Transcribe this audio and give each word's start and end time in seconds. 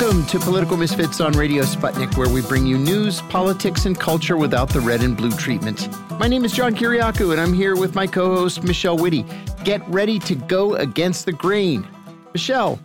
Welcome 0.00 0.24
to 0.28 0.38
Political 0.38 0.78
Misfits 0.78 1.20
on 1.20 1.32
Radio 1.32 1.62
Sputnik, 1.62 2.16
where 2.16 2.30
we 2.30 2.40
bring 2.40 2.66
you 2.66 2.78
news, 2.78 3.20
politics, 3.20 3.84
and 3.84 4.00
culture 4.00 4.38
without 4.38 4.70
the 4.70 4.80
red 4.80 5.02
and 5.02 5.14
blue 5.14 5.30
treatment. 5.30 5.90
My 6.18 6.26
name 6.26 6.42
is 6.42 6.52
John 6.52 6.74
Kiriakou, 6.74 7.32
and 7.32 7.38
I'm 7.38 7.52
here 7.52 7.76
with 7.76 7.94
my 7.94 8.06
co 8.06 8.34
host, 8.34 8.62
Michelle 8.62 8.96
Witte. 8.96 9.26
Get 9.62 9.86
ready 9.90 10.18
to 10.20 10.34
go 10.34 10.74
against 10.76 11.26
the 11.26 11.32
grain. 11.32 11.86
Michelle, 12.32 12.80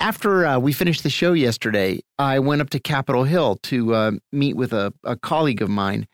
after 0.00 0.44
uh, 0.44 0.58
we 0.58 0.72
finished 0.72 1.04
the 1.04 1.08
show 1.08 1.34
yesterday, 1.34 2.00
I 2.18 2.40
went 2.40 2.62
up 2.62 2.70
to 2.70 2.80
Capitol 2.80 3.22
Hill 3.22 3.54
to 3.62 3.94
uh, 3.94 4.10
meet 4.32 4.56
with 4.56 4.72
a, 4.72 4.92
a, 5.04 5.14
colleague 5.14 5.62
of 5.62 5.68
mine. 5.68 6.08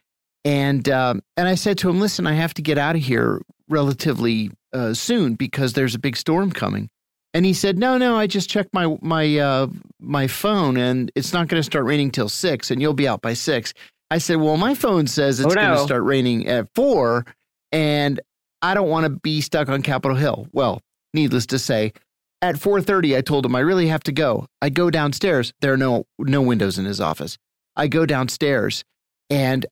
And, 0.45 0.87
uh, 0.87 1.15
and 1.39 1.49
I 1.49 1.55
said 1.55 1.79
to 1.79 1.89
him, 1.89 1.99
listen, 1.99 2.27
I 2.27 2.35
have 2.35 2.53
to 2.55 2.63
get 2.63 2.77
out 2.77 2.95
of 2.95 3.03
here 3.03 3.41
relatively 3.71 4.51
uh, 4.75 4.93
soon 4.93 5.35
because 5.35 5.73
there's 5.73 5.95
a 5.95 5.99
big 5.99 6.19
storm 6.19 6.53
coming. 6.53 6.91
And 7.35 7.45
he 7.45 7.53
said, 7.53 7.79
"No, 7.79 7.99
no, 7.99 8.17
I 8.17 8.29
just 8.29 8.49
checked 8.49 8.73
my 8.73 8.97
my 9.03 9.39
uh, 9.39 9.67
my 10.01 10.29
phone, 10.29 10.77
and 10.77 11.11
it's 11.17 11.33
not 11.33 11.49
going 11.49 11.59
to 11.59 11.65
start 11.65 11.85
raining 11.85 12.13
till 12.13 12.29
six, 12.29 12.71
and 12.71 12.81
you'll 12.81 12.95
be 12.95 13.09
out 13.09 13.21
by 13.21 13.35
six. 13.35 13.75
I 14.11 14.19
said, 14.19 14.37
"Well, 14.37 14.57
my 14.57 14.75
phone 14.75 15.09
says 15.09 15.41
it's 15.41 15.53
oh, 15.53 15.55
no. 15.55 15.61
going 15.61 15.79
to 15.79 15.85
start 15.85 16.05
raining 16.05 16.47
at 16.47 16.69
four, 16.77 17.27
and 17.73 18.21
I 18.63 18.75
don't 18.75 18.89
want 18.89 19.05
to 19.05 19.11
be 19.11 19.41
stuck 19.41 19.69
on 19.69 19.83
Capitol 19.83 20.17
Hill." 20.17 20.47
Well, 20.53 20.81
needless 21.13 21.47
to 21.47 21.59
say, 21.59 21.93
at 22.41 22.57
four 22.57 22.81
thirty, 22.81 23.17
I 23.17 23.21
told 23.21 23.45
him 23.45 23.57
I 23.57 23.61
really 23.61 23.89
have 23.89 24.05
to 24.05 24.13
go. 24.13 24.47
I 24.63 24.69
go 24.69 24.89
downstairs. 24.89 25.53
There 25.61 25.73
are 25.73 25.77
no 25.77 26.05
no 26.21 26.41
windows 26.41 26.79
in 26.79 26.85
his 26.85 27.01
office. 27.01 27.37
I 27.75 27.89
go 27.89 28.07
downstairs, 28.07 28.85
and 29.29 29.67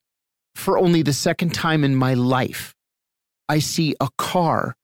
for 0.57 0.79
only 0.79 1.03
the 1.03 1.13
second 1.13 1.55
time 1.55 1.85
in 1.85 1.95
my 1.95 2.15
life, 2.15 2.75
I 3.49 3.61
see 3.61 3.95
a 4.01 4.09
car 4.19 4.75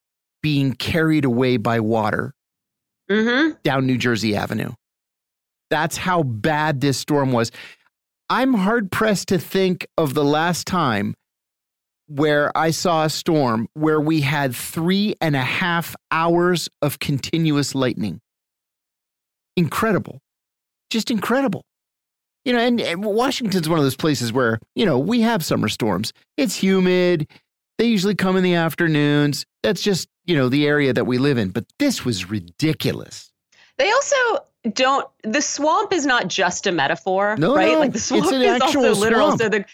being 0.43 0.75
carried 0.75 1.25
away 1.25 1.57
by 1.57 1.81
water 1.81 2.33
mm-hmm. 3.11 3.55
down 3.63 3.87
New 3.87 3.99
Jersey 3.99 4.37
Avenue. 4.37 4.73
That's 5.71 5.97
how 5.97 6.23
bad 6.23 6.81
this 6.81 6.99
storm 6.99 7.33
was. 7.33 7.51
I'm 8.31 8.55
hard 8.55 8.91
pressed 8.91 9.29
to 9.29 9.39
think 9.39 9.87
of 9.97 10.15
the 10.15 10.25
last 10.25 10.67
time 10.67 11.15
where 12.09 12.57
I 12.57 12.71
saw 12.71 13.05
a 13.05 13.11
storm 13.11 13.69
where 13.75 14.01
we 14.01 14.23
had 14.23 14.55
three 14.55 15.15
and 15.21 15.37
a 15.37 15.43
half 15.43 15.95
hours 16.11 16.69
of 16.81 16.99
continuous 16.99 17.75
lightning. 17.75 18.21
Incredible. 19.57 20.21
Just 20.91 21.11
incredible. 21.11 21.65
You 22.45 22.55
know, 22.55 22.61
and, 22.61 22.81
and, 22.81 23.05
Washington's 23.05 23.69
one 23.69 23.79
of 23.79 23.85
those 23.85 23.97
places 23.97 24.33
where, 24.33 24.59
you 24.75 24.87
know, 24.87 24.99
we 24.99 25.21
have 25.21 25.45
summer 25.45 25.69
storms. 25.69 26.13
It's 26.39 26.55
humid. 26.55 27.29
They 27.79 27.87
usually 27.87 28.15
come 28.15 28.37
in 28.37 28.43
the 28.43 28.55
afternoons. 28.55 29.47
That's 29.63 29.83
just 29.83 30.09
you 30.29 30.37
know, 30.37 30.51
the 30.51 30.67
area 30.67 30.93
that 30.93 31.07
we 31.07 31.19
live 31.19 31.39
in. 31.39 31.49
But 31.49 31.65
this 31.79 32.05
was 32.05 32.31
ridiculous. 32.31 33.33
They 33.79 33.91
also 33.91 34.17
don't, 34.75 35.09
the 35.23 35.41
swamp 35.41 35.93
is 35.93 36.05
not 36.05 36.29
just 36.29 36.67
a 36.67 36.73
metaphor, 36.73 37.37
no, 37.39 37.55
right? 37.55 37.73
No, 37.73 37.79
like 37.79 37.93
the 37.95 37.99
swamp 37.99 38.31
is 38.31 38.61
also 38.61 38.93
literal. 38.93 39.29
Swamp. 39.29 39.41
So 39.41 39.49
the, 39.49 39.65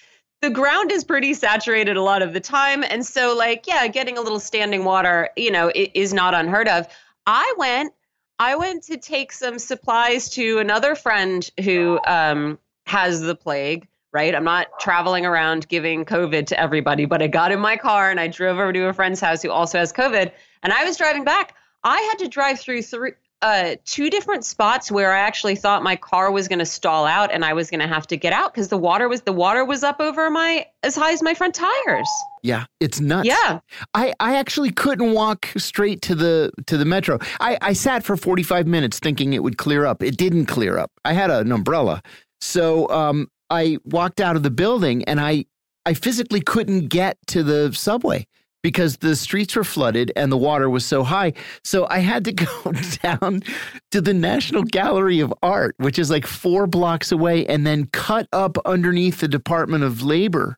the 0.43 0.51
ground 0.51 0.93
is 0.93 1.03
pretty 1.03 1.35
saturated 1.35 1.97
a 1.97 2.03
lot 2.03 2.23
of 2.23 2.33
the 2.33 2.41
time. 2.41 2.85
And 2.85 3.05
so, 3.05 3.37
like, 3.37 3.67
yeah, 3.67 3.89
getting 3.89 4.17
a 4.17 4.21
little 4.21 4.39
standing 4.39 4.85
water, 4.85 5.29
you 5.37 5.51
know, 5.51 5.73
is 5.75 6.15
not 6.15 6.35
unheard 6.35 6.69
of. 6.69 6.87
I 7.27 7.53
went, 7.59 7.93
I 8.39 8.55
went 8.55 8.85
to 8.85 8.97
take 8.97 9.33
some 9.33 9.59
supplies 9.59 10.29
to 10.31 10.59
another 10.59 10.95
friend 10.95 11.51
who 11.65 11.99
um, 12.07 12.61
has 12.87 13.23
the 13.23 13.35
plague 13.35 13.89
right? 14.15 14.35
I'm 14.35 14.45
not 14.45 14.69
traveling 14.79 15.27
around 15.27 15.69
giving 15.69 16.05
COVID 16.05 16.47
to 16.47 16.59
everybody, 16.59 17.05
but 17.05 17.21
I 17.21 17.27
got 17.27 17.53
in 17.53 17.59
my 17.59 17.77
car 17.77 18.11
and 18.11 18.21
I 18.21 18.29
drove 18.29 18.59
over 18.59 18.73
to 18.73 18.87
a 18.87 18.93
friend's 18.93 19.21
house 19.21 19.43
who 19.43 19.51
also 19.51 19.79
has 19.79 19.93
COVID. 19.93 20.31
And 20.63 20.73
I 20.73 20.85
was 20.85 20.97
driving 20.97 21.25
back. 21.25 21.55
I 21.83 22.01
had 22.01 22.19
to 22.21 22.29
drive 22.29 22.61
through 22.61 22.83
three, 22.83 23.13
uh, 23.43 23.77
two 23.85 24.09
different 24.09 24.45
spots 24.45 24.91
where 24.91 25.13
I 25.13 25.19
actually 25.19 25.57
thought 25.57 25.83
my 25.83 25.97
car 25.97 26.31
was 26.31 26.49
going 26.49 26.61
to 26.61 26.65
stall 26.67 27.05
out 27.05 27.31
and 27.31 27.45
I 27.45 27.53
was 27.53 27.69
going 27.69 27.81
to 27.81 27.87
have 27.87 28.07
to 28.07 28.17
get 28.17 28.33
out 28.33 28.55
because 28.55 28.69
the 28.69 28.79
water 28.79 29.07
was 29.07 29.23
the 29.23 29.33
water 29.33 29.67
was 29.67 29.83
up 29.83 30.01
over 30.01 30.31
my 30.31 30.65
as 30.83 30.97
high 30.97 31.13
as 31.13 31.23
my 31.23 31.35
front 31.35 31.55
tires. 31.55 32.09
Yeah, 32.43 32.65
it's 32.81 33.01
nuts. 33.01 33.29
Yeah, 33.29 33.59
I 33.93 34.15
I 34.19 34.37
actually 34.37 34.71
couldn't 34.71 35.13
walk 35.13 35.49
straight 35.59 36.01
to 36.03 36.15
the 36.15 36.53
to 36.67 36.79
the 36.79 36.87
metro. 36.87 37.19
I 37.41 37.59
I 37.61 37.73
sat 37.75 38.03
for 38.03 38.17
forty 38.17 38.43
five 38.43 38.67
minutes 38.67 38.99
thinking 38.99 39.35
it 39.35 39.43
would 39.43 39.59
clear 39.59 39.85
up. 39.85 40.03
It 40.03 40.17
didn't 40.17 40.47
clear 40.47 40.79
up. 40.79 40.91
I 41.05 41.13
had 41.13 41.31
an 41.31 41.53
umbrella, 41.53 42.03
so 42.41 42.89
um 42.89 43.29
I 43.51 43.79
walked 43.85 44.21
out 44.21 44.37
of 44.37 44.43
the 44.43 44.51
building 44.51 45.05
and 45.05 45.21
I 45.21 45.47
I 45.87 45.95
physically 45.95 46.41
couldn't 46.41 46.89
get 46.89 47.19
to 47.29 47.43
the 47.43 47.73
subway 47.73 48.27
because 48.63 48.97
the 48.97 49.15
streets 49.15 49.55
were 49.55 49.63
flooded 49.63 50.11
and 50.17 50.33
the 50.33 50.39
water 50.39 50.71
was 50.71 50.87
so 50.87 51.03
high. 51.05 51.35
So 51.63 51.87
I 51.91 51.99
had 51.99 52.25
to 52.25 52.33
go 52.33 52.73
down 53.03 53.43
to 53.91 54.01
the 54.01 54.15
National 54.15 54.63
Gallery 54.63 55.21
of 55.21 55.35
Art, 55.43 55.75
which 55.77 55.99
is 55.99 56.11
like 56.11 56.27
four 56.27 56.67
blocks 56.67 57.13
away, 57.13 57.47
and 57.47 57.67
then 57.67 57.87
cut 57.93 58.27
up 58.33 58.57
underneath 58.65 59.21
the 59.21 59.29
Department 59.29 59.85
of 59.85 60.03
Labor 60.03 60.57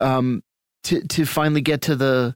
um, 0.00 0.42
to 0.84 1.06
to 1.08 1.26
finally 1.26 1.60
get 1.60 1.82
to 1.82 1.94
the 1.94 2.34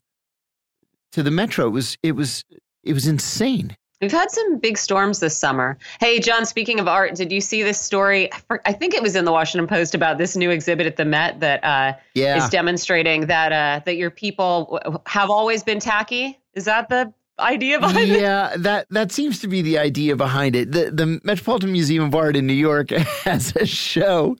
to 1.12 1.22
the 1.22 1.30
metro. 1.30 1.66
It 1.66 1.70
was 1.70 1.98
it 2.02 2.12
was 2.12 2.44
it 2.84 2.92
was 2.92 3.06
insane. 3.06 3.76
We've 4.00 4.12
had 4.12 4.30
some 4.30 4.58
big 4.58 4.76
storms 4.76 5.20
this 5.20 5.36
summer. 5.36 5.78
Hey, 6.00 6.20
John, 6.20 6.44
speaking 6.44 6.80
of 6.80 6.86
art, 6.86 7.14
did 7.14 7.32
you 7.32 7.40
see 7.40 7.62
this 7.62 7.80
story? 7.80 8.30
I 8.50 8.72
think 8.72 8.92
it 8.92 9.02
was 9.02 9.16
in 9.16 9.24
the 9.24 9.32
Washington 9.32 9.66
Post 9.66 9.94
about 9.94 10.18
this 10.18 10.36
new 10.36 10.50
exhibit 10.50 10.86
at 10.86 10.96
the 10.96 11.06
Met 11.06 11.40
that 11.40 11.64
uh, 11.64 11.94
yeah. 12.14 12.36
is 12.36 12.48
demonstrating 12.50 13.26
that 13.26 13.52
uh, 13.52 13.80
that 13.86 13.96
your 13.96 14.10
people 14.10 15.00
have 15.06 15.30
always 15.30 15.62
been 15.62 15.80
tacky. 15.80 16.38
Is 16.52 16.66
that 16.66 16.90
the 16.90 17.10
idea 17.38 17.80
behind 17.80 18.08
yeah, 18.08 18.14
it? 18.14 18.20
Yeah, 18.20 18.54
that 18.58 18.86
that 18.90 19.12
seems 19.12 19.40
to 19.40 19.48
be 19.48 19.62
the 19.62 19.78
idea 19.78 20.14
behind 20.14 20.56
it. 20.56 20.72
The 20.72 20.90
the 20.90 21.18
Metropolitan 21.24 21.72
Museum 21.72 22.04
of 22.04 22.14
Art 22.14 22.36
in 22.36 22.46
New 22.46 22.52
York 22.52 22.90
has 23.24 23.56
a 23.56 23.64
show 23.64 24.36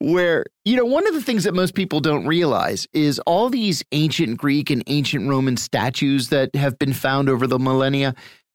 where 0.00 0.44
you 0.66 0.76
know 0.76 0.84
one 0.84 1.06
of 1.08 1.14
the 1.14 1.22
things 1.22 1.44
that 1.44 1.54
most 1.54 1.74
people 1.74 2.00
don't 2.00 2.26
realize 2.26 2.86
is 2.92 3.18
all 3.20 3.48
these 3.48 3.82
ancient 3.92 4.36
Greek 4.36 4.68
and 4.68 4.82
ancient 4.86 5.30
Roman 5.30 5.56
statues 5.56 6.28
that 6.28 6.54
have 6.54 6.78
been 6.78 6.92
found 6.92 7.30
over 7.30 7.46
the 7.46 7.58
millennia 7.58 8.14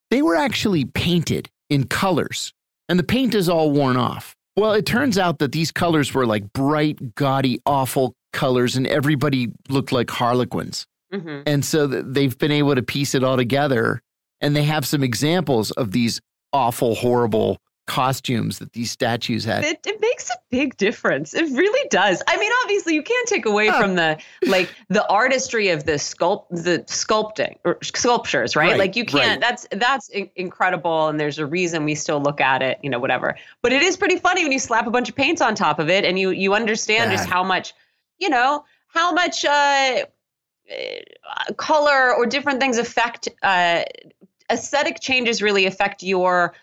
they 0.09 0.21
were 0.21 0.35
actually 0.35 0.85
painted 0.85 1.49
in 1.69 1.85
colors, 1.85 2.53
and 2.89 2.99
the 2.99 3.03
paint 3.03 3.35
is 3.35 3.49
all 3.49 3.71
worn 3.71 3.97
off. 3.97 4.35
Well, 4.55 4.73
it 4.73 4.85
turns 4.85 5.17
out 5.17 5.39
that 5.39 5.51
these 5.51 5.71
colors 5.71 6.13
were 6.13 6.25
like 6.25 6.53
bright, 6.53 7.15
gaudy, 7.15 7.59
awful 7.65 8.13
colors, 8.33 8.75
and 8.75 8.85
everybody 8.85 9.49
looked 9.69 9.91
like 9.91 10.09
harlequins. 10.09 10.85
Mm-hmm. 11.13 11.41
And 11.45 11.65
so 11.65 11.87
they've 11.87 12.37
been 12.37 12.51
able 12.51 12.75
to 12.75 12.83
piece 12.83 13.15
it 13.15 13.23
all 13.23 13.37
together. 13.37 14.01
And 14.41 14.55
they 14.55 14.63
have 14.63 14.85
some 14.85 15.03
examples 15.03 15.71
of 15.71 15.91
these 15.91 16.19
awful, 16.51 16.95
horrible 16.95 17.57
costumes 17.85 18.59
that 18.59 18.73
these 18.73 18.91
statues 18.91 19.43
had. 19.43 19.63
It, 19.65 19.85
it, 19.85 19.99
makes 19.99 20.29
a 20.29 20.35
big 20.49 20.77
difference. 20.77 21.33
It 21.33 21.51
really 21.51 21.87
does. 21.89 22.23
I 22.27 22.37
mean, 22.37 22.51
obviously, 22.63 22.95
you 22.95 23.03
can't 23.03 23.27
take 23.27 23.45
away 23.45 23.69
from 23.71 23.95
the 23.95 24.17
like 24.47 24.73
the 24.89 25.05
artistry 25.07 25.69
of 25.69 25.85
the 25.85 25.93
sculpt, 25.93 26.49
the 26.49 26.79
sculpting 26.87 27.57
or 27.65 27.77
sculptures, 27.83 28.55
right? 28.55 28.71
right 28.71 28.79
like 28.79 28.95
you 28.95 29.05
can't. 29.05 29.41
Right. 29.41 29.41
That's 29.41 29.67
that's 29.71 30.09
incredible, 30.35 31.07
and 31.09 31.19
there's 31.19 31.39
a 31.39 31.45
reason 31.45 31.83
we 31.83 31.95
still 31.95 32.21
look 32.21 32.39
at 32.39 32.61
it, 32.61 32.79
you 32.81 32.89
know, 32.89 32.99
whatever. 32.99 33.37
But 33.61 33.73
it 33.73 33.81
is 33.81 33.97
pretty 33.97 34.17
funny 34.17 34.43
when 34.43 34.51
you 34.51 34.59
slap 34.59 34.87
a 34.87 34.91
bunch 34.91 35.09
of 35.09 35.15
paints 35.15 35.41
on 35.41 35.55
top 35.55 35.79
of 35.79 35.89
it, 35.89 36.05
and 36.05 36.17
you 36.17 36.31
you 36.31 36.53
understand 36.53 37.11
just 37.11 37.27
how 37.27 37.43
much, 37.43 37.73
you 38.17 38.29
know, 38.29 38.65
how 38.87 39.11
much. 39.11 39.45
uh 39.45 40.05
color 41.57 42.13
or 42.15 42.25
different 42.25 42.61
things 42.61 42.77
affect 42.77 43.27
uh, 43.43 43.83
aesthetic 44.49 44.99
changes 45.01 45.41
really 45.41 45.65
affect 45.65 46.03
your 46.03 46.53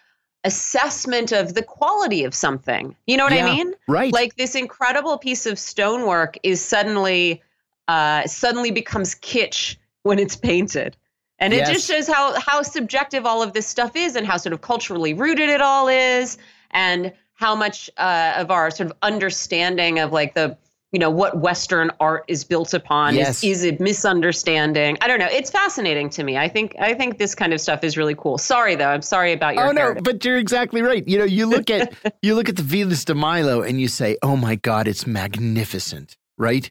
assessment 0.45 1.33
of 1.33 1.55
the 1.55 1.63
quality 1.63 2.25
of 2.25 2.35
something. 2.35 2.97
You 3.07 3.17
know 3.17 3.25
what 3.25 3.33
yeah, 3.35 3.47
I 3.47 3.55
mean? 3.55 3.75
Right. 3.87 4.13
Like 4.13 4.37
this 4.37 4.55
incredible 4.55 5.19
piece 5.19 5.47
of 5.47 5.59
stonework 5.59 6.39
is 6.43 6.65
suddenly 6.65 7.43
uh, 7.89 8.27
suddenly 8.27 8.71
becomes 8.71 9.15
kitsch 9.15 9.77
when 10.03 10.19
it's 10.19 10.37
painted. 10.37 10.97
And 11.39 11.53
it 11.53 11.59
yes. 11.59 11.73
just 11.73 11.91
shows 11.91 12.07
how 12.07 12.39
how 12.39 12.63
subjective 12.63 13.27
all 13.27 13.43
of 13.43 13.53
this 13.53 13.67
stuff 13.67 13.97
is 13.97 14.17
and 14.17 14.27
how 14.27 14.37
sort 14.37 14.53
of 14.53 14.61
culturally 14.61 15.15
rooted 15.15 15.49
it 15.49 15.61
all 15.61 15.89
is 15.89 16.39
and 16.71 17.13
how 17.35 17.55
much 17.55 17.91
uh, 17.97 18.35
of 18.37 18.51
our 18.51 18.71
sort 18.71 18.91
of 18.91 18.97
understanding 19.03 19.99
of 19.99 20.13
like 20.13 20.35
the 20.35 20.57
you 20.93 20.99
know 20.99 21.11
what 21.11 21.39
western 21.39 21.91
art 22.01 22.25
is 22.27 22.45
built 22.45 22.75
upon 22.75 23.15
yes. 23.15 23.45
is, 23.45 23.65
is 23.65 23.73
a 23.73 23.83
misunderstanding. 23.83 24.99
I 25.01 25.09
don't 25.09 25.19
know. 25.19 25.29
It's 25.31 25.51
fascinating 25.51 26.11
to 26.11 26.25
me. 26.25 26.37
I 26.37 26.49
think 26.49 26.75
i 26.81 26.95
think 26.95 27.19
this 27.19 27.35
kind 27.35 27.53
of 27.53 27.61
stuff 27.61 27.85
is 27.85 27.97
really 27.97 28.15
cool. 28.15 28.39
Sorry 28.39 28.75
though. 28.75 28.89
I'm 28.89 29.03
sorry 29.03 29.33
about 29.33 29.55
your 29.55 29.69
oh 29.69 29.73
no 29.73 29.95
but 29.95 30.25
you're 30.25 30.39
exactly 30.39 30.83
right. 30.83 31.07
You 31.07 31.19
know 31.19 31.25
you 31.25 31.47
look 31.47 31.71
at 31.71 31.95
you 32.23 32.35
look 32.35 32.49
at 32.49 32.57
the 32.57 32.63
venus 32.63 33.05
de 33.05 33.15
milo 33.15 33.63
and 33.63 33.81
you 33.81 33.89
say 33.89 34.17
oh 34.23 34.37
my 34.37 34.57
god 34.57 34.89
it's 34.89 35.07
magnificent 35.07 36.17
right? 36.39 36.71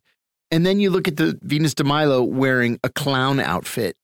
And 0.52 0.66
then 0.66 0.80
you 0.80 0.90
look 0.90 1.08
at 1.08 1.18
the 1.18 1.38
venus 1.44 1.76
de 1.76 1.84
milo 1.84 2.24
wearing 2.24 2.80
a 2.84 2.90
clown 2.90 3.40
outfit 3.40 3.96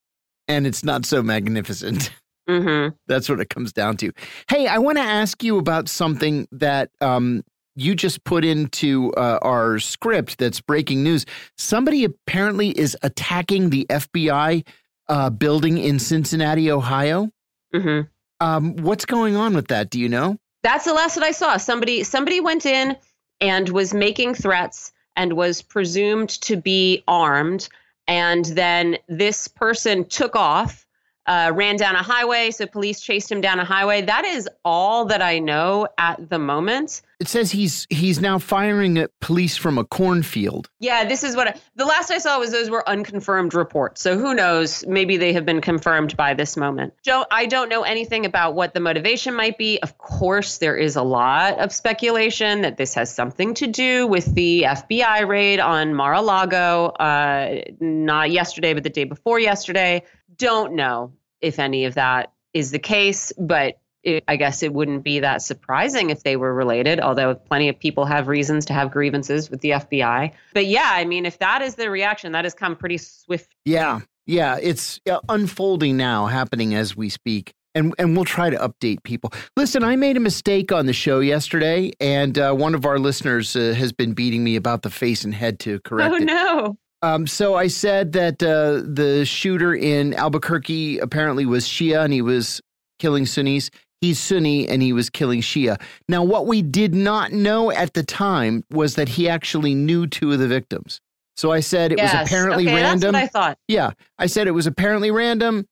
and 0.48 0.68
it's 0.68 0.84
not 0.84 1.06
so 1.06 1.22
magnificent. 1.22 2.12
Mm-hmm. 2.48 2.96
That's 3.08 3.28
what 3.28 3.40
it 3.40 3.50
comes 3.50 3.74
down 3.74 3.98
to. 3.98 4.12
Hey, 4.48 4.68
I 4.68 4.78
want 4.78 5.00
to 5.00 5.04
ask 5.04 5.44
you 5.44 5.58
about 5.58 5.90
something 5.90 6.48
that 6.52 6.92
um, 7.02 7.44
you 7.76 7.96
just 7.96 8.24
put 8.24 8.46
into 8.46 9.12
uh, 9.14 9.40
our 9.42 9.80
script 9.80 10.38
that's 10.38 10.62
breaking 10.62 11.04
news. 11.04 11.26
Somebody 11.58 12.04
apparently 12.04 12.70
is 12.70 12.98
attacking 13.04 13.70
the 13.70 13.86
FBI 13.90 14.66
uh, 15.08 15.30
building 15.30 15.78
in 15.78 16.00
Cincinnati, 16.00 16.72
Ohio. 16.72 17.30
Mm-hmm. 17.74 18.08
Um, 18.40 18.76
what's 18.78 19.06
going 19.06 19.36
on 19.36 19.54
with 19.54 19.68
that? 19.68 19.90
Do 19.90 20.00
you 20.00 20.10
know? 20.10 20.38
That's 20.64 20.86
the 20.86 20.94
last 20.94 21.16
that 21.16 21.24
I 21.24 21.32
saw. 21.32 21.58
Somebody 21.58 22.04
somebody 22.04 22.40
went 22.40 22.66
in 22.66 22.98
and 23.40 23.70
was 23.70 23.94
making 23.94 24.36
threats 24.36 24.92
and 25.16 25.34
was 25.34 25.62
presumed 25.62 26.30
to 26.42 26.58
be 26.58 27.04
armed. 27.08 27.70
And 28.08 28.46
then 28.46 28.98
this 29.08 29.48
person 29.48 30.06
took 30.06 30.36
off 30.36 30.85
uh, 31.28 31.52
ran 31.54 31.76
down 31.76 31.96
a 31.96 32.04
highway. 32.04 32.52
So 32.52 32.66
police 32.66 33.02
chased 33.02 33.32
him 33.32 33.42
down 33.42 33.60
a 33.60 33.66
highway. 33.66 34.02
That 34.02 34.26
is 34.26 34.50
all 34.64 35.06
that 35.06 35.22
I 35.22 35.40
know 35.40 35.88
at 35.98 36.30
the 36.30 36.40
moment. 36.40 37.02
It 37.20 37.30
says 37.30 37.50
he's 37.50 37.88
he's 37.90 38.20
now 38.20 38.40
firing 38.40 38.98
at 38.98 39.10
police 39.22 39.56
from 39.56 39.78
a 39.78 39.86
cornfield. 39.86 40.70
Yeah, 40.80 41.06
this 41.06 41.24
is 41.24 41.36
what 41.36 41.48
I, 41.48 41.56
the 41.76 41.86
last 41.86 42.12
I 42.12 42.18
saw 42.18 42.38
was 42.40 42.52
those 42.52 42.70
were 42.70 42.88
unconfirmed 42.90 43.54
reports. 43.54 44.02
So 44.02 44.18
who 44.18 44.34
knows? 44.34 44.86
Maybe 44.86 45.16
they 45.16 45.32
have 45.32 45.46
been 45.46 45.62
confirmed 45.62 46.18
by 46.18 46.34
this 46.34 46.58
moment. 46.58 46.94
Joe, 47.04 47.26
I 47.32 47.46
don't 47.46 47.70
know 47.70 47.84
anything 47.84 48.26
about 48.26 48.54
what 48.54 48.74
the 48.74 48.82
motivation 48.82 49.34
might 49.34 49.58
be. 49.58 49.80
Of 49.82 49.98
course, 49.98 50.58
there 50.58 50.76
is 50.76 50.98
a 50.98 51.04
lot 51.04 51.58
of 51.60 51.72
speculation 51.72 52.62
that 52.64 52.76
this 52.76 52.94
has 52.96 53.14
something 53.14 53.54
to 53.56 53.68
do 53.68 54.08
with 54.08 54.36
the 54.36 54.64
FBI 54.64 55.26
raid 55.26 55.62
on 55.62 55.96
Mar-a-Lago. 55.96 56.88
Uh, 56.88 57.62
not 57.80 58.30
yesterday, 58.30 58.74
but 58.74 58.84
the 58.84 58.90
day 58.90 59.06
before 59.06 59.40
yesterday 59.40 60.04
don't 60.38 60.74
know 60.74 61.14
if 61.42 61.60
any 61.60 61.86
of 61.86 61.96
that 61.96 62.32
is 62.54 62.72
the 62.72 62.80
case, 62.80 63.32
but 63.38 63.78
it, 64.06 64.24
I 64.28 64.36
guess 64.36 64.64
it 64.64 64.74
wouldn't 64.74 65.04
be 65.04 65.20
that 65.20 65.42
surprising 65.42 66.12
if 66.12 66.24
they 66.24 66.38
were 66.38 66.54
related, 66.54 67.00
although 67.00 67.36
plenty 67.36 67.70
of 67.70 67.78
people 67.78 68.06
have 68.06 68.28
reasons 68.28 68.66
to 68.66 68.74
have 68.74 68.92
grievances 68.92 69.50
with 69.50 69.62
the 69.62 69.72
FBI. 69.72 70.32
But 70.54 70.68
yeah, 70.68 70.92
I 70.94 71.06
mean, 71.06 71.26
if 71.26 71.40
that 71.40 71.62
is 71.62 71.76
the 71.76 71.90
reaction, 71.90 72.32
that 72.34 72.46
has 72.46 72.54
come 72.54 72.76
pretty 72.76 72.98
swift. 72.98 73.54
Yeah. 73.66 74.02
Yeah. 74.28 74.58
It's 74.62 75.02
uh, 75.10 75.20
unfolding 75.28 75.98
now, 75.98 76.28
happening 76.28 76.76
as 76.76 76.96
we 76.96 77.10
speak. 77.10 77.54
And, 77.74 77.94
and 78.00 78.16
we'll 78.16 78.26
try 78.26 78.50
to 78.50 78.58
update 78.58 79.04
people. 79.04 79.34
Listen, 79.58 79.84
I 79.84 79.98
made 79.98 80.16
a 80.16 80.22
mistake 80.22 80.72
on 80.72 80.86
the 80.86 80.94
show 80.94 81.20
yesterday, 81.20 81.92
and 82.00 82.38
uh, 82.40 82.54
one 82.54 82.74
of 82.74 82.86
our 82.86 82.98
listeners 82.98 83.54
uh, 83.54 83.74
has 83.76 83.92
been 83.92 84.14
beating 84.14 84.46
me 84.46 84.56
about 84.56 84.84
the 84.84 84.90
face 84.90 85.26
and 85.26 85.34
head 85.34 85.60
to 85.60 85.82
correct 85.82 86.14
oh, 86.14 86.16
it. 86.16 86.24
no. 86.24 86.78
Um, 87.02 87.28
so 87.28 87.56
I 87.56 87.68
said 87.68 88.14
that 88.14 88.42
uh, 88.42 88.82
the 88.86 89.26
shooter 89.26 89.76
in 89.76 90.14
Albuquerque 90.14 91.00
apparently 91.00 91.46
was 91.46 91.66
Shia 91.66 92.04
and 92.04 92.14
he 92.14 92.22
was 92.22 92.62
killing 93.00 93.26
Sunnis. 93.26 93.70
He's 94.02 94.20
Sunni 94.20 94.68
and 94.68 94.82
he 94.82 94.94
was 94.94 95.10
killing 95.10 95.42
Shia. 95.42 95.80
Now, 96.10 96.24
what 96.24 96.48
we 96.48 96.62
did 96.62 96.94
not 96.94 97.32
know 97.32 97.72
at 97.72 97.94
the 97.94 98.04
time 98.04 98.64
was 98.72 98.96
that 98.96 99.10
he 99.10 99.30
actually 99.30 99.76
knew 99.76 100.08
two 100.08 100.32
of 100.32 100.40
the 100.40 100.48
victims. 100.48 101.00
So 101.36 101.52
I 101.52 101.60
said 101.60 101.92
it 101.92 101.98
yes. 101.98 102.14
was 102.14 102.28
apparently 102.28 102.66
okay, 102.66 102.76
random. 102.76 103.12
That's 103.12 103.34
what 103.34 103.44
I 103.44 103.48
thought. 103.48 103.58
Yeah, 103.68 103.92
I 104.18 104.28
said 104.28 104.48
it 104.48 104.52
was 104.52 104.68
apparently 104.68 105.12
random. 105.12 105.68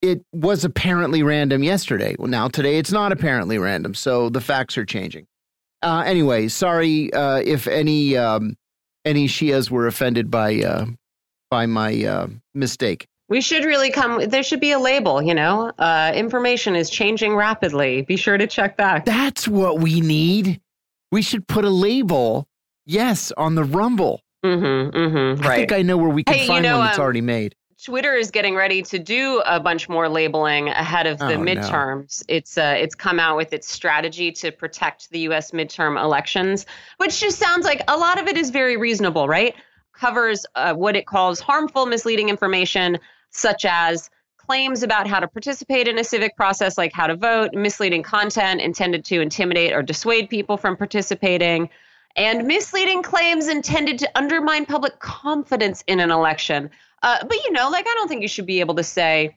It 0.00 0.24
was 0.32 0.64
apparently 0.64 1.22
random 1.22 1.62
yesterday. 1.62 2.16
Well, 2.18 2.28
now 2.28 2.48
today 2.48 2.78
it's 2.78 2.90
not 2.90 3.12
apparently 3.12 3.58
random. 3.58 3.94
So 3.94 4.28
the 4.28 4.40
facts 4.40 4.76
are 4.78 4.84
changing. 4.84 5.26
Uh, 5.82 6.04
anyway, 6.06 6.48
sorry 6.48 7.12
uh, 7.12 7.38
if 7.44 7.66
any 7.66 8.16
um, 8.16 8.56
any 9.04 9.26
Shias 9.26 9.70
were 9.70 9.86
offended 9.86 10.30
by 10.30 10.60
uh, 10.60 10.86
by 11.50 11.66
my 11.66 12.04
uh, 12.04 12.26
mistake. 12.54 13.06
We 13.28 13.40
should 13.40 13.64
really 13.64 13.90
come. 13.90 14.28
There 14.28 14.42
should 14.42 14.60
be 14.60 14.72
a 14.72 14.78
label. 14.78 15.22
You 15.22 15.34
know, 15.34 15.72
uh, 15.78 16.12
information 16.14 16.76
is 16.76 16.90
changing 16.90 17.34
rapidly. 17.34 18.02
Be 18.02 18.16
sure 18.16 18.36
to 18.36 18.46
check 18.46 18.76
back. 18.76 19.04
That's 19.04 19.48
what 19.48 19.80
we 19.80 20.00
need. 20.00 20.60
We 21.10 21.22
should 21.22 21.46
put 21.46 21.64
a 21.64 21.70
label. 21.70 22.46
Yes, 22.84 23.32
on 23.36 23.54
the 23.54 23.64
Rumble. 23.64 24.20
Mm-hmm, 24.44 24.96
mm-hmm, 24.96 25.42
right. 25.42 25.50
I 25.50 25.56
think 25.56 25.72
I 25.72 25.82
know 25.82 25.96
where 25.96 26.08
we 26.08 26.24
can 26.24 26.34
hey, 26.34 26.46
find 26.46 26.64
you 26.64 26.70
know, 26.70 26.78
one 26.78 26.86
that's 26.86 26.98
um, 26.98 27.04
already 27.04 27.20
made. 27.20 27.54
Twitter 27.84 28.14
is 28.14 28.30
getting 28.30 28.54
ready 28.54 28.80
to 28.82 28.98
do 28.98 29.42
a 29.44 29.58
bunch 29.58 29.88
more 29.88 30.08
labeling 30.08 30.68
ahead 30.68 31.06
of 31.08 31.18
the 31.18 31.34
Oh, 31.34 31.42
no. 31.42 31.52
midterms. 31.54 32.22
It's 32.28 32.56
uh, 32.56 32.76
it's 32.78 32.94
come 32.94 33.18
out 33.18 33.36
with 33.36 33.52
its 33.52 33.68
strategy 33.68 34.30
to 34.32 34.52
protect 34.52 35.10
the 35.10 35.20
U.S. 35.20 35.50
midterm 35.50 36.00
elections, 36.00 36.64
which 36.98 37.20
just 37.20 37.38
sounds 37.38 37.64
like 37.64 37.82
a 37.88 37.96
lot 37.96 38.20
of 38.20 38.28
it 38.28 38.36
is 38.36 38.50
very 38.50 38.76
reasonable, 38.76 39.26
right? 39.26 39.54
Covers 39.94 40.46
uh, 40.54 40.74
what 40.74 40.94
it 40.94 41.06
calls 41.06 41.40
harmful, 41.40 41.86
misleading 41.86 42.28
information, 42.28 42.98
such 43.30 43.64
as 43.64 44.10
claims 44.36 44.82
about 44.84 45.08
how 45.08 45.18
to 45.18 45.26
participate 45.26 45.88
in 45.88 45.98
a 45.98 46.04
civic 46.04 46.36
process, 46.36 46.78
like 46.78 46.92
how 46.92 47.08
to 47.08 47.16
vote, 47.16 47.52
misleading 47.52 48.02
content 48.04 48.60
intended 48.60 49.04
to 49.06 49.20
intimidate 49.20 49.72
or 49.72 49.82
dissuade 49.82 50.28
people 50.30 50.56
from 50.56 50.76
participating, 50.76 51.68
and 52.16 52.46
misleading 52.46 53.02
claims 53.02 53.48
intended 53.48 53.98
to 53.98 54.08
undermine 54.14 54.66
public 54.66 54.98
confidence 55.00 55.82
in 55.88 55.98
an 55.98 56.10
election. 56.10 56.70
Uh, 57.02 57.18
but 57.24 57.36
you 57.44 57.52
know, 57.52 57.68
like 57.70 57.86
I 57.86 57.94
don't 57.94 58.08
think 58.08 58.22
you 58.22 58.28
should 58.28 58.46
be 58.46 58.60
able 58.60 58.74
to 58.76 58.84
say, 58.84 59.36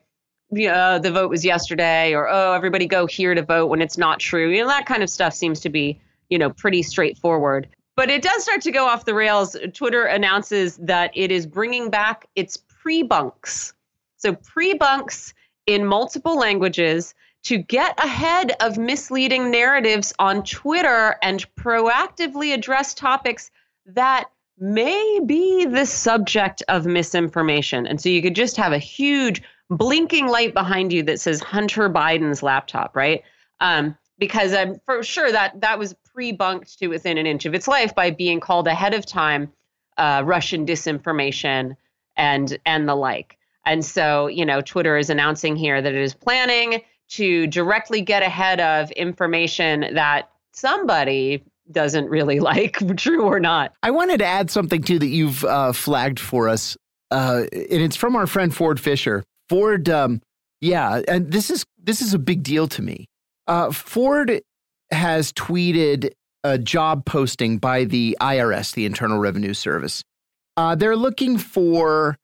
yeah, 0.52 1.00
the 1.00 1.12
vote 1.12 1.30
was 1.30 1.44
yesterday, 1.44 2.14
or 2.14 2.30
oh, 2.30 2.54
everybody 2.54 2.86
go 2.86 3.08
here 3.08 3.34
to 3.34 3.42
vote 3.42 3.68
when 3.68 3.82
it's 3.82 3.98
not 3.98 4.20
true. 4.20 4.50
You 4.50 4.62
know, 4.62 4.68
that 4.68 4.86
kind 4.86 5.02
of 5.02 5.10
stuff 5.10 5.34
seems 5.34 5.60
to 5.62 5.70
be, 5.70 6.00
you 6.30 6.38
know, 6.38 6.52
pretty 6.52 6.84
straightforward. 6.84 7.68
But 7.96 8.10
it 8.10 8.22
does 8.22 8.44
start 8.44 8.62
to 8.62 8.72
go 8.72 8.86
off 8.86 9.06
the 9.06 9.14
rails. 9.14 9.56
Twitter 9.74 10.06
announces 10.06 10.78
that 10.78 11.12
it 11.16 11.32
is 11.32 11.48
bringing 11.48 11.90
back 11.90 12.28
its 12.36 12.58
pre-bunks. 12.58 13.74
So 14.18 14.36
pre-bunks 14.36 15.34
in 15.66 15.86
multiple 15.86 16.38
languages 16.38 17.16
to 17.44 17.58
get 17.58 17.98
ahead 18.04 18.54
of 18.60 18.78
misleading 18.78 19.50
narratives 19.50 20.14
on 20.20 20.44
Twitter 20.44 21.16
and 21.22 21.46
proactively 21.56 22.54
address 22.54 22.94
topics 22.94 23.50
that 23.86 24.30
may 24.58 25.20
be 25.26 25.66
the 25.66 25.86
subject 25.86 26.64
of 26.68 26.86
misinformation. 26.86 27.86
And 27.88 28.00
so 28.00 28.10
you 28.10 28.22
could 28.22 28.36
just 28.36 28.58
have 28.58 28.72
a 28.72 28.78
huge 28.78 29.42
blinking 29.70 30.28
light 30.28 30.54
behind 30.54 30.94
you 30.94 31.04
that 31.04 31.20
says 31.20 31.42
Hunter 31.42 31.90
Biden's 31.90 32.44
laptop, 32.44 32.96
right? 32.96 33.24
Um, 33.60 33.98
because 34.18 34.54
I'm 34.54 34.80
for 34.86 35.04
sure 35.04 35.32
that 35.32 35.60
that 35.62 35.78
was 35.78 35.94
pre-bunked 36.14 36.80
to 36.80 36.88
within 36.88 37.18
an 37.18 37.26
inch 37.26 37.46
of 37.46 37.54
its 37.54 37.68
life 37.68 37.94
by 37.94 38.12
being 38.12 38.40
called 38.40 38.68
ahead 38.68 38.94
of 38.94 39.06
time 39.06 39.52
uh, 39.98 40.22
Russian 40.26 40.66
disinformation 40.66 41.76
and 42.16 42.58
and 42.66 42.88
the 42.88 42.96
like. 42.96 43.38
And 43.66 43.84
so, 43.84 44.28
you 44.28 44.46
know, 44.46 44.62
Twitter 44.62 44.98
is 44.98 45.10
announcing 45.10 45.56
here 45.56 45.82
that 45.82 45.94
it 45.94 46.02
is 46.02 46.14
planning 46.14 46.82
to 47.10 47.48
directly 47.48 48.02
get 48.02 48.24
ahead 48.24 48.60
of 48.60 48.92
information 48.92 49.96
that 49.96 50.30
somebody 50.54 51.44
doesn't 51.72 52.10
really 52.10 52.40
like, 52.52 52.78
true 52.98 53.24
or 53.24 53.40
not. 53.40 53.74
I 53.84 53.92
wanted 53.92 54.20
to 54.20 54.26
add 54.26 54.52
something 54.52 54.82
too 54.84 55.00
that 55.00 55.08
you've 55.08 55.44
uh, 55.44 55.72
flagged 55.72 56.20
for 56.20 56.50
us, 56.50 56.78
uh, 57.12 57.44
and 57.52 57.82
it's 57.82 57.96
from 57.96 58.16
our 58.16 58.28
friend 58.28 58.54
Ford 58.54 58.80
Fischer. 58.80 59.24
Ford, 59.50 59.90
um, 59.90 60.22
yeah, 60.62 61.02
and 61.08 61.32
this 61.32 61.50
is 61.50 61.66
this 61.82 62.02
is 62.02 62.14
a 62.14 62.20
big 62.20 62.44
deal 62.44 62.68
to 62.70 62.82
me. 62.82 63.06
Uh, 63.48 63.72
Ford 63.72 64.42
has 64.92 65.32
tweeted 65.34 66.12
a 66.44 66.58
job 66.58 67.06
posting 67.06 67.58
by 67.58 67.86
the 67.86 68.18
IRS, 68.22 68.74
the 68.74 68.86
Internal 68.86 69.18
Revenue 69.18 69.54
Service. 69.54 70.04
Uh, 70.58 70.76
they're 70.76 70.96
looking 70.96 71.38
for 71.38 72.18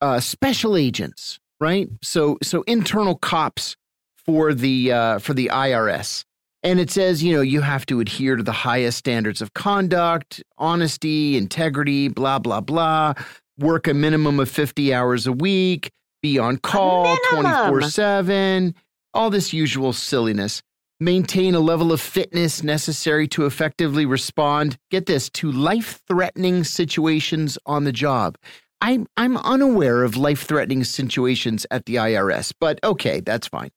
uh, 0.00 0.20
special 0.20 0.76
agents, 0.76 1.38
right? 1.60 1.88
So 2.02 2.38
so 2.42 2.62
internal 2.66 3.16
cops 3.16 3.76
for 4.24 4.54
the 4.54 4.92
uh, 4.92 5.18
for 5.18 5.34
the 5.34 5.50
IRS. 5.52 6.24
And 6.62 6.80
it 6.80 6.90
says, 6.90 7.22
you 7.22 7.34
know, 7.34 7.42
you 7.42 7.60
have 7.60 7.86
to 7.86 8.00
adhere 8.00 8.36
to 8.36 8.42
the 8.42 8.52
highest 8.52 8.98
standards 8.98 9.40
of 9.40 9.54
conduct, 9.54 10.42
honesty, 10.58 11.36
integrity, 11.36 12.08
blah, 12.08 12.38
blah, 12.38 12.60
blah. 12.60 13.14
Work 13.58 13.86
a 13.86 13.94
minimum 13.94 14.40
of 14.40 14.50
50 14.50 14.92
hours 14.92 15.26
a 15.26 15.32
week, 15.32 15.90
be 16.22 16.38
on 16.38 16.58
call 16.58 17.16
24 17.30 17.82
7, 17.82 18.74
all 19.14 19.30
this 19.30 19.52
usual 19.52 19.92
silliness. 19.92 20.62
Maintain 20.98 21.54
a 21.54 21.60
level 21.60 21.92
of 21.92 22.00
fitness 22.00 22.62
necessary 22.62 23.28
to 23.28 23.44
effectively 23.44 24.06
respond, 24.06 24.78
get 24.90 25.04
this, 25.04 25.28
to 25.30 25.52
life 25.52 26.00
threatening 26.08 26.64
situations 26.64 27.58
on 27.66 27.84
the 27.84 27.92
job. 27.92 28.38
I'm, 28.80 29.06
I'm 29.16 29.36
unaware 29.36 30.04
of 30.04 30.16
life 30.16 30.44
threatening 30.44 30.84
situations 30.84 31.66
at 31.70 31.84
the 31.84 31.96
IRS, 31.96 32.52
but 32.58 32.78
okay, 32.82 33.20
that's 33.20 33.46
fine. 33.46 33.70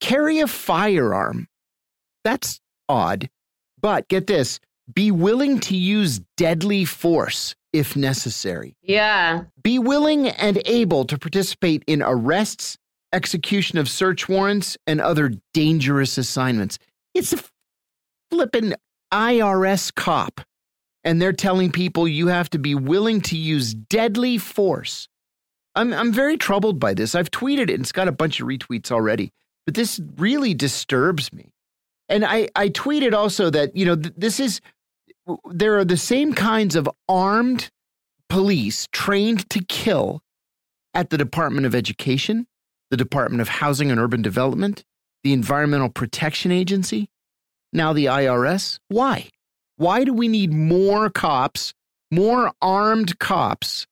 Carry 0.00 0.40
a 0.40 0.46
firearm 0.48 1.46
that's 2.28 2.60
odd. 2.90 3.30
But 3.80 4.08
get 4.08 4.26
this 4.26 4.60
be 4.92 5.10
willing 5.10 5.60
to 5.60 5.76
use 5.76 6.20
deadly 6.36 6.84
force 6.84 7.54
if 7.72 7.96
necessary. 7.96 8.76
Yeah. 8.82 9.44
Be 9.62 9.78
willing 9.78 10.28
and 10.28 10.60
able 10.64 11.04
to 11.04 11.18
participate 11.18 11.84
in 11.86 12.02
arrests, 12.02 12.78
execution 13.12 13.78
of 13.78 13.88
search 13.88 14.28
warrants, 14.28 14.76
and 14.86 15.00
other 15.00 15.32
dangerous 15.52 16.16
assignments. 16.16 16.78
It's 17.14 17.32
a 17.32 17.38
flippin' 18.30 18.74
IRS 19.12 19.94
cop. 19.94 20.40
And 21.04 21.22
they're 21.22 21.32
telling 21.32 21.70
people 21.70 22.08
you 22.08 22.26
have 22.26 22.50
to 22.50 22.58
be 22.58 22.74
willing 22.74 23.20
to 23.22 23.36
use 23.36 23.72
deadly 23.72 24.36
force. 24.36 25.08
I'm, 25.74 25.92
I'm 25.92 26.12
very 26.12 26.36
troubled 26.36 26.80
by 26.80 26.92
this. 26.94 27.14
I've 27.14 27.30
tweeted 27.30 27.64
it 27.64 27.70
and 27.70 27.80
it's 27.80 27.92
got 27.92 28.08
a 28.08 28.12
bunch 28.12 28.40
of 28.40 28.48
retweets 28.48 28.90
already, 28.90 29.32
but 29.64 29.74
this 29.74 30.00
really 30.16 30.54
disturbs 30.54 31.32
me. 31.32 31.52
And 32.08 32.24
I, 32.24 32.48
I 32.56 32.68
tweeted 32.70 33.12
also 33.12 33.50
that, 33.50 33.76
you 33.76 33.84
know, 33.84 33.96
th 33.96 34.14
this 34.16 34.40
is, 34.40 34.60
there 35.50 35.78
are 35.78 35.84
the 35.84 35.96
same 35.96 36.32
kinds 36.32 36.74
of 36.74 36.88
armed 37.08 37.70
police 38.28 38.88
trained 38.92 39.48
to 39.50 39.64
kill 39.64 40.22
at 40.94 41.10
the 41.10 41.18
Department 41.18 41.66
of 41.66 41.74
Education, 41.74 42.46
the 42.90 42.96
Department 42.96 43.40
of 43.40 43.48
Housing 43.48 43.90
and 43.90 44.00
Urban 44.00 44.22
Development, 44.22 44.84
the 45.22 45.32
Environmental 45.32 45.90
Protection 45.90 46.50
Agency, 46.50 47.08
now 47.72 47.92
the 47.92 48.06
IRS. 48.06 48.78
Why? 48.88 49.28
Why 49.76 50.04
do 50.04 50.12
we 50.12 50.28
need 50.28 50.52
more 50.52 51.10
cops, 51.10 51.74
more 52.10 52.52
armed 52.62 53.18
cops, 53.18 53.86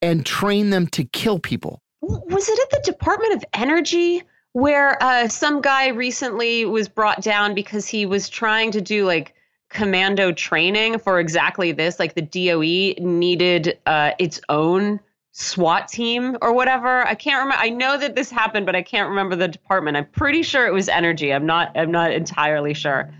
and 0.00 0.26
train 0.26 0.70
them 0.70 0.86
to 0.88 1.04
kill 1.04 1.38
people? 1.38 1.80
Was 2.00 2.48
it 2.48 2.58
at 2.58 2.70
the 2.70 2.90
Department 2.90 3.34
of 3.34 3.44
Energy 3.54 4.22
where 4.52 5.02
uh, 5.02 5.28
some 5.28 5.60
guy 5.60 5.88
recently 5.88 6.64
was 6.64 6.88
brought 6.88 7.22
down 7.22 7.54
because 7.54 7.86
he 7.86 8.06
was 8.06 8.28
trying 8.28 8.70
to 8.72 8.80
do 8.80 9.06
like 9.06 9.34
commando 9.70 10.32
training 10.32 10.98
for 10.98 11.18
exactly 11.18 11.72
this? 11.72 11.98
Like 11.98 12.14
the 12.14 12.22
DOE 12.22 13.02
needed 13.02 13.78
uh, 13.86 14.12
its 14.18 14.40
own 14.48 15.00
SWAT 15.32 15.88
team 15.88 16.36
or 16.42 16.52
whatever. 16.52 17.06
I 17.06 17.14
can't 17.14 17.42
remember. 17.42 17.62
I 17.62 17.70
know 17.70 17.96
that 17.98 18.14
this 18.14 18.30
happened, 18.30 18.66
but 18.66 18.76
I 18.76 18.82
can't 18.82 19.08
remember 19.08 19.34
the 19.34 19.48
department. 19.48 19.96
I'm 19.96 20.06
pretty 20.06 20.42
sure 20.42 20.66
it 20.66 20.72
was 20.72 20.88
energy. 20.88 21.32
I'm 21.32 21.46
not 21.46 21.76
I'm 21.76 21.90
not 21.90 22.12
entirely 22.12 22.74
sure. 22.74 23.10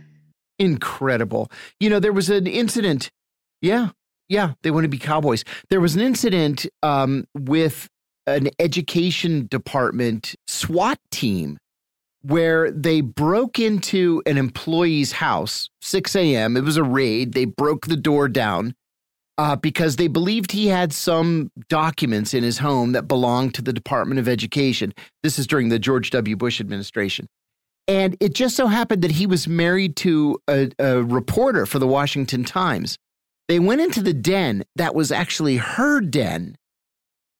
Incredible. 0.58 1.50
You 1.80 1.88
know, 1.90 1.98
there 1.98 2.12
was 2.12 2.28
an 2.28 2.46
incident. 2.46 3.10
Yeah. 3.60 3.90
Yeah, 4.28 4.54
they 4.62 4.70
want 4.70 4.84
to 4.84 4.88
be 4.88 4.98
cowboys. 4.98 5.44
There 5.68 5.80
was 5.80 5.94
an 5.94 6.00
incident 6.00 6.66
um, 6.82 7.26
with 7.34 7.90
an 8.26 8.48
education 8.58 9.46
department 9.50 10.34
SWAT 10.46 10.98
team 11.10 11.58
where 12.22 12.70
they 12.70 13.00
broke 13.00 13.58
into 13.58 14.22
an 14.26 14.38
employee's 14.38 15.12
house 15.12 15.68
6 15.80 16.14
a.m. 16.14 16.56
It 16.56 16.62
was 16.62 16.76
a 16.76 16.84
raid. 16.84 17.32
They 17.32 17.44
broke 17.44 17.86
the 17.86 17.96
door 17.96 18.28
down 18.28 18.74
uh, 19.38 19.56
because 19.56 19.96
they 19.96 20.08
believed 20.08 20.52
he 20.52 20.68
had 20.68 20.92
some 20.92 21.50
documents 21.68 22.32
in 22.32 22.44
his 22.44 22.58
home 22.58 22.92
that 22.92 23.08
belonged 23.08 23.54
to 23.54 23.62
the 23.62 23.72
Department 23.72 24.20
of 24.20 24.28
Education. 24.28 24.92
This 25.22 25.38
is 25.38 25.46
during 25.46 25.68
the 25.68 25.78
George 25.78 26.10
W. 26.10 26.36
Bush 26.36 26.60
administration. 26.60 27.26
And 27.88 28.16
it 28.20 28.34
just 28.34 28.54
so 28.54 28.68
happened 28.68 29.02
that 29.02 29.10
he 29.10 29.26
was 29.26 29.48
married 29.48 29.96
to 29.96 30.38
a, 30.48 30.70
a 30.78 31.02
reporter 31.02 31.66
for 31.66 31.80
the 31.80 31.88
Washington 31.88 32.44
Times. 32.44 32.96
They 33.48 33.58
went 33.58 33.80
into 33.80 34.00
the 34.00 34.14
den 34.14 34.62
that 34.76 34.94
was 34.94 35.10
actually 35.10 35.56
her 35.56 36.00
den 36.00 36.56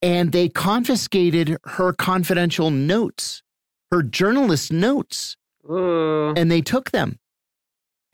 and 0.02 0.32
they 0.32 0.48
confiscated 0.48 1.56
her 1.64 1.92
confidential 1.92 2.70
notes, 2.70 3.42
her 3.90 4.02
journalist 4.02 4.72
notes, 4.72 5.36
Ooh. 5.70 6.34
and 6.36 6.50
they 6.50 6.60
took 6.60 6.90
them. 6.90 7.18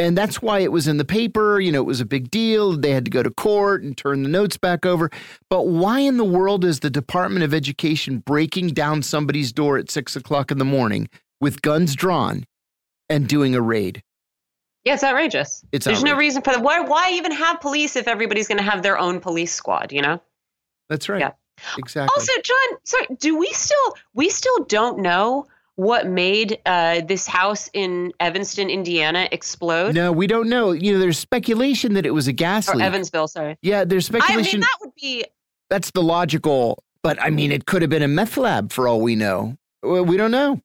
And 0.01 0.17
that's 0.17 0.41
why 0.41 0.61
it 0.61 0.71
was 0.71 0.87
in 0.87 0.99
the 0.99 1.05
paper. 1.05 1.59
You 1.59 1.73
know, 1.73 1.81
it 1.81 1.87
was 1.87 2.01
a 2.01 2.05
big 2.07 2.31
deal. 2.31 2.77
They 2.77 2.93
had 2.93 3.05
to 3.05 3.11
go 3.11 3.23
to 3.25 3.31
court 3.31 3.83
and 3.83 3.97
turn 3.97 4.23
the 4.23 4.29
notes 4.29 4.57
back 4.57 4.87
over. 4.87 5.11
But 5.51 5.67
why 5.67 5.99
in 5.99 6.19
the 6.19 6.25
world 6.25 6.65
is 6.65 6.81
the 6.81 6.91
Department 6.91 7.43
of 7.43 7.53
Education 7.53 8.19
breaking 8.19 8.69
down 8.69 9.03
somebody's 9.03 9.53
door 9.53 9.77
at 9.77 9.91
six 9.91 10.15
o'clock 10.15 10.53
in 10.53 10.59
the 10.59 10.65
morning 10.65 11.09
with 11.41 11.63
guns 11.63 11.97
drawn 11.97 12.45
and 13.09 13.27
doing 13.27 13.57
a 13.57 13.61
raid? 13.61 14.05
Yeah, 14.85 14.95
it's 14.95 15.03
outrageous. 15.03 15.65
It's 15.73 15.85
There's 15.85 15.99
outrageous. 15.99 16.13
no 16.15 16.17
reason 16.19 16.43
for 16.43 16.53
that. 16.53 16.63
Why, 16.63 16.79
why 16.81 17.11
even 17.15 17.33
have 17.33 17.61
police 17.61 17.97
if 17.97 18.07
everybody's 18.07 18.47
going 18.47 18.59
to 18.59 18.65
have 18.65 18.85
their 18.85 18.99
own 18.99 19.19
police 19.19 19.53
squad, 19.53 19.91
you 19.91 20.03
know? 20.03 20.23
That's 20.89 21.09
right. 21.09 21.21
Yeah. 21.21 21.33
Exactly. 21.79 22.13
Also, 22.17 22.33
John, 22.43 22.79
sorry, 22.85 23.07
do 23.19 23.39
we 23.39 23.53
still 23.53 23.97
we 24.15 24.29
still 24.31 24.65
don't 24.65 25.01
know 25.01 25.47
what 25.77 26.09
made 26.09 26.59
uh, 26.67 27.03
this 27.03 27.27
house 27.27 27.71
in 27.73 28.13
Evanston, 28.19 28.69
Indiana, 28.69 29.29
explode? 29.31 29.95
no, 29.95 30.11
we 30.11 30.27
don't 30.27 30.49
know. 30.49 30.73
You 30.73 30.95
know, 30.95 30.99
there's 30.99 31.19
speculation 31.19 31.95
that 31.95 32.05
it 32.05 32.11
was 32.11 32.27
a 32.27 32.33
gas 32.33 32.69
or 32.69 32.75
leak. 32.75 32.85
Evansville, 32.85 33.29
sorry. 33.29 33.57
yeah, 33.63 33.85
there's 33.85 34.07
speculation. 34.07 34.41
I 34.41 34.53
mean, 34.53 34.61
that 34.61 34.77
would 34.81 34.95
be 35.01 35.25
that's 35.71 35.91
the 35.93 36.03
logical, 36.03 36.83
but 37.03 37.21
I 37.23 37.31
mean, 37.31 37.53
it 37.53 37.67
could 37.67 37.83
have 37.83 37.91
been 37.91 38.03
a 38.03 38.09
meth 38.09 38.37
lab 38.37 38.73
for 38.73 38.89
all 38.89 39.01
we 39.01 39.15
know. 39.15 39.57
We 39.83 40.17
don't 40.17 40.33
know. 40.33 40.61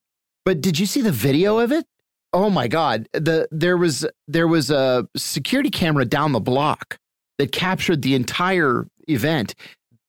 But 0.45 0.61
did 0.61 0.79
you 0.79 0.85
see 0.85 1.01
the 1.01 1.11
video 1.11 1.59
of 1.59 1.71
it? 1.71 1.85
Oh 2.33 2.49
my 2.49 2.67
God! 2.67 3.07
The 3.13 3.47
there 3.51 3.77
was 3.77 4.05
there 4.27 4.47
was 4.47 4.71
a 4.71 5.07
security 5.15 5.69
camera 5.69 6.05
down 6.05 6.31
the 6.31 6.39
block 6.39 6.97
that 7.37 7.51
captured 7.51 8.01
the 8.01 8.15
entire 8.15 8.87
event. 9.07 9.55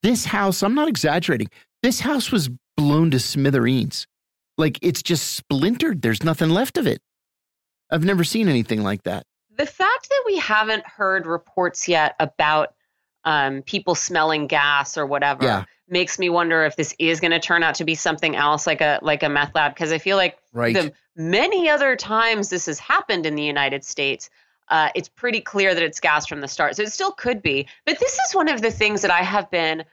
This 0.04 0.26
house, 0.26 0.62
I'm 0.62 0.74
not 0.74 0.86
exaggerating. 0.86 1.48
This 1.82 1.98
house 2.00 2.30
was 2.30 2.50
blown 2.76 3.10
to 3.12 3.18
smithereens. 3.18 4.06
Like 4.58 4.78
it's 4.82 5.02
just 5.02 5.34
splintered. 5.34 6.02
There's 6.02 6.22
nothing 6.22 6.50
left 6.50 6.76
of 6.78 6.86
it. 6.86 7.00
I've 7.90 8.04
never 8.04 8.22
seen 8.22 8.46
anything 8.48 8.82
like 8.82 9.02
that. 9.04 9.24
the 9.56 9.66
fact 9.66 10.08
that 10.10 10.22
we 10.26 10.36
haven't 10.36 10.84
heard 10.86 11.26
reports 11.26 11.86
yet 11.88 12.16
about 12.20 12.74
um, 13.24 13.62
people 13.62 13.94
smelling 13.94 14.46
gas 14.48 14.98
or 14.98 15.06
whatever 15.06 15.44
Yeah. 15.44 15.64
makes 15.88 16.18
me 16.18 16.28
wonder 16.28 16.64
if 16.64 16.74
this 16.76 16.94
is 16.98 17.20
going 17.20 17.30
to 17.30 17.38
turn 17.40 17.62
out 17.62 17.76
to 17.76 17.84
be 17.84 17.94
something 17.94 18.34
else, 18.36 18.66
like 18.66 18.80
a 18.82 18.98
like 19.00 19.22
a 19.22 19.28
meth 19.30 19.54
lab. 19.54 19.72
Because 19.74 19.90
I 19.92 19.98
feel 19.98 20.16
like 20.18 20.36
Right. 20.52 20.74
the 20.74 20.92
many 21.16 21.68
other 21.70 21.96
times 21.96 22.50
this 22.50 22.66
has 22.66 22.78
happened 22.78 23.24
in 23.26 23.36
the 23.36 23.44
United 23.44 23.84
States, 23.84 24.28
uh, 24.68 24.88
it's 24.94 25.08
pretty 25.08 25.40
clear 25.40 25.72
that 25.74 25.82
it's 25.82 26.00
gas 26.00 26.26
from 26.26 26.40
the 26.40 26.48
start. 26.48 26.74
So 26.76 26.82
it 26.82 26.92
still 26.92 27.12
could 27.12 27.40
be. 27.40 27.66
But 27.86 27.98
this 28.00 28.18
is 28.26 28.34
one 28.34 28.48
of 28.48 28.60
the 28.60 28.70
things 28.72 29.02
that 29.02 29.10
I 29.10 29.22
have 29.22 29.50
been 29.50 29.84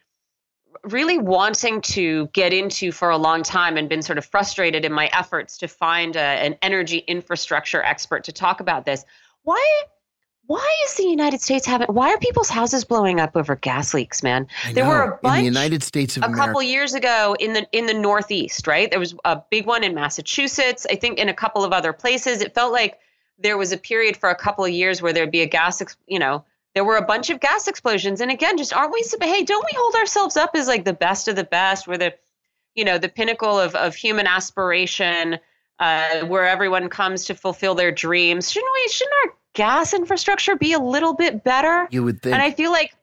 really 0.83 1.17
wanting 1.17 1.81
to 1.81 2.27
get 2.33 2.53
into 2.53 2.91
for 2.91 3.09
a 3.09 3.17
long 3.17 3.43
time 3.43 3.77
and 3.77 3.87
been 3.89 4.01
sort 4.01 4.17
of 4.17 4.25
frustrated 4.25 4.85
in 4.85 4.91
my 4.91 5.09
efforts 5.13 5.57
to 5.57 5.67
find 5.67 6.15
a, 6.15 6.19
an 6.19 6.55
energy 6.61 6.99
infrastructure 6.99 7.83
expert 7.83 8.23
to 8.25 8.31
talk 8.31 8.59
about 8.59 8.85
this. 8.85 9.05
Why? 9.43 9.81
Why 10.47 10.69
is 10.85 10.95
the 10.95 11.05
United 11.05 11.39
States 11.39 11.65
having? 11.65 11.87
Why 11.87 12.09
are 12.09 12.17
people's 12.17 12.49
houses 12.49 12.83
blowing 12.83 13.19
up 13.19 13.35
over 13.35 13.55
gas 13.55 13.93
leaks, 13.93 14.21
man? 14.21 14.47
I 14.65 14.73
There 14.73 14.85
were 14.85 15.03
a 15.03 15.17
bunch 15.21 15.37
in 15.37 15.39
the 15.39 15.45
United 15.45 15.83
States 15.83 16.17
of 16.17 16.23
a 16.23 16.25
America. 16.25 16.47
couple 16.47 16.63
years 16.63 16.93
ago 16.93 17.35
in 17.39 17.53
the 17.53 17.67
in 17.71 17.85
the 17.85 17.93
Northeast, 17.93 18.67
right? 18.67 18.89
There 18.89 18.99
was 18.99 19.15
a 19.23 19.41
big 19.49 19.65
one 19.65 19.83
in 19.83 19.93
Massachusetts. 19.93 20.85
I 20.89 20.95
think 20.95 21.19
in 21.19 21.29
a 21.29 21.33
couple 21.33 21.63
of 21.63 21.71
other 21.71 21.93
places. 21.93 22.41
It 22.41 22.53
felt 22.53 22.73
like 22.73 22.99
there 23.39 23.57
was 23.57 23.71
a 23.71 23.77
period 23.77 24.17
for 24.17 24.29
a 24.29 24.35
couple 24.35 24.65
of 24.65 24.71
years 24.71 25.01
where 25.01 25.13
there'd 25.13 25.31
be 25.31 25.41
a 25.41 25.47
gas, 25.47 25.81
you 26.07 26.19
know, 26.19 26.43
there 26.73 26.85
were 26.85 26.97
a 26.97 27.05
bunch 27.05 27.29
of 27.29 27.39
gas 27.39 27.67
explosions. 27.67 28.21
And 28.21 28.31
again, 28.31 28.57
just 28.57 28.73
aren't 28.73 28.93
we? 28.93 29.03
Hey, 29.21 29.43
don't 29.43 29.65
we 29.65 29.77
hold 29.77 29.95
ourselves 29.95 30.37
up 30.37 30.51
as 30.55 30.67
like 30.67 30.85
the 30.85 30.93
best 30.93 31.27
of 31.27 31.35
the 31.35 31.43
best? 31.43 31.87
We're 31.87 31.97
the, 31.97 32.13
you 32.75 32.85
know, 32.85 32.97
the 32.97 33.09
pinnacle 33.09 33.59
of 33.59 33.75
of 33.75 33.95
human 33.95 34.27
aspiration, 34.27 35.39
uh, 35.79 36.21
where 36.21 36.47
everyone 36.47 36.89
comes 36.89 37.25
to 37.25 37.35
fulfill 37.35 37.75
their 37.75 37.91
dreams. 37.91 38.51
Shouldn't 38.51 38.71
we? 38.73 38.87
Shouldn't 38.89 39.15
our 39.25 39.33
gas 39.53 39.93
infrastructure 39.93 40.55
be 40.55 40.73
a 40.73 40.79
little 40.79 41.13
bit 41.13 41.43
better? 41.43 41.87
you 41.91 42.03
would 42.03 42.21
think. 42.21 42.33
And 42.33 42.41
I 42.41 42.51
feel 42.51 42.71
like 42.71 42.95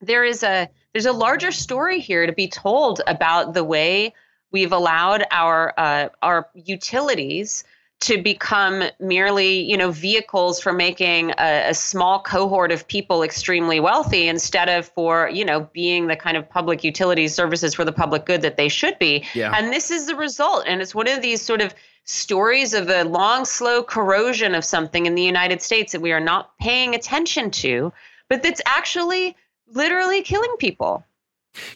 there 0.00 0.24
is 0.24 0.42
a 0.42 0.68
there's 0.92 1.06
a 1.06 1.12
larger 1.12 1.52
story 1.52 2.00
here 2.00 2.26
to 2.26 2.32
be 2.32 2.48
told 2.48 3.00
about 3.06 3.54
the 3.54 3.64
way 3.64 4.14
we've 4.50 4.72
allowed 4.72 5.24
our 5.30 5.72
uh, 5.76 6.08
our 6.22 6.48
utilities 6.54 7.64
to 8.00 8.22
become 8.22 8.84
merely 9.00 9.60
you 9.60 9.76
know 9.76 9.90
vehicles 9.90 10.60
for 10.60 10.72
making 10.72 11.30
a, 11.38 11.70
a 11.70 11.74
small 11.74 12.20
cohort 12.22 12.70
of 12.70 12.86
people 12.86 13.22
extremely 13.22 13.80
wealthy 13.80 14.28
instead 14.28 14.68
of 14.68 14.86
for 14.88 15.28
you 15.30 15.44
know 15.44 15.68
being 15.72 16.06
the 16.06 16.14
kind 16.16 16.36
of 16.36 16.48
public 16.48 16.84
utility 16.84 17.26
services 17.26 17.74
for 17.74 17.84
the 17.84 17.92
public 17.92 18.24
good 18.24 18.42
that 18.42 18.56
they 18.56 18.68
should 18.68 18.98
be 18.98 19.24
Yeah. 19.34 19.52
and 19.56 19.72
this 19.72 19.90
is 19.90 20.06
the 20.06 20.14
result 20.14 20.64
and 20.66 20.80
it's 20.80 20.94
one 20.94 21.08
of 21.08 21.22
these 21.22 21.42
sort 21.42 21.60
of 21.60 21.74
stories 22.04 22.72
of 22.72 22.88
a 22.88 23.02
long 23.04 23.44
slow 23.44 23.82
corrosion 23.82 24.54
of 24.54 24.64
something 24.64 25.06
in 25.06 25.14
the 25.16 25.22
united 25.22 25.60
states 25.60 25.90
that 25.92 26.00
we 26.00 26.12
are 26.12 26.20
not 26.20 26.56
paying 26.58 26.94
attention 26.94 27.50
to 27.50 27.92
but 28.28 28.42
that's 28.42 28.60
actually 28.66 29.34
literally 29.74 30.22
killing 30.22 30.54
people 30.58 31.04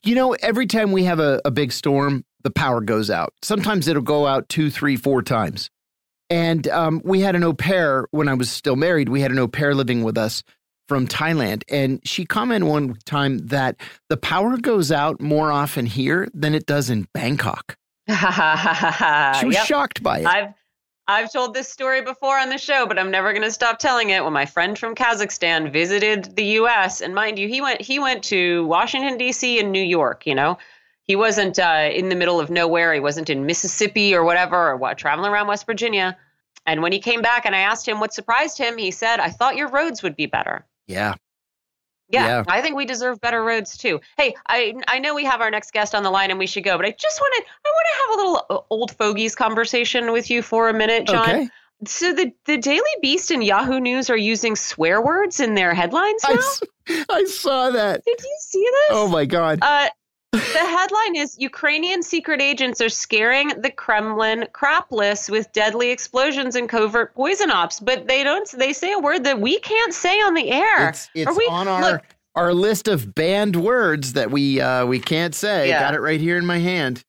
You 0.04 0.14
know, 0.14 0.34
every 0.34 0.66
time 0.66 0.92
we 0.92 1.02
have 1.04 1.18
a, 1.18 1.40
a 1.44 1.50
big 1.50 1.72
storm, 1.72 2.24
the 2.44 2.50
power 2.50 2.80
goes 2.80 3.10
out. 3.10 3.32
Sometimes 3.42 3.88
it'll 3.88 4.02
go 4.02 4.26
out 4.26 4.48
two, 4.48 4.70
three, 4.70 4.96
four 4.96 5.22
times. 5.22 5.70
And 6.32 6.66
um, 6.68 7.02
we 7.04 7.20
had 7.20 7.36
an 7.36 7.44
au 7.44 7.52
pair 7.52 8.06
when 8.10 8.26
I 8.26 8.32
was 8.34 8.50
still 8.50 8.74
married. 8.76 9.10
We 9.10 9.20
had 9.20 9.30
an 9.30 9.38
au 9.38 9.48
pair 9.48 9.74
living 9.74 10.02
with 10.02 10.16
us 10.16 10.42
from 10.88 11.06
Thailand. 11.06 11.62
And 11.68 12.00
she 12.04 12.24
commented 12.24 12.68
one 12.68 12.96
time 13.04 13.38
that 13.48 13.76
the 14.08 14.16
power 14.16 14.56
goes 14.56 14.90
out 14.90 15.20
more 15.20 15.52
often 15.52 15.84
here 15.84 16.28
than 16.32 16.54
it 16.54 16.64
does 16.64 16.88
in 16.88 17.06
Bangkok. 17.12 17.76
She 18.08 19.46
was 19.46 19.54
Yep. 19.56 19.66
shocked 19.66 20.02
by 20.02 20.20
it. 20.20 20.26
I've 20.26 20.54
I've 21.08 21.32
told 21.32 21.52
this 21.52 21.68
story 21.68 22.00
before 22.00 22.38
on 22.38 22.48
the 22.48 22.56
show, 22.58 22.86
but 22.86 22.98
I'm 22.98 23.10
never 23.10 23.32
going 23.32 23.42
to 23.42 23.50
stop 23.50 23.78
telling 23.78 24.10
it. 24.10 24.22
When 24.24 24.32
my 24.32 24.46
friend 24.46 24.78
from 24.78 24.94
Kazakhstan 24.94 25.72
visited 25.72 26.36
the 26.36 26.44
U.S., 26.60 27.00
and 27.00 27.14
mind 27.14 27.38
you, 27.38 27.48
he 27.48 27.60
went 27.60 27.80
he 27.80 27.98
went 27.98 28.22
to 28.24 28.64
Washington 28.66 29.18
D.C. 29.18 29.58
and 29.58 29.70
New 29.72 29.82
York. 29.82 30.26
You 30.26 30.34
know, 30.36 30.58
he 31.04 31.16
wasn't 31.16 31.58
uh, 31.58 31.88
in 31.92 32.08
the 32.08 32.14
middle 32.14 32.38
of 32.40 32.50
nowhere. 32.50 32.92
He 32.94 33.00
wasn't 33.00 33.28
in 33.30 33.44
Mississippi 33.46 34.14
or 34.14 34.24
whatever, 34.24 34.70
or 34.70 34.76
what, 34.76 34.98
traveling 34.98 35.30
around 35.32 35.46
West 35.48 35.66
Virginia. 35.66 36.16
And 36.66 36.80
when 36.82 36.92
he 36.92 37.00
came 37.00 37.22
back, 37.22 37.44
and 37.44 37.54
I 37.56 37.60
asked 37.60 37.86
him 37.88 37.98
what 38.00 38.14
surprised 38.14 38.56
him, 38.58 38.78
he 38.78 38.90
said, 38.92 39.18
"I 39.20 39.30
thought 39.30 39.56
your 39.56 39.68
roads 39.68 40.02
would 40.02 40.16
be 40.16 40.26
better." 40.26 40.64
yeah. 40.86 41.14
Yeah, 42.08 42.26
Yeah. 42.26 42.44
I 42.46 42.60
think 42.60 42.76
we 42.76 42.84
deserve 42.84 43.20
better 43.22 43.42
roads 43.42 43.74
too. 43.78 43.98
Hey, 44.18 44.34
I 44.46 44.74
I 44.86 44.98
know 44.98 45.14
we 45.14 45.24
have 45.24 45.40
our 45.40 45.50
next 45.50 45.72
guest 45.72 45.94
on 45.94 46.02
the 46.02 46.10
line 46.10 46.28
and 46.30 46.38
we 46.38 46.46
should 46.46 46.62
go, 46.62 46.76
but 46.76 46.84
I 46.84 46.90
just 46.98 47.18
want 47.20 47.34
to 47.38 47.50
I 47.64 47.68
want 47.70 47.86
to 47.90 48.00
have 48.00 48.10
a 48.10 48.16
little 48.16 48.46
uh, 48.50 48.74
old 48.74 48.94
fogies 48.96 49.34
conversation 49.34 50.12
with 50.12 50.28
you 50.28 50.42
for 50.42 50.68
a 50.68 50.74
minute, 50.74 51.06
John. 51.06 51.28
Okay. 51.30 51.48
So 51.86 52.12
the 52.12 52.30
the 52.44 52.58
Daily 52.58 52.82
Beast 53.00 53.30
and 53.30 53.42
Yahoo 53.42 53.80
News 53.80 54.10
are 54.10 54.16
using 54.16 54.56
swear 54.56 55.00
words 55.00 55.40
in 55.40 55.54
their 55.54 55.72
headlines 55.72 56.22
I, 56.26 56.32
now. 56.34 56.38
s- 56.38 56.62
I 57.10 57.24
saw 57.24 57.70
that. 57.70 58.04
Did 58.04 58.20
you 58.20 58.36
see 58.40 58.62
this? 58.70 58.88
Oh 58.90 59.08
my 59.08 59.24
God. 59.24 59.60
Uh, 59.62 59.88
the 60.32 60.38
headline 60.58 61.16
is 61.16 61.36
Ukrainian 61.38 62.02
secret 62.02 62.40
agents 62.40 62.80
are 62.80 62.88
scaring 62.88 63.48
the 63.60 63.70
Kremlin 63.70 64.46
crapless 64.52 65.28
with 65.28 65.52
deadly 65.52 65.90
explosions 65.90 66.56
and 66.56 66.68
covert 66.68 67.14
poison 67.14 67.50
ops, 67.50 67.80
but 67.80 68.08
they 68.08 68.24
don't 68.24 68.50
they 68.52 68.72
say 68.72 68.92
a 68.92 68.98
word 68.98 69.24
that 69.24 69.40
we 69.40 69.60
can't 69.60 69.92
say 69.92 70.18
on 70.20 70.34
the 70.34 70.50
air. 70.50 70.88
It's, 70.88 71.10
it's 71.14 71.36
we, 71.36 71.46
on 71.50 71.68
our 71.68 71.80
look, 71.92 72.02
our 72.34 72.54
list 72.54 72.88
of 72.88 73.14
banned 73.14 73.56
words 73.56 74.14
that 74.14 74.30
we 74.30 74.60
uh, 74.60 74.86
we 74.86 75.00
can't 75.00 75.34
say. 75.34 75.68
Yeah. 75.68 75.80
Got 75.80 75.94
it 75.94 76.00
right 76.00 76.20
here 76.20 76.38
in 76.38 76.46
my 76.46 76.58
hand. 76.58 77.04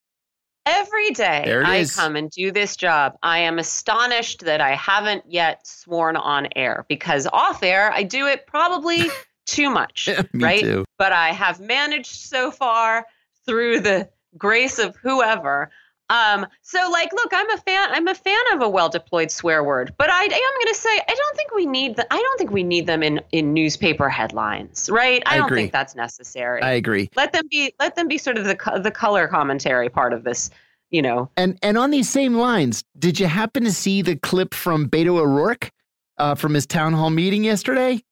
Every 0.66 1.12
day 1.12 1.62
I 1.66 1.78
is. 1.78 1.96
come 1.96 2.16
and 2.16 2.30
do 2.30 2.52
this 2.52 2.78
job, 2.78 3.18
I 3.22 3.40
am 3.40 3.60
astonished 3.60 4.46
that 4.46 4.62
I 4.62 4.76
haven't 4.76 5.24
yet 5.28 5.68
sworn 5.68 6.16
on 6.16 6.48
air 6.56 6.86
because 6.88 7.28
off 7.34 7.64
air 7.64 7.92
I 7.92 8.04
do 8.04 8.28
it 8.28 8.48
probably 8.48 9.10
too 9.46 9.70
much, 9.70 10.10
right? 10.34 10.62
Too. 10.62 10.86
But 10.98 11.12
I 11.12 11.30
have 11.30 11.60
managed 11.60 12.16
so 12.16 12.50
far 12.50 13.06
through 13.46 13.82
the 13.82 14.10
grace 14.38 14.80
of 14.80 14.96
whoever. 14.96 15.70
Um, 16.10 16.46
so 16.62 16.78
like, 16.92 17.12
look, 17.14 17.32
I'm 17.34 17.50
a 17.50 17.58
fan. 17.58 17.90
I'm 17.92 18.08
a 18.08 18.14
fan 18.14 18.42
of 18.54 18.62
a 18.62 18.70
well-deployed 18.70 19.32
swear 19.32 19.64
word, 19.64 19.94
but 19.98 20.10
I, 20.10 20.24
am 20.24 20.30
going 20.30 20.68
to 20.68 20.76
say 20.76 20.90
I 20.90 21.16
don't 21.16 21.36
think 21.36 21.54
we 21.56 21.66
need 21.66 21.96
the, 21.96 22.06
I 22.14 22.18
don't 22.18 22.38
think 22.38 22.52
we 22.52 22.64
need 22.64 22.88
them 22.88 23.02
in 23.02 23.22
in 23.32 23.54
newspaper 23.54 24.10
headlines, 24.10 24.90
right? 24.92 25.24
I, 25.26 25.36
I 25.36 25.38
don't 25.38 25.48
agree. 25.48 25.62
think 25.62 25.72
that's 25.72 25.96
necessary. 25.96 26.62
I 26.62 26.74
agree. 26.74 27.10
Let 27.16 27.34
them 27.34 27.48
be. 27.50 27.74
Let 27.80 27.96
them 27.96 28.08
be 28.08 28.18
sort 28.18 28.38
of 28.38 28.46
the 28.46 28.82
the 28.84 28.92
color 28.92 29.28
commentary 29.28 29.90
part 29.90 30.14
of 30.14 30.24
this. 30.24 30.50
You 30.92 31.02
know. 31.02 31.32
And 31.38 31.58
and 31.64 31.78
on 31.78 31.90
these 31.90 32.10
same 32.10 32.36
lines, 32.36 32.84
did 33.00 33.20
you 33.20 33.26
happen 33.26 33.64
to 33.64 33.72
see 33.72 34.02
the 34.04 34.16
clip 34.16 34.54
from 34.54 34.90
Beto 34.90 35.18
O'Rourke 35.18 35.72
uh, 36.18 36.36
from 36.36 36.54
his 36.54 36.68
town 36.68 36.94
hall 36.94 37.10
meeting 37.10 37.44
yesterday? 37.44 38.04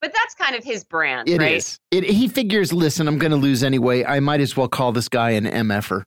But 0.00 0.12
that's 0.12 0.34
kind 0.34 0.54
of 0.54 0.62
his 0.62 0.84
brand, 0.84 1.28
It 1.28 1.38
right? 1.38 1.54
is. 1.56 1.78
It, 1.90 2.04
he 2.04 2.28
figures, 2.28 2.72
listen, 2.72 3.08
I'm 3.08 3.18
going 3.18 3.30
to 3.30 3.36
lose 3.38 3.62
anyway. 3.64 4.04
I 4.04 4.20
might 4.20 4.40
as 4.40 4.56
well 4.56 4.68
call 4.68 4.92
this 4.92 5.08
guy 5.08 5.30
an 5.30 5.44
MFer. 5.44 6.02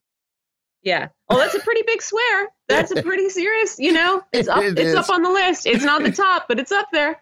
Yeah. 0.82 1.08
Oh, 1.28 1.36
that's 1.38 1.54
a 1.54 1.60
pretty 1.60 1.82
big 1.86 2.00
swear. 2.00 2.48
That's 2.68 2.90
a 2.92 3.02
pretty 3.02 3.28
serious, 3.28 3.78
you 3.78 3.92
know, 3.92 4.22
it's 4.32 4.48
up 4.48 4.62
it 4.62 4.78
it's 4.78 4.94
up 4.94 5.10
on 5.10 5.22
the 5.22 5.30
list. 5.30 5.66
It's 5.66 5.84
not 5.84 6.02
the 6.02 6.12
top, 6.12 6.46
but 6.48 6.58
it's 6.58 6.72
up 6.72 6.86
there. 6.92 7.20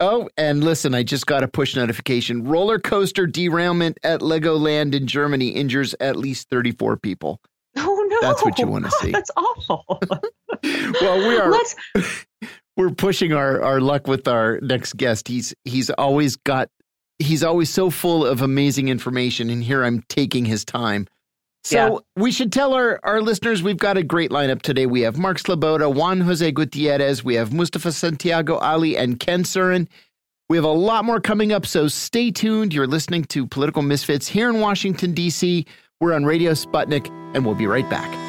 Oh, 0.00 0.28
and 0.36 0.62
listen, 0.62 0.94
I 0.94 1.02
just 1.02 1.26
got 1.26 1.42
a 1.42 1.48
push 1.48 1.74
notification. 1.74 2.44
Roller 2.44 2.78
coaster 2.78 3.26
derailment 3.26 3.98
at 4.04 4.20
Legoland 4.20 4.94
in 4.94 5.08
Germany 5.08 5.48
injures 5.48 5.94
at 5.98 6.14
least 6.16 6.48
34 6.50 6.96
people. 6.98 7.40
Oh 7.76 8.06
no. 8.08 8.20
That's 8.20 8.44
what 8.44 8.58
you 8.58 8.68
want 8.68 8.84
to 8.84 8.90
see. 9.02 9.10
That's 9.10 9.30
awful. 9.36 9.84
well, 11.00 11.28
we 11.28 11.36
are 11.36 11.50
Let's 11.50 11.74
we're 12.78 12.90
pushing 12.90 13.34
our 13.34 13.62
our 13.62 13.80
luck 13.80 14.06
with 14.06 14.26
our 14.26 14.58
next 14.62 14.96
guest. 14.96 15.28
He's 15.28 15.52
he's 15.64 15.90
always 15.90 16.36
got 16.36 16.70
he's 17.18 17.44
always 17.44 17.68
so 17.68 17.90
full 17.90 18.24
of 18.24 18.40
amazing 18.40 18.88
information, 18.88 19.50
and 19.50 19.62
here 19.62 19.84
I'm 19.84 20.02
taking 20.08 20.46
his 20.46 20.64
time. 20.64 21.06
So 21.64 21.76
yeah. 21.76 22.22
we 22.22 22.30
should 22.30 22.52
tell 22.52 22.72
our, 22.72 23.00
our 23.02 23.20
listeners 23.20 23.62
we've 23.62 23.76
got 23.76 23.98
a 23.98 24.02
great 24.02 24.30
lineup 24.30 24.62
today. 24.62 24.86
We 24.86 25.02
have 25.02 25.18
Mark 25.18 25.38
Sleboda, 25.38 25.92
Juan 25.92 26.20
Jose 26.20 26.50
Gutierrez, 26.52 27.24
we 27.24 27.34
have 27.34 27.52
Mustafa 27.52 27.92
Santiago 27.92 28.56
Ali, 28.58 28.96
and 28.96 29.20
Ken 29.20 29.42
Surin. 29.42 29.88
We 30.48 30.56
have 30.56 30.64
a 30.64 30.68
lot 30.68 31.04
more 31.04 31.20
coming 31.20 31.52
up, 31.52 31.66
so 31.66 31.88
stay 31.88 32.30
tuned. 32.30 32.72
You're 32.72 32.86
listening 32.86 33.24
to 33.24 33.46
Political 33.46 33.82
Misfits 33.82 34.28
here 34.28 34.48
in 34.48 34.60
Washington, 34.60 35.12
D.C. 35.12 35.66
We're 36.00 36.14
on 36.14 36.24
Radio 36.24 36.52
Sputnik, 36.52 37.10
and 37.34 37.44
we'll 37.44 37.56
be 37.56 37.66
right 37.66 37.88
back. 37.90 38.27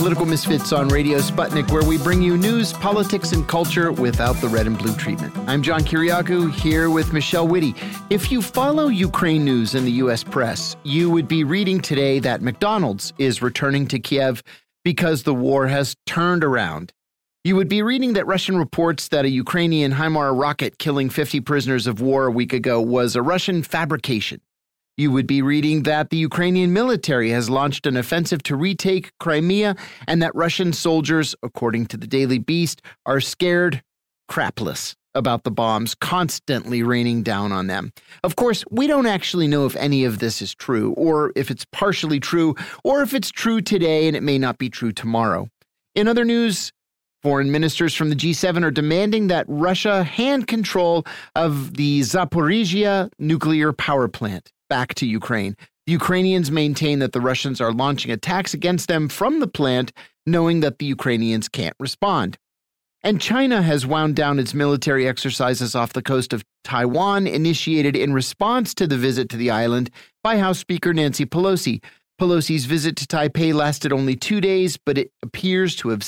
Political 0.00 0.24
Misfits 0.24 0.72
on 0.72 0.88
Radio 0.88 1.18
Sputnik, 1.18 1.70
where 1.70 1.84
we 1.84 1.98
bring 1.98 2.22
you 2.22 2.38
news, 2.38 2.72
politics, 2.72 3.32
and 3.32 3.46
culture 3.46 3.92
without 3.92 4.34
the 4.36 4.48
red 4.48 4.66
and 4.66 4.78
blue 4.78 4.94
treatment. 4.96 5.36
I'm 5.46 5.60
John 5.60 5.82
Kiriakou 5.82 6.54
here 6.54 6.88
with 6.88 7.12
Michelle 7.12 7.46
Witte. 7.46 7.76
If 8.08 8.32
you 8.32 8.40
follow 8.40 8.86
Ukraine 8.86 9.44
news 9.44 9.74
in 9.74 9.84
the 9.84 9.92
U.S. 10.04 10.24
press, 10.24 10.74
you 10.84 11.10
would 11.10 11.28
be 11.28 11.44
reading 11.44 11.82
today 11.82 12.18
that 12.20 12.40
McDonald's 12.40 13.12
is 13.18 13.42
returning 13.42 13.86
to 13.88 13.98
Kiev 13.98 14.42
because 14.86 15.24
the 15.24 15.34
war 15.34 15.66
has 15.66 15.94
turned 16.06 16.44
around. 16.44 16.94
You 17.44 17.56
would 17.56 17.68
be 17.68 17.82
reading 17.82 18.14
that 18.14 18.26
Russian 18.26 18.56
reports 18.56 19.08
that 19.08 19.26
a 19.26 19.28
Ukrainian 19.28 19.92
HIMARS 19.92 20.40
rocket 20.40 20.78
killing 20.78 21.10
50 21.10 21.42
prisoners 21.42 21.86
of 21.86 22.00
war 22.00 22.24
a 22.24 22.30
week 22.30 22.54
ago 22.54 22.80
was 22.80 23.16
a 23.16 23.22
Russian 23.22 23.62
fabrication. 23.62 24.40
You 25.00 25.10
would 25.12 25.26
be 25.26 25.40
reading 25.40 25.84
that 25.84 26.10
the 26.10 26.18
Ukrainian 26.18 26.74
military 26.74 27.30
has 27.30 27.48
launched 27.48 27.86
an 27.86 27.96
offensive 27.96 28.42
to 28.42 28.54
retake 28.54 29.12
Crimea 29.18 29.74
and 30.06 30.22
that 30.22 30.34
Russian 30.34 30.74
soldiers, 30.74 31.34
according 31.42 31.86
to 31.86 31.96
the 31.96 32.06
Daily 32.06 32.38
Beast, 32.38 32.82
are 33.06 33.18
scared 33.18 33.82
crapless 34.30 34.94
about 35.14 35.44
the 35.44 35.50
bombs 35.50 35.94
constantly 35.94 36.82
raining 36.82 37.22
down 37.22 37.50
on 37.50 37.66
them. 37.66 37.94
Of 38.22 38.36
course, 38.36 38.62
we 38.70 38.86
don't 38.86 39.06
actually 39.06 39.46
know 39.46 39.64
if 39.64 39.74
any 39.76 40.04
of 40.04 40.18
this 40.18 40.42
is 40.42 40.54
true, 40.54 40.92
or 40.98 41.32
if 41.34 41.50
it's 41.50 41.64
partially 41.72 42.20
true, 42.20 42.54
or 42.84 43.00
if 43.00 43.14
it's 43.14 43.30
true 43.30 43.62
today 43.62 44.06
and 44.06 44.14
it 44.14 44.22
may 44.22 44.36
not 44.36 44.58
be 44.58 44.68
true 44.68 44.92
tomorrow. 44.92 45.48
In 45.94 46.08
other 46.08 46.26
news, 46.26 46.72
Foreign 47.22 47.50
ministers 47.50 47.94
from 47.94 48.08
the 48.08 48.16
G7 48.16 48.64
are 48.64 48.70
demanding 48.70 49.28
that 49.28 49.44
Russia 49.46 50.02
hand 50.02 50.46
control 50.46 51.06
of 51.34 51.74
the 51.74 52.00
Zaporizhzhia 52.00 53.10
nuclear 53.18 53.74
power 53.74 54.08
plant 54.08 54.50
back 54.70 54.94
to 54.94 55.06
Ukraine. 55.06 55.54
The 55.84 55.92
Ukrainians 55.92 56.50
maintain 56.50 57.00
that 57.00 57.12
the 57.12 57.20
Russians 57.20 57.60
are 57.60 57.72
launching 57.72 58.10
attacks 58.10 58.54
against 58.54 58.88
them 58.88 59.10
from 59.10 59.40
the 59.40 59.46
plant, 59.46 59.92
knowing 60.24 60.60
that 60.60 60.78
the 60.78 60.86
Ukrainians 60.86 61.48
can't 61.48 61.76
respond. 61.78 62.38
And 63.02 63.20
China 63.20 63.60
has 63.62 63.86
wound 63.86 64.16
down 64.16 64.38
its 64.38 64.54
military 64.54 65.08
exercises 65.08 65.74
off 65.74 65.92
the 65.92 66.02
coast 66.02 66.32
of 66.32 66.44
Taiwan, 66.64 67.26
initiated 67.26 67.96
in 67.96 68.12
response 68.12 68.74
to 68.74 68.86
the 68.86 68.98
visit 68.98 69.28
to 69.30 69.36
the 69.36 69.50
island 69.50 69.90
by 70.22 70.38
House 70.38 70.58
Speaker 70.58 70.94
Nancy 70.94 71.26
Pelosi. 71.26 71.82
Pelosi's 72.20 72.66
visit 72.66 72.96
to 72.96 73.06
Taipei 73.06 73.54
lasted 73.54 73.92
only 73.92 74.14
two 74.14 74.40
days, 74.40 74.76
but 74.76 74.98
it 74.98 75.10
appears 75.22 75.74
to 75.76 75.88
have 75.88 76.06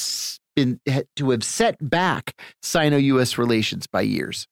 been 0.55 0.79
to 1.17 1.31
have 1.31 1.43
set 1.43 1.77
back 1.81 2.39
Sino-U.S. 2.63 3.39
relations 3.39 3.87
by 3.87 4.03
years. 4.03 4.47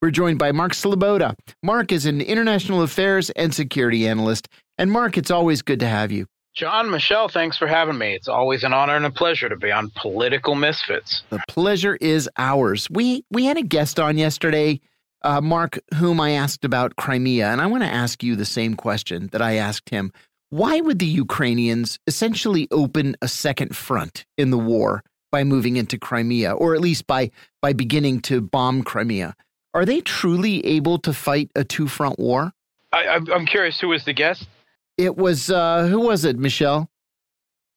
We're 0.00 0.12
joined 0.12 0.38
by 0.38 0.52
Mark 0.52 0.72
Sleboda. 0.72 1.34
Mark 1.60 1.90
is 1.90 2.06
an 2.06 2.20
international 2.20 2.82
affairs 2.82 3.30
and 3.30 3.52
security 3.52 4.06
analyst. 4.06 4.46
And 4.78 4.92
Mark, 4.92 5.18
it's 5.18 5.30
always 5.30 5.60
good 5.60 5.80
to 5.80 5.88
have 5.88 6.12
you. 6.12 6.26
John, 6.54 6.88
Michelle, 6.88 7.28
thanks 7.28 7.58
for 7.58 7.66
having 7.66 7.98
me. 7.98 8.14
It's 8.14 8.28
always 8.28 8.62
an 8.62 8.72
honor 8.72 8.94
and 8.94 9.06
a 9.06 9.10
pleasure 9.10 9.48
to 9.48 9.56
be 9.56 9.72
on 9.72 9.90
Political 9.96 10.54
Misfits. 10.54 11.24
The 11.30 11.42
pleasure 11.48 11.96
is 12.00 12.30
ours. 12.38 12.88
We 12.90 13.24
we 13.32 13.44
had 13.44 13.56
a 13.56 13.62
guest 13.62 13.98
on 13.98 14.18
yesterday, 14.18 14.80
uh, 15.22 15.40
Mark, 15.40 15.80
whom 15.94 16.20
I 16.20 16.30
asked 16.30 16.64
about 16.64 16.94
Crimea, 16.94 17.48
and 17.48 17.60
I 17.60 17.66
want 17.66 17.82
to 17.82 17.88
ask 17.88 18.22
you 18.22 18.36
the 18.36 18.44
same 18.44 18.74
question 18.74 19.28
that 19.32 19.42
I 19.42 19.54
asked 19.54 19.90
him. 19.90 20.12
Why 20.50 20.80
would 20.80 21.00
the 21.00 21.06
Ukrainians 21.06 21.98
essentially 22.06 22.68
open 22.70 23.16
a 23.20 23.28
second 23.28 23.76
front 23.76 24.26
in 24.36 24.50
the 24.50 24.58
war 24.58 25.02
by 25.32 25.42
moving 25.42 25.76
into 25.76 25.98
Crimea, 25.98 26.52
or 26.52 26.74
at 26.76 26.80
least 26.80 27.06
by 27.08 27.32
by 27.60 27.72
beginning 27.72 28.20
to 28.22 28.40
bomb 28.40 28.82
Crimea? 28.84 29.34
Are 29.78 29.84
they 29.84 30.00
truly 30.00 30.66
able 30.66 30.98
to 30.98 31.12
fight 31.12 31.52
a 31.54 31.62
two 31.62 31.86
front 31.86 32.18
war? 32.18 32.52
I, 32.92 33.20
am 33.32 33.46
curious. 33.46 33.78
Who 33.78 33.90
was 33.90 34.04
the 34.04 34.12
guest? 34.12 34.48
It 34.96 35.16
was 35.16 35.50
uh, 35.50 35.86
who 35.86 36.00
was 36.00 36.24
it, 36.24 36.36
Michelle? 36.36 36.90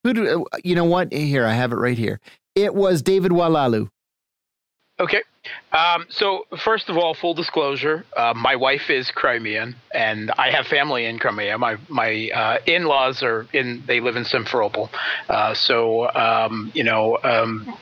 Who 0.04 0.14
do 0.16 0.46
uh, 0.52 0.58
you 0.64 0.74
know? 0.74 0.84
What 0.84 1.14
here? 1.14 1.46
I 1.46 1.54
have 1.54 1.72
it 1.72 1.76
right 1.76 2.00
here. 2.00 2.20
It 2.56 2.74
was 2.74 3.04
David 3.04 3.32
Oualaalou. 3.32 3.90
Okay. 5.02 5.24
Um, 5.74 6.06
so 6.10 6.46
first 6.64 6.90
of 6.90 6.98
all, 6.98 7.16
full 7.16 7.34
disclosure, 7.34 8.06
uh, 8.16 8.36
my 8.36 8.56
wife 8.56 8.92
is 8.92 9.10
Crimean, 9.10 9.76
and 9.92 10.30
I 10.38 10.52
have 10.52 10.68
family 10.68 11.06
in 11.06 11.18
Crimea. 11.18 11.58
My 11.58 11.78
my 11.90 12.30
uh, 12.32 12.58
in-laws 12.68 13.24
are 13.24 13.48
in; 13.52 13.82
they 13.88 14.00
live 14.00 14.16
in 14.16 14.24
Simferopol. 14.24 14.90
Uh, 15.28 15.56
so 15.56 16.08
um, 16.14 16.72
you 16.76 16.84
know, 16.84 17.18
um, 17.24 17.76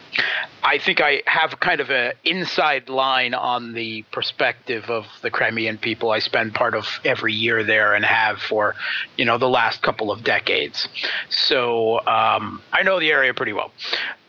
I 0.64 0.78
think 0.78 1.02
I 1.02 1.22
have 1.26 1.60
kind 1.60 1.82
of 1.82 1.90
an 1.90 2.14
inside 2.24 2.88
line 2.88 3.34
on 3.34 3.74
the 3.74 4.04
perspective 4.14 4.86
of 4.90 5.06
the 5.22 5.30
Crimean 5.30 5.78
people. 5.78 6.12
I 6.12 6.20
spend 6.20 6.56
part 6.56 6.74
of 6.74 6.86
every 7.04 7.34
year 7.34 7.66
there 7.66 7.96
and 7.96 8.06
have 8.06 8.40
for 8.40 8.76
you 9.18 9.26
know 9.26 9.38
the 9.38 9.50
last 9.50 9.82
couple 9.82 10.10
of 10.10 10.24
decades. 10.24 10.88
So 11.30 12.00
um, 12.08 12.62
I 12.72 12.84
know 12.84 12.98
the 12.98 13.12
area 13.12 13.34
pretty 13.34 13.54
well. 13.54 13.74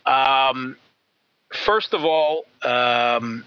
Um, 0.07 0.77
first 1.53 1.95
of 1.95 2.05
all, 2.05 2.45
um, 2.63 3.45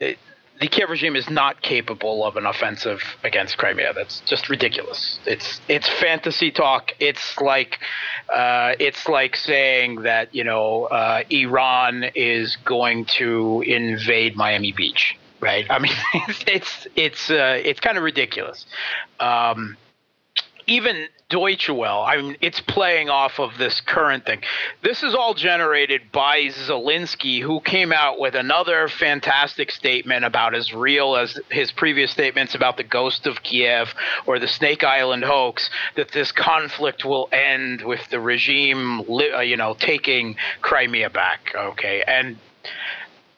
it, 0.00 0.18
the 0.60 0.68
Kiev 0.68 0.88
regime 0.88 1.16
is 1.16 1.28
not 1.28 1.62
capable 1.62 2.24
of 2.24 2.36
an 2.36 2.46
offensive 2.46 3.02
against 3.24 3.58
Crimea. 3.58 3.92
That's 3.92 4.20
just 4.20 4.48
ridiculous. 4.48 5.18
It's 5.26 5.60
it's 5.68 5.88
fantasy 5.88 6.50
talk. 6.50 6.92
It's 7.00 7.40
like 7.40 7.78
uh, 8.32 8.74
it's 8.78 9.08
like 9.08 9.36
saying 9.36 10.02
that 10.02 10.34
you 10.34 10.44
know 10.44 10.84
uh, 10.84 11.22
Iran 11.30 12.04
is 12.14 12.56
going 12.64 13.06
to 13.16 13.62
invade 13.66 14.36
Miami 14.36 14.72
Beach, 14.72 15.18
right? 15.40 15.66
I 15.68 15.78
mean, 15.80 15.92
it's 16.14 16.44
it's 16.46 16.86
it's, 16.94 17.30
uh, 17.30 17.60
it's 17.62 17.80
kind 17.80 17.98
of 17.98 18.04
ridiculous. 18.04 18.64
Um, 19.18 19.76
even 20.66 21.08
Deutsche 21.30 21.70
Welle, 21.70 22.02
I 22.02 22.16
mean, 22.16 22.36
it's 22.40 22.60
playing 22.60 23.08
off 23.08 23.40
of 23.40 23.56
this 23.56 23.80
current 23.80 24.26
thing. 24.26 24.42
This 24.82 25.02
is 25.02 25.14
all 25.14 25.34
generated 25.34 26.12
by 26.12 26.46
Zelensky, 26.48 27.40
who 27.40 27.60
came 27.60 27.92
out 27.92 28.20
with 28.20 28.34
another 28.34 28.88
fantastic 28.88 29.70
statement 29.70 30.24
about 30.24 30.54
as 30.54 30.74
real 30.74 31.16
as 31.16 31.38
his 31.50 31.72
previous 31.72 32.10
statements 32.10 32.54
about 32.54 32.76
the 32.76 32.84
ghost 32.84 33.26
of 33.26 33.42
Kiev 33.42 33.94
or 34.26 34.38
the 34.38 34.48
Snake 34.48 34.84
Island 34.84 35.24
hoax, 35.24 35.70
that 35.96 36.12
this 36.12 36.30
conflict 36.30 37.04
will 37.04 37.28
end 37.32 37.82
with 37.82 38.06
the 38.10 38.20
regime, 38.20 39.00
uh, 39.00 39.40
you 39.40 39.56
know, 39.56 39.74
taking 39.78 40.36
Crimea 40.60 41.10
back. 41.10 41.52
Okay, 41.54 42.04
and 42.06 42.36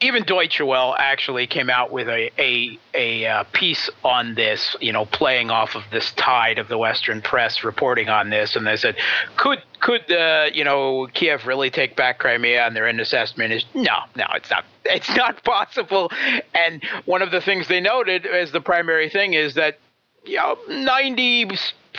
even 0.00 0.24
Deutsche 0.24 0.60
Welle 0.60 0.94
actually 0.98 1.46
came 1.46 1.70
out 1.70 1.90
with 1.90 2.08
a 2.08 2.30
a 2.38 2.78
a 2.94 3.26
uh, 3.26 3.44
piece 3.52 3.88
on 4.04 4.34
this, 4.34 4.76
you 4.80 4.92
know, 4.92 5.06
playing 5.06 5.50
off 5.50 5.74
of 5.74 5.84
this 5.90 6.12
tide 6.12 6.58
of 6.58 6.68
the 6.68 6.76
Western 6.76 7.22
press 7.22 7.64
reporting 7.64 8.08
on 8.08 8.30
this, 8.30 8.56
and 8.56 8.66
they 8.66 8.76
said, 8.76 8.96
could 9.36 9.62
could 9.80 10.10
uh, 10.12 10.46
you 10.52 10.64
know 10.64 11.08
Kiev 11.14 11.46
really 11.46 11.70
take 11.70 11.96
back 11.96 12.18
Crimea? 12.18 12.66
And 12.66 12.76
their 12.76 12.86
assessment 12.86 13.52
is 13.52 13.64
no, 13.74 14.00
no, 14.16 14.26
it's 14.34 14.50
not. 14.50 14.64
It's 14.84 15.14
not 15.16 15.42
possible. 15.44 16.10
And 16.54 16.82
one 17.06 17.22
of 17.22 17.30
the 17.30 17.40
things 17.40 17.68
they 17.68 17.80
noted 17.80 18.26
as 18.26 18.52
the 18.52 18.60
primary 18.60 19.08
thing 19.08 19.32
is 19.32 19.54
that 19.54 19.78
you 20.24 20.36
know 20.36 20.58
ninety 20.68 21.48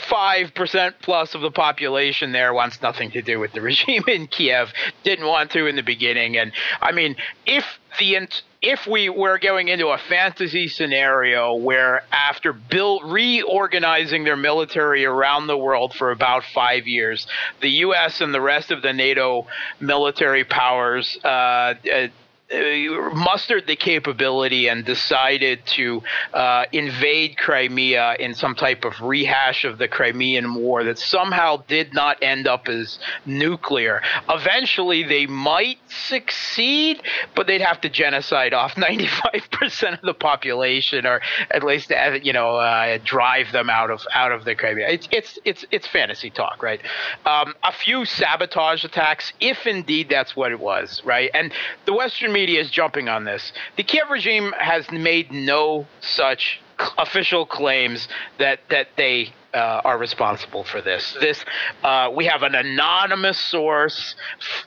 five 0.10 0.54
percent 0.54 0.96
plus 1.02 1.36
of 1.36 1.42
the 1.42 1.52
population 1.52 2.32
there 2.32 2.54
wants 2.54 2.82
nothing 2.82 3.12
to 3.12 3.22
do 3.22 3.40
with 3.40 3.54
the 3.54 3.62
regime 3.72 4.04
in 4.08 4.28
Kiev. 4.28 4.72
Didn't 5.04 5.26
want 5.26 5.52
to 5.52 5.68
in 5.68 5.76
the 5.76 5.84
beginning, 5.84 6.38
and 6.38 6.52
I 6.82 6.92
mean, 6.92 7.16
if 7.46 7.66
the 8.00 8.28
if 8.62 8.88
we 8.88 9.10
were 9.10 9.38
going 9.38 9.68
into 9.68 9.88
a 9.88 9.98
fantasy 9.98 10.68
scenario 10.68 11.56
where 11.56 12.04
after 12.12 12.54
build, 12.54 13.04
reorganizing 13.06 14.24
their 14.24 14.36
military 14.36 15.06
around 15.06 15.48
the 15.48 15.58
world 15.58 15.94
for 15.94 16.12
about 16.12 16.44
five 16.54 16.88
years, 16.88 17.28
the 17.62 17.70
U.S. 17.70 18.20
and 18.22 18.34
the 18.34 18.42
rest 18.42 18.72
of 18.72 18.82
the 18.82 18.94
NATO 18.94 19.48
military 19.80 20.44
powers 20.44 21.18
uh, 21.24 21.28
uh, 21.28 22.08
mustered 22.50 23.68
the 23.68 23.76
capability 23.76 24.70
and 24.70 24.86
decided 24.86 25.66
to 25.66 26.02
uh, 26.34 26.66
invade 26.72 27.38
Crimea 27.38 28.16
in 28.20 28.34
some 28.34 28.56
type 28.56 28.86
of 28.86 29.02
rehash 29.02 29.66
of 29.66 29.78
the 29.78 29.88
Crimean 29.88 30.54
War 30.56 30.84
that 30.86 30.98
somehow 30.98 31.58
did 31.68 31.94
not 31.94 32.24
end 32.24 32.48
up 32.48 32.70
as 32.70 33.00
nuclear. 33.26 34.02
Eventually, 34.30 35.04
they 35.04 35.26
might 35.26 35.78
succeed, 35.90 37.02
but 37.36 37.48
they'd 37.48 37.62
have 37.62 37.82
to 37.82 37.90
genocide 37.90 38.54
off 38.54 38.76
95% 38.76 39.94
of 39.94 40.02
the 40.02 40.14
population, 40.14 41.06
or 41.06 41.22
at 41.52 41.64
least 41.64 41.92
uh, 41.92 42.18
you 42.22 42.32
know 42.32 42.56
uh, 42.56 42.98
drive 43.04 43.52
them 43.52 43.70
out 43.70 43.92
of 43.92 44.02
out 44.14 44.32
of 44.32 44.46
the 44.46 44.56
Crimea. 44.56 44.88
It's 44.88 45.08
it's 45.12 45.40
it's 45.44 45.66
it's 45.72 45.88
fantasy 45.88 46.30
talk, 46.30 46.64
right? 46.64 46.80
Um, 47.26 47.54
a 47.64 47.74
few 47.74 48.06
sabotage 48.06 48.86
attacks, 48.86 49.34
if 49.42 49.68
indeed 49.68 50.08
that's 50.10 50.36
what 50.36 50.52
it 50.52 50.60
was, 50.60 51.02
right? 51.04 51.30
And 51.34 51.52
the 51.86 51.94
Western 51.94 52.37
media 52.42 52.60
is 52.62 52.70
jumping 52.70 53.08
on 53.16 53.22
this. 53.32 53.44
The 53.78 53.84
Kiev 53.92 54.10
regime 54.10 54.54
has 54.60 54.84
made 54.92 55.28
no 55.32 55.88
such 56.02 56.60
official 57.06 57.44
claims 57.60 58.08
that 58.38 58.60
that 58.70 58.88
they 59.02 59.18
uh, 59.54 59.90
are 59.90 59.98
responsible 59.98 60.64
for 60.72 60.80
this. 60.90 61.04
This 61.20 61.40
uh, 61.84 62.12
we 62.20 62.26
have 62.26 62.44
an 62.44 62.56
anonymous 62.56 63.40
source. 63.40 64.16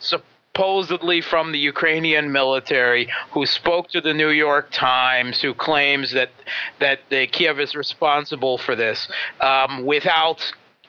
Supposedly 0.00 1.20
from 1.32 1.52
the 1.52 1.62
Ukrainian 1.74 2.26
military, 2.32 3.04
who 3.34 3.46
spoke 3.46 3.86
to 3.94 4.00
the 4.00 4.14
New 4.22 4.32
York 4.46 4.66
Times, 4.72 5.40
who 5.44 5.52
claims 5.68 6.06
that 6.18 6.30
that 6.84 6.98
the 7.08 7.22
Kiev 7.34 7.56
is 7.66 7.72
responsible 7.84 8.56
for 8.58 8.74
this, 8.84 8.98
um, 9.50 9.72
without 9.94 10.40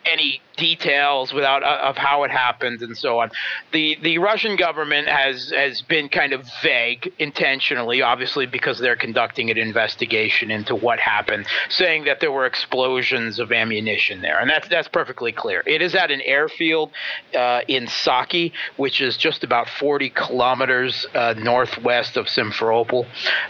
any 0.05 0.41
details 0.57 1.33
without 1.33 1.63
uh, 1.63 1.79
of 1.83 1.97
how 1.97 2.23
it 2.23 2.31
happened 2.31 2.81
and 2.81 2.97
so 2.97 3.19
on. 3.19 3.31
The 3.71 3.97
the 4.01 4.17
Russian 4.17 4.55
government 4.55 5.07
has 5.07 5.51
has 5.55 5.81
been 5.81 6.09
kind 6.09 6.33
of 6.33 6.47
vague 6.61 7.11
intentionally, 7.19 8.01
obviously 8.01 8.45
because 8.45 8.79
they're 8.79 8.95
conducting 8.95 9.49
an 9.49 9.57
investigation 9.57 10.51
into 10.51 10.75
what 10.75 10.99
happened, 10.99 11.45
saying 11.69 12.05
that 12.05 12.19
there 12.19 12.31
were 12.31 12.45
explosions 12.45 13.39
of 13.39 13.51
ammunition 13.51 14.21
there, 14.21 14.39
and 14.39 14.49
that's 14.49 14.67
that's 14.67 14.87
perfectly 14.87 15.31
clear. 15.31 15.63
It 15.65 15.81
is 15.81 15.95
at 15.95 16.11
an 16.11 16.21
airfield 16.21 16.91
uh, 17.35 17.61
in 17.67 17.87
Saki, 17.87 18.53
which 18.77 19.01
is 19.01 19.17
just 19.17 19.43
about 19.43 19.67
40 19.69 20.09
kilometers 20.11 21.05
uh, 21.13 21.33
northwest 21.37 22.17
of 22.17 22.25
Simferopol. 22.27 23.05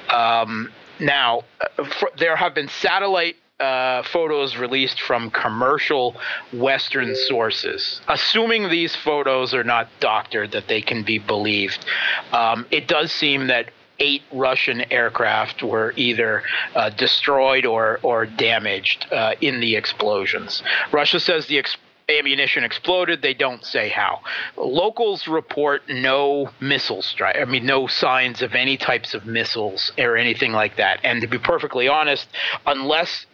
Um, 0.10 0.72
now, 1.00 1.42
uh, 1.60 1.84
for, 1.84 2.12
there 2.18 2.36
have 2.36 2.54
been 2.54 2.68
satellite 2.68 3.36
uh, 3.62 4.04
photos 4.04 4.58
released 4.58 5.02
from 5.02 5.30
commercial 5.32 6.15
Western 6.52 7.15
sources. 7.15 8.02
Assuming 8.08 8.69
these 8.69 8.95
photos 8.95 9.54
are 9.54 9.63
not 9.63 9.88
doctored, 10.00 10.52
that 10.52 10.67
they 10.67 10.82
can 10.82 11.04
be 11.04 11.19
believed, 11.19 11.86
um, 12.32 12.65
it 12.71 12.88
does 12.88 13.12
seem 13.12 13.47
that 13.47 13.69
eight 14.00 14.24
Russian 14.34 14.91
aircraft 14.91 15.62
were 15.62 15.93
either 15.95 16.43
uh, 16.76 16.89
destroyed 16.89 17.65
or 17.65 18.00
or 18.02 18.26
damaged 18.26 19.06
uh, 19.12 19.36
in 19.41 19.60
the 19.60 19.76
explosions. 19.76 20.63
Russia 20.91 21.19
says 21.19 21.45
the 21.45 21.63
ammunition 22.10 22.63
exploded. 22.63 23.21
They 23.21 23.34
don't 23.34 23.63
say 23.63 23.89
how. 23.89 24.21
Locals 24.58 25.28
report 25.28 25.84
no 25.88 26.50
missile 26.60 27.02
strike. 27.02 27.38
I 27.38 27.45
mean, 27.45 27.65
no 27.65 27.88
signs 27.88 28.41
of 28.41 28.56
any 28.56 28.78
types 28.78 29.13
of 29.13 29.26
missiles 29.26 29.91
or 29.97 30.17
anything 30.17 30.52
like 30.52 30.78
that. 30.78 31.00
And 31.04 31.21
to 31.21 31.28
be 31.28 31.38
perfectly 31.38 31.88
honest, 31.88 32.28
unless 32.65 33.26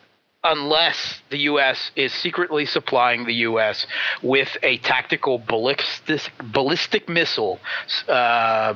unless 0.43 1.21
the 1.29 1.39
U.S. 1.39 1.91
is 1.95 2.13
secretly 2.13 2.65
supplying 2.65 3.25
the 3.25 3.33
U.S. 3.33 3.85
with 4.21 4.55
a 4.63 4.77
tactical 4.79 5.39
ballistic, 5.39 6.21
ballistic 6.51 7.09
missile 7.09 7.59
uh, 8.07 8.73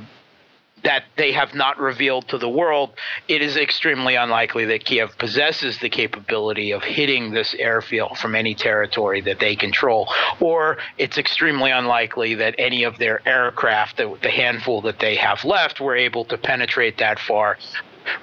that 0.83 1.03
they 1.15 1.31
have 1.31 1.53
not 1.53 1.79
revealed 1.79 2.27
to 2.29 2.37
the 2.39 2.49
world, 2.49 2.91
it 3.27 3.41
is 3.41 3.55
extremely 3.55 4.15
unlikely 4.15 4.65
that 4.65 4.83
Kiev 4.83 5.15
possesses 5.19 5.77
the 5.77 5.89
capability 5.89 6.71
of 6.71 6.81
hitting 6.81 7.31
this 7.31 7.53
airfield 7.53 8.17
from 8.17 8.35
any 8.35 8.55
territory 8.55 9.21
that 9.21 9.39
they 9.39 9.55
control. 9.55 10.09
Or 10.39 10.77
it's 10.97 11.19
extremely 11.19 11.69
unlikely 11.69 12.35
that 12.35 12.55
any 12.57 12.83
of 12.83 12.97
their 12.97 13.27
aircraft, 13.27 13.97
the, 13.97 14.17
the 14.23 14.31
handful 14.31 14.81
that 14.81 14.99
they 14.99 15.15
have 15.17 15.45
left, 15.45 15.79
were 15.79 15.95
able 15.95 16.25
to 16.25 16.37
penetrate 16.37 16.97
that 16.97 17.19
far. 17.19 17.57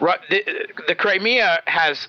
The, 0.01 0.43
the 0.89 0.97
Crimea 0.97 1.63
has 1.67 2.09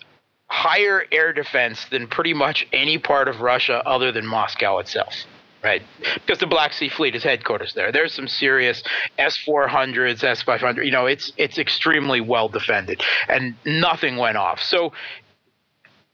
higher 0.50 1.06
air 1.12 1.32
defense 1.32 1.86
than 1.92 2.08
pretty 2.08 2.34
much 2.34 2.68
any 2.74 2.98
part 2.98 3.28
of 3.28 3.42
Russia 3.42 3.82
other 3.86 4.12
than 4.12 4.26
Moscow 4.26 4.80
itself. 4.80 5.14
Right, 5.62 5.82
because 6.14 6.38
the 6.38 6.48
Black 6.48 6.72
Sea 6.72 6.88
Fleet 6.88 7.16
is 7.16 7.24
headquarters 7.24 7.74
there. 7.74 7.92
There's 7.92 8.14
some 8.14 8.30
serious 8.30 8.82
S-400s, 9.18 10.24
S-500. 10.24 10.86
You 10.86 10.92
know, 10.92 11.06
it's 11.06 11.34
it's 11.36 11.58
extremely 11.58 12.22
well 12.22 12.48
defended, 12.48 13.04
and 13.28 13.56
nothing 13.66 14.16
went 14.16 14.38
off. 14.38 14.62
So 14.62 14.94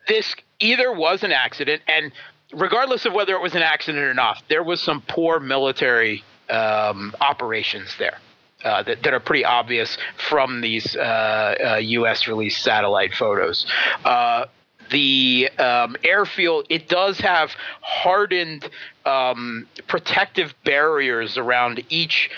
this 0.07 0.35
either 0.59 0.91
was 0.91 1.21
an 1.21 1.31
accident, 1.31 1.83
and 1.87 2.11
regardless 2.53 3.05
of 3.05 3.13
whether 3.13 3.35
it 3.35 3.41
was 3.41 3.53
an 3.53 3.61
accident 3.61 4.03
or 4.03 4.15
not, 4.15 4.41
there 4.49 4.63
was 4.63 4.81
some 4.81 5.03
poor 5.07 5.39
military 5.39 6.23
um, 6.49 7.13
operations 7.21 7.95
there 7.99 8.17
uh, 8.65 8.83
that, 8.83 9.03
that, 9.03 9.13
are 9.13 9.19
pretty 9.19 9.45
obvious 9.45 9.97
from 10.29 10.59
these 10.59 10.95
uh, 10.95 11.55
uh, 11.73 11.75
U.S. 11.75 12.27
released 12.27 12.63
satellite 12.63 13.13
photos. 13.13 13.65
Uh, 14.03 14.45
the 14.91 15.49
um, 15.57 15.95
airfield 16.03 16.65
it 16.69 16.89
does 16.89 17.19
have 17.19 17.51
hardened 17.81 18.69
um, 19.05 19.67
protective 19.87 20.53
barriers 20.63 21.37
around 21.37 21.83
each 21.89 22.29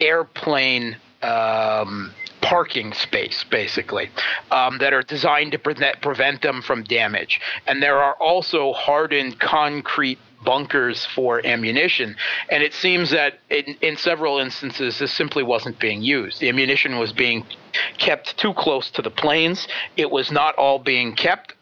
airplane 0.00 0.96
um, 1.22 2.12
parking 2.40 2.92
space, 2.92 3.44
basically, 3.44 4.10
um, 4.50 4.78
that 4.78 4.92
are 4.92 5.02
designed 5.02 5.52
to 5.52 5.58
prevent 5.58 6.42
them 6.42 6.60
from 6.60 6.82
damage. 6.84 7.40
And 7.66 7.82
there 7.82 8.02
are 8.02 8.14
also 8.14 8.72
hardened 8.72 9.38
concrete 9.38 10.18
bunkers 10.44 11.06
for 11.14 11.44
ammunition. 11.46 12.16
And 12.50 12.62
it 12.62 12.74
seems 12.74 13.10
that 13.10 13.38
in, 13.50 13.76
in 13.80 13.96
several 13.96 14.38
instances, 14.38 14.98
this 14.98 15.12
simply 15.12 15.42
wasn't 15.42 15.78
being 15.78 16.02
used. 16.02 16.40
The 16.40 16.48
ammunition 16.48 16.98
was 16.98 17.12
being 17.12 17.46
kept 17.98 18.36
too 18.38 18.54
close 18.54 18.90
to 18.90 19.02
the 19.02 19.10
planes. 19.10 19.68
It 19.96 20.10
was 20.10 20.30
not 20.30 20.54
all 20.56 20.78
being 20.78 21.14
kept 21.14 21.54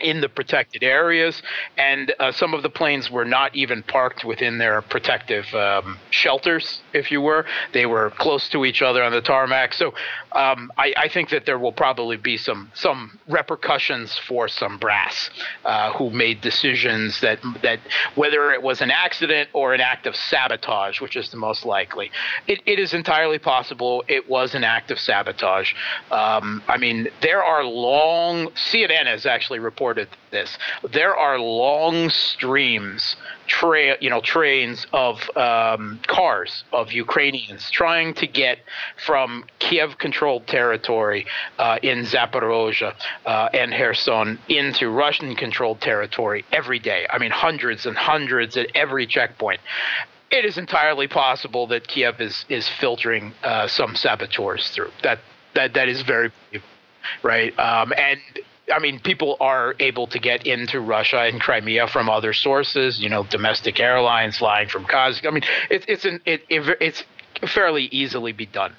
in 0.00 0.20
the 0.20 0.28
protected 0.28 0.82
areas, 0.84 1.42
and 1.76 2.14
uh, 2.20 2.30
some 2.30 2.54
of 2.54 2.62
the 2.62 2.70
planes 2.70 3.10
were 3.10 3.24
not 3.24 3.54
even 3.56 3.82
parked 3.82 4.24
within 4.24 4.58
their 4.58 4.80
protective 4.82 5.52
um, 5.54 5.98
shelters, 6.10 6.82
if 6.92 7.10
you 7.10 7.20
were. 7.20 7.44
They 7.72 7.86
were 7.86 8.10
close 8.10 8.48
to 8.50 8.64
each 8.64 8.80
other 8.80 9.02
on 9.02 9.10
the 9.10 9.20
tarmac. 9.20 9.74
So 9.74 9.88
um, 10.32 10.70
I, 10.78 10.94
I, 10.96 11.08
think 11.08 11.30
that 11.30 11.46
there 11.46 11.58
will 11.58 11.72
probably 11.72 12.16
be 12.16 12.36
some 12.36 12.70
some 12.74 13.18
repercussions 13.28 14.16
for 14.18 14.46
some 14.46 14.78
brass 14.78 15.30
uh, 15.64 15.92
who 15.94 16.10
made 16.10 16.40
decisions 16.42 17.20
that 17.20 17.40
that 17.62 17.80
whether 18.14 18.52
it 18.52 18.62
was 18.62 18.80
an 18.80 18.90
accident 18.90 19.48
or 19.52 19.74
an 19.74 19.80
act 19.80 20.06
of 20.06 20.14
sabotage, 20.14 21.00
which 21.00 21.16
is 21.16 21.30
the 21.30 21.36
most 21.36 21.64
likely. 21.64 22.10
It, 22.46 22.60
it 22.66 22.78
is 22.78 22.94
entirely 22.94 23.38
possible 23.38 24.04
it 24.06 24.28
was 24.28 24.54
an 24.54 24.62
act 24.62 24.90
of 24.90 25.00
sabotage. 25.00 25.72
Um, 26.10 26.62
I 26.68 26.76
mean, 26.76 27.08
there 27.20 27.42
are 27.42 27.64
long. 27.64 28.48
CNN 28.48 29.06
has 29.06 29.26
actually 29.26 29.58
reported 29.58 29.87
this. 29.94 30.56
There 30.90 31.16
are 31.16 31.38
long 31.38 32.10
streams, 32.10 33.16
tra- 33.46 33.96
you 34.00 34.10
know, 34.10 34.20
trains 34.20 34.86
of 34.92 35.18
um, 35.36 36.00
cars 36.06 36.64
of 36.72 36.92
Ukrainians 36.92 37.70
trying 37.70 38.14
to 38.14 38.26
get 38.26 38.58
from 39.06 39.44
Kiev-controlled 39.58 40.46
territory 40.46 41.26
uh, 41.58 41.78
in 41.82 42.04
Zaporozhye 42.04 42.94
uh, 43.26 43.48
and 43.52 43.72
Kherson 43.72 44.38
into 44.48 44.90
Russian-controlled 44.90 45.80
territory 45.80 46.44
every 46.52 46.78
day. 46.78 47.06
I 47.10 47.18
mean, 47.18 47.30
hundreds 47.30 47.86
and 47.86 47.96
hundreds 47.96 48.56
at 48.56 48.68
every 48.74 49.06
checkpoint 49.06 49.60
it 50.30 50.44
is 50.44 50.58
entirely 50.58 51.08
possible 51.08 51.66
that 51.68 51.88
Kiev 51.88 52.20
is 52.20 52.44
is 52.48 52.68
filtering 52.68 53.32
uh, 53.42 53.66
some 53.66 53.96
saboteurs 53.96 54.68
through. 54.70 54.90
That 55.02 55.20
that 55.54 55.74
that 55.74 55.88
is 55.88 56.02
very 56.02 56.30
right. 57.22 57.58
Um, 57.58 57.92
and 57.96 58.20
I 58.72 58.78
mean, 58.78 59.00
people 59.00 59.36
are 59.40 59.74
able 59.80 60.06
to 60.08 60.18
get 60.18 60.46
into 60.46 60.80
Russia 60.80 61.20
and 61.20 61.40
Crimea 61.40 61.88
from 61.88 62.08
other 62.08 62.32
sources. 62.32 63.00
You 63.00 63.08
know, 63.08 63.24
domestic 63.24 63.80
airlines 63.80 64.38
flying 64.38 64.68
from 64.68 64.84
Kazakh. 64.84 65.26
I 65.26 65.30
mean, 65.30 65.44
it, 65.70 65.84
it's 65.88 66.04
an 66.04 66.20
it, 66.24 66.42
it, 66.48 66.76
it's 66.80 67.04
fairly 67.46 67.84
easily 67.86 68.32
be 68.32 68.46
done. 68.46 68.74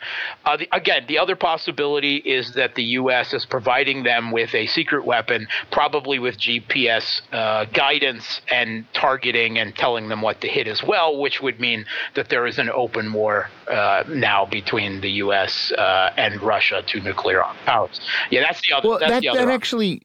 Uh, 0.45 0.58
the, 0.58 0.67
again, 0.72 1.06
the 1.08 1.17
other 1.17 1.36
possibility 1.36 2.17
is 2.17 2.54
that 2.54 2.76
the 2.76 2.84
U.S. 2.84 3.34
is 3.34 3.45
providing 3.45 4.04
them 4.04 4.32
with 4.32 4.54
a 4.54 4.67
secret 4.67 5.06
weapon, 5.06 5.48
probably 5.72 6.19
with 6.19 6.38
GPS 6.38 7.22
uh, 7.32 7.65
guidance 7.65 8.41
and 8.52 8.86
targeting 8.93 9.58
and 9.58 9.76
telling 9.76 10.10
them 10.10 10.22
what 10.22 10.41
to 10.41 10.48
hit 10.48 10.67
as 10.67 10.84
well, 10.84 11.17
which 11.17 11.41
would 11.41 11.60
mean 11.60 11.86
that 12.15 12.30
there 12.30 12.45
is 12.45 12.58
an 12.58 12.69
open 12.69 13.13
war 13.13 13.50
uh, 13.69 14.04
now 14.08 14.45
between 14.45 15.02
the 15.02 15.12
U.S. 15.24 15.72
Uh, 15.72 16.12
and 16.17 16.41
Russia 16.41 16.84
to 16.88 17.00
nuclear 17.02 17.43
powers. 17.65 18.00
Yeah, 18.30 18.41
that's 18.41 18.62
the 18.67 18.76
other. 18.76 18.89
Well, 18.89 19.00
that, 19.00 19.24
that 19.24 19.50
actually. 19.50 20.02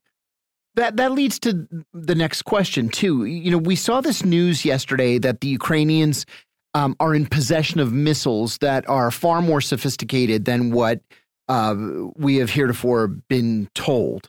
That 0.77 0.97
that 0.97 1.13
leads 1.13 1.39
to 1.41 1.69
the 1.93 2.17
next 2.17 2.43
question 2.43 2.89
too. 2.89 3.27
You 3.27 3.53
know, 3.53 3.59
we 3.59 3.77
saw 3.77 4.01
this 4.01 4.25
news 4.25 4.65
yesterday 4.65 5.19
that 5.19 5.41
the 5.41 5.47
Ukrainians 5.47 6.27
um, 6.75 6.97
are 7.01 7.15
in 7.15 7.27
possession 7.27 7.81
of 7.81 7.93
missiles 7.93 8.59
that 8.59 8.89
are 8.89 9.11
far 9.11 9.41
more 9.41 9.61
sophisticated 9.61 10.45
than 10.45 10.73
what 10.73 11.01
uh, 11.49 11.75
we 12.17 12.37
have 12.37 12.51
heretofore 12.51 13.09
been 13.09 13.69
told. 13.75 14.29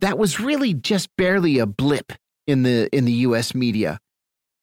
That 0.00 0.18
was 0.18 0.40
really 0.40 0.74
just 0.74 1.08
barely 1.16 1.58
a 1.58 1.66
blip 1.66 2.12
in 2.46 2.62
the 2.62 2.94
in 2.94 3.04
the 3.04 3.12
U.S. 3.12 3.54
media. 3.54 4.00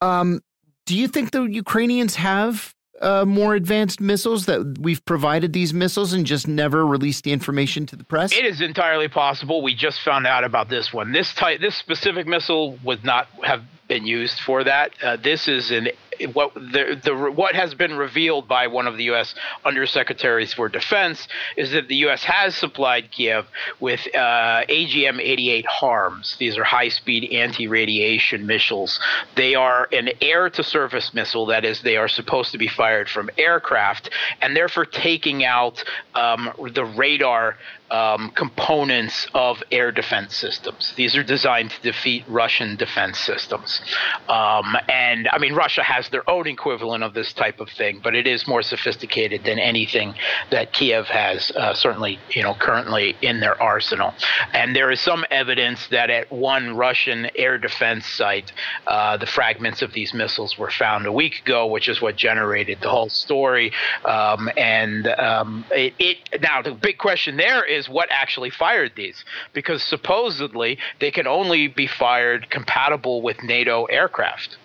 Um, 0.01 0.41
do 0.85 0.97
you 0.97 1.07
think 1.07 1.31
the 1.31 1.43
Ukrainians 1.43 2.15
have 2.15 2.75
uh, 3.01 3.25
more 3.25 3.55
advanced 3.55 3.99
missiles 3.99 4.45
that 4.45 4.77
we've 4.79 5.03
provided 5.05 5.53
these 5.53 5.73
missiles 5.73 6.13
and 6.13 6.25
just 6.25 6.47
never 6.47 6.85
released 6.85 7.23
the 7.23 7.31
information 7.31 7.85
to 7.87 7.95
the 7.95 8.03
press? 8.03 8.31
It 8.33 8.45
is 8.45 8.61
entirely 8.61 9.07
possible. 9.07 9.61
We 9.61 9.73
just 9.73 10.01
found 10.03 10.27
out 10.27 10.43
about 10.43 10.69
this 10.69 10.93
one. 10.93 11.11
This 11.11 11.33
type, 11.33 11.61
this 11.61 11.75
specific 11.75 12.27
missile 12.27 12.77
would 12.83 13.03
not 13.03 13.27
have 13.43 13.63
been 13.91 14.05
used 14.05 14.39
for 14.39 14.63
that. 14.63 14.93
Uh, 15.03 15.17
this 15.17 15.49
is 15.49 15.69
an 15.69 15.89
what 16.33 16.53
the, 16.53 16.99
the 17.03 17.31
what 17.31 17.55
has 17.55 17.73
been 17.73 17.97
revealed 17.97 18.47
by 18.47 18.67
one 18.67 18.87
of 18.87 18.95
the 18.95 19.05
U.S. 19.05 19.35
undersecretaries 19.65 20.53
for 20.53 20.69
defense 20.69 21.27
is 21.57 21.71
that 21.71 21.87
the 21.87 21.95
U.S. 22.07 22.23
has 22.23 22.55
supplied 22.55 23.11
Kiev 23.11 23.47
with 23.79 23.99
uh, 24.15 24.63
AGM-88 24.69 25.65
HARMs. 25.65 26.37
These 26.37 26.57
are 26.57 26.63
high-speed 26.63 27.33
anti-radiation 27.33 28.45
missiles. 28.45 28.99
They 29.35 29.55
are 29.55 29.89
an 29.91 30.09
air-to-surface 30.21 31.13
missile. 31.13 31.45
That 31.47 31.65
is, 31.65 31.81
they 31.81 31.97
are 31.97 32.07
supposed 32.07 32.51
to 32.51 32.57
be 32.57 32.67
fired 32.67 33.09
from 33.09 33.29
aircraft, 33.37 34.09
and 34.41 34.55
therefore 34.55 34.85
taking 34.85 35.43
out 35.43 35.83
um, 36.13 36.51
the 36.73 36.85
radar 36.85 37.57
um, 37.91 38.31
components 38.31 39.27
of 39.33 39.61
air 39.71 39.91
defense 39.91 40.35
systems. 40.35 40.93
These 40.95 41.15
are 41.15 41.23
designed 41.23 41.71
to 41.71 41.81
defeat 41.81 42.23
Russian 42.27 42.75
defense 42.77 43.19
systems. 43.19 43.81
Um, 44.29 44.75
and 44.87 45.27
I 45.31 45.37
mean, 45.37 45.53
Russia 45.53 45.83
has 45.83 46.09
their 46.09 46.27
own 46.29 46.47
equivalent 46.47 47.03
of 47.03 47.13
this 47.13 47.33
type 47.33 47.59
of 47.59 47.69
thing, 47.69 47.99
but 48.03 48.15
it 48.15 48.27
is 48.27 48.47
more 48.47 48.61
sophisticated 48.61 49.43
than 49.43 49.59
anything 49.59 50.15
that 50.49 50.71
Kiev 50.73 51.07
has, 51.07 51.51
uh, 51.51 51.73
certainly, 51.73 52.17
you 52.29 52.41
know, 52.41 52.53
currently 52.55 53.15
in 53.21 53.39
their 53.39 53.61
arsenal. 53.61 54.13
And 54.53 54.75
there 54.75 54.89
is 54.89 54.99
some 55.01 55.25
evidence 55.29 55.87
that 55.87 56.09
at 56.09 56.31
one 56.31 56.75
Russian 56.75 57.29
air 57.35 57.57
defense 57.57 58.05
site, 58.05 58.51
uh, 58.87 59.17
the 59.17 59.25
fragments 59.25 59.81
of 59.81 59.93
these 59.93 60.13
missiles 60.13 60.57
were 60.57 60.71
found 60.71 61.05
a 61.05 61.11
week 61.11 61.41
ago, 61.41 61.67
which 61.67 61.89
is 61.89 62.01
what 62.01 62.15
generated 62.15 62.79
the 62.81 62.89
whole 62.89 63.09
story. 63.09 63.71
Um, 64.05 64.49
and 64.55 65.07
um, 65.07 65.65
it, 65.71 65.93
it 65.99 66.41
now 66.41 66.61
the 66.61 66.71
big 66.71 66.97
question 66.97 67.37
there 67.37 67.63
is 67.63 67.80
is 67.81 67.89
what 67.89 68.09
actually 68.11 68.49
fired 68.49 68.93
these, 68.95 69.25
because 69.53 69.83
supposedly 69.83 70.77
they 70.99 71.11
can 71.11 71.27
only 71.27 71.67
be 71.67 71.87
fired 71.87 72.49
compatible 72.49 73.21
with 73.21 73.43
NATO 73.43 73.85
aircraft. 73.85 74.57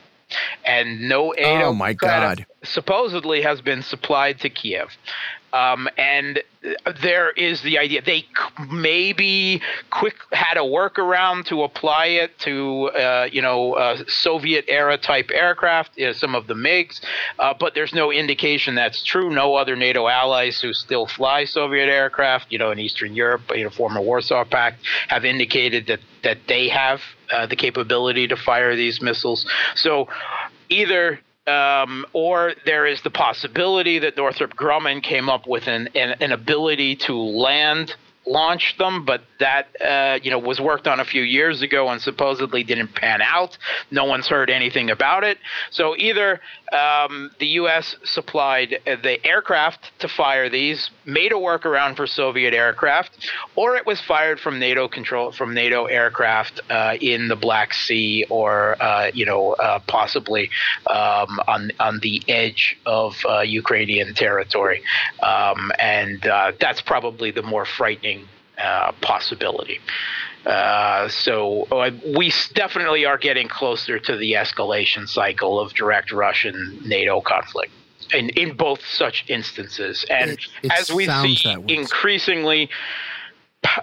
And 0.65 1.09
no 1.09 1.29
oh 1.29 1.35
NATO 1.39 1.67
oh 1.67 1.73
my 1.73 1.93
God. 1.93 2.47
supposedly 2.65 3.43
has 3.43 3.61
been 3.61 3.83
supplied 3.83 4.41
to 4.41 4.51
Kiev. 4.51 4.89
Um, 5.53 5.89
and 5.97 6.43
there 7.03 7.31
is 7.31 7.63
the 7.63 7.79
idea 7.79 8.03
they 8.03 8.27
maybe 8.71 9.63
quick 9.91 10.17
had 10.33 10.57
a 10.57 10.61
workaround 10.61 11.47
to 11.47 11.63
apply 11.63 12.07
it 12.07 12.39
to 12.41 12.91
uh, 12.91 13.29
you 13.31 13.41
know 13.41 13.75
uh, 13.75 14.03
Soviet 14.09 14.65
era 14.69 14.99
type 14.99 15.31
aircraft, 15.33 15.93
you 15.97 16.07
know, 16.07 16.13
some 16.13 16.35
of 16.35 16.47
the 16.47 16.55
MiGs, 16.55 17.01
uh, 17.39 17.55
but 17.59 17.75
there's 17.75 17.95
no 17.95 18.11
indication 18.11 18.75
that's 18.75 19.03
true. 19.05 19.31
No 19.31 19.55
other 19.55 19.77
NATO 19.77 20.09
allies 20.09 20.61
who 20.61 20.73
still 20.73 21.07
fly 21.07 21.45
Soviet 21.45 21.89
aircraft, 21.89 22.51
you 22.51 22.59
know, 22.59 22.71
in 22.71 22.79
Eastern 22.79 23.15
Europe, 23.15 23.43
you 23.55 23.65
know, 23.65 23.71
former 23.71 24.01
Warsaw 24.01 24.45
Pact, 24.45 24.85
have 25.09 25.25
indicated 25.25 25.87
that 25.87 26.01
that 26.23 26.39
they 26.49 26.69
have 26.69 27.01
uh, 27.33 27.47
the 27.47 27.57
capability 27.57 28.27
to 28.29 28.37
fire 28.37 28.75
these 28.77 29.01
missiles. 29.01 29.47
So 29.75 30.09
either 30.69 31.21
um, 31.47 32.05
or 32.13 32.55
there 32.65 32.87
is 32.87 33.01
the 33.03 33.11
possibility 33.11 33.99
that 34.01 34.17
Northrop 34.17 34.55
Grumman 34.55 35.03
came 35.03 35.29
up 35.29 35.47
with 35.47 35.67
an, 35.67 35.89
an, 35.95 36.17
an 36.21 36.33
ability 36.33 36.97
to 37.07 37.15
land 37.15 37.95
launched 38.27 38.79
them, 38.79 39.05
but 39.05 39.23
that 39.39 39.69
uh, 39.81 40.19
you 40.23 40.31
know 40.31 40.39
was 40.39 40.61
worked 40.61 40.87
on 40.87 41.01
a 41.01 41.05
few 41.05 41.23
years 41.23 41.63
ago 41.63 41.89
and 41.89 42.01
supposedly 42.01 42.65
didn't 42.65 42.95
pan 42.95 43.23
out. 43.23 43.57
No 43.91 44.05
one's 44.05 44.27
heard 44.27 44.51
anything 44.51 44.91
about 44.91 45.25
it. 45.25 45.39
So 45.71 45.97
either 45.97 46.41
um, 46.73 47.31
the 47.39 47.47
U.S. 47.61 47.97
supplied 48.05 48.81
the 48.85 49.25
aircraft 49.25 49.93
to 50.01 50.09
fire 50.09 50.49
these, 50.49 50.91
made 51.05 51.33
a 51.33 51.37
workaround 51.37 51.97
for 51.97 52.07
Soviet 52.07 52.53
aircraft, 52.53 53.31
or 53.55 53.77
it 53.77 53.87
was 53.87 54.01
fired 54.01 54.41
from 54.41 54.59
NATO 54.59 54.89
control 54.89 55.33
from 55.33 55.55
NATO 55.55 55.87
aircraft 55.87 56.61
uh, 56.71 56.97
in 57.01 57.29
the 57.29 57.37
Black 57.37 57.73
Sea 57.73 58.25
or 58.29 58.81
uh, 58.83 59.11
you 59.15 59.27
know 59.27 59.53
uh, 59.53 59.79
possibly 59.87 60.51
um, 60.87 61.39
on 61.47 61.71
on 61.79 62.01
the 62.01 62.23
edge 62.29 62.77
of 62.87 63.15
uh, 63.29 63.41
Ukrainian 63.41 64.15
territory, 64.15 64.83
um, 65.23 65.71
and 65.79 66.27
uh, 66.27 66.53
that's 66.59 66.81
probably 66.81 67.31
the 67.31 67.43
more 67.43 67.65
frightening 67.65 68.16
possibility. 69.01 69.81
Uh, 70.45 71.09
so 71.09 71.65
uh, 71.73 71.91
we 72.17 72.33
definitely 72.55 73.05
are 73.05 73.19
getting 73.19 73.49
closer 73.49 73.99
to 73.99 74.17
the 74.17 74.35
escalation 74.35 75.09
cycle 75.09 75.59
of 75.59 75.75
direct 75.75 76.13
Russian 76.13 76.81
NATO 76.85 77.21
conflict. 77.21 77.73
In, 78.13 78.29
in 78.31 78.57
both 78.57 78.87
such 78.87 79.25
instances. 79.27 80.05
And 80.09 80.31
it, 80.31 80.41
it 80.63 80.71
as 80.71 80.93
we 80.93 81.07
see 81.07 81.57
increasingly, 81.67 82.71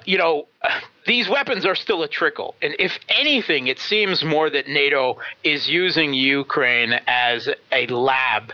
you 0.05 0.17
know, 0.17 0.47
these 1.05 1.27
weapons 1.27 1.65
are 1.65 1.75
still 1.75 2.03
a 2.03 2.07
trickle. 2.07 2.55
And 2.61 2.73
if 2.79 2.97
anything, 3.09 3.67
it 3.67 3.79
seems 3.79 4.23
more 4.23 4.49
that 4.49 4.67
NATO 4.69 5.17
is 5.43 5.67
using 5.67 6.13
Ukraine 6.13 7.01
as 7.05 7.49
a 7.73 7.87
lab 7.87 8.53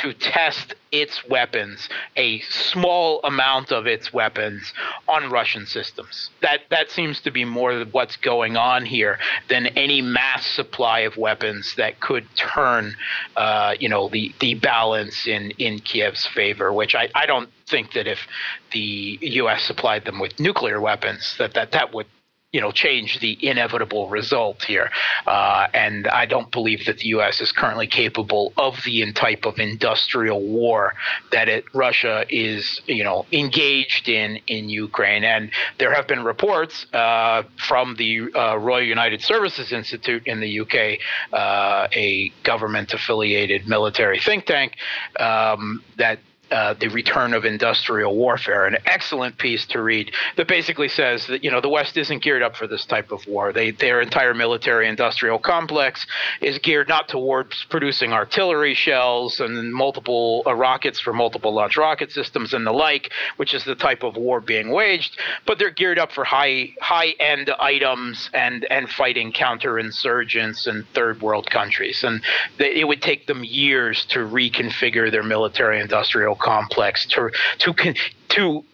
to 0.00 0.12
test 0.14 0.74
its 0.92 1.28
weapons, 1.28 1.88
a 2.16 2.40
small 2.40 3.20
amount 3.22 3.70
of 3.70 3.86
its 3.86 4.12
weapons, 4.12 4.72
on 5.08 5.30
Russian 5.30 5.66
systems. 5.66 6.30
That 6.42 6.62
that 6.70 6.90
seems 6.90 7.20
to 7.22 7.30
be 7.30 7.44
more 7.44 7.84
what's 7.92 8.16
going 8.16 8.56
on 8.56 8.84
here 8.84 9.18
than 9.48 9.66
any 9.68 10.00
mass 10.02 10.46
supply 10.46 11.00
of 11.00 11.16
weapons 11.16 11.74
that 11.76 12.00
could 12.00 12.26
turn, 12.34 12.96
uh, 13.36 13.74
you 13.78 13.88
know, 13.88 14.08
the 14.08 14.34
the 14.40 14.54
balance 14.54 15.26
in 15.26 15.52
in 15.52 15.80
Kiev's 15.80 16.26
favor. 16.26 16.72
Which 16.72 16.94
I, 16.94 17.08
I 17.14 17.26
don't 17.26 17.50
think 17.68 17.92
that 17.92 18.06
if 18.06 18.26
the 18.72 19.18
U.S. 19.20 19.62
supplied 19.64 20.04
them 20.04 20.18
with 20.18 20.38
nuclear 20.40 20.80
weapons 20.80 21.36
that 21.38 21.54
that 21.54 21.72
that 21.72 21.94
would 21.94 22.06
you 22.52 22.60
know, 22.60 22.72
change 22.72 23.20
the 23.20 23.38
inevitable 23.46 24.08
result 24.08 24.64
here. 24.64 24.90
Uh, 25.26 25.68
and 25.72 26.08
I 26.08 26.26
don't 26.26 26.50
believe 26.50 26.84
that 26.86 26.98
the 26.98 27.08
U.S. 27.08 27.40
is 27.40 27.52
currently 27.52 27.86
capable 27.86 28.52
of 28.56 28.76
the 28.84 29.12
type 29.12 29.46
of 29.46 29.58
industrial 29.58 30.42
war 30.42 30.94
that 31.30 31.48
it, 31.48 31.64
Russia 31.72 32.24
is, 32.28 32.80
you 32.86 33.04
know, 33.04 33.24
engaged 33.32 34.08
in 34.08 34.40
in 34.48 34.68
Ukraine. 34.68 35.22
And 35.22 35.50
there 35.78 35.94
have 35.94 36.08
been 36.08 36.24
reports 36.24 36.86
uh, 36.92 37.44
from 37.56 37.94
the 37.96 38.32
uh, 38.34 38.56
Royal 38.56 38.82
United 38.84 39.22
Services 39.22 39.72
Institute 39.72 40.26
in 40.26 40.40
the 40.40 40.60
UK, 40.60 40.98
uh, 41.32 41.88
a 41.92 42.32
government-affiliated 42.42 43.68
military 43.68 44.18
think 44.18 44.46
tank, 44.46 44.76
um, 45.18 45.82
that 45.98 46.18
uh, 46.50 46.74
the 46.74 46.88
return 46.88 47.32
of 47.32 47.44
industrial 47.44 48.16
warfare, 48.16 48.66
an 48.66 48.76
excellent 48.86 49.38
piece 49.38 49.64
to 49.66 49.80
read 49.80 50.10
that 50.36 50.48
basically 50.48 50.88
says 50.88 51.26
that 51.26 51.44
you 51.44 51.50
know 51.50 51.60
the 51.60 51.68
West 51.68 51.96
isn't 51.96 52.22
geared 52.22 52.42
up 52.42 52.56
for 52.56 52.66
this 52.66 52.84
type 52.84 53.12
of 53.12 53.24
war. 53.26 53.52
They 53.52 53.70
their 53.70 54.00
entire 54.00 54.34
military 54.34 54.88
industrial 54.88 55.38
complex 55.38 56.06
is 56.40 56.58
geared 56.58 56.88
not 56.88 57.08
towards 57.08 57.64
producing 57.70 58.12
artillery 58.12 58.74
shells 58.74 59.38
and 59.38 59.72
multiple 59.72 60.42
uh, 60.46 60.54
rockets 60.54 60.98
for 60.98 61.12
multiple 61.12 61.54
launch 61.54 61.76
rocket 61.76 62.10
systems 62.10 62.52
and 62.52 62.66
the 62.66 62.72
like, 62.72 63.12
which 63.36 63.54
is 63.54 63.64
the 63.64 63.76
type 63.76 64.02
of 64.02 64.16
war 64.16 64.40
being 64.40 64.70
waged, 64.70 65.18
but 65.46 65.58
they're 65.58 65.70
geared 65.70 65.98
up 65.98 66.10
for 66.10 66.24
high 66.24 66.74
high 66.80 67.14
end 67.20 67.50
items 67.60 68.28
and 68.34 68.66
and 68.70 68.88
fighting 68.90 69.32
counterinsurgents 69.32 70.66
in 70.66 70.84
third 70.94 71.22
world 71.22 71.48
countries, 71.48 72.02
and 72.02 72.22
they, 72.58 72.74
it 72.74 72.88
would 72.88 73.02
take 73.02 73.26
them 73.26 73.44
years 73.44 74.04
to 74.06 74.18
reconfigure 74.18 75.10
their 75.10 75.22
military 75.22 75.80
industrial 75.80 76.34
complex 76.40 77.06
to 77.06 77.30
to 77.58 77.94
to 78.30 78.64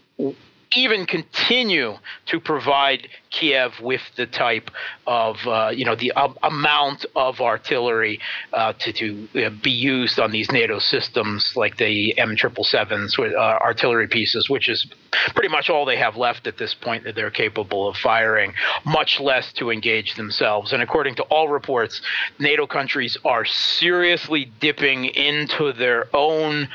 even 0.75 1.07
continue 1.07 1.95
to 2.27 2.41
provide 2.41 3.09
Kiev 3.31 3.81
with 3.81 4.03
the 4.17 4.27
type 4.27 4.71
of 5.07 5.37
uh, 5.47 5.71
you 5.75 5.85
know 5.85 5.95
the 5.95 6.13
um, 6.13 6.37
amount 6.43 7.07
of 7.15 7.41
artillery 7.41 8.21
uh, 8.53 8.73
to 8.75 8.93
to 8.93 9.29
uh, 9.47 9.51
be 9.63 9.71
used 9.71 10.19
on 10.19 10.31
these 10.33 10.51
NATO 10.51 10.79
systems 10.79 11.53
like 11.57 11.77
the 11.77 12.17
M 12.19 12.37
triple 12.37 12.65
sevens 12.65 13.17
uh, 13.19 13.35
artillery 13.35 14.09
pieces, 14.09 14.49
which 14.49 14.69
is 14.69 14.87
pretty 15.35 15.49
much 15.49 15.71
all 15.71 15.85
they 15.85 15.97
have 15.97 16.17
left 16.17 16.47
at 16.47 16.59
this 16.59 16.75
point 16.75 17.05
that 17.05 17.15
they're 17.15 17.31
capable 17.31 17.89
of 17.89 17.97
firing. 17.97 18.53
Much 18.85 19.21
less 19.21 19.53
to 19.55 19.71
engage 19.71 20.15
themselves. 20.17 20.73
And 20.73 20.83
according 20.83 21.15
to 21.17 21.23
all 21.25 21.49
reports, 21.49 22.01
NATO 22.39 22.67
countries 22.67 23.17
are 23.25 23.45
seriously 23.45 24.51
dipping 24.61 25.07
into 25.07 25.73
their 25.73 26.09
own 26.15 26.69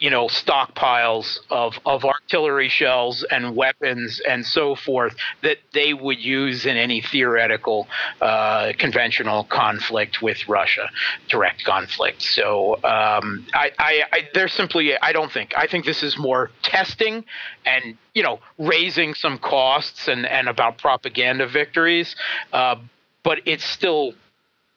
you 0.00 0.08
know 0.08 0.26
stockpiles 0.28 1.38
of 1.50 1.78
of 1.84 2.04
artillery 2.04 2.70
shells 2.70 3.22
and 3.30 3.54
weapons 3.54 4.20
and 4.26 4.44
so 4.46 4.74
forth 4.74 5.14
that 5.42 5.58
they 5.74 5.92
would 5.92 6.18
use 6.18 6.64
in 6.64 6.76
any 6.76 7.02
theoretical 7.02 7.86
uh, 8.22 8.72
conventional 8.78 9.44
conflict 9.44 10.22
with 10.22 10.48
Russia, 10.48 10.88
direct 11.28 11.64
conflict. 11.64 12.22
So 12.22 12.76
um, 12.76 13.46
I, 13.52 13.70
I, 13.78 14.02
I 14.10 14.28
there's 14.32 14.54
simply 14.54 14.96
I 14.96 15.12
don't 15.12 15.30
think 15.30 15.52
I 15.54 15.66
think 15.66 15.84
this 15.84 16.02
is 16.02 16.16
more 16.16 16.50
testing 16.62 17.24
and 17.66 17.98
you 18.14 18.22
know 18.22 18.40
raising 18.58 19.12
some 19.12 19.38
costs 19.38 20.08
and 20.08 20.24
and 20.24 20.48
about 20.48 20.78
propaganda 20.78 21.46
victories, 21.46 22.16
uh, 22.54 22.76
but 23.22 23.40
it's 23.44 23.64
still 23.64 24.14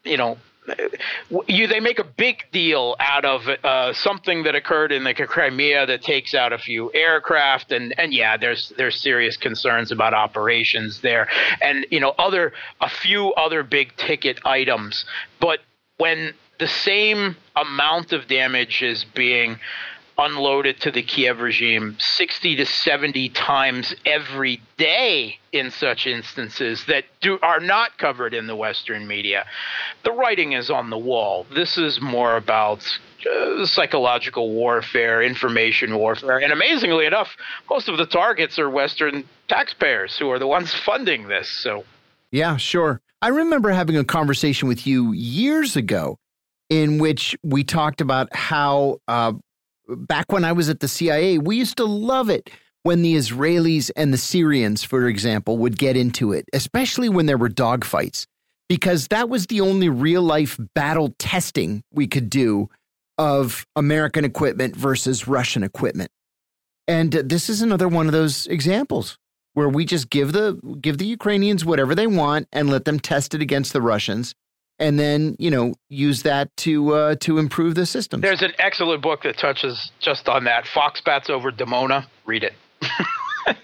you 0.04 0.18
know 0.18 0.38
you 1.48 1.68
they 1.68 1.80
make 1.80 2.00
a 2.00 2.04
big 2.04 2.44
deal 2.52 2.96
out 3.00 3.26
of 3.26 3.48
uh, 3.48 3.94
something 3.94 4.44
that 4.44 4.56
occurred 4.56 4.92
in 4.92 5.04
the 5.04 5.14
Crimea 5.14 5.86
that 5.88 6.02
takes 6.02 6.34
out 6.34 6.54
a 6.54 6.58
few 6.58 6.92
aircraft 6.94 7.72
and 7.72 7.98
and 7.98 8.14
yeah 8.14 8.38
there's 8.38 8.72
there's 8.78 9.00
serious 9.00 9.38
concerns 9.38 9.92
about 9.92 10.14
operations 10.14 11.02
there. 11.02 11.28
And 11.62 11.86
you 11.90 12.00
know 12.00 12.14
other 12.18 12.54
a 12.80 12.90
few 12.90 13.34
other 13.34 13.64
big 13.64 13.96
ticket 13.98 14.40
items. 14.46 15.06
But 15.40 15.60
when 15.98 16.34
the 16.60 16.68
same 16.68 17.36
amount 17.56 18.14
of 18.14 18.28
damage 18.28 18.84
is 18.84 19.04
being 19.04 19.60
unloaded 20.22 20.80
to 20.82 20.92
the 20.92 21.02
Kiev 21.02 21.40
regime 21.40 21.96
60 22.00 22.56
to 22.58 22.66
70 22.66 23.30
times 23.30 23.96
every 24.06 24.62
day 24.78 25.38
in 25.52 25.72
such 25.72 26.08
instances 26.08 26.86
that 26.86 27.06
do, 27.22 27.40
are 27.42 27.60
not 27.60 27.98
covered 27.98 28.34
in 28.34 28.48
the 28.48 28.56
Western 28.56 29.08
media. 29.08 29.46
The 30.04 30.12
writing 30.12 30.54
is 30.54 30.70
on 30.70 30.90
the 30.90 30.98
wall. 30.98 31.46
This 31.54 31.78
is 31.78 32.00
more 32.00 32.38
about 32.38 32.88
uh, 33.30 33.66
psychological 33.66 34.52
warfare, 34.52 35.22
information 35.22 35.98
warfare, 35.98 36.40
and 36.40 36.52
amazingly 36.52 37.06
enough, 37.06 37.36
most 37.70 37.90
of 37.90 37.98
the 37.98 38.06
targets 38.06 38.58
are 38.58 38.70
Western 38.70 39.24
taxpayers 39.48 40.18
who 40.18 40.30
are 40.30 40.40
the 40.40 40.48
ones 40.48 40.74
funding 40.86 41.28
this. 41.28 41.50
So, 41.50 41.84
yeah, 42.32 42.58
sure. 42.58 43.02
I 43.22 43.28
remember 43.28 43.70
having 43.70 43.98
a 43.98 44.04
conversation 44.04 44.68
with 44.68 44.88
you 44.88 45.12
years 45.12 45.76
ago 45.76 46.18
in 46.70 46.98
which 46.98 47.38
we 47.44 47.64
talked 47.64 48.02
about 48.02 48.34
how 48.36 48.98
uh, 49.08 49.34
back 49.88 50.32
when 50.32 50.46
I 50.46 50.52
was 50.52 50.70
at 50.70 50.80
the 50.80 50.88
CIA, 50.88 51.38
we 51.38 51.58
used 51.58 51.78
to 51.78 51.86
love 51.86 52.30
it 52.30 52.50
when 52.84 53.02
the 53.02 53.16
Israelis 53.16 53.92
and 53.96 54.14
the 54.14 54.18
Syrians, 54.18 54.84
for 54.84 55.08
example, 55.08 55.58
would 55.58 55.78
get 55.78 55.96
into 55.96 56.32
it, 56.34 56.46
especially 56.54 57.10
when 57.10 57.26
there 57.26 57.38
were 57.38 57.50
dogfights, 57.50 58.26
because 58.70 59.08
that 59.10 59.30
was 59.30 59.48
the 59.48 59.62
only 59.62 59.90
real 59.90 60.22
life 60.22 60.58
battle 60.74 61.14
testing 61.20 61.84
we 61.92 62.08
could 62.08 62.30
do 62.30 62.70
of 63.18 63.68
American 63.76 64.26
equipment 64.26 64.76
versus 64.76 65.28
Russian 65.28 65.64
equipment. 65.64 66.10
And 66.88 67.12
this 67.12 67.50
is 67.50 67.62
another 67.62 67.88
one 67.88 68.08
of 68.08 68.14
those 68.14 68.48
examples 68.48 69.18
where 69.54 69.70
we 69.70 69.86
just 69.86 70.10
give 70.10 70.32
the 70.32 70.60
give 70.82 70.98
the 70.98 71.06
Ukrainians 71.06 71.64
whatever 71.64 71.94
they 71.94 72.08
want 72.08 72.48
and 72.52 72.70
let 72.70 72.86
them 72.86 73.00
test 73.00 73.36
it 73.36 73.42
against 73.42 73.74
the 73.74 73.82
Russians 73.82 74.34
and 74.82 75.00
then 75.00 75.38
you 75.40 75.50
know 75.50 75.74
use 75.88 76.24
that 76.24 76.50
to 76.58 76.94
uh, 76.94 77.16
to 77.22 77.38
improve 77.38 77.76
the 77.76 77.86
system. 77.86 78.20
There's 78.20 78.42
an 78.42 78.54
excellent 78.60 79.02
book 79.02 79.24
that 79.24 79.38
touches 79.38 79.92
just 80.00 80.28
on 80.28 80.44
that. 80.46 80.66
Foxbats 80.66 81.30
over 81.30 81.52
Dimona. 81.52 82.06
Read 82.26 82.44
it. 82.44 82.54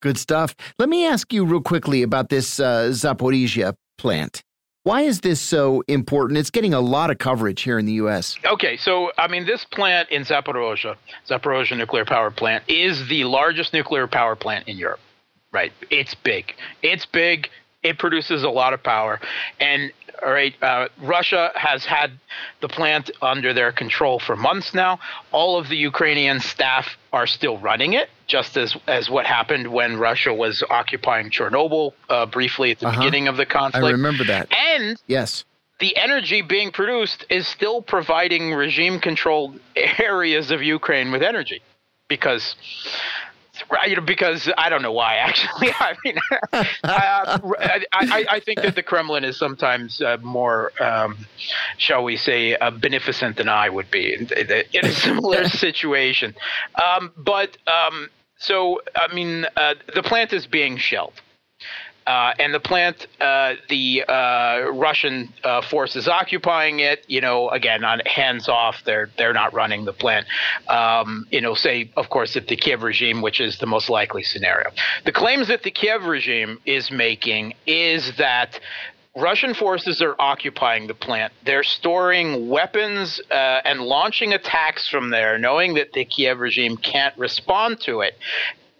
Good 0.00 0.18
stuff. 0.18 0.54
Let 0.78 0.88
me 0.88 1.06
ask 1.06 1.32
you 1.32 1.44
real 1.44 1.60
quickly 1.60 2.02
about 2.02 2.28
this 2.28 2.60
uh, 2.60 2.90
Zaporizhzhia 2.90 3.74
plant. 3.96 4.44
Why 4.84 5.02
is 5.02 5.20
this 5.20 5.40
so 5.40 5.82
important? 5.88 6.38
It's 6.38 6.50
getting 6.50 6.72
a 6.72 6.80
lot 6.80 7.10
of 7.10 7.18
coverage 7.18 7.62
here 7.62 7.78
in 7.78 7.86
the 7.86 7.94
U.S. 7.94 8.36
Okay, 8.44 8.76
so 8.76 9.10
I 9.18 9.26
mean, 9.26 9.44
this 9.44 9.64
plant 9.64 10.08
in 10.10 10.22
Zaporozhye, 10.22 10.94
Zaporozhye 11.28 11.76
nuclear 11.76 12.04
power 12.04 12.30
plant, 12.30 12.62
is 12.68 13.08
the 13.08 13.24
largest 13.24 13.72
nuclear 13.72 14.06
power 14.06 14.36
plant 14.36 14.68
in 14.68 14.76
Europe. 14.76 15.00
Right? 15.50 15.72
It's 15.90 16.14
big. 16.14 16.54
It's 16.82 17.06
big. 17.06 17.48
It 17.82 17.98
produces 17.98 18.42
a 18.42 18.50
lot 18.50 18.72
of 18.72 18.82
power, 18.82 19.20
and 19.60 19.92
all 20.24 20.32
right, 20.32 20.54
uh, 20.62 20.88
Russia 21.00 21.52
has 21.54 21.84
had 21.84 22.12
the 22.60 22.68
plant 22.68 23.10
under 23.22 23.52
their 23.54 23.70
control 23.70 24.18
for 24.18 24.36
months 24.36 24.74
now. 24.74 24.98
All 25.30 25.58
of 25.58 25.68
the 25.68 25.76
Ukrainian 25.76 26.40
staff 26.40 26.96
are 27.12 27.26
still 27.26 27.58
running 27.58 27.92
it, 27.92 28.10
just 28.26 28.56
as 28.56 28.76
as 28.86 29.08
what 29.08 29.26
happened 29.26 29.68
when 29.68 29.96
Russia 29.96 30.34
was 30.34 30.62
occupying 30.70 31.30
Chernobyl 31.30 31.92
uh, 32.08 32.26
briefly 32.26 32.72
at 32.72 32.80
the 32.80 32.88
uh-huh. 32.88 33.00
beginning 33.00 33.28
of 33.28 33.36
the 33.36 33.46
conflict. 33.46 33.84
I 33.84 33.90
remember 33.90 34.24
that. 34.24 34.48
And 34.52 35.00
yes, 35.06 35.44
the 35.78 35.96
energy 35.96 36.42
being 36.42 36.72
produced 36.72 37.24
is 37.30 37.46
still 37.46 37.82
providing 37.82 38.52
regime 38.52 38.98
controlled 39.00 39.60
areas 39.98 40.50
of 40.50 40.62
Ukraine 40.62 41.12
with 41.12 41.22
energy 41.22 41.62
because 42.08 42.56
you 43.86 43.96
know, 43.96 44.02
because 44.02 44.50
I 44.56 44.68
don't 44.68 44.82
know 44.82 44.92
why. 44.92 45.16
Actually, 45.28 45.70
I 45.72 45.94
mean, 46.04 46.18
uh, 46.32 46.64
I, 46.84 47.84
I, 47.92 48.26
I, 48.30 48.40
think 48.40 48.62
that 48.62 48.74
the 48.74 48.82
Kremlin 48.82 49.24
is 49.24 49.36
sometimes 49.36 50.00
uh, 50.00 50.16
more, 50.22 50.72
um, 50.82 51.26
shall 51.76 52.04
we 52.04 52.16
say, 52.16 52.56
uh, 52.56 52.70
beneficent 52.70 53.36
than 53.36 53.48
I 53.48 53.68
would 53.68 53.90
be 53.90 54.14
in, 54.14 54.28
in 54.72 54.84
a 54.84 54.92
similar 54.92 55.48
situation. 55.48 56.34
Um, 56.82 57.12
but 57.16 57.56
um, 57.66 58.08
so, 58.38 58.80
I 58.94 59.12
mean, 59.14 59.46
uh, 59.56 59.74
the 59.94 60.02
plant 60.02 60.32
is 60.32 60.46
being 60.46 60.76
shelled. 60.76 61.14
Uh, 62.08 62.32
and 62.38 62.54
the 62.54 62.60
plant, 62.60 63.06
uh, 63.20 63.52
the 63.68 64.02
uh, 64.08 64.70
Russian 64.72 65.30
uh, 65.44 65.60
forces 65.60 66.08
occupying 66.08 66.80
it, 66.80 67.04
you 67.06 67.20
know, 67.20 67.50
again 67.50 67.84
on 67.84 68.00
hands 68.06 68.48
off, 68.48 68.76
they're 68.86 69.10
they're 69.18 69.34
not 69.34 69.52
running 69.52 69.84
the 69.84 69.92
plant. 69.92 70.26
Um, 70.68 71.26
you 71.30 71.42
know, 71.42 71.52
say 71.52 71.90
of 71.98 72.08
course 72.08 72.32
that 72.32 72.48
the 72.48 72.56
Kiev 72.56 72.82
regime, 72.82 73.20
which 73.20 73.40
is 73.40 73.58
the 73.58 73.66
most 73.66 73.90
likely 73.90 74.22
scenario. 74.22 74.70
The 75.04 75.12
claims 75.12 75.48
that 75.48 75.64
the 75.64 75.70
Kiev 75.70 76.04
regime 76.04 76.58
is 76.64 76.90
making 76.90 77.52
is 77.66 78.16
that 78.16 78.58
Russian 79.14 79.52
forces 79.52 80.00
are 80.00 80.16
occupying 80.18 80.86
the 80.86 80.94
plant. 80.94 81.34
They're 81.44 81.62
storing 81.62 82.48
weapons 82.48 83.20
uh, 83.30 83.60
and 83.66 83.82
launching 83.82 84.32
attacks 84.32 84.88
from 84.88 85.10
there, 85.10 85.38
knowing 85.38 85.74
that 85.74 85.92
the 85.92 86.06
Kiev 86.06 86.38
regime 86.38 86.78
can't 86.78 87.16
respond 87.18 87.82
to 87.82 88.00
it 88.00 88.16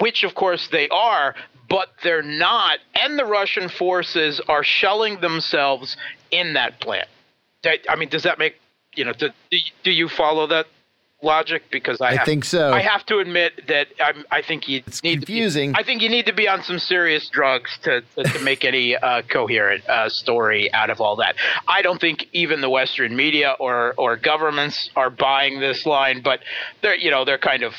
which 0.00 0.22
of 0.22 0.34
course 0.34 0.68
they 0.70 0.88
are, 0.90 1.34
but 1.68 1.88
they're 2.02 2.22
not. 2.22 2.78
And 2.94 3.18
the 3.18 3.24
Russian 3.24 3.68
forces 3.68 4.40
are 4.48 4.64
shelling 4.64 5.20
themselves 5.20 5.96
in 6.30 6.54
that 6.54 6.80
plant. 6.80 7.08
I 7.88 7.96
mean, 7.96 8.08
does 8.08 8.22
that 8.22 8.38
make 8.38 8.56
you 8.94 9.04
know? 9.04 9.12
Do, 9.12 9.28
do 9.82 9.90
you 9.90 10.08
follow 10.08 10.46
that? 10.48 10.66
logic? 11.22 11.64
Because 11.70 12.00
I, 12.00 12.08
I 12.08 12.16
have, 12.16 12.26
think 12.26 12.44
so. 12.44 12.72
I 12.72 12.80
have 12.80 13.04
to 13.06 13.18
admit 13.18 13.66
that 13.68 13.88
I'm, 14.00 14.24
i 14.30 14.42
think 14.42 14.68
you 14.68 14.82
it's 14.86 15.02
need 15.02 15.18
confusing. 15.18 15.72
To 15.72 15.76
be, 15.76 15.82
I 15.82 15.84
think 15.84 16.02
you 16.02 16.08
need 16.08 16.26
to 16.26 16.32
be 16.32 16.48
on 16.48 16.62
some 16.62 16.78
serious 16.78 17.28
drugs 17.28 17.78
to 17.82 18.02
to, 18.16 18.24
to 18.24 18.38
make 18.40 18.64
any 18.64 18.96
uh, 18.96 19.22
coherent 19.22 19.88
uh, 19.88 20.08
story 20.08 20.72
out 20.72 20.90
of 20.90 21.00
all 21.00 21.16
that. 21.16 21.36
I 21.66 21.82
don't 21.82 22.00
think 22.00 22.26
even 22.32 22.60
the 22.60 22.70
Western 22.70 23.16
media 23.16 23.56
or 23.58 23.94
or 23.96 24.16
governments 24.16 24.90
are 24.96 25.10
buying 25.10 25.60
this 25.60 25.86
line, 25.86 26.22
but 26.22 26.40
they're 26.82 26.96
you 26.96 27.10
know 27.10 27.24
they're 27.24 27.38
kind 27.38 27.62
of 27.62 27.74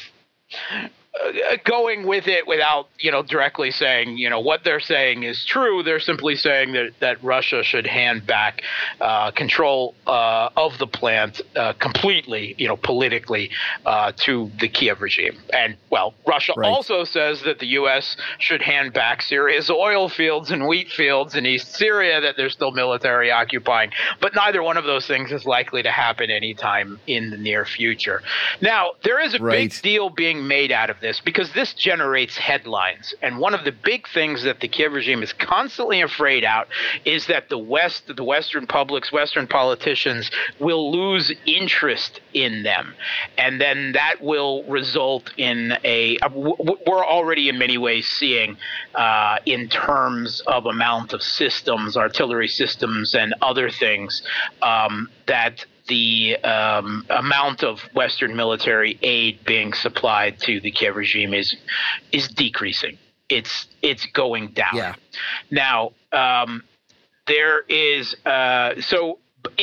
going 1.66 2.06
with 2.06 2.28
it 2.28 2.48
without 2.48 2.88
you 3.00 3.12
know 3.12 3.24
directly 3.24 3.72
saying 3.72 4.18
you 4.18 4.30
know 4.30 4.40
what 4.40 4.64
they're 4.64 4.80
saying 4.80 5.24
is 5.24 5.44
true. 5.46 5.84
They're 5.84 6.00
simply 6.00 6.36
saying 6.36 6.74
that 6.74 6.92
that 7.00 7.24
Russia 7.24 7.64
should 7.64 7.88
hand 7.88 8.26
back 8.26 8.62
uh, 9.02 9.32
control 9.32 9.96
uh, 10.08 10.50
of 10.56 10.78
the 10.78 10.88
plant 10.88 11.42
uh, 11.56 11.74
completely, 11.74 12.56
you 12.58 12.68
know, 12.68 12.78
politically 12.78 13.50
uh, 13.86 14.12
to 14.18 14.52
the 14.60 14.68
Kiev 14.68 15.02
regime. 15.02 15.38
And 15.52 15.78
well, 15.90 16.14
Russia 16.28 16.54
right. 16.56 16.68
also 16.68 17.04
says 17.04 17.42
that 17.44 17.60
the 17.60 17.68
U.S. 17.68 18.16
should 18.38 18.62
hand 18.62 18.94
back 18.94 19.22
Syria's 19.22 19.70
oil 19.70 20.10
fields 20.10 20.52
and 20.52 20.68
wheat 20.68 20.90
fields 20.90 21.36
in 21.36 21.46
East 21.46 21.74
Syria 21.76 22.22
that 22.22 22.38
they're 22.38 22.50
still 22.50 22.72
military 22.72 23.32
occupying. 23.32 23.92
But 24.22 24.36
neither 24.36 24.62
one 24.62 24.78
of 24.78 24.86
those 24.86 25.08
things 25.08 25.32
is 25.32 25.46
likely 25.46 25.84
to 25.84 25.92
happen 25.92 26.30
anytime 26.30 27.00
in 27.08 27.30
the 27.32 27.38
near 27.38 27.66
future. 27.66 28.22
Now 28.62 28.92
there 29.04 29.20
is 29.20 29.34
a 29.34 29.40
right. 29.40 29.72
big 29.72 29.82
deal 29.82 30.10
being 30.10 30.48
made 30.48 30.72
out 30.72 30.90
of 30.90 30.99
this 31.02 31.20
because 31.20 31.52
this 31.54 31.74
generates 31.74 32.38
headlines. 32.38 33.14
And 33.22 33.40
one 33.40 33.54
of 33.54 33.64
the 33.64 33.72
big 33.72 34.08
things 34.08 34.44
that 34.44 34.60
the 34.60 34.68
Kiev 34.68 34.94
regime 34.94 35.24
is 35.24 35.34
constantly 35.34 36.02
afraid 36.02 36.44
out 36.44 36.68
is 37.06 37.28
that 37.28 37.50
the 37.50 37.58
West, 37.58 38.16
the 38.16 38.24
Western 38.24 38.68
publics, 38.68 39.12
Western 39.12 39.48
politicians 39.48 40.30
will 40.60 40.92
lose 40.92 41.32
interest 41.46 42.22
in 42.34 42.64
them. 42.64 42.94
And 43.38 43.60
then 43.60 43.94
that 43.94 44.22
will 44.22 44.64
result 44.64 45.32
in 45.38 45.78
a, 45.84 46.18
we're 46.34 47.06
already 47.06 47.50
in 47.50 47.58
many 47.58 47.78
ways 47.78 48.08
seeing 48.08 48.58
uh, 48.96 49.38
in 49.46 49.70
terms 49.70 50.42
of 50.48 50.66
amount 50.66 51.14
of 51.14 51.22
systems, 51.22 51.98
artillery 51.98 52.48
systems, 52.48 53.16
and 53.16 53.34
other 53.42 53.70
things 53.70 54.22
um, 54.62 55.10
that 55.28 55.66
the 55.90 56.38
um, 56.44 57.06
amount 57.10 57.64
of 57.64 57.82
Western 57.94 58.36
military 58.36 58.98
aid 59.02 59.44
being 59.46 59.74
supplied 59.74 60.40
to 60.40 60.62
the 60.62 60.72
Kiev 60.72 60.96
regime 60.96 61.34
is 61.34 61.58
is 62.14 62.30
decreasing. 62.30 62.98
It's 63.28 63.68
it's 63.82 64.06
going 64.06 64.50
down. 64.50 64.76
Yeah. 64.76 64.96
Now 65.52 65.92
um, 66.14 66.64
there 67.28 67.62
is 67.68 68.16
uh, 68.26 68.80
so. 68.80 69.20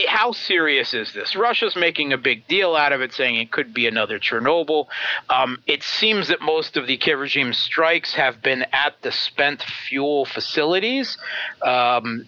How 0.08 0.32
serious 0.32 0.94
is 0.94 1.12
this? 1.12 1.36
Russia's 1.36 1.76
making 1.76 2.14
a 2.14 2.16
big 2.16 2.48
deal 2.48 2.74
out 2.74 2.92
of 2.94 3.02
it, 3.02 3.12
saying 3.12 3.36
it 3.36 3.52
could 3.52 3.74
be 3.74 3.86
another 3.86 4.18
Chernobyl. 4.18 4.86
Um, 5.28 5.58
it 5.66 5.82
seems 5.82 6.28
that 6.28 6.40
most 6.40 6.78
of 6.78 6.86
the 6.86 6.96
Kiev 6.96 7.18
regime 7.18 7.52
strikes 7.52 8.14
have 8.14 8.40
been 8.40 8.64
at 8.72 8.94
the 9.02 9.12
spent 9.12 9.62
fuel 9.62 10.24
facilities. 10.24 11.18
Um, 11.62 12.26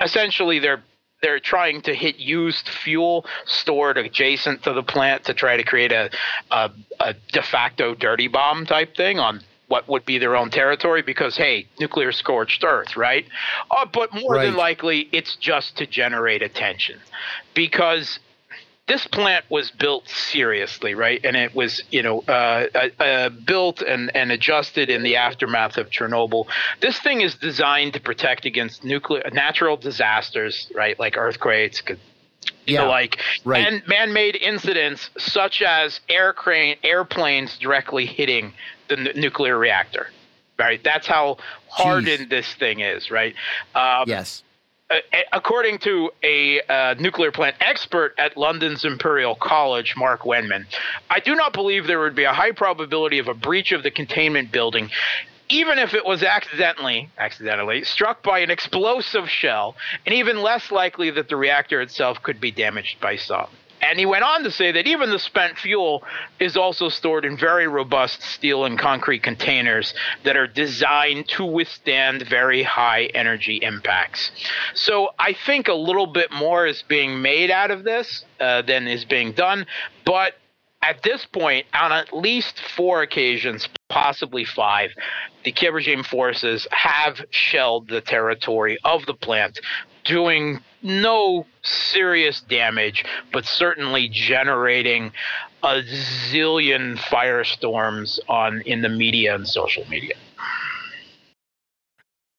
essentially, 0.00 0.60
they're 0.60 0.84
they're 1.26 1.40
trying 1.40 1.82
to 1.82 1.92
hit 1.92 2.20
used 2.20 2.68
fuel 2.68 3.26
stored 3.46 3.98
adjacent 3.98 4.62
to 4.62 4.72
the 4.72 4.82
plant 4.84 5.24
to 5.24 5.34
try 5.34 5.56
to 5.56 5.64
create 5.64 5.90
a, 5.90 6.08
a, 6.52 6.70
a 7.00 7.14
de 7.32 7.42
facto 7.42 7.96
dirty 7.96 8.28
bomb 8.28 8.64
type 8.64 8.94
thing 8.96 9.18
on 9.18 9.40
what 9.66 9.88
would 9.88 10.06
be 10.06 10.18
their 10.18 10.36
own 10.36 10.50
territory 10.50 11.02
because 11.02 11.36
hey 11.36 11.66
nuclear 11.80 12.12
scorched 12.12 12.62
earth 12.62 12.96
right 12.96 13.26
uh, 13.72 13.84
but 13.92 14.14
more 14.14 14.34
right. 14.34 14.44
than 14.44 14.54
likely 14.54 15.08
it's 15.10 15.34
just 15.34 15.76
to 15.76 15.84
generate 15.84 16.42
attention 16.42 16.96
because 17.54 18.20
this 18.86 19.06
plant 19.08 19.44
was 19.50 19.70
built 19.72 20.08
seriously, 20.08 20.94
right? 20.94 21.20
And 21.24 21.36
it 21.36 21.54
was, 21.54 21.82
you 21.90 22.02
know, 22.02 22.20
uh, 22.28 22.66
uh, 22.72 23.02
uh, 23.02 23.28
built 23.30 23.82
and, 23.82 24.14
and 24.14 24.30
adjusted 24.30 24.90
in 24.90 25.02
the 25.02 25.16
aftermath 25.16 25.76
of 25.76 25.90
Chernobyl. 25.90 26.46
This 26.80 26.98
thing 27.00 27.20
is 27.20 27.34
designed 27.34 27.94
to 27.94 28.00
protect 28.00 28.44
against 28.44 28.84
nuclear 28.84 29.28
natural 29.32 29.76
disasters, 29.76 30.70
right? 30.74 30.98
Like 31.00 31.16
earthquakes, 31.16 31.82
yeah, 32.64 32.82
like 32.82 33.20
right. 33.44 33.66
and 33.66 33.86
man-made 33.88 34.36
incidents 34.36 35.10
such 35.18 35.62
as 35.62 36.00
air 36.08 36.32
crane, 36.32 36.76
airplanes 36.84 37.58
directly 37.58 38.06
hitting 38.06 38.52
the 38.88 38.98
n- 38.98 39.08
nuclear 39.16 39.58
reactor. 39.58 40.08
Right, 40.58 40.82
that's 40.82 41.06
how 41.06 41.36
hardened 41.68 42.28
Jeez. 42.28 42.30
this 42.30 42.54
thing 42.54 42.80
is. 42.80 43.10
Right. 43.10 43.34
Um, 43.74 44.04
yes 44.06 44.42
according 45.32 45.78
to 45.78 46.10
a 46.22 46.60
uh, 46.62 46.94
nuclear 46.98 47.32
plant 47.32 47.56
expert 47.60 48.14
at 48.18 48.36
London's 48.36 48.84
Imperial 48.84 49.34
College, 49.34 49.94
Mark 49.96 50.24
Wenman, 50.24 50.66
I 51.10 51.20
do 51.20 51.34
not 51.34 51.52
believe 51.52 51.86
there 51.86 52.00
would 52.00 52.14
be 52.14 52.24
a 52.24 52.32
high 52.32 52.52
probability 52.52 53.18
of 53.18 53.28
a 53.28 53.34
breach 53.34 53.72
of 53.72 53.82
the 53.82 53.90
containment 53.90 54.52
building 54.52 54.90
even 55.48 55.78
if 55.78 55.94
it 55.94 56.04
was 56.04 56.24
accidentally 56.24 57.08
accidentally 57.18 57.84
struck 57.84 58.20
by 58.22 58.40
an 58.40 58.50
explosive 58.50 59.30
shell 59.30 59.76
and 60.04 60.12
even 60.12 60.42
less 60.42 60.72
likely 60.72 61.10
that 61.10 61.28
the 61.28 61.36
reactor 61.36 61.80
itself 61.80 62.20
could 62.22 62.40
be 62.40 62.50
damaged 62.50 63.00
by 63.00 63.14
some 63.14 63.46
and 63.88 63.98
he 63.98 64.06
went 64.06 64.24
on 64.24 64.42
to 64.44 64.50
say 64.50 64.72
that 64.72 64.86
even 64.86 65.10
the 65.10 65.18
spent 65.18 65.58
fuel 65.58 66.02
is 66.40 66.56
also 66.56 66.88
stored 66.88 67.24
in 67.24 67.36
very 67.36 67.68
robust 67.68 68.22
steel 68.22 68.64
and 68.64 68.78
concrete 68.78 69.22
containers 69.22 69.94
that 70.24 70.36
are 70.36 70.46
designed 70.46 71.28
to 71.28 71.44
withstand 71.44 72.22
very 72.28 72.62
high 72.62 73.04
energy 73.14 73.56
impacts. 73.56 74.30
So 74.74 75.10
I 75.18 75.34
think 75.46 75.68
a 75.68 75.74
little 75.74 76.06
bit 76.06 76.32
more 76.32 76.66
is 76.66 76.82
being 76.82 77.22
made 77.22 77.50
out 77.50 77.70
of 77.70 77.84
this 77.84 78.24
uh, 78.40 78.62
than 78.62 78.88
is 78.88 79.04
being 79.04 79.32
done. 79.32 79.66
But 80.04 80.34
at 80.82 81.02
this 81.02 81.24
point, 81.26 81.66
on 81.74 81.92
at 81.92 82.12
least 82.12 82.60
four 82.76 83.02
occasions, 83.02 83.68
possibly 83.88 84.44
five, 84.44 84.90
the 85.44 85.52
Kiev 85.52 85.74
regime 85.74 86.04
forces 86.04 86.66
have 86.70 87.24
shelled 87.30 87.88
the 87.88 88.00
territory 88.00 88.78
of 88.84 89.04
the 89.06 89.14
plant, 89.14 89.58
doing 90.06 90.60
no 90.82 91.46
serious 91.62 92.40
damage, 92.42 93.04
but 93.32 93.44
certainly 93.44 94.08
generating 94.08 95.12
a 95.62 95.82
zillion 96.30 96.96
firestorms 96.96 98.18
on 98.28 98.60
in 98.62 98.82
the 98.82 98.88
media 98.88 99.34
and 99.34 99.46
social 99.48 99.84
media. 99.88 100.14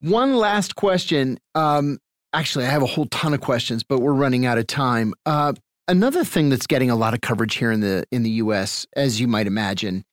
One 0.02 0.36
last 0.36 0.76
question. 0.76 1.40
Um, 1.56 2.00
actually, 2.34 2.66
I 2.66 2.70
have 2.70 2.84
a 2.84 2.88
whole 2.88 3.08
ton 3.08 3.34
of 3.34 3.42
questions, 3.42 3.84
but 3.84 4.00
we're 4.00 4.14
running 4.14 4.46
out 4.46 4.58
of 4.58 4.68
time. 4.68 5.14
Uh, 5.26 5.54
another 5.88 6.24
thing 6.24 6.50
that's 6.50 6.68
getting 6.68 6.92
a 6.92 6.96
lot 6.96 7.14
of 7.14 7.22
coverage 7.22 7.56
here 7.56 7.72
in 7.72 7.82
the 7.82 8.06
in 8.12 8.24
the 8.24 8.30
U.S., 8.32 8.86
as 8.96 9.20
you 9.20 9.28
might 9.28 9.48
imagine, 9.48 10.06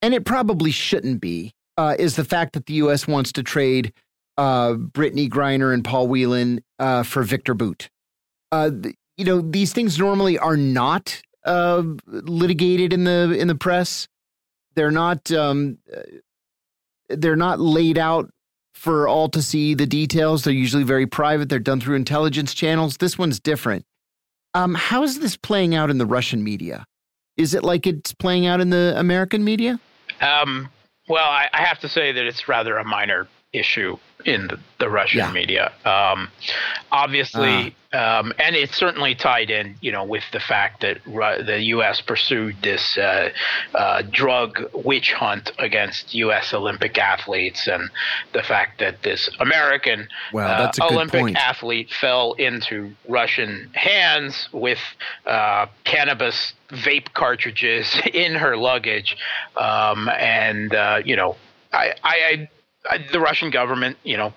and 0.00 0.14
it 0.14 0.24
probably 0.24 0.70
shouldn't 0.70 1.20
be, 1.20 1.52
uh, 1.76 1.96
is 1.98 2.16
the 2.16 2.24
fact 2.24 2.52
that 2.52 2.66
the 2.66 2.74
U.S. 2.74 3.08
wants 3.08 3.32
to 3.32 3.42
trade 3.42 3.92
uh, 4.36 4.74
Brittney 4.74 5.28
Griner 5.28 5.72
and 5.72 5.84
Paul 5.84 6.08
Whelan 6.08 6.62
uh, 6.78 7.02
for 7.02 7.22
Victor 7.22 7.54
Bout. 7.54 7.88
Uh, 8.52 8.70
you 9.16 9.24
know, 9.24 9.40
these 9.40 9.72
things 9.72 9.98
normally 9.98 10.38
are 10.38 10.56
not 10.56 11.20
uh, 11.44 11.82
litigated 12.06 12.92
in 12.92 13.04
the 13.04 13.36
in 13.38 13.48
the 13.48 13.54
press. 13.54 14.08
They're 14.74 14.90
not 14.90 15.30
um, 15.30 15.78
uh, 15.94 16.00
they're 17.08 17.36
not 17.36 17.60
laid 17.60 17.98
out 17.98 18.30
for 18.74 19.06
all 19.08 19.28
to 19.30 19.40
see 19.40 19.74
the 19.74 19.86
details. 19.86 20.44
They're 20.44 20.52
usually 20.52 20.82
very 20.82 21.06
private. 21.06 21.48
They're 21.48 21.58
done 21.58 21.80
through 21.80 21.96
intelligence 21.96 22.54
channels. 22.54 22.96
This 22.96 23.16
one's 23.16 23.40
different. 23.40 23.84
Um, 24.52 24.74
how 24.74 25.02
is 25.02 25.20
this 25.20 25.36
playing 25.36 25.74
out 25.74 25.90
in 25.90 25.98
the 25.98 26.06
Russian 26.06 26.44
media? 26.44 26.84
Is 27.36 27.54
it 27.54 27.64
like 27.64 27.86
it's 27.86 28.12
playing 28.14 28.46
out 28.46 28.60
in 28.60 28.70
the 28.70 28.94
American 28.96 29.42
media? 29.42 29.80
Um, 30.20 30.68
well, 31.08 31.28
I, 31.28 31.48
I 31.52 31.62
have 31.62 31.80
to 31.80 31.88
say 31.88 32.12
that 32.12 32.24
it's 32.24 32.48
rather 32.48 32.76
a 32.76 32.84
minor 32.84 33.28
issue 33.54 33.96
in 34.24 34.46
the, 34.48 34.58
the 34.78 34.88
Russian 34.88 35.18
yeah. 35.18 35.32
media. 35.32 35.72
Um, 35.84 36.28
obviously, 36.90 37.74
uh. 37.92 38.20
um, 38.20 38.32
and 38.38 38.56
it's 38.56 38.76
certainly 38.76 39.14
tied 39.14 39.50
in, 39.50 39.76
you 39.80 39.92
know, 39.92 40.04
with 40.04 40.24
the 40.32 40.40
fact 40.40 40.80
that 40.80 41.04
Ru- 41.06 41.42
the 41.42 41.60
U.S. 41.60 42.00
pursued 42.00 42.56
this 42.62 42.96
uh, 42.96 43.30
uh, 43.74 44.02
drug 44.10 44.62
witch 44.72 45.12
hunt 45.12 45.52
against 45.58 46.14
U.S. 46.14 46.54
Olympic 46.54 46.96
athletes, 46.98 47.66
and 47.66 47.90
the 48.32 48.42
fact 48.42 48.80
that 48.80 49.02
this 49.02 49.28
American 49.40 50.08
uh, 50.34 50.72
Olympic 50.80 51.36
athlete 51.36 51.90
fell 51.92 52.32
into 52.34 52.92
Russian 53.08 53.70
hands 53.74 54.48
with 54.52 54.80
uh, 55.26 55.66
cannabis 55.84 56.54
vape 56.70 57.12
cartridges 57.12 57.94
in 58.12 58.34
her 58.34 58.56
luggage, 58.56 59.16
um, 59.56 60.08
and 60.08 60.74
uh, 60.74 61.00
you 61.04 61.16
know. 61.16 61.36
I, 61.72 61.92
I, 62.04 62.48
the 63.12 63.20
Russian 63.20 63.50
government, 63.50 63.96
you 64.02 64.16
know, 64.16 64.32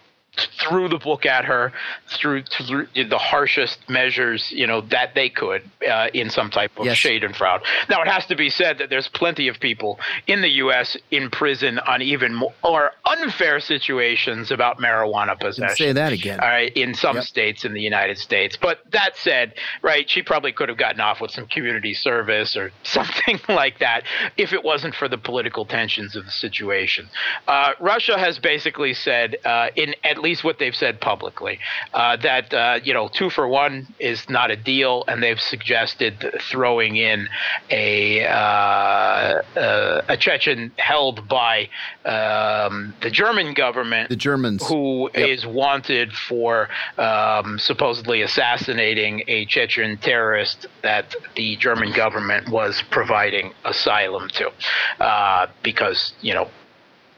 threw 0.59 0.87
the 0.87 0.97
book 0.97 1.25
at 1.25 1.45
her 1.45 1.71
through, 2.07 2.43
through 2.43 2.87
the 2.93 3.17
harshest 3.17 3.79
measures, 3.89 4.51
you 4.51 4.67
know, 4.67 4.81
that 4.81 5.15
they 5.15 5.29
could 5.29 5.63
uh, 5.89 6.07
in 6.13 6.29
some 6.29 6.49
type 6.49 6.71
of 6.77 6.85
yes. 6.85 6.97
shade 6.97 7.23
and 7.23 7.35
fraud. 7.35 7.61
Now, 7.89 8.01
it 8.01 8.07
has 8.07 8.25
to 8.27 8.35
be 8.35 8.49
said 8.49 8.77
that 8.79 8.89
there's 8.89 9.07
plenty 9.07 9.47
of 9.47 9.59
people 9.59 9.99
in 10.27 10.41
the 10.41 10.49
U.S. 10.49 10.97
in 11.11 11.29
prison 11.29 11.79
on 11.79 12.01
even 12.01 12.33
more 12.33 12.91
unfair 13.05 13.59
situations 13.59 14.51
about 14.51 14.77
marijuana 14.79 15.39
possession. 15.39 15.75
Say 15.75 15.93
that 15.93 16.13
again. 16.13 16.39
All 16.39 16.47
right, 16.47 16.71
in 16.75 16.93
some 16.93 17.17
yep. 17.17 17.25
states 17.25 17.65
in 17.65 17.73
the 17.73 17.81
United 17.81 18.17
States. 18.17 18.57
But 18.59 18.79
that 18.91 19.15
said, 19.15 19.53
right, 19.81 20.09
she 20.09 20.21
probably 20.21 20.51
could 20.51 20.69
have 20.69 20.77
gotten 20.77 21.01
off 21.01 21.21
with 21.21 21.31
some 21.31 21.47
community 21.47 21.93
service 21.93 22.55
or 22.55 22.71
something 22.83 23.39
like 23.49 23.79
that 23.79 24.03
if 24.37 24.53
it 24.53 24.63
wasn't 24.63 24.95
for 24.95 25.07
the 25.07 25.17
political 25.17 25.65
tensions 25.65 26.15
of 26.15 26.25
the 26.25 26.31
situation. 26.31 27.09
Uh, 27.47 27.73
Russia 27.79 28.17
has 28.17 28.39
basically 28.39 28.93
said, 28.93 29.37
uh, 29.45 29.69
in 29.75 29.95
at 30.03 30.17
least 30.19 30.26
what 30.43 30.59
they've 30.59 30.75
said 30.75 30.99
publicly, 30.99 31.59
uh, 31.93 32.17
that 32.17 32.53
uh, 32.53 32.79
you 32.83 32.93
know 32.93 33.07
two 33.07 33.29
for 33.29 33.47
one 33.47 33.87
is 33.99 34.29
not 34.29 34.51
a 34.51 34.55
deal, 34.55 35.03
and 35.07 35.23
they've 35.23 35.39
suggested 35.39 36.33
throwing 36.51 36.97
in 36.97 37.27
a 37.69 38.25
uh, 38.25 39.41
uh, 39.59 40.01
a 40.07 40.17
Chechen 40.17 40.71
held 40.77 41.27
by 41.27 41.69
um, 42.05 42.93
the 43.01 43.09
German 43.09 43.53
government, 43.53 44.09
the 44.09 44.15
Germans, 44.15 44.67
who 44.67 45.09
yep. 45.13 45.29
is 45.29 45.45
wanted 45.45 46.13
for 46.13 46.69
um, 46.97 47.57
supposedly 47.59 48.21
assassinating 48.21 49.23
a 49.27 49.45
Chechen 49.45 49.97
terrorist 49.97 50.67
that 50.83 51.15
the 51.35 51.55
German 51.57 51.93
government 51.93 52.49
was 52.49 52.83
providing 52.91 53.53
asylum 53.65 54.29
to, 54.29 54.51
uh, 54.99 55.47
because 55.63 56.13
you 56.21 56.33
know 56.33 56.49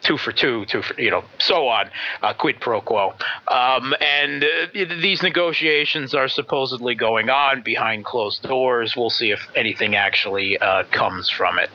two 0.01 0.17
for 0.17 0.31
two, 0.31 0.65
two 0.65 0.81
for 0.81 0.99
you 0.99 1.11
know, 1.11 1.23
so 1.39 1.67
on, 1.67 1.89
uh, 2.21 2.33
quid 2.33 2.59
pro 2.59 2.81
quo. 2.81 3.13
Um, 3.47 3.93
and 3.99 4.43
uh, 4.43 4.85
these 5.01 5.21
negotiations 5.21 6.13
are 6.13 6.27
supposedly 6.27 6.95
going 6.95 7.29
on 7.29 7.61
behind 7.61 8.05
closed 8.05 8.43
doors. 8.43 8.95
We'll 8.95 9.09
see 9.09 9.31
if 9.31 9.39
anything 9.55 9.95
actually 9.95 10.57
uh, 10.57 10.83
comes 10.91 11.29
from 11.29 11.59
it. 11.59 11.69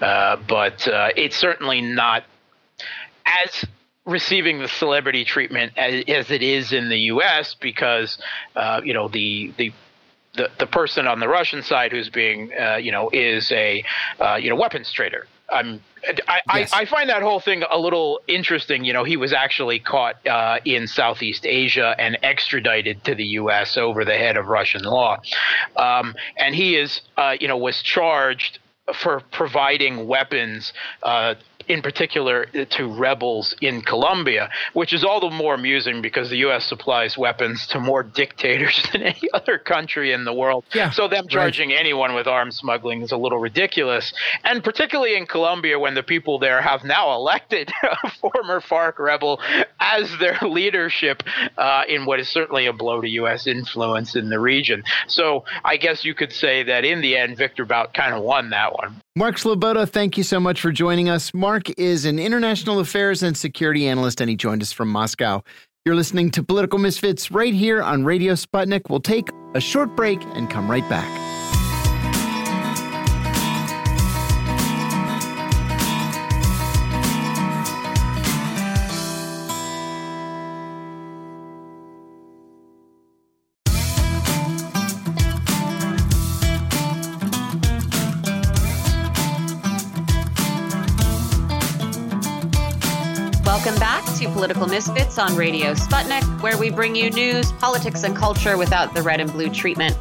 Uh, 0.00 0.36
but 0.48 0.86
uh, 0.88 1.08
it's 1.16 1.36
certainly 1.36 1.80
not 1.80 2.24
as 3.26 3.64
receiving 4.04 4.58
the 4.58 4.68
celebrity 4.68 5.24
treatment 5.24 5.72
as, 5.76 6.04
as 6.08 6.30
it 6.30 6.42
is 6.42 6.72
in 6.72 6.88
the 6.90 6.98
U.S. 6.98 7.54
because 7.60 8.18
uh, 8.54 8.80
you 8.84 8.94
know 8.94 9.08
the 9.08 9.52
the 9.56 9.72
the, 10.34 10.50
the 10.58 10.66
person 10.66 11.06
on 11.06 11.20
the 11.20 11.28
Russian 11.28 11.62
side 11.62 11.92
who's 11.92 12.10
being, 12.10 12.50
uh, 12.60 12.74
you 12.74 12.90
know, 12.90 13.08
is 13.12 13.52
a, 13.52 13.84
uh, 14.18 14.34
you 14.34 14.50
know, 14.50 14.56
weapons 14.56 14.90
trader. 14.90 15.28
I'm, 15.50 15.82
I, 16.26 16.40
yes. 16.58 16.72
I, 16.72 16.80
I, 16.80 16.84
find 16.86 17.10
that 17.10 17.22
whole 17.22 17.40
thing 17.40 17.64
a 17.70 17.78
little 17.78 18.20
interesting. 18.26 18.84
You 18.84 18.92
know, 18.92 19.04
he 19.04 19.16
was 19.16 19.32
actually 19.32 19.78
caught 19.78 20.26
uh, 20.26 20.58
in 20.64 20.86
Southeast 20.86 21.44
Asia 21.46 21.94
and 21.98 22.18
extradited 22.22 23.04
to 23.04 23.14
the 23.14 23.24
U.S. 23.24 23.76
over 23.76 24.04
the 24.04 24.16
head 24.16 24.36
of 24.36 24.46
Russian 24.46 24.82
law, 24.82 25.20
um, 25.76 26.14
and 26.38 26.54
he 26.54 26.76
is, 26.76 27.02
uh, 27.16 27.36
you 27.38 27.48
know, 27.48 27.58
was 27.58 27.82
charged 27.82 28.58
for 28.92 29.22
providing 29.32 30.06
weapons 30.06 30.72
uh, 31.02 31.34
in 31.68 31.82
particular 31.82 32.46
to 32.46 32.86
rebels 32.86 33.54
in 33.60 33.82
Colombia, 33.82 34.50
which 34.72 34.92
is 34.92 35.04
all 35.04 35.20
the 35.20 35.30
more 35.30 35.54
amusing 35.54 36.02
because 36.02 36.30
the 36.30 36.38
U.S. 36.38 36.64
supplies 36.66 37.16
weapons 37.16 37.66
to 37.68 37.80
more 37.80 38.02
dictators 38.02 38.82
than 38.92 39.02
any 39.02 39.28
other 39.32 39.58
country 39.58 40.12
in 40.12 40.24
the 40.24 40.32
world. 40.32 40.64
Yeah, 40.74 40.90
so 40.90 41.08
them 41.08 41.28
charging 41.28 41.70
right. 41.70 41.80
anyone 41.80 42.14
with 42.14 42.26
arms 42.26 42.56
smuggling 42.56 43.02
is 43.02 43.12
a 43.12 43.16
little 43.16 43.38
ridiculous. 43.38 44.12
And 44.44 44.62
particularly 44.62 45.16
in 45.16 45.26
Colombia, 45.26 45.78
when 45.78 45.94
the 45.94 46.02
people 46.02 46.38
there 46.38 46.60
have 46.60 46.84
now 46.84 47.14
elected 47.14 47.70
a 48.04 48.10
former 48.10 48.60
FARC 48.60 48.98
rebel 48.98 49.40
as 49.80 50.10
their 50.18 50.38
leadership 50.42 51.22
uh, 51.58 51.82
in 51.88 52.06
what 52.06 52.20
is 52.20 52.28
certainly 52.28 52.66
a 52.66 52.72
blow 52.72 53.00
to 53.00 53.08
U.S. 53.08 53.46
influence 53.46 54.16
in 54.16 54.28
the 54.28 54.38
region. 54.38 54.82
So 55.06 55.44
I 55.64 55.76
guess 55.76 56.04
you 56.04 56.14
could 56.14 56.32
say 56.32 56.62
that 56.64 56.84
in 56.84 57.00
the 57.00 57.16
end, 57.16 57.36
Victor 57.36 57.64
Bout 57.64 57.94
kind 57.94 58.14
of 58.14 58.22
won 58.22 58.50
that 58.50 58.72
one. 58.72 59.00
Mark 59.16 59.36
Sleboda, 59.36 59.88
thank 59.88 60.18
you 60.18 60.24
so 60.24 60.40
much 60.40 60.60
for 60.60 60.72
joining 60.72 61.08
us. 61.08 61.32
Mark 61.32 61.53
is 61.78 62.04
an 62.04 62.18
international 62.18 62.80
affairs 62.80 63.22
and 63.22 63.36
security 63.36 63.86
analyst, 63.86 64.20
and 64.20 64.28
he 64.28 64.36
joined 64.36 64.62
us 64.62 64.72
from 64.72 64.88
Moscow. 64.88 65.42
You're 65.84 65.94
listening 65.94 66.30
to 66.32 66.42
Political 66.42 66.78
Misfits 66.78 67.30
right 67.30 67.54
here 67.54 67.82
on 67.82 68.04
Radio 68.04 68.34
Sputnik. 68.34 68.90
We'll 68.90 69.00
take 69.00 69.30
a 69.54 69.60
short 69.60 69.94
break 69.96 70.22
and 70.34 70.50
come 70.50 70.70
right 70.70 70.88
back. 70.88 71.33
Welcome 93.54 93.76
back 93.76 94.04
to 94.16 94.28
Political 94.30 94.66
Misfits 94.66 95.16
on 95.16 95.36
Radio 95.36 95.74
Sputnik, 95.74 96.42
where 96.42 96.58
we 96.58 96.70
bring 96.70 96.96
you 96.96 97.08
news, 97.10 97.52
politics, 97.52 98.02
and 98.02 98.16
culture 98.16 98.56
without 98.56 98.94
the 98.94 99.00
red 99.00 99.20
and 99.20 99.30
blue 99.30 99.48
treatment. 99.48 99.96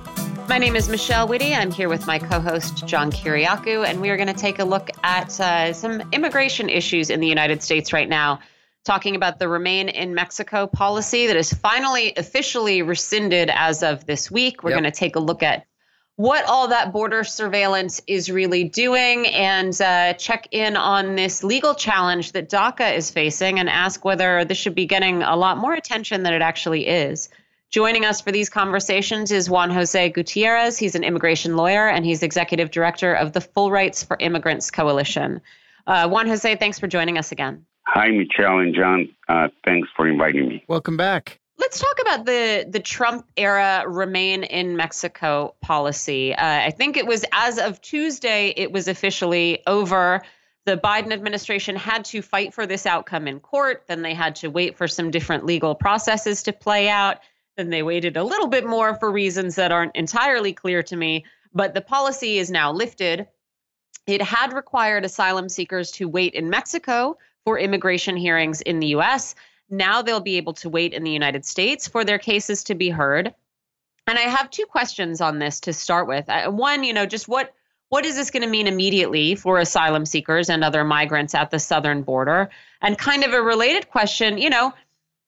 My 0.50 0.58
name 0.58 0.76
is 0.76 0.90
Michelle 0.90 1.28
Witte. 1.28 1.56
I'm 1.56 1.70
here 1.70 1.88
with 1.88 2.08
my 2.08 2.18
co 2.18 2.40
host, 2.40 2.88
John 2.88 3.12
Kiriakou, 3.12 3.88
and 3.88 4.02
we 4.02 4.10
are 4.10 4.18
going 4.18 4.28
to 4.28 4.34
take 4.34 4.58
a 4.58 4.64
look 4.64 4.90
at 5.04 5.40
uh, 5.40 5.72
some 5.72 6.02
immigration 6.12 6.68
issues 6.68 7.12
in 7.12 7.20
the 7.20 7.28
United 7.28 7.62
States 7.62 7.94
right 7.94 8.10
now, 8.10 8.40
talking 8.86 9.16
about 9.16 9.38
the 9.38 9.48
Remain 9.48 9.88
in 9.88 10.16
Mexico 10.16 10.66
policy 10.66 11.28
that 11.28 11.38
is 11.38 11.54
finally 11.54 12.12
officially 12.18 12.82
rescinded 12.82 13.52
as 13.52 13.84
of 13.84 14.08
this 14.08 14.32
week. 14.32 14.64
We're 14.64 14.72
yep. 14.72 14.80
going 14.80 14.92
to 14.92 15.00
take 15.00 15.16
a 15.16 15.20
look 15.20 15.44
at 15.44 15.68
what 16.16 16.46
all 16.46 16.68
that 16.68 16.94
border 16.94 17.24
surveillance 17.24 18.02
is 18.06 18.30
really 18.30 18.64
doing 18.64 19.26
and 19.28 19.80
uh, 19.82 20.14
check 20.14 20.48
in 20.52 20.78
on 20.78 21.16
this 21.16 21.44
legal 21.44 21.74
challenge 21.74 22.34
that 22.34 22.50
DACA 22.50 22.96
is 22.96 23.10
facing 23.10 23.60
and 23.60 23.68
ask 23.68 24.06
whether 24.06 24.46
this 24.46 24.58
should 24.58 24.76
be 24.76 24.86
getting 24.86 25.24
a 25.24 25.36
lot 25.36 25.58
more 25.58 25.74
attention 25.74 26.24
than 26.24 26.34
it 26.34 26.42
actually 26.42 26.88
is. 26.88 27.30
Joining 27.72 28.06
us 28.06 28.22
for 28.22 28.32
these 28.32 28.50
conversations 28.50 29.32
is 29.32 29.50
Juan 29.50 29.72
Jose 29.72 30.10
Gutierrez. 30.10 30.78
He's 30.78 30.94
an 30.94 31.04
immigration 31.04 31.56
lawyer 31.56 31.88
and 31.88 32.06
he's 32.06 32.22
executive 32.22 32.70
director 32.70 33.16
of 33.16 33.34
the 33.34 33.42
Full 33.42 33.72
Rights 33.72 34.04
for 34.04 34.16
Immigrants 34.20 34.70
Coalition. 34.70 35.42
Uh, 35.88 36.08
Juan 36.08 36.28
Jose, 36.28 36.56
thanks 36.58 36.78
for 36.78 36.88
joining 36.88 37.18
us 37.18 37.32
again. 37.32 37.66
Hi, 37.88 38.10
Michelle 38.12 38.60
and 38.60 38.76
John. 38.76 39.10
Uh, 39.28 39.48
thanks 39.66 39.90
for 39.96 40.08
inviting 40.08 40.48
me. 40.48 40.64
Welcome 40.68 40.96
back. 40.96 41.40
Let's 41.64 41.80
talk 41.80 41.98
about 42.02 42.26
the 42.26 42.68
the 42.70 42.82
Trump 42.82 43.26
era 43.38 43.86
remain 43.88 44.44
in 44.44 44.76
Mexico 44.76 45.56
policy. 45.62 46.36
Uh, 46.36 46.60
I 46.60 46.72
think 46.72 46.98
it 46.98 47.08
was 47.08 47.24
as 47.32 47.58
of 47.58 47.80
Tuesday, 47.80 48.54
it 48.58 48.74
was 48.74 48.90
officially 48.90 49.64
over. 49.66 50.24
The 50.66 50.76
Biden 50.76 51.14
administration 51.14 51.78
had 51.78 52.04
to 52.06 52.22
fight 52.22 52.54
for 52.54 52.68
this 52.68 52.86
outcome 52.86 53.30
in 53.30 53.40
court. 53.40 53.86
Then 53.88 54.02
they 54.02 54.14
had 54.14 54.36
to 54.38 54.50
wait 54.50 54.76
for 54.76 54.90
some 54.90 55.10
different 55.10 55.46
legal 55.46 55.74
processes 55.74 56.44
to 56.44 56.52
play 56.52 56.90
out. 56.90 57.20
Then 57.56 57.70
they 57.70 57.82
waited 57.82 58.18
a 58.18 58.26
little 58.26 58.48
bit 58.48 58.66
more 58.66 58.96
for 58.96 59.10
reasons 59.10 59.56
that 59.56 59.72
aren't 59.72 59.96
entirely 59.96 60.52
clear 60.52 60.84
to 60.84 60.98
me. 60.98 61.24
But 61.54 61.74
the 61.74 61.82
policy 61.82 62.40
is 62.40 62.52
now 62.52 62.74
lifted. 62.74 63.26
It 64.06 64.22
had 64.22 64.52
required 64.52 65.06
asylum 65.06 65.48
seekers 65.48 65.92
to 65.92 66.10
wait 66.10 66.34
in 66.34 66.50
Mexico 66.50 67.18
for 67.46 67.58
immigration 67.58 68.18
hearings 68.18 68.60
in 68.60 68.82
the 68.82 68.88
US. 68.88 69.34
Now 69.74 70.02
they'll 70.02 70.20
be 70.20 70.38
able 70.38 70.54
to 70.54 70.70
wait 70.70 70.94
in 70.94 71.04
the 71.04 71.12
United 71.12 71.46
States 71.46 71.88
for 71.88 72.06
their 72.06 72.20
cases 72.20 72.64
to 72.66 72.76
be 72.76 72.90
heard. 72.90 73.34
And 74.08 74.20
I 74.20 74.24
have 74.24 74.50
two 74.50 74.66
questions 74.66 75.22
on 75.22 75.40
this 75.40 75.60
to 75.62 75.74
start 75.74 76.08
with. 76.08 76.30
One, 76.48 76.84
you 76.84 76.94
know, 76.94 77.06
just 77.06 77.28
what 77.28 77.54
what 77.90 78.06
is 78.06 78.16
this 78.16 78.32
going 78.32 78.42
to 78.42 78.50
mean 78.50 78.66
immediately 78.66 79.36
for 79.36 79.60
asylum 79.60 80.08
seekers 80.08 80.50
and 80.50 80.64
other 80.64 80.84
migrants 80.84 81.36
at 81.36 81.52
the 81.52 81.60
southern 81.60 82.02
border? 82.02 82.50
And 82.82 82.98
kind 82.98 83.24
of 83.24 83.34
a 83.34 83.42
related 83.42 83.92
question, 83.92 84.40
you 84.40 84.50
know, 84.50 84.74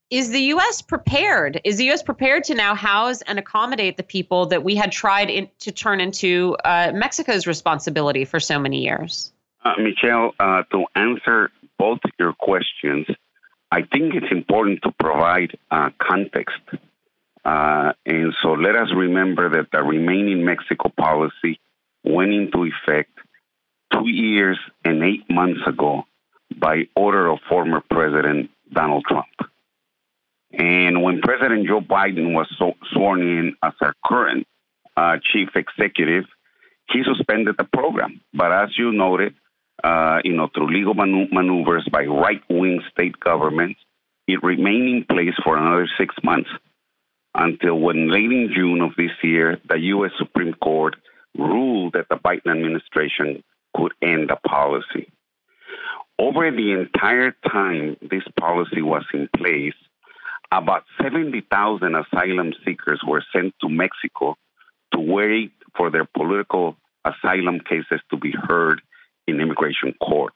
is 0.10 0.32
the 0.32 0.42
U.S. 0.42 0.82
prepared? 0.82 1.62
Is 1.64 1.78
the 1.78 1.86
U.S. 1.86 2.02
prepared 2.02 2.44
to 2.46 2.56
now 2.56 2.74
house 2.74 3.22
and 3.24 3.38
accommodate 3.38 3.98
the 3.98 4.04
people 4.04 4.48
that 4.48 4.64
we 4.64 4.76
had 4.76 4.92
tried 4.92 5.30
in, 5.30 5.48
to 5.60 5.72
turn 5.72 6.02
into 6.02 6.58
uh, 6.66 6.92
Mexico's 6.94 7.46
responsibility 7.46 8.26
for 8.26 8.40
so 8.40 8.58
many 8.58 8.84
years? 8.84 9.32
Uh, 9.64 9.74
Michelle, 9.80 10.34
uh, 10.40 10.64
to 10.72 10.86
answer 10.96 11.52
both 11.78 12.00
your 12.18 12.34
questions, 12.34 13.06
I 13.76 13.82
think 13.82 14.14
it's 14.16 14.32
important 14.32 14.84
to 14.84 14.92
provide 14.98 15.58
uh, 15.70 15.90
context. 16.00 16.62
Uh, 17.44 17.92
and 18.06 18.34
so 18.42 18.54
let 18.54 18.74
us 18.74 18.88
remember 18.96 19.50
that 19.50 19.70
the 19.74 19.84
Remain 19.84 20.30
in 20.30 20.46
Mexico 20.46 20.94
policy 20.98 21.60
went 22.02 22.32
into 22.32 22.64
effect 22.64 23.12
two 23.92 24.08
years 24.08 24.58
and 24.86 25.04
eight 25.04 25.30
months 25.30 25.60
ago 25.68 26.06
by 26.58 26.88
order 26.96 27.28
of 27.28 27.40
former 27.50 27.82
President 27.82 28.50
Donald 28.72 29.04
Trump. 29.10 29.36
And 30.54 31.04
when 31.04 31.20
President 31.20 31.68
Joe 31.68 31.82
Biden 31.82 32.34
was 32.34 32.48
so 32.58 32.76
sworn 32.94 33.24
in 33.24 33.56
as 33.62 33.74
our 33.82 33.94
current 34.06 34.48
uh, 34.96 35.18
chief 35.22 35.50
executive, 35.54 36.24
he 36.92 37.04
suspended 37.04 37.56
the 37.58 37.66
program. 37.66 38.22
But 38.34 38.54
as 38.54 38.70
you 38.78 38.94
noted, 38.94 39.36
uh, 39.84 40.20
you 40.24 40.34
know, 40.34 40.50
through 40.54 40.74
legal 40.74 40.94
manu- 40.94 41.28
maneuvers 41.32 41.88
by 41.92 42.06
right-wing 42.06 42.82
state 42.92 43.20
governments, 43.20 43.80
it 44.28 44.42
remained 44.44 44.90
in 44.90 45.06
place 45.06 45.36
for 45.44 45.58
another 45.58 45.88
six 45.98 46.16
months 46.24 46.50
until 47.36 47.80
when 47.80 48.10
late 48.10 48.32
in 48.32 48.52
June 48.56 48.82
of 48.82 48.92
this 48.98 49.12
year, 49.22 49.60
the 49.68 49.78
U.S. 49.78 50.12
Supreme 50.18 50.54
Court 50.54 50.96
ruled 51.38 51.94
that 51.94 52.08
the 52.10 52.16
Biden 52.16 52.52
administration 52.52 53.44
could 53.76 53.92
end 54.02 54.30
the 54.30 54.38
policy. 54.48 55.12
Over 56.18 56.50
the 56.50 56.72
entire 56.72 57.36
time 57.52 57.98
this 58.02 58.24
policy 58.40 58.82
was 58.82 59.04
in 59.14 59.28
place, 59.36 59.74
about 60.52 60.86
70,000 61.02 61.96
asylum 61.96 62.54
seekers 62.66 63.02
were 63.06 63.24
sent 63.34 63.54
to 63.62 63.68
Mexico 63.68 64.38
to 64.94 65.00
wait 65.00 65.52
for 65.76 65.90
their 65.92 66.06
political 66.06 66.78
asylum 67.04 67.60
cases 67.60 68.00
to 68.10 68.18
be 68.18 68.32
heard 68.32 68.82
in 69.28 69.42
immigration 69.42 69.94
court. 70.02 70.34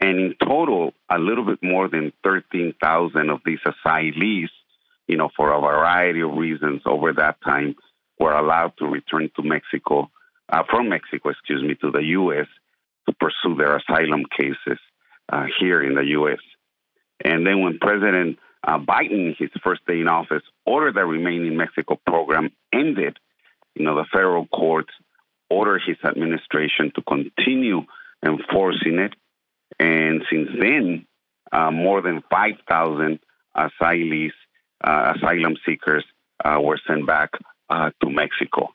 And 0.00 0.18
in 0.18 0.34
total, 0.40 0.92
a 1.10 1.18
little 1.18 1.44
bit 1.44 1.58
more 1.62 1.88
than 1.88 2.12
13,000 2.22 3.30
of 3.30 3.40
these 3.44 3.58
asylees, 3.66 4.48
you 5.06 5.16
know, 5.16 5.28
for 5.36 5.52
a 5.52 5.60
variety 5.60 6.20
of 6.20 6.34
reasons 6.34 6.82
over 6.86 7.12
that 7.14 7.36
time, 7.42 7.74
were 8.18 8.32
allowed 8.32 8.72
to 8.78 8.86
return 8.86 9.30
to 9.36 9.42
Mexico, 9.42 10.10
uh, 10.50 10.62
from 10.68 10.88
Mexico, 10.88 11.30
excuse 11.30 11.62
me, 11.62 11.74
to 11.76 11.90
the 11.90 12.02
U.S. 12.02 12.46
to 13.06 13.14
pursue 13.14 13.56
their 13.56 13.76
asylum 13.76 14.24
cases 14.36 14.78
uh, 15.32 15.46
here 15.58 15.82
in 15.82 15.94
the 15.94 16.04
U.S. 16.18 16.40
And 17.24 17.46
then 17.46 17.60
when 17.60 17.78
President 17.78 18.38
uh, 18.66 18.78
Biden, 18.78 19.36
his 19.36 19.50
first 19.62 19.84
day 19.86 20.00
in 20.00 20.08
office, 20.08 20.42
ordered 20.66 20.94
the 20.94 21.04
Remain 21.04 21.44
in 21.44 21.56
Mexico 21.56 21.98
program 22.06 22.50
ended, 22.72 23.18
you 23.74 23.84
know, 23.84 23.96
the 23.96 24.06
federal 24.12 24.46
courts 24.46 24.90
ordered 25.50 25.82
his 25.86 25.96
administration 26.04 26.92
to 26.94 27.02
continue 27.02 27.82
enforcing 28.24 28.98
it. 28.98 29.14
And 29.78 30.22
since 30.30 30.48
then, 30.58 31.06
uh, 31.52 31.70
more 31.70 32.02
than 32.02 32.22
5,000 32.30 33.18
asylees, 33.56 34.32
uh, 34.82 35.14
asylum 35.16 35.56
seekers 35.66 36.04
uh, 36.44 36.58
were 36.60 36.78
sent 36.86 37.06
back 37.06 37.30
uh, 37.68 37.90
to 38.02 38.10
Mexico. 38.10 38.74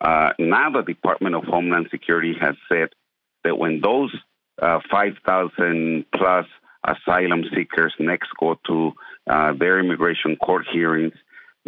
Uh, 0.00 0.32
now 0.38 0.70
the 0.70 0.82
Department 0.82 1.34
of 1.34 1.44
Homeland 1.44 1.88
Security 1.90 2.34
has 2.40 2.56
said 2.68 2.88
that 3.44 3.58
when 3.58 3.80
those 3.80 4.14
uh, 4.60 4.80
5,000 4.90 6.04
plus 6.14 6.46
asylum 6.84 7.44
seekers 7.54 7.94
next 7.98 8.28
go 8.38 8.58
to 8.66 8.92
their 9.26 9.78
immigration 9.78 10.36
court 10.36 10.66
hearings, 10.72 11.14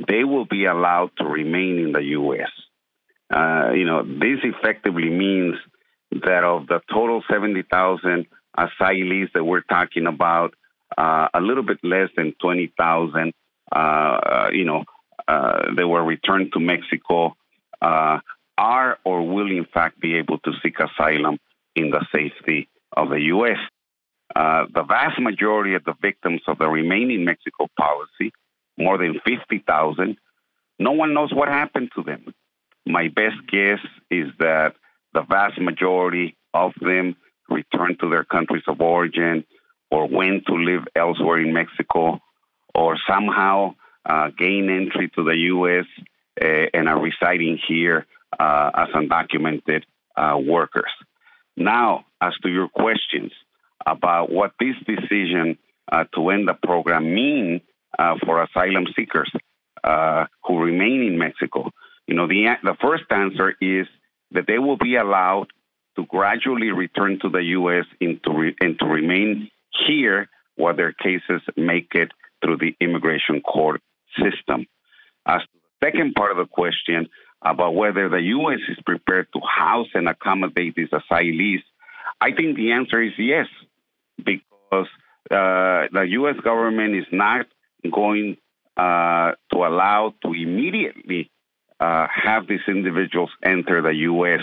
they 0.08 0.24
will 0.24 0.44
be 0.44 0.64
allowed 0.64 1.10
to 1.18 1.24
remain 1.24 1.78
in 1.78 1.92
the 1.92 2.02
U.S. 2.18 2.50
Uh, 3.34 3.72
you 3.74 3.84
know, 3.84 4.04
this 4.04 4.38
effectively 4.44 5.10
means 5.10 5.56
that 6.24 6.44
of 6.44 6.68
the 6.68 6.80
total 6.88 7.22
70,000 7.28 8.26
asylees 8.56 9.32
that 9.32 9.42
we're 9.42 9.62
talking 9.62 10.06
about, 10.06 10.54
uh, 10.96 11.26
a 11.34 11.40
little 11.40 11.64
bit 11.64 11.78
less 11.82 12.08
than 12.16 12.32
20,000, 12.40 13.32
uh, 13.72 14.48
you 14.52 14.64
know, 14.64 14.84
uh, 15.26 15.74
that 15.74 15.88
were 15.88 16.04
returned 16.04 16.52
to 16.52 16.60
Mexico 16.60 17.34
uh, 17.82 18.18
are 18.56 18.98
or 19.04 19.26
will 19.26 19.50
in 19.50 19.66
fact 19.74 20.00
be 20.00 20.16
able 20.16 20.38
to 20.38 20.52
seek 20.62 20.76
asylum 20.78 21.38
in 21.74 21.90
the 21.90 22.06
safety 22.14 22.68
of 22.96 23.08
the 23.08 23.20
U.S. 23.34 23.58
Uh, 24.36 24.66
the 24.72 24.84
vast 24.84 25.20
majority 25.20 25.74
of 25.74 25.82
the 25.84 25.94
victims 26.00 26.42
of 26.46 26.58
the 26.58 26.68
remaining 26.68 27.24
Mexico 27.24 27.66
policy, 27.76 28.32
more 28.78 28.96
than 28.96 29.20
50,000, 29.26 30.16
no 30.78 30.92
one 30.92 31.14
knows 31.14 31.32
what 31.32 31.48
happened 31.48 31.90
to 31.96 32.02
them. 32.04 32.32
My 32.86 33.08
best 33.08 33.36
guess 33.50 33.80
is 34.10 34.28
that 34.38 34.74
the 35.12 35.22
vast 35.22 35.60
majority 35.60 36.36
of 36.52 36.72
them 36.80 37.16
returned 37.48 37.98
to 38.00 38.10
their 38.10 38.24
countries 38.24 38.64
of 38.68 38.80
origin 38.80 39.44
or 39.90 40.08
went 40.08 40.46
to 40.46 40.54
live 40.54 40.84
elsewhere 40.96 41.38
in 41.38 41.52
Mexico 41.52 42.20
or 42.74 42.96
somehow 43.08 43.74
uh, 44.04 44.28
gain 44.36 44.68
entry 44.68 45.10
to 45.14 45.24
the 45.24 45.36
U.S. 45.36 45.86
Uh, 46.40 46.66
and 46.74 46.88
are 46.88 47.00
residing 47.00 47.58
here 47.66 48.06
uh, 48.38 48.70
as 48.74 48.88
undocumented 48.88 49.82
uh, 50.16 50.36
workers. 50.36 50.90
Now, 51.56 52.06
as 52.20 52.32
to 52.42 52.50
your 52.50 52.68
questions 52.68 53.32
about 53.86 54.30
what 54.30 54.52
this 54.58 54.74
decision 54.86 55.58
uh, 55.90 56.04
to 56.14 56.30
end 56.30 56.48
the 56.48 56.54
program 56.54 57.14
mean 57.14 57.60
uh, 57.98 58.16
for 58.24 58.42
asylum 58.42 58.86
seekers 58.96 59.30
who 60.46 60.58
remain 60.58 61.02
in 61.02 61.18
Mexico, 61.18 61.70
you 62.06 62.14
know, 62.14 62.26
the, 62.26 62.46
the 62.62 62.76
first 62.80 63.04
answer 63.10 63.54
is 63.60 63.86
that 64.32 64.46
they 64.46 64.58
will 64.58 64.76
be 64.76 64.96
allowed 64.96 65.46
to 65.96 66.04
gradually 66.06 66.70
return 66.70 67.18
to 67.22 67.28
the 67.28 67.42
U.S. 67.42 67.86
and 68.00 68.22
to, 68.24 68.32
re, 68.32 68.56
and 68.60 68.78
to 68.80 68.86
remain 68.86 69.50
here 69.86 70.28
while 70.56 70.76
their 70.76 70.92
cases 70.92 71.40
make 71.56 71.92
it 71.94 72.10
through 72.42 72.58
the 72.58 72.74
immigration 72.80 73.40
court 73.40 73.80
system. 74.18 74.66
As 75.26 75.40
to 75.40 75.48
the 75.54 75.86
second 75.86 76.14
part 76.14 76.32
of 76.32 76.36
the 76.36 76.46
question 76.46 77.08
about 77.42 77.74
whether 77.74 78.08
the 78.08 78.20
U.S. 78.20 78.60
is 78.68 78.78
prepared 78.84 79.28
to 79.32 79.40
house 79.40 79.88
and 79.94 80.08
accommodate 80.08 80.74
these 80.74 80.88
asylees, 80.90 81.62
I 82.20 82.32
think 82.32 82.56
the 82.56 82.72
answer 82.72 83.02
is 83.02 83.12
yes, 83.18 83.46
because 84.16 84.88
uh, 85.30 85.88
the 85.92 86.06
U.S. 86.10 86.36
government 86.42 86.96
is 86.96 87.06
not 87.12 87.46
going 87.90 88.36
uh, 88.76 89.32
to 89.52 89.58
allow 89.58 90.14
to 90.22 90.32
immediately 90.32 91.30
uh, 91.80 92.06
have 92.12 92.46
these 92.46 92.66
individuals 92.68 93.30
enter 93.42 93.82
the 93.82 93.94
U.S. 93.94 94.40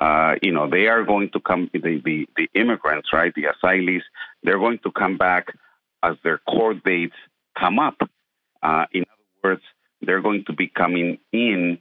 Uh, 0.00 0.36
you 0.42 0.52
know, 0.52 0.68
they 0.68 0.86
are 0.86 1.04
going 1.04 1.30
to 1.30 1.40
come, 1.40 1.70
the, 1.72 2.00
the, 2.04 2.28
the 2.36 2.48
immigrants, 2.54 3.08
right, 3.12 3.32
the 3.34 3.44
asylees, 3.44 4.02
they're 4.42 4.58
going 4.58 4.78
to 4.78 4.92
come 4.92 5.16
back 5.16 5.48
as 6.02 6.16
their 6.22 6.38
court 6.38 6.82
dates 6.84 7.16
come 7.58 7.78
up. 7.78 7.96
Uh, 8.62 8.84
in 8.92 9.02
other 9.02 9.48
words, 9.48 9.62
they're 10.00 10.22
going 10.22 10.44
to 10.46 10.52
be 10.52 10.68
coming 10.68 11.18
in 11.32 11.78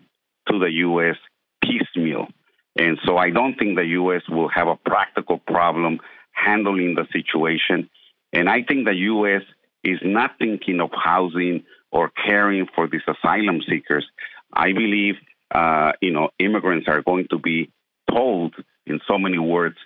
to 0.49 0.59
the 0.59 0.71
U.S. 0.71 1.15
piecemeal. 1.63 2.27
And 2.75 2.97
so 3.05 3.17
I 3.17 3.29
don't 3.29 3.55
think 3.55 3.75
the 3.75 3.85
U.S. 3.85 4.21
will 4.29 4.49
have 4.49 4.67
a 4.67 4.75
practical 4.75 5.37
problem 5.37 5.99
handling 6.31 6.95
the 6.95 7.05
situation. 7.11 7.89
And 8.33 8.49
I 8.49 8.63
think 8.63 8.85
the 8.85 8.95
U.S. 8.95 9.41
is 9.83 9.99
not 10.03 10.31
thinking 10.39 10.79
of 10.79 10.91
housing 10.93 11.63
or 11.91 12.11
caring 12.25 12.67
for 12.75 12.87
these 12.87 13.01
asylum 13.07 13.61
seekers. 13.67 14.05
I 14.53 14.73
believe, 14.73 15.15
uh, 15.51 15.93
you 16.01 16.11
know, 16.11 16.29
immigrants 16.39 16.87
are 16.87 17.01
going 17.01 17.27
to 17.29 17.39
be 17.39 17.71
told 18.09 18.55
in 18.85 18.99
so 19.07 19.17
many 19.17 19.37
words 19.37 19.77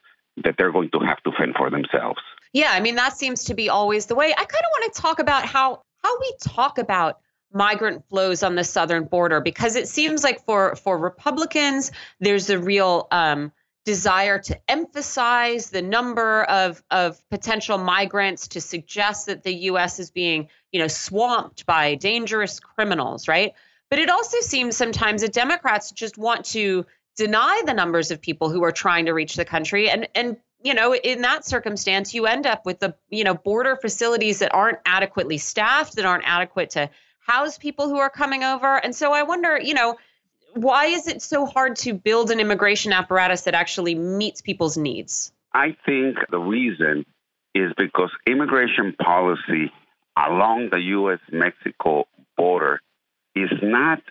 that 0.43 0.55
they're 0.57 0.71
going 0.71 0.89
to 0.91 0.99
have 0.99 1.21
to 1.23 1.31
fend 1.37 1.55
for 1.55 1.69
themselves. 1.69 2.19
Yeah, 2.53 2.69
I 2.71 2.79
mean 2.79 2.95
that 2.95 3.17
seems 3.17 3.45
to 3.45 3.53
be 3.53 3.69
always 3.69 4.05
the 4.05 4.15
way. 4.15 4.31
I 4.31 4.45
kind 4.45 4.45
of 4.45 4.81
want 4.81 4.93
to 4.93 5.01
talk 5.01 5.19
about 5.19 5.45
how 5.45 5.81
how 6.03 6.19
we 6.19 6.35
talk 6.41 6.77
about 6.77 7.19
migrant 7.51 8.07
flows 8.09 8.43
on 8.43 8.55
the 8.55 8.63
southern 8.63 9.05
border 9.05 9.39
because 9.39 9.75
it 9.75 9.87
seems 9.87 10.23
like 10.23 10.43
for 10.45 10.75
for 10.75 10.97
Republicans 10.97 11.91
there's 12.19 12.49
a 12.49 12.59
real 12.59 13.07
um, 13.11 13.51
desire 13.85 14.39
to 14.39 14.59
emphasize 14.69 15.69
the 15.69 15.81
number 15.81 16.43
of 16.43 16.83
of 16.91 17.21
potential 17.29 17.77
migrants 17.77 18.49
to 18.49 18.61
suggest 18.61 19.25
that 19.25 19.43
the 19.43 19.53
U.S. 19.53 19.99
is 19.99 20.11
being 20.11 20.47
you 20.71 20.79
know 20.79 20.87
swamped 20.87 21.65
by 21.65 21.95
dangerous 21.95 22.59
criminals, 22.59 23.27
right? 23.27 23.53
But 23.93 23.99
it 23.99 24.09
also 24.09 24.39
seems 24.39 24.75
sometimes 24.75 25.21
that 25.21 25.33
Democrats 25.33 25.91
just 25.91 26.17
want 26.17 26.45
to 26.45 26.83
deny 27.15 27.61
the 27.63 27.75
numbers 27.75 28.09
of 28.09 28.19
people 28.19 28.49
who 28.49 28.63
are 28.63 28.71
trying 28.71 29.05
to 29.05 29.13
reach 29.13 29.35
the 29.35 29.45
country. 29.45 29.87
And 29.87 30.07
and 30.15 30.37
you 30.63 30.73
know 30.73 30.95
in 30.95 31.21
that 31.21 31.45
circumstance 31.45 32.11
you 32.11 32.25
end 32.25 32.47
up 32.47 32.65
with 32.65 32.79
the 32.79 32.95
you 33.11 33.23
know 33.23 33.35
border 33.35 33.75
facilities 33.75 34.39
that 34.39 34.51
aren't 34.51 34.79
adequately 34.87 35.37
staffed 35.37 35.97
that 35.97 36.05
aren't 36.05 36.23
adequate 36.25 36.71
to 36.71 36.89
house 37.19 37.59
people 37.59 37.87
who 37.87 37.99
are 37.99 38.09
coming 38.09 38.43
over. 38.43 38.77
And 38.77 38.95
so 38.95 39.13
i 39.13 39.21
wonder 39.21 39.61
you 39.61 39.75
know 39.75 39.95
why 40.55 40.85
is 40.85 41.07
it 41.07 41.21
so 41.21 41.45
hard 41.45 41.75
to 41.85 41.93
build 41.93 42.31
an 42.31 42.39
immigration 42.39 42.93
apparatus 42.93 43.41
that 43.41 43.53
actually 43.53 43.93
meets 43.93 44.41
people's 44.41 44.75
needs? 44.75 45.31
I 45.53 45.77
think 45.85 46.17
the 46.31 46.39
reason 46.39 47.05
is 47.53 47.71
because 47.77 48.09
immigration 48.25 48.95
policy 48.99 49.71
along 50.17 50.69
the 50.71 50.79
us 50.79 51.19
mexico 51.31 52.07
border 52.35 52.81
is 53.35 53.51
not 53.61 54.01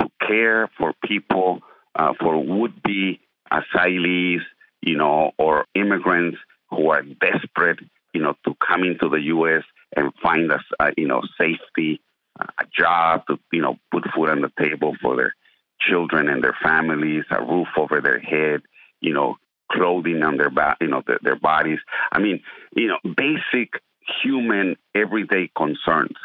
to 0.00 0.08
care 0.26 0.70
for 0.78 0.92
people, 1.04 1.60
uh, 1.94 2.12
for 2.20 2.42
would 2.42 2.82
be 2.82 3.20
asylees, 3.50 4.40
you 4.82 4.96
know, 4.96 5.32
or 5.38 5.66
immigrants 5.74 6.38
who 6.70 6.90
are 6.90 7.02
desperate, 7.02 7.80
you 8.12 8.20
know, 8.20 8.34
to 8.44 8.54
come 8.66 8.84
into 8.84 9.08
the 9.08 9.20
U.S. 9.22 9.64
and 9.96 10.12
find 10.22 10.50
us, 10.52 10.62
uh, 10.78 10.90
you 10.96 11.08
know, 11.08 11.22
safety, 11.38 12.00
uh, 12.38 12.46
a 12.60 12.64
job 12.76 13.26
to, 13.28 13.38
you 13.52 13.62
know, 13.62 13.78
put 13.90 14.04
food 14.14 14.28
on 14.28 14.42
the 14.42 14.52
table 14.58 14.94
for 15.00 15.16
their 15.16 15.34
children 15.80 16.28
and 16.28 16.42
their 16.42 16.56
families, 16.62 17.24
a 17.30 17.40
roof 17.42 17.68
over 17.76 18.00
their 18.00 18.18
head, 18.18 18.62
you 19.00 19.12
know, 19.12 19.36
clothing 19.72 20.22
on 20.22 20.36
their 20.36 20.50
back, 20.50 20.78
you 20.80 20.88
know, 20.88 21.02
their, 21.06 21.18
their 21.22 21.36
bodies. 21.36 21.78
I 22.12 22.18
mean, 22.18 22.42
you 22.74 22.88
know, 22.88 22.98
basic 23.16 23.80
human 24.22 24.76
everyday 24.94 25.50
concerns 25.56 26.16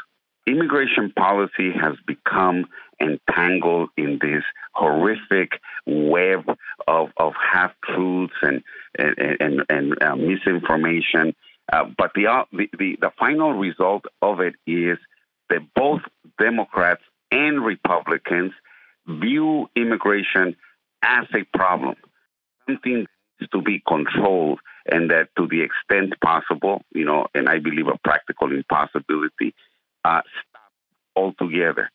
immigration 0.47 1.11
policy 1.15 1.71
has 1.71 1.95
become 2.05 2.65
entangled 2.99 3.89
in 3.97 4.19
this 4.21 4.43
horrific 4.73 5.59
web 5.85 6.43
of, 6.87 7.09
of 7.17 7.33
half 7.51 7.71
truths 7.83 8.33
and, 8.41 8.63
and, 8.97 9.37
and, 9.39 9.63
and 9.69 10.03
uh, 10.03 10.15
misinformation. 10.15 11.35
Uh, 11.71 11.85
but 11.97 12.11
the, 12.13 12.45
the, 12.51 12.67
the 12.77 12.97
the 12.99 13.11
final 13.17 13.53
result 13.53 14.03
of 14.21 14.41
it 14.41 14.53
is 14.67 14.97
that 15.49 15.61
both 15.73 16.01
Democrats 16.39 17.01
and 17.31 17.63
Republicans 17.63 18.51
view 19.07 19.69
immigration 19.75 20.55
as 21.01 21.25
a 21.33 21.57
problem, 21.57 21.95
something 22.67 23.05
to 23.51 23.61
be 23.61 23.81
controlled, 23.87 24.59
and 24.85 25.09
that 25.11 25.29
to 25.37 25.47
the 25.47 25.61
extent 25.61 26.13
possible, 26.21 26.81
you 26.93 27.05
know, 27.05 27.27
and 27.33 27.49
I 27.49 27.59
believe 27.59 27.87
a 27.87 27.97
practical 28.03 28.51
impossibility, 28.51 29.53
uh, 30.03 30.21
stop 30.21 30.71
altogether. 31.15 31.89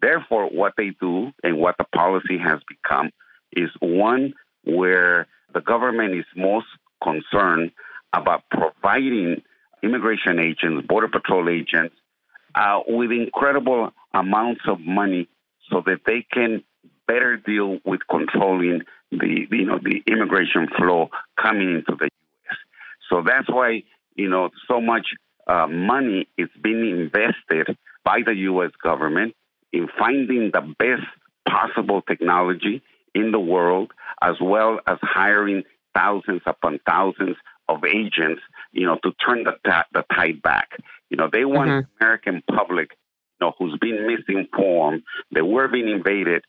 Therefore, 0.00 0.48
what 0.48 0.74
they 0.76 0.90
do 1.00 1.32
and 1.42 1.58
what 1.58 1.76
the 1.78 1.84
policy 1.94 2.38
has 2.38 2.60
become 2.68 3.10
is 3.52 3.70
one 3.80 4.34
where 4.64 5.26
the 5.54 5.60
government 5.60 6.14
is 6.14 6.26
most 6.36 6.66
concerned 7.02 7.70
about 8.12 8.42
providing 8.50 9.42
immigration 9.82 10.38
agents, 10.38 10.86
border 10.86 11.08
patrol 11.08 11.48
agents, 11.48 11.94
uh, 12.54 12.80
with 12.86 13.10
incredible 13.10 13.92
amounts 14.14 14.62
of 14.66 14.80
money 14.80 15.28
so 15.70 15.82
that 15.84 16.00
they 16.06 16.26
can 16.32 16.62
better 17.06 17.36
deal 17.36 17.78
with 17.84 18.00
controlling 18.10 18.82
the, 19.10 19.46
you 19.50 19.64
know 19.64 19.78
the 19.78 20.02
immigration 20.06 20.68
flow 20.76 21.10
coming 21.40 21.70
into 21.76 21.96
the 21.98 22.08
U.S. 22.08 22.56
So 23.10 23.22
that's 23.24 23.48
why 23.48 23.84
you 24.16 24.28
know 24.28 24.50
so 24.68 24.80
much 24.80 25.06
uh, 25.46 25.66
money 25.66 26.28
is 26.36 26.48
being 26.62 26.90
invested 26.90 27.76
by 28.04 28.20
the 28.24 28.34
U.S. 28.34 28.70
government 28.82 29.34
in 29.72 29.88
finding 29.98 30.50
the 30.52 30.62
best 30.78 31.06
possible 31.48 32.02
technology 32.02 32.82
in 33.14 33.32
the 33.32 33.40
world, 33.40 33.92
as 34.22 34.36
well 34.40 34.80
as 34.86 34.98
hiring 35.02 35.62
thousands 35.94 36.42
upon 36.46 36.78
thousands 36.86 37.36
of 37.68 37.84
agents, 37.84 38.42
you 38.72 38.86
know, 38.86 38.98
to 39.02 39.12
turn 39.24 39.44
the, 39.44 39.56
ta- 39.64 39.86
the 39.92 40.04
tide 40.14 40.42
back. 40.42 40.70
You 41.10 41.16
know, 41.16 41.28
they 41.32 41.44
want 41.44 41.70
mm-hmm. 41.70 41.88
the 41.98 42.04
American 42.04 42.42
public, 42.54 42.90
you 43.40 43.46
know, 43.46 43.52
who's 43.58 43.78
been 43.80 44.06
misinformed, 44.06 45.02
that 45.32 45.44
we're 45.44 45.68
being 45.68 45.88
invaded. 45.88 46.44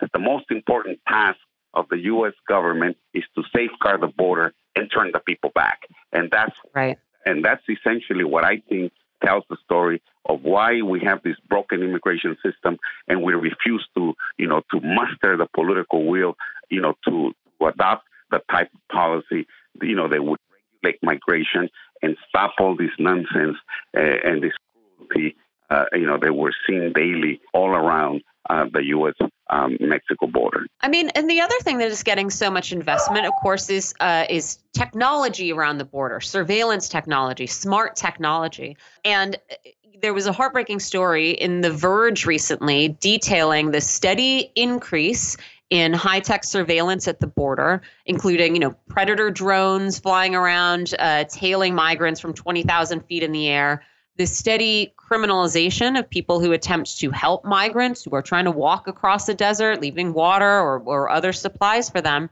That 0.00 0.10
the 0.12 0.20
most 0.20 0.44
important 0.50 1.00
task 1.08 1.38
of 1.74 1.88
the 1.88 1.98
U.S. 1.98 2.34
government 2.48 2.96
is 3.14 3.24
to 3.34 3.42
safeguard 3.54 4.02
the 4.02 4.08
border 4.08 4.52
and 4.76 4.88
turn 4.92 5.10
the 5.12 5.18
people 5.20 5.50
back, 5.52 5.80
and 6.12 6.30
that's 6.30 6.54
right. 6.74 6.98
And 7.26 7.44
that's 7.44 7.62
essentially 7.68 8.24
what 8.24 8.44
I 8.44 8.62
think 8.68 8.92
tells 9.24 9.44
the 9.50 9.56
story 9.64 10.02
of 10.26 10.42
why 10.42 10.82
we 10.82 11.00
have 11.00 11.22
this 11.22 11.36
broken 11.48 11.82
immigration 11.82 12.36
system 12.44 12.78
and 13.08 13.22
we 13.22 13.34
refuse 13.34 13.86
to, 13.96 14.14
you 14.38 14.46
know, 14.46 14.62
to 14.70 14.80
muster 14.80 15.36
the 15.36 15.46
political 15.54 16.06
will, 16.06 16.36
you 16.70 16.80
know, 16.80 16.94
to, 17.04 17.32
to 17.60 17.66
adopt 17.66 18.06
the 18.30 18.40
type 18.50 18.70
of 18.74 18.80
policy, 18.90 19.46
you 19.82 19.94
know, 19.94 20.08
that 20.08 20.24
would 20.24 20.38
regulate 20.82 21.02
migration 21.02 21.68
and 22.02 22.16
stop 22.28 22.54
all 22.58 22.76
this 22.76 22.90
nonsense 22.98 23.56
uh, 23.96 24.00
and 24.00 24.42
this 24.42 24.52
cruelty, 24.96 25.36
uh, 25.70 25.84
you 25.92 26.06
know, 26.06 26.18
that 26.18 26.34
we're 26.34 26.50
seeing 26.66 26.92
daily 26.92 27.40
all 27.54 27.70
around 27.70 28.22
uh, 28.48 28.66
the 28.72 28.84
U.S. 28.86 29.14
Um, 29.50 29.76
Mexico 29.80 30.26
border. 30.26 30.66
I 30.80 30.88
mean, 30.88 31.10
and 31.10 31.28
the 31.28 31.40
other 31.40 31.54
thing 31.62 31.78
that 31.78 31.88
is 31.88 32.02
getting 32.02 32.30
so 32.30 32.50
much 32.50 32.72
investment, 32.72 33.26
of 33.26 33.32
course, 33.40 33.70
is 33.70 33.94
uh, 34.00 34.24
is 34.28 34.58
technology 34.72 35.52
around 35.52 35.78
the 35.78 35.84
border, 35.84 36.20
surveillance 36.20 36.88
technology, 36.88 37.46
smart 37.46 37.96
technology, 37.96 38.76
and 39.04 39.36
uh, 39.50 39.54
there 40.02 40.14
was 40.14 40.26
a 40.26 40.32
heartbreaking 40.32 40.80
story 40.80 41.30
in 41.30 41.60
The 41.60 41.70
Verge 41.70 42.24
recently 42.26 42.96
detailing 43.00 43.70
the 43.70 43.80
steady 43.80 44.50
increase 44.56 45.36
in 45.68 45.92
high-tech 45.92 46.42
surveillance 46.42 47.06
at 47.06 47.20
the 47.20 47.26
border, 47.26 47.82
including, 48.06 48.54
you 48.54 48.60
know, 48.60 48.74
predator 48.88 49.30
drones 49.30 49.98
flying 49.98 50.34
around, 50.34 50.94
uh, 50.98 51.24
tailing 51.24 51.74
migrants 51.74 52.18
from 52.18 52.34
20,000 52.34 53.00
feet 53.02 53.22
in 53.22 53.30
the 53.30 53.46
air, 53.46 53.82
the 54.20 54.26
steady 54.26 54.92
criminalization 54.98 55.98
of 55.98 56.10
people 56.10 56.40
who 56.40 56.52
attempt 56.52 56.98
to 56.98 57.10
help 57.10 57.42
migrants 57.42 58.04
who 58.04 58.14
are 58.14 58.20
trying 58.20 58.44
to 58.44 58.50
walk 58.50 58.86
across 58.86 59.24
the 59.24 59.32
desert, 59.32 59.80
leaving 59.80 60.12
water 60.12 60.44
or, 60.44 60.78
or 60.80 61.08
other 61.08 61.32
supplies 61.32 61.88
for 61.88 62.02
them. 62.02 62.28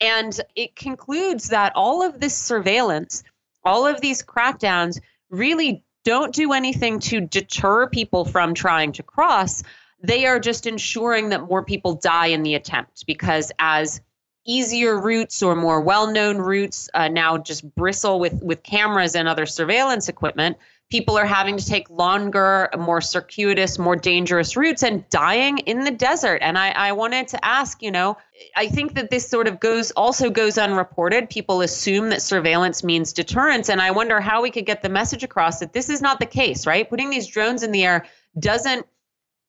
And 0.00 0.40
it 0.54 0.76
concludes 0.76 1.48
that 1.48 1.72
all 1.74 2.04
of 2.04 2.20
this 2.20 2.36
surveillance, 2.36 3.24
all 3.64 3.88
of 3.88 4.00
these 4.00 4.22
crackdowns 4.22 5.00
really 5.28 5.82
don't 6.04 6.32
do 6.32 6.52
anything 6.52 7.00
to 7.00 7.20
deter 7.22 7.88
people 7.88 8.24
from 8.24 8.54
trying 8.54 8.92
to 8.92 9.02
cross. 9.02 9.64
They 10.00 10.26
are 10.26 10.38
just 10.38 10.64
ensuring 10.64 11.30
that 11.30 11.48
more 11.48 11.64
people 11.64 11.94
die 11.94 12.28
in 12.28 12.44
the 12.44 12.54
attempt 12.54 13.04
because 13.04 13.50
as 13.58 14.00
easier 14.46 14.96
routes 14.96 15.42
or 15.42 15.56
more 15.56 15.80
well-known 15.80 16.38
routes 16.38 16.88
uh, 16.94 17.08
now 17.08 17.36
just 17.36 17.74
bristle 17.74 18.20
with 18.20 18.40
with 18.44 18.62
cameras 18.62 19.16
and 19.16 19.26
other 19.26 19.44
surveillance 19.44 20.08
equipment 20.08 20.56
people 20.90 21.18
are 21.18 21.26
having 21.26 21.56
to 21.56 21.66
take 21.66 21.90
longer, 21.90 22.68
more 22.78 23.00
circuitous, 23.00 23.78
more 23.78 23.96
dangerous 23.96 24.56
routes 24.56 24.82
and 24.82 25.08
dying 25.10 25.58
in 25.58 25.84
the 25.84 25.90
desert. 25.90 26.38
And 26.42 26.56
I, 26.56 26.70
I 26.70 26.92
wanted 26.92 27.28
to 27.28 27.44
ask, 27.44 27.82
you 27.82 27.90
know, 27.90 28.16
I 28.54 28.68
think 28.68 28.94
that 28.94 29.10
this 29.10 29.28
sort 29.28 29.48
of 29.48 29.58
goes 29.58 29.90
also 29.92 30.30
goes 30.30 30.58
unreported. 30.58 31.28
People 31.28 31.60
assume 31.60 32.10
that 32.10 32.22
surveillance 32.22 32.84
means 32.84 33.12
deterrence. 33.12 33.68
And 33.68 33.80
I 33.80 33.90
wonder 33.90 34.20
how 34.20 34.42
we 34.42 34.50
could 34.50 34.66
get 34.66 34.82
the 34.82 34.88
message 34.88 35.24
across 35.24 35.58
that 35.58 35.72
this 35.72 35.90
is 35.90 36.00
not 36.00 36.20
the 36.20 36.26
case, 36.26 36.66
right? 36.66 36.88
Putting 36.88 37.10
these 37.10 37.26
drones 37.26 37.64
in 37.64 37.72
the 37.72 37.84
air 37.84 38.06
doesn't 38.38 38.86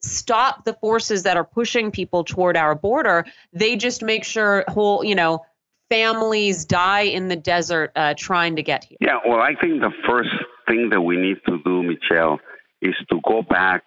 stop 0.01 0.65
the 0.65 0.73
forces 0.73 1.23
that 1.23 1.37
are 1.37 1.43
pushing 1.43 1.91
people 1.91 2.23
toward 2.23 2.57
our 2.57 2.73
border. 2.73 3.25
They 3.53 3.75
just 3.75 4.01
make 4.01 4.23
sure 4.23 4.63
whole, 4.67 5.03
you 5.03 5.15
know, 5.15 5.45
families 5.89 6.65
die 6.65 7.01
in 7.01 7.27
the 7.27 7.35
desert 7.35 7.91
uh, 7.95 8.13
trying 8.17 8.55
to 8.55 8.63
get 8.63 8.83
here. 8.83 8.97
Yeah, 8.99 9.19
well, 9.27 9.39
I 9.39 9.53
think 9.59 9.81
the 9.81 9.91
first 10.07 10.29
thing 10.67 10.89
that 10.89 11.01
we 11.01 11.17
need 11.17 11.37
to 11.47 11.59
do, 11.63 11.83
Michelle, 11.83 12.39
is 12.81 12.95
to 13.09 13.19
go 13.27 13.41
back 13.41 13.85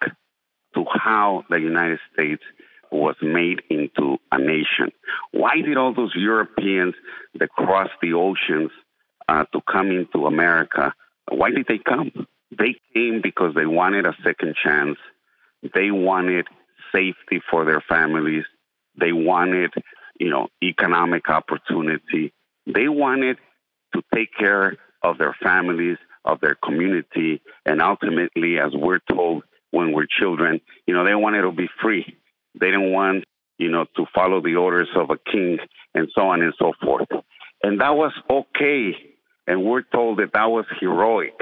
to 0.75 0.85
how 0.93 1.43
the 1.49 1.59
United 1.59 1.99
States 2.13 2.43
was 2.91 3.15
made 3.21 3.61
into 3.69 4.17
a 4.31 4.37
nation. 4.37 4.91
Why 5.31 5.61
did 5.61 5.77
all 5.77 5.93
those 5.93 6.13
Europeans 6.15 6.93
that 7.39 7.49
crossed 7.49 7.91
the 8.01 8.13
oceans 8.13 8.71
uh, 9.31 9.45
to 9.53 9.61
come 9.61 9.91
into 9.91 10.25
America, 10.25 10.93
why 11.29 11.51
did 11.51 11.65
they 11.67 11.77
come? 11.77 12.11
They 12.51 12.75
came 12.93 13.21
because 13.21 13.55
they 13.55 13.65
wanted 13.65 14.05
a 14.05 14.15
second 14.23 14.55
chance. 14.61 14.97
They 15.73 15.91
wanted 15.91 16.47
safety 16.93 17.41
for 17.49 17.63
their 17.63 17.81
families. 17.87 18.43
They 18.99 19.13
wanted, 19.13 19.71
you 20.19 20.29
know, 20.29 20.49
economic 20.61 21.29
opportunity. 21.29 22.33
They 22.65 22.89
wanted 22.89 23.37
to 23.93 24.01
take 24.13 24.33
care 24.37 24.75
of 25.01 25.17
their 25.17 25.35
families 25.41 25.97
of 26.25 26.39
their 26.39 26.55
community. 26.55 27.41
And 27.65 27.81
ultimately, 27.81 28.57
as 28.59 28.71
we're 28.73 28.99
told 29.11 29.43
when 29.71 29.93
we're 29.93 30.07
children, 30.19 30.61
you 30.85 30.93
know, 30.93 31.05
they 31.05 31.15
wanted 31.15 31.41
to 31.41 31.51
be 31.51 31.67
free. 31.81 32.17
They 32.59 32.67
didn't 32.67 32.91
want, 32.91 33.25
you 33.57 33.69
know, 33.69 33.85
to 33.95 34.05
follow 34.13 34.41
the 34.41 34.55
orders 34.55 34.89
of 34.95 35.09
a 35.09 35.17
king 35.31 35.57
and 35.93 36.07
so 36.15 36.27
on 36.27 36.41
and 36.41 36.53
so 36.59 36.73
forth. 36.83 37.07
And 37.63 37.79
that 37.81 37.95
was 37.95 38.11
okay. 38.29 38.95
And 39.47 39.63
we're 39.63 39.83
told 39.83 40.19
that 40.19 40.33
that 40.33 40.49
was 40.49 40.65
heroic 40.79 41.39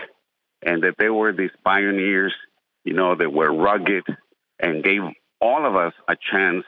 and 0.62 0.84
that 0.84 0.96
they 0.98 1.10
were 1.10 1.32
these 1.32 1.52
pioneers, 1.64 2.34
you 2.84 2.94
know, 2.94 3.16
that 3.16 3.32
were 3.32 3.54
rugged 3.54 4.04
and 4.60 4.84
gave 4.84 5.02
all 5.42 5.66
of 5.66 5.76
us 5.76 5.94
a 6.08 6.16
chance 6.32 6.66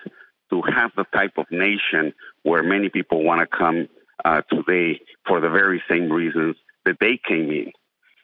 to 0.49 0.62
have 0.62 0.91
the 0.95 1.05
type 1.14 1.34
of 1.38 1.45
nation 1.51 2.14
where 2.43 2.64
many 2.64 2.89
people 2.89 3.24
want 3.24 3.41
to 3.41 3.57
come 3.57 3.88
uh, 4.24 4.41
today 4.49 4.99
for 5.28 5.41
the 5.41 5.49
very 5.49 5.82
same 5.89 6.12
reasons 6.12 6.55
that 6.86 6.97
they 6.99 7.20
came 7.28 7.49
in. 7.49 7.72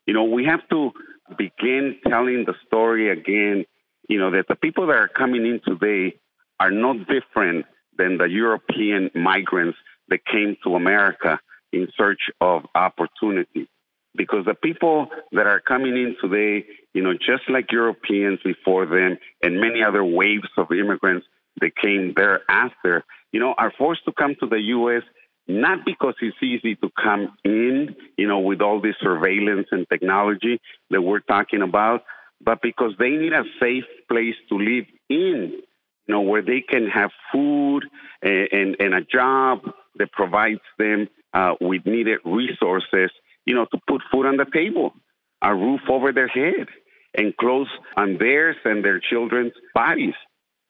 You 0.08 0.14
know, 0.14 0.24
we 0.24 0.46
have 0.46 0.68
to 0.70 0.92
begin 1.38 1.98
telling 2.08 2.46
the 2.46 2.56
story 2.66 3.12
again, 3.12 3.66
you 4.08 4.18
know, 4.18 4.32
that 4.32 4.48
the 4.48 4.56
people 4.56 4.88
that 4.88 4.96
are 4.96 5.10
coming 5.10 5.46
in 5.46 5.60
today 5.66 6.18
are 6.60 6.72
no 6.72 6.94
different 6.98 7.66
than 7.98 8.18
the 8.18 8.26
European 8.26 9.12
migrants 9.14 9.78
that 10.08 10.26
came 10.26 10.56
to 10.64 10.76
America 10.76 11.40
in 11.74 11.90
search 11.98 12.22
of 12.40 12.64
opportunity. 12.74 13.68
Because 14.16 14.46
the 14.46 14.56
people 14.56 15.08
that 15.34 15.46
are 15.46 15.60
coming 15.60 15.98
in 15.98 16.16
today, 16.22 16.66
you 16.94 17.04
know, 17.04 17.14
just 17.14 17.50
like 17.50 17.72
Europeans 17.72 18.40
before 18.44 18.86
them 18.86 19.18
and 19.44 19.60
many 19.60 19.84
other 19.84 20.04
waves 20.04 20.50
of 20.58 20.72
immigrants 20.72 21.28
that 21.60 21.76
came 21.76 22.14
thereafter, 22.16 23.04
you 23.34 23.42
know, 23.42 23.54
are 23.58 23.74
forced 23.78 24.06
to 24.06 24.14
come 24.14 24.36
to 24.40 24.48
the 24.48 24.62
U.S 24.62 25.04
not 25.48 25.86
because 25.86 26.16
it's 26.22 26.38
easy 26.42 26.76
to 26.76 26.90
come 27.02 27.38
in, 27.44 27.96
you 28.18 28.28
know, 28.28 28.40
with 28.40 28.62
all 28.62 28.82
this 28.82 28.96
surveillance 29.02 29.68
and 29.72 29.88
technology 29.90 30.60
that 30.90 31.02
we're 31.02 31.20
talking 31.20 31.62
about, 31.62 32.04
but 32.42 32.62
because 32.62 32.92
they 33.00 33.10
need 33.10 33.34
a 33.34 33.44
safe 33.60 33.86
place 34.10 34.36
to 34.50 34.58
live 34.58 34.86
in, 35.10 35.62
you 36.08 36.14
know, 36.14 36.22
where 36.22 36.42
they 36.42 36.62
can 36.62 36.88
have 36.88 37.12
food 37.32 37.86
and, 38.22 38.48
and, 38.52 38.76
and 38.80 38.94
a 38.94 39.02
job 39.02 39.62
that 39.96 40.12
provides 40.12 40.62
them 40.78 41.08
uh, 41.34 41.54
with 41.62 41.86
needed 41.86 42.20
resources, 42.26 43.12
you 43.46 43.56
know, 43.56 43.66
to 43.66 43.80
put 43.88 44.02
food 44.12 44.26
on 44.26 44.38
the 44.38 44.46
table, 44.54 44.94
a 45.42 45.54
roof 45.54 45.82
over 45.90 46.12
their 46.12 46.28
head, 46.28 46.68
and 47.16 47.36
clothes 47.38 47.70
on 47.96 48.18
theirs 48.18 48.56
and 48.66 48.84
their 48.84 49.00
children's 49.00 49.54
bodies. 49.74 50.14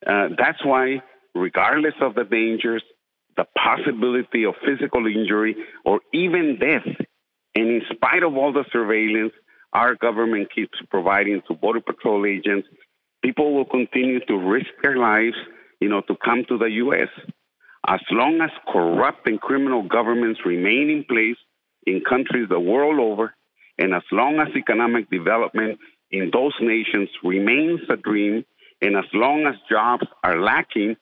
Uh, 0.05 0.29
that's 0.37 0.63
why, 0.63 1.01
regardless 1.35 1.95
of 2.01 2.15
the 2.15 2.23
dangers, 2.23 2.83
the 3.37 3.45
possibility 3.55 4.43
of 4.45 4.55
physical 4.65 5.05
injury 5.05 5.55
or 5.85 6.01
even 6.13 6.57
death, 6.59 6.87
And 7.55 7.69
in 7.69 7.81
spite 7.95 8.23
of 8.23 8.35
all 8.35 8.53
the 8.53 8.65
surveillance, 8.71 9.33
our 9.73 9.95
government 9.95 10.49
keeps 10.53 10.77
providing 10.89 11.41
to 11.47 11.55
Border 11.55 11.81
Patrol 11.81 12.25
agents. 12.25 12.67
People 13.23 13.53
will 13.55 13.65
continue 13.65 14.19
to 14.25 14.37
risk 14.37 14.67
their 14.83 14.97
lives, 14.97 15.35
you 15.79 15.89
know, 15.89 16.01
to 16.01 16.15
come 16.23 16.45
to 16.49 16.57
the 16.57 16.69
U.S. 16.85 17.09
As 17.87 17.99
long 18.11 18.41
as 18.41 18.51
corrupt 18.71 19.27
and 19.27 19.39
criminal 19.39 19.83
governments 19.87 20.41
remain 20.45 20.89
in 20.89 21.03
place 21.05 21.37
in 21.85 22.01
countries 22.07 22.47
the 22.49 22.59
world 22.59 22.99
over, 22.99 23.33
and 23.79 23.93
as 23.93 24.03
long 24.11 24.39
as 24.39 24.49
economic 24.55 25.09
development 25.09 25.79
in 26.11 26.29
those 26.31 26.53
nations 26.61 27.09
remains 27.23 27.81
a 27.89 27.97
dream, 27.97 28.45
and 28.81 28.95
as 28.95 29.05
long 29.13 29.45
as 29.47 29.55
jobs 29.69 30.05
are 30.23 30.39
lacking, 30.39 30.95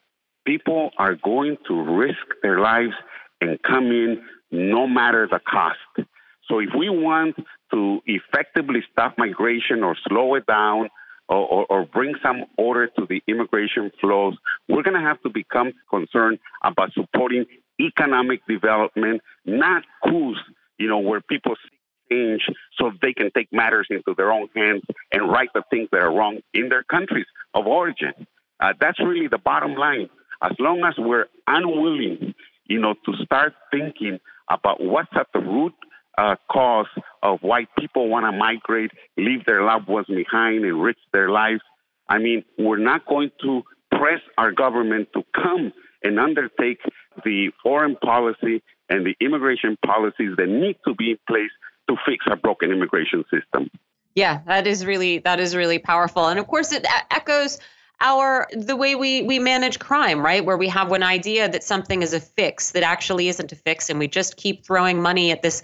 people 0.46 0.92
are 0.98 1.16
going 1.16 1.58
to 1.68 1.82
risk 1.98 2.26
their 2.42 2.60
lives 2.60 2.94
and 3.42 3.62
come 3.64 3.86
in 3.86 4.24
no 4.52 4.88
matter 4.88 5.28
the 5.30 5.40
cost. 5.40 6.08
So 6.48 6.60
if 6.60 6.70
we 6.78 6.90
want 6.90 7.36
to 7.72 8.00
effectively 8.06 8.84
stop 8.92 9.18
migration 9.18 9.84
or 9.84 9.96
slow 10.08 10.36
it 10.36 10.46
down 10.46 10.90
or, 11.28 11.38
or, 11.38 11.66
or 11.70 11.86
bring 11.86 12.14
some 12.22 12.46
order 12.58 12.88
to 12.88 13.06
the 13.10 13.22
immigration 13.28 13.92
flows, 14.00 14.36
we're 14.70 14.84
going 14.84 15.00
to 15.00 15.06
have 15.06 15.22
to 15.24 15.30
become 15.30 15.74
concerned 15.90 16.40
about 16.64 16.94
supporting 16.94 17.46
economic 17.82 18.46
development, 18.48 19.22
not 19.46 19.84
coups, 20.04 20.40
you 20.78 20.88
know, 20.88 21.00
where 21.00 21.22
people 21.22 21.56
seek 21.64 21.80
change 22.12 22.48
so 22.78 22.92
they 23.02 23.14
can 23.14 23.32
take 23.36 23.52
matters 23.52 23.88
into 23.90 24.14
their 24.16 24.32
own 24.32 24.48
hands 24.56 24.84
and 25.12 25.30
right 25.30 25.50
the 25.54 25.64
things 25.70 25.90
that 25.92 26.02
are 26.02 26.14
wrong 26.14 26.38
in 26.54 26.70
their 26.70 26.84
countries 26.84 27.26
of 27.54 27.66
origin. 27.66 28.14
Uh, 28.60 28.74
that's 28.80 29.00
really 29.00 29.28
the 29.28 29.38
bottom 29.38 29.76
line. 29.76 30.10
As 30.46 30.56
long 30.60 30.84
as 30.84 30.94
we're 30.98 31.26
unwilling, 31.48 32.36
you 32.66 32.80
know, 32.80 32.94
to 33.06 33.14
start 33.24 33.54
thinking 33.72 34.20
about 34.50 34.80
what's 34.80 35.10
at 35.16 35.28
the 35.34 35.40
root 35.40 35.74
uh, 36.20 36.36
cause 36.52 36.86
of 37.24 37.40
why 37.42 37.66
people 37.80 38.10
want 38.10 38.26
to 38.26 38.32
migrate, 38.32 38.92
leave 39.18 39.44
their 39.46 39.64
loved 39.64 39.88
ones 39.88 40.06
behind, 40.08 40.64
enrich 40.64 41.00
their 41.12 41.30
lives. 41.30 41.62
I 42.08 42.20
mean, 42.20 42.46
we're 42.60 42.78
not 42.78 43.08
going 43.08 43.32
to 43.42 43.64
press 43.92 44.22
our 44.38 44.52
government 44.52 45.10
to 45.14 45.24
come 45.34 45.74
and 46.04 46.20
undertake 46.20 46.80
the 47.24 47.50
foreign 47.64 47.96
policy 47.96 48.62
and 48.88 49.04
the 49.04 49.16
immigration 49.20 49.78
policies 49.84 50.36
that 50.38 50.48
need 50.48 50.78
to 50.88 50.94
be 50.94 51.12
in 51.12 51.18
place 51.28 51.50
to 51.90 51.96
fix 52.06 52.24
our 52.30 52.36
broken 52.36 52.72
immigration 52.72 53.24
system. 53.32 53.72
Yeah, 54.14 54.42
that 54.46 54.68
is 54.68 54.86
really 54.86 55.18
that 55.20 55.40
is 55.40 55.56
really 55.56 55.80
powerful, 55.80 56.28
and 56.28 56.40
of 56.40 56.48
course 56.48 56.72
it 56.72 56.86
echoes 57.12 57.60
our 58.02 58.48
the 58.54 58.76
way 58.76 58.96
we 58.96 59.22
we 59.24 59.40
manage 59.40 59.80
crime 59.80 60.24
right 60.24 60.46
where 60.46 60.58
we 60.58 60.68
have 60.68 60.92
an 60.92 61.04
idea 61.04 61.48
that 61.50 61.64
something 61.64 62.02
is 62.02 62.14
a 62.14 62.20
fix 62.20 62.72
that 62.72 62.84
actually 62.84 63.28
isn't 63.30 63.52
a 63.52 63.56
fix 63.56 63.90
and 63.90 64.00
we 64.00 64.08
just 64.08 64.38
keep 64.38 64.66
throwing 64.66 65.02
money 65.02 65.32
at 65.32 65.42
this 65.42 65.62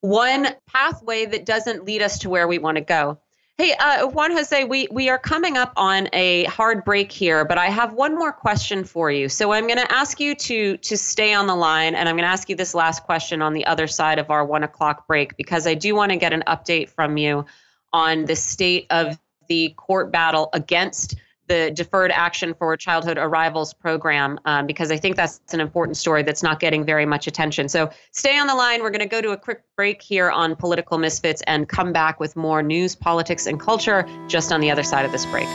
one 0.00 0.48
pathway 0.66 1.26
that 1.26 1.44
doesn't 1.44 1.84
lead 1.84 2.02
us 2.02 2.18
to 2.20 2.30
where 2.30 2.48
we 2.48 2.58
want 2.58 2.76
to 2.76 2.80
go. 2.82 3.18
Hey, 3.58 3.74
uh, 3.78 4.06
Juan 4.06 4.32
Jose, 4.32 4.64
we, 4.64 4.88
we 4.90 5.10
are 5.10 5.18
coming 5.18 5.58
up 5.58 5.74
on 5.76 6.08
a 6.14 6.44
hard 6.44 6.82
break 6.82 7.12
here, 7.12 7.44
but 7.44 7.58
I 7.58 7.66
have 7.66 7.92
one 7.92 8.16
more 8.16 8.32
question 8.32 8.84
for 8.84 9.10
you. 9.10 9.28
So 9.28 9.52
I'm 9.52 9.66
going 9.66 9.78
to 9.78 9.92
ask 9.92 10.18
you 10.18 10.34
to 10.34 10.78
to 10.78 10.96
stay 10.96 11.34
on 11.34 11.46
the 11.46 11.54
line, 11.54 11.94
and 11.94 12.08
I'm 12.08 12.16
going 12.16 12.24
to 12.24 12.30
ask 12.30 12.48
you 12.48 12.56
this 12.56 12.74
last 12.74 13.02
question 13.02 13.42
on 13.42 13.52
the 13.52 13.66
other 13.66 13.86
side 13.86 14.18
of 14.18 14.30
our 14.30 14.46
one 14.46 14.62
o'clock 14.62 15.06
break 15.06 15.36
because 15.36 15.66
I 15.66 15.74
do 15.74 15.94
want 15.94 16.10
to 16.10 16.16
get 16.16 16.32
an 16.32 16.42
update 16.46 16.88
from 16.88 17.18
you 17.18 17.44
on 17.92 18.24
the 18.24 18.36
state 18.36 18.86
of 18.88 19.18
the 19.48 19.74
court 19.76 20.10
battle 20.10 20.48
against 20.54 21.16
the 21.50 21.72
Deferred 21.72 22.12
Action 22.12 22.54
for 22.54 22.76
Childhood 22.76 23.18
Arrivals 23.18 23.74
program 23.74 24.38
um, 24.44 24.68
because 24.68 24.92
I 24.92 24.96
think 24.96 25.16
that's 25.16 25.40
an 25.52 25.58
important 25.58 25.96
story 25.96 26.22
that's 26.22 26.44
not 26.44 26.60
getting 26.60 26.84
very 26.84 27.04
much 27.04 27.26
attention. 27.26 27.68
So 27.68 27.90
stay 28.12 28.38
on 28.38 28.46
the 28.46 28.54
line. 28.54 28.82
We're 28.82 28.90
going 28.90 29.00
to 29.00 29.06
go 29.06 29.20
to 29.20 29.32
a 29.32 29.36
quick 29.36 29.64
break 29.76 30.00
here 30.00 30.30
on 30.30 30.54
Political 30.54 30.98
Misfits 30.98 31.42
and 31.48 31.68
come 31.68 31.92
back 31.92 32.20
with 32.20 32.36
more 32.36 32.62
news, 32.62 32.94
politics, 32.94 33.46
and 33.46 33.58
culture 33.58 34.08
just 34.28 34.52
on 34.52 34.60
the 34.60 34.70
other 34.70 34.84
side 34.84 35.04
of 35.04 35.10
this 35.10 35.26
break. 35.26 35.48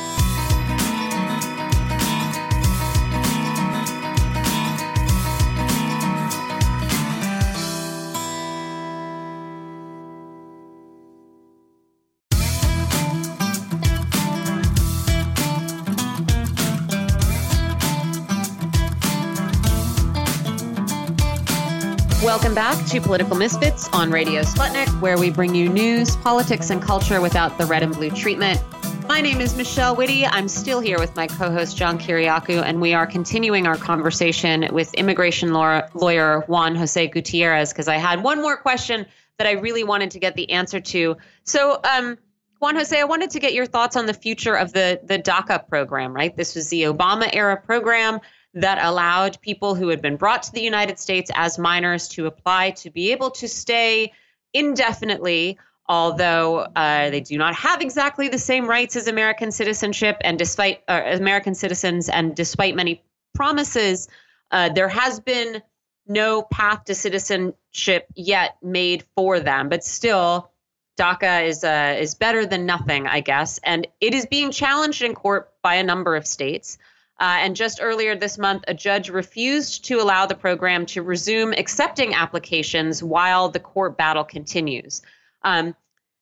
Welcome 22.46 22.78
back 22.78 22.86
to 22.89 23.02
Political 23.02 23.38
Misfits 23.38 23.89
on 23.91 24.12
Radio 24.12 24.43
Sputnik, 24.43 25.02
where 25.02 25.18
we 25.18 25.32
bring 25.32 25.56
you 25.56 25.68
news, 25.68 26.16
politics, 26.18 26.70
and 26.70 26.80
culture 26.80 27.20
without 27.20 27.58
the 27.58 27.66
red 27.66 27.82
and 27.82 27.91
blue 27.91 28.12
treatment. 28.12 28.62
My 29.08 29.20
name 29.20 29.41
is 29.41 29.56
Michelle 29.56 29.96
Witte. 29.96 30.28
I'm 30.32 30.48
still 30.48 30.80
here 30.80 31.00
with 31.00 31.16
my 31.16 31.26
co 31.26 31.52
host, 31.52 31.76
John 31.76 31.98
Kiriakou, 31.98 32.62
and 32.62 32.80
we 32.80 32.93
are 32.93 33.08
continuing 33.08 33.66
our 33.66 33.78
conversation 33.78 34.70
with 34.72 34.93
immigration 34.93 35.54
lawyer 35.54 36.41
Juan 36.41 36.76
Jose 36.76 37.08
Gutierrez 37.08 37.74
because 37.74 37.88
I 37.88 37.98
had 37.98 38.22
one 38.22 38.43
more 38.43 38.58
question 38.58 39.08
that 39.39 39.48
I 39.48 39.54
really 39.54 39.84
wanted 39.84 40.12
to 40.12 40.20
get 40.20 40.36
the 40.36 40.52
answer 40.52 40.80
to. 40.80 41.18
So, 41.46 41.80
um, 41.84 42.16
Juan 42.60 42.76
Jose, 42.76 42.98
I 42.98 43.06
wanted 43.06 43.32
to 43.32 43.39
get 43.39 43.54
your 43.54 43.66
thoughts 43.66 43.96
on 43.96 44.06
the 44.06 44.14
future 44.14 44.54
of 44.54 44.72
the, 44.72 45.00
the 45.04 45.18
DACA 45.18 45.68
program, 45.68 46.14
right? 46.14 46.38
This 46.38 46.54
was 46.54 46.70
the 46.70 46.84
Obama 46.84 47.28
era 47.34 47.60
program 47.60 48.20
that 48.56 48.80
allowed 48.82 49.39
people 49.41 49.76
who 49.76 49.89
had 49.89 50.01
been 50.01 50.16
brought 50.16 50.43
to 50.43 50.51
the 50.53 50.62
United 50.62 50.97
States 50.97 51.30
as 51.36 51.60
minors 51.60 52.08
to 52.08 52.26
apply 52.26 52.72
to 52.72 52.89
be 52.89 53.12
able 53.12 53.30
to 53.32 53.47
stay 53.47 54.14
indefinitely, 54.53 55.60
although 55.88 56.60
uh, 56.76 57.10
they 57.10 57.20
do 57.20 57.38
not 57.38 57.53
have 57.53 57.82
exactly 57.82 58.30
the 58.30 58.39
same 58.39 58.66
rights 58.68 58.95
as 58.95 59.08
American 59.08 59.51
citizenship, 59.51 60.18
and 60.22 60.39
despite 60.39 60.82
uh, 60.88 61.01
American 61.06 61.53
citizens, 61.53 62.08
and 62.08 62.34
despite 62.34 62.76
many 62.76 63.03
promises, 63.34 64.08
uh, 64.51 64.70
there 64.70 64.89
has 64.89 65.20
been 65.20 65.62
no 66.08 66.41
path 66.41 66.86
to 66.86 66.95
citizenship 66.95 68.08
yet 68.16 68.56
made 68.64 69.03
for 69.16 69.41
them. 69.41 69.68
But 69.68 69.84
still, 69.84 70.49
DACA 70.97 71.45
is 71.45 71.64
uh, 71.66 71.97
is 71.99 72.16
better 72.16 72.45
than 72.45 72.66
nothing, 72.66 73.06
I 73.06 73.20
guess, 73.20 73.60
and 73.66 73.86
it 73.99 74.14
is 74.14 74.26
being 74.26 74.51
challenged 74.51 75.01
in 75.01 75.14
court 75.14 75.51
by 75.62 75.76
a 75.76 75.84
number 75.84 76.16
of 76.16 76.26
states. 76.26 76.78
Uh, 77.20 77.38
and 77.39 77.55
just 77.55 77.80
earlier 77.82 78.16
this 78.16 78.38
month, 78.38 78.63
a 78.68 78.74
judge 78.74 79.09
refused 79.09 79.86
to 79.86 80.01
allow 80.01 80.26
the 80.26 80.36
program 80.36 80.86
to 80.86 81.01
resume 81.01 81.53
accepting 81.53 82.13
applications 82.13 83.01
while 83.01 83.49
the 83.49 83.59
court 83.59 83.97
battle 83.97 84.24
continues. 84.24 85.01
Um, 85.43 85.76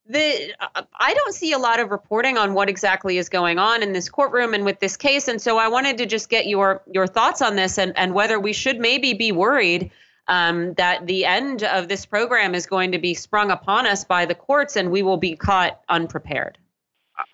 the 0.06 0.54
uh, 0.60 0.84
I 1.00 1.14
don't 1.14 1.34
see 1.34 1.54
a 1.54 1.58
lot 1.58 1.80
of 1.80 1.90
reporting 1.90 2.38
on 2.38 2.54
what 2.54 2.70
exactly 2.70 3.18
is 3.18 3.30
going 3.30 3.58
on 3.58 3.82
in 3.82 3.94
this 3.94 4.10
courtroom 4.10 4.54
and 4.54 4.66
with 4.66 4.80
this 4.80 4.98
case, 4.98 5.28
and 5.28 5.42
so 5.42 5.58
I 5.58 5.70
wanted 5.70 5.98
to 6.00 6.06
just 6.06 6.30
get 6.30 6.46
your 6.46 6.84
your 6.92 7.08
thoughts 7.08 7.42
on 7.42 7.56
this 7.56 7.78
and 7.78 7.98
and 7.98 8.14
whether 8.14 8.40
we 8.40 8.54
should 8.54 8.80
maybe 8.80 9.14
be 9.14 9.32
worried 9.32 9.92
um, 10.28 10.74
that 10.76 11.08
the 11.08 11.26
end 11.26 11.64
of 11.64 11.88
this 11.88 12.06
program 12.06 12.54
is 12.54 12.66
going 12.66 12.92
to 12.92 13.00
be 13.00 13.14
sprung 13.14 13.50
upon 13.50 13.88
us 13.88 14.04
by 14.04 14.26
the 14.26 14.36
courts 14.36 14.76
and 14.76 14.92
we 14.92 15.02
will 15.04 15.18
be 15.18 15.36
caught 15.36 15.82
unprepared. 15.90 16.58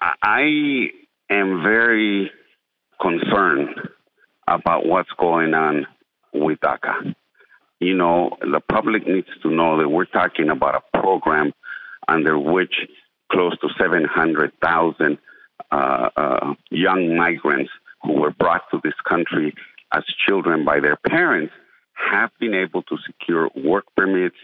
I 0.02 0.90
am 1.30 1.64
very 1.64 2.32
concerned 3.02 3.70
about 4.48 4.86
what's 4.86 5.12
going 5.18 5.54
on 5.54 5.86
with 6.34 6.60
DACA. 6.60 7.16
You 7.80 7.96
know, 7.96 8.32
the 8.42 8.60
public 8.60 9.08
needs 9.08 9.30
to 9.44 9.50
know 9.50 9.78
that 9.80 9.88
we're 9.88 10.06
talking 10.06 10.50
about 10.50 10.76
a 10.76 10.98
program 11.02 11.54
under 12.08 12.38
which 12.38 12.74
close 13.32 13.58
to 13.60 13.70
700,000 13.80 15.18
uh, 15.72 16.10
uh, 16.16 16.54
young 16.72 17.16
migrants 17.16 17.72
who 18.04 18.14
were 18.14 18.32
brought 18.32 18.64
to 18.72 18.82
this 18.84 18.94
country 19.08 19.54
as 19.94 20.04
children 20.28 20.66
by 20.66 20.80
their 20.80 20.98
parents 20.98 21.54
have 21.94 22.32
been 22.40 22.54
able 22.54 22.82
to 22.84 22.98
secure 23.06 23.50
work 23.56 23.86
permits 23.96 24.36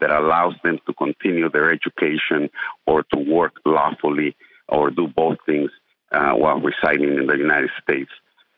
that 0.00 0.10
allows 0.10 0.54
them 0.64 0.78
to 0.86 0.94
continue 0.94 1.48
their 1.50 1.70
education 1.70 2.50
or 2.86 3.04
to 3.04 3.18
work 3.18 3.52
lawfully 3.64 4.34
or 4.68 4.90
do 4.90 5.06
both 5.06 5.38
things 5.44 5.70
while 6.12 6.60
residing 6.60 7.16
in 7.16 7.26
the 7.26 7.36
United 7.36 7.70
States 7.82 8.10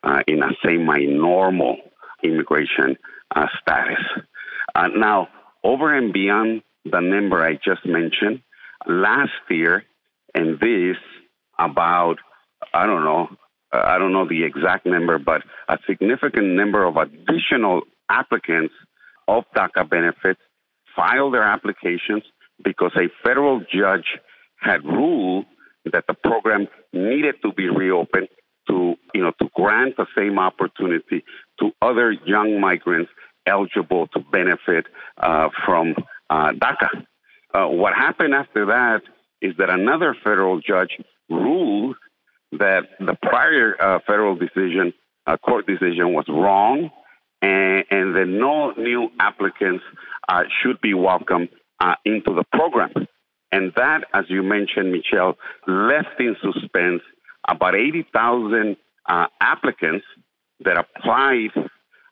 uh, 0.03 0.23
in 0.27 0.43
a 0.43 0.51
semi-normal 0.65 1.77
immigration 2.23 2.97
uh, 3.35 3.47
status. 3.61 4.03
Uh, 4.75 4.89
now, 4.89 5.29
over 5.63 5.97
and 5.97 6.13
beyond 6.13 6.63
the 6.85 7.01
number 7.01 7.43
I 7.43 7.55
just 7.55 7.85
mentioned, 7.87 8.43
last 8.87 9.33
year 9.49 9.85
and 10.35 10.59
this 10.61 10.97
about 11.59 12.17
I 12.73 12.87
don't 12.87 13.05
know 13.05 13.29
uh, 13.73 13.83
I 13.85 13.99
don't 13.99 14.13
know 14.13 14.29
the 14.29 14.45
exact 14.45 14.87
number, 14.87 15.19
but 15.19 15.43
a 15.69 15.79
significant 15.87 16.49
number 16.49 16.85
of 16.85 16.97
additional 16.97 17.83
applicants 18.09 18.75
of 19.29 19.45
DACA 19.57 19.89
benefits 19.89 20.41
filed 20.95 21.35
their 21.35 21.43
applications 21.43 22.23
because 22.63 22.93
a 22.97 23.09
federal 23.27 23.61
judge 23.61 24.19
had 24.61 24.85
ruled 24.85 25.47
that 25.93 26.07
the 26.07 26.14
program 26.14 26.68
needed 26.93 27.37
to 27.43 27.53
be 27.53 27.68
reopened 27.68 28.28
to, 28.68 28.95
you 29.14 29.22
know, 29.22 29.32
to 29.41 29.49
grant 29.55 29.97
the 29.97 30.07
same 30.16 30.39
opportunity 30.39 31.24
to 31.61 31.70
other 31.82 32.12
young 32.12 32.61
migrants 32.61 33.11
eligible 33.47 34.07
to 34.09 34.20
benefit 34.20 34.87
uh, 35.18 35.49
from 35.66 35.95
uh, 36.30 36.53
DACA. 36.53 37.05
uh, 37.53 37.66
what 37.68 37.95
happened 37.95 38.35
after 38.35 38.66
that 38.66 39.03
is 39.43 39.55
that 39.59 39.68
another 39.68 40.16
federal 40.24 40.61
judge 40.61 40.99
ruled 41.28 41.97
that 42.53 42.85
the 43.01 43.14
prior 43.22 43.76
uh, 43.80 43.99
federal 44.07 44.37
decision, 44.37 44.95
uh, 45.26 45.37
court 45.37 45.66
decision, 45.66 46.12
was 46.12 46.24
wrong, 46.28 46.91
and, 47.43 47.85
and 47.91 48.16
that 48.16 48.26
no 48.26 48.70
new 48.72 49.11
applicants 49.20 49.85
uh, 50.28 50.45
should 50.62 50.80
be 50.80 50.95
welcomed 50.95 51.49
uh, 51.80 51.95
into 52.05 52.35
the 52.35 52.45
program. 52.53 52.93
And 53.55 53.73
that, 53.77 54.01
as 54.13 54.25
you 54.29 54.43
mentioned, 54.43 54.91
Michelle, 54.91 55.37
left 55.69 56.19
in 56.19 56.35
suspense 56.43 57.03
about 57.49 57.77
80,000 57.77 58.77
uh, 59.09 59.27
applicants 59.41 60.05
that 60.65 60.77
applied, 60.77 61.51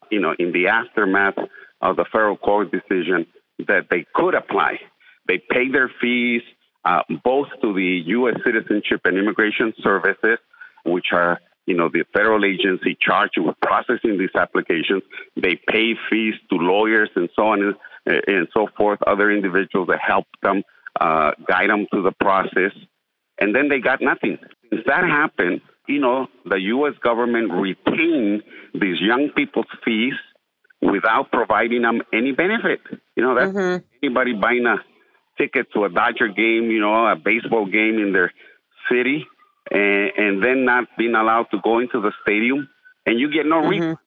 you 0.08 0.20
know, 0.20 0.36
in 0.38 0.52
the 0.52 0.68
aftermath 0.68 1.34
of 1.80 1.96
the 1.96 2.04
federal 2.12 2.36
court 2.36 2.70
decision 2.70 3.26
that 3.66 3.86
they 3.90 4.06
could 4.14 4.36
apply. 4.36 4.78
They 5.26 5.38
paid 5.50 5.74
their 5.74 5.90
fees 6.00 6.42
uh, 6.84 7.02
both 7.24 7.48
to 7.60 7.74
the 7.74 8.02
U.S. 8.06 8.36
Citizenship 8.44 9.00
and 9.04 9.18
Immigration 9.18 9.74
Services, 9.82 10.38
which 10.84 11.06
are 11.12 11.40
you 11.66 11.76
know 11.76 11.88
the 11.88 12.04
federal 12.12 12.44
agency 12.44 12.96
charged 13.00 13.38
with 13.38 13.56
processing 13.62 14.16
these 14.16 14.34
applications. 14.36 15.02
They 15.36 15.56
pay 15.68 15.94
fees 16.08 16.34
to 16.50 16.56
lawyers 16.56 17.10
and 17.16 17.28
so 17.34 17.46
on 17.46 17.74
and, 18.06 18.22
and 18.26 18.48
so 18.54 18.68
forth, 18.76 19.00
other 19.06 19.30
individuals 19.30 19.88
that 19.88 20.00
help 20.00 20.26
them 20.42 20.62
uh, 21.00 21.32
guide 21.46 21.70
them 21.70 21.86
through 21.90 22.02
the 22.02 22.12
process, 22.12 22.72
and 23.38 23.54
then 23.54 23.68
they 23.68 23.80
got 23.80 24.00
nothing. 24.00 24.38
Since 24.70 24.82
that 24.86 25.04
happened, 25.04 25.60
you 25.88 26.00
know, 26.00 26.28
the 26.44 26.60
U.S. 26.60 26.94
government 27.02 27.52
retained 27.52 28.42
these 28.74 29.00
young 29.00 29.30
people's 29.36 29.66
fees 29.84 30.14
without 30.80 31.30
providing 31.30 31.82
them 31.82 32.02
any 32.12 32.32
benefit. 32.32 32.80
You 33.16 33.22
know, 33.22 33.34
that's 33.34 33.52
mm-hmm. 33.52 33.84
anybody 34.02 34.34
buying 34.34 34.66
a 34.66 34.76
ticket 35.38 35.66
to 35.74 35.84
a 35.84 35.88
Dodger 35.88 36.28
game, 36.28 36.70
you 36.70 36.80
know, 36.80 37.06
a 37.06 37.16
baseball 37.16 37.66
game 37.66 37.98
in 37.98 38.12
their 38.12 38.32
city, 38.90 39.26
and, 39.70 40.10
and 40.16 40.44
then 40.44 40.64
not 40.64 40.84
being 40.98 41.14
allowed 41.14 41.46
to 41.52 41.58
go 41.62 41.78
into 41.78 42.00
the 42.00 42.12
stadium, 42.22 42.68
and 43.06 43.18
you 43.18 43.32
get 43.32 43.46
no 43.46 43.62
mm-hmm. 43.62 43.70
refund. 43.70 43.98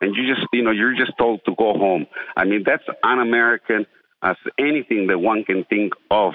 And 0.00 0.14
you 0.14 0.32
just, 0.32 0.46
you 0.52 0.62
know, 0.62 0.70
you're 0.70 0.94
just 0.94 1.12
told 1.18 1.40
to 1.46 1.54
go 1.56 1.76
home. 1.76 2.06
I 2.36 2.44
mean, 2.44 2.62
that's 2.64 2.84
un-American 3.02 3.84
as 4.22 4.36
anything 4.58 5.06
that 5.08 5.18
one 5.18 5.44
can 5.44 5.64
think 5.64 5.92
of. 6.10 6.34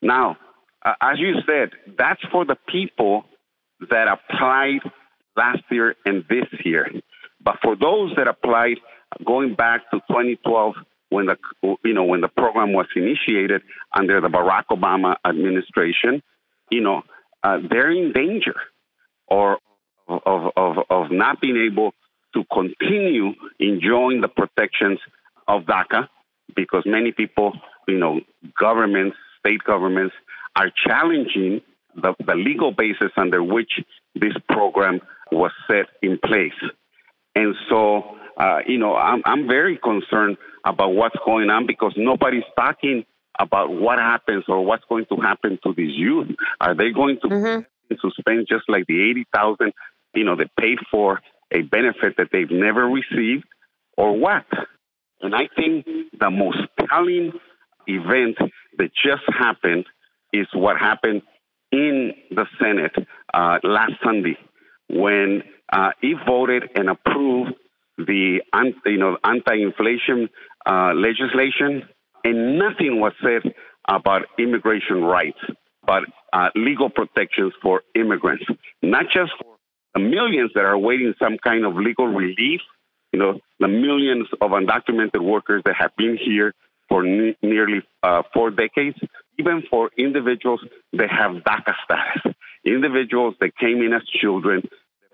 Now, 0.00 0.36
uh, 0.84 0.94
as 1.00 1.18
you 1.18 1.34
said, 1.46 1.70
that's 1.96 2.22
for 2.30 2.44
the 2.44 2.56
people 2.68 3.24
that 3.90 4.08
applied 4.08 4.80
last 5.36 5.62
year 5.70 5.94
and 6.04 6.24
this 6.28 6.46
year. 6.64 6.90
But 7.40 7.56
for 7.62 7.76
those 7.76 8.12
that 8.16 8.28
applied 8.28 8.78
going 9.24 9.54
back 9.54 9.90
to 9.90 10.00
2012, 10.08 10.74
when 11.10 11.26
the 11.26 11.36
you 11.84 11.92
know 11.92 12.04
when 12.04 12.22
the 12.22 12.28
program 12.28 12.72
was 12.72 12.86
initiated 12.96 13.62
under 13.92 14.20
the 14.20 14.28
Barack 14.28 14.64
Obama 14.70 15.16
administration, 15.24 16.22
you 16.70 16.80
know 16.80 17.02
uh, 17.42 17.58
they're 17.70 17.90
in 17.90 18.12
danger 18.12 18.54
or 19.26 19.58
of, 20.08 20.52
of 20.56 20.78
of 20.88 21.10
not 21.10 21.40
being 21.40 21.68
able 21.70 21.92
to 22.34 22.44
continue 22.50 23.34
enjoying 23.58 24.22
the 24.22 24.28
protections 24.28 24.98
of 25.46 25.64
DACA 25.64 26.08
because 26.54 26.82
many 26.86 27.12
people, 27.12 27.52
you 27.88 27.98
know, 27.98 28.20
governments, 28.58 29.16
state 29.38 29.62
governments 29.64 30.14
are 30.56 30.70
challenging 30.86 31.60
the, 31.94 32.14
the 32.24 32.34
legal 32.34 32.72
basis 32.72 33.10
under 33.16 33.42
which 33.42 33.72
this 34.14 34.32
program 34.48 35.00
was 35.30 35.50
set 35.68 35.86
in 36.02 36.18
place. 36.18 36.52
And 37.34 37.54
so, 37.68 38.16
uh, 38.36 38.58
you 38.66 38.78
know, 38.78 38.94
I'm, 38.94 39.22
I'm 39.24 39.46
very 39.46 39.78
concerned 39.78 40.36
about 40.64 40.94
what's 40.94 41.16
going 41.24 41.50
on 41.50 41.66
because 41.66 41.92
nobody's 41.96 42.44
talking 42.56 43.04
about 43.38 43.70
what 43.70 43.98
happens 43.98 44.44
or 44.48 44.64
what's 44.64 44.84
going 44.88 45.06
to 45.06 45.16
happen 45.16 45.58
to 45.64 45.72
these 45.74 45.96
youth. 45.96 46.28
Are 46.60 46.74
they 46.74 46.90
going 46.90 47.18
to 47.22 47.28
mm-hmm. 47.28 47.94
suspend 48.00 48.46
just 48.48 48.64
like 48.68 48.86
the 48.86 49.10
80,000, 49.10 49.72
you 50.14 50.24
know, 50.24 50.36
they 50.36 50.48
paid 50.60 50.78
for 50.90 51.20
a 51.50 51.62
benefit 51.62 52.16
that 52.18 52.28
they've 52.32 52.50
never 52.50 52.86
received 52.86 53.44
or 53.96 54.16
what? 54.18 54.44
And 55.22 55.34
I 55.34 55.48
think 55.56 55.86
the 56.18 56.30
most 56.30 56.58
telling 56.88 57.32
event 57.86 58.36
that 58.78 58.90
just 58.94 59.22
happened 59.28 59.86
is 60.32 60.46
what 60.52 60.78
happened 60.78 61.22
in 61.70 62.12
the 62.30 62.46
Senate 62.60 62.94
uh, 63.32 63.58
last 63.62 63.92
Sunday 64.04 64.36
when 64.88 65.42
uh, 65.72 65.90
voted 66.26 66.64
and 66.74 66.90
approved 66.90 67.54
the 67.98 68.40
you 68.86 68.98
know 68.98 69.16
anti-inflation 69.24 70.28
uh, 70.66 70.92
legislation, 70.94 71.88
and 72.24 72.58
nothing 72.58 73.00
was 73.00 73.12
said 73.22 73.52
about 73.88 74.22
immigration 74.38 75.02
rights, 75.02 75.38
but 75.86 76.04
uh, 76.32 76.48
legal 76.54 76.90
protections 76.90 77.52
for 77.62 77.82
immigrants, 77.94 78.44
not 78.82 79.04
just 79.12 79.32
for 79.40 79.56
the 79.94 80.00
millions 80.00 80.50
that 80.54 80.64
are 80.64 80.78
waiting 80.78 81.14
some 81.18 81.36
kind 81.38 81.64
of 81.64 81.76
legal 81.76 82.06
relief. 82.06 82.60
You 83.12 83.18
know, 83.18 83.40
the 83.60 83.68
millions 83.68 84.26
of 84.40 84.50
undocumented 84.50 85.22
workers 85.22 85.62
that 85.66 85.74
have 85.78 85.94
been 85.96 86.18
here 86.22 86.54
for 86.88 87.02
ne- 87.02 87.36
nearly 87.42 87.82
uh, 88.02 88.22
four 88.32 88.50
decades, 88.50 88.96
even 89.38 89.62
for 89.70 89.90
individuals 89.96 90.60
that 90.94 91.10
have 91.10 91.42
DACA 91.42 91.74
status, 91.84 92.34
individuals 92.64 93.34
that 93.40 93.56
came 93.56 93.82
in 93.82 93.92
as 93.92 94.02
children, 94.20 94.62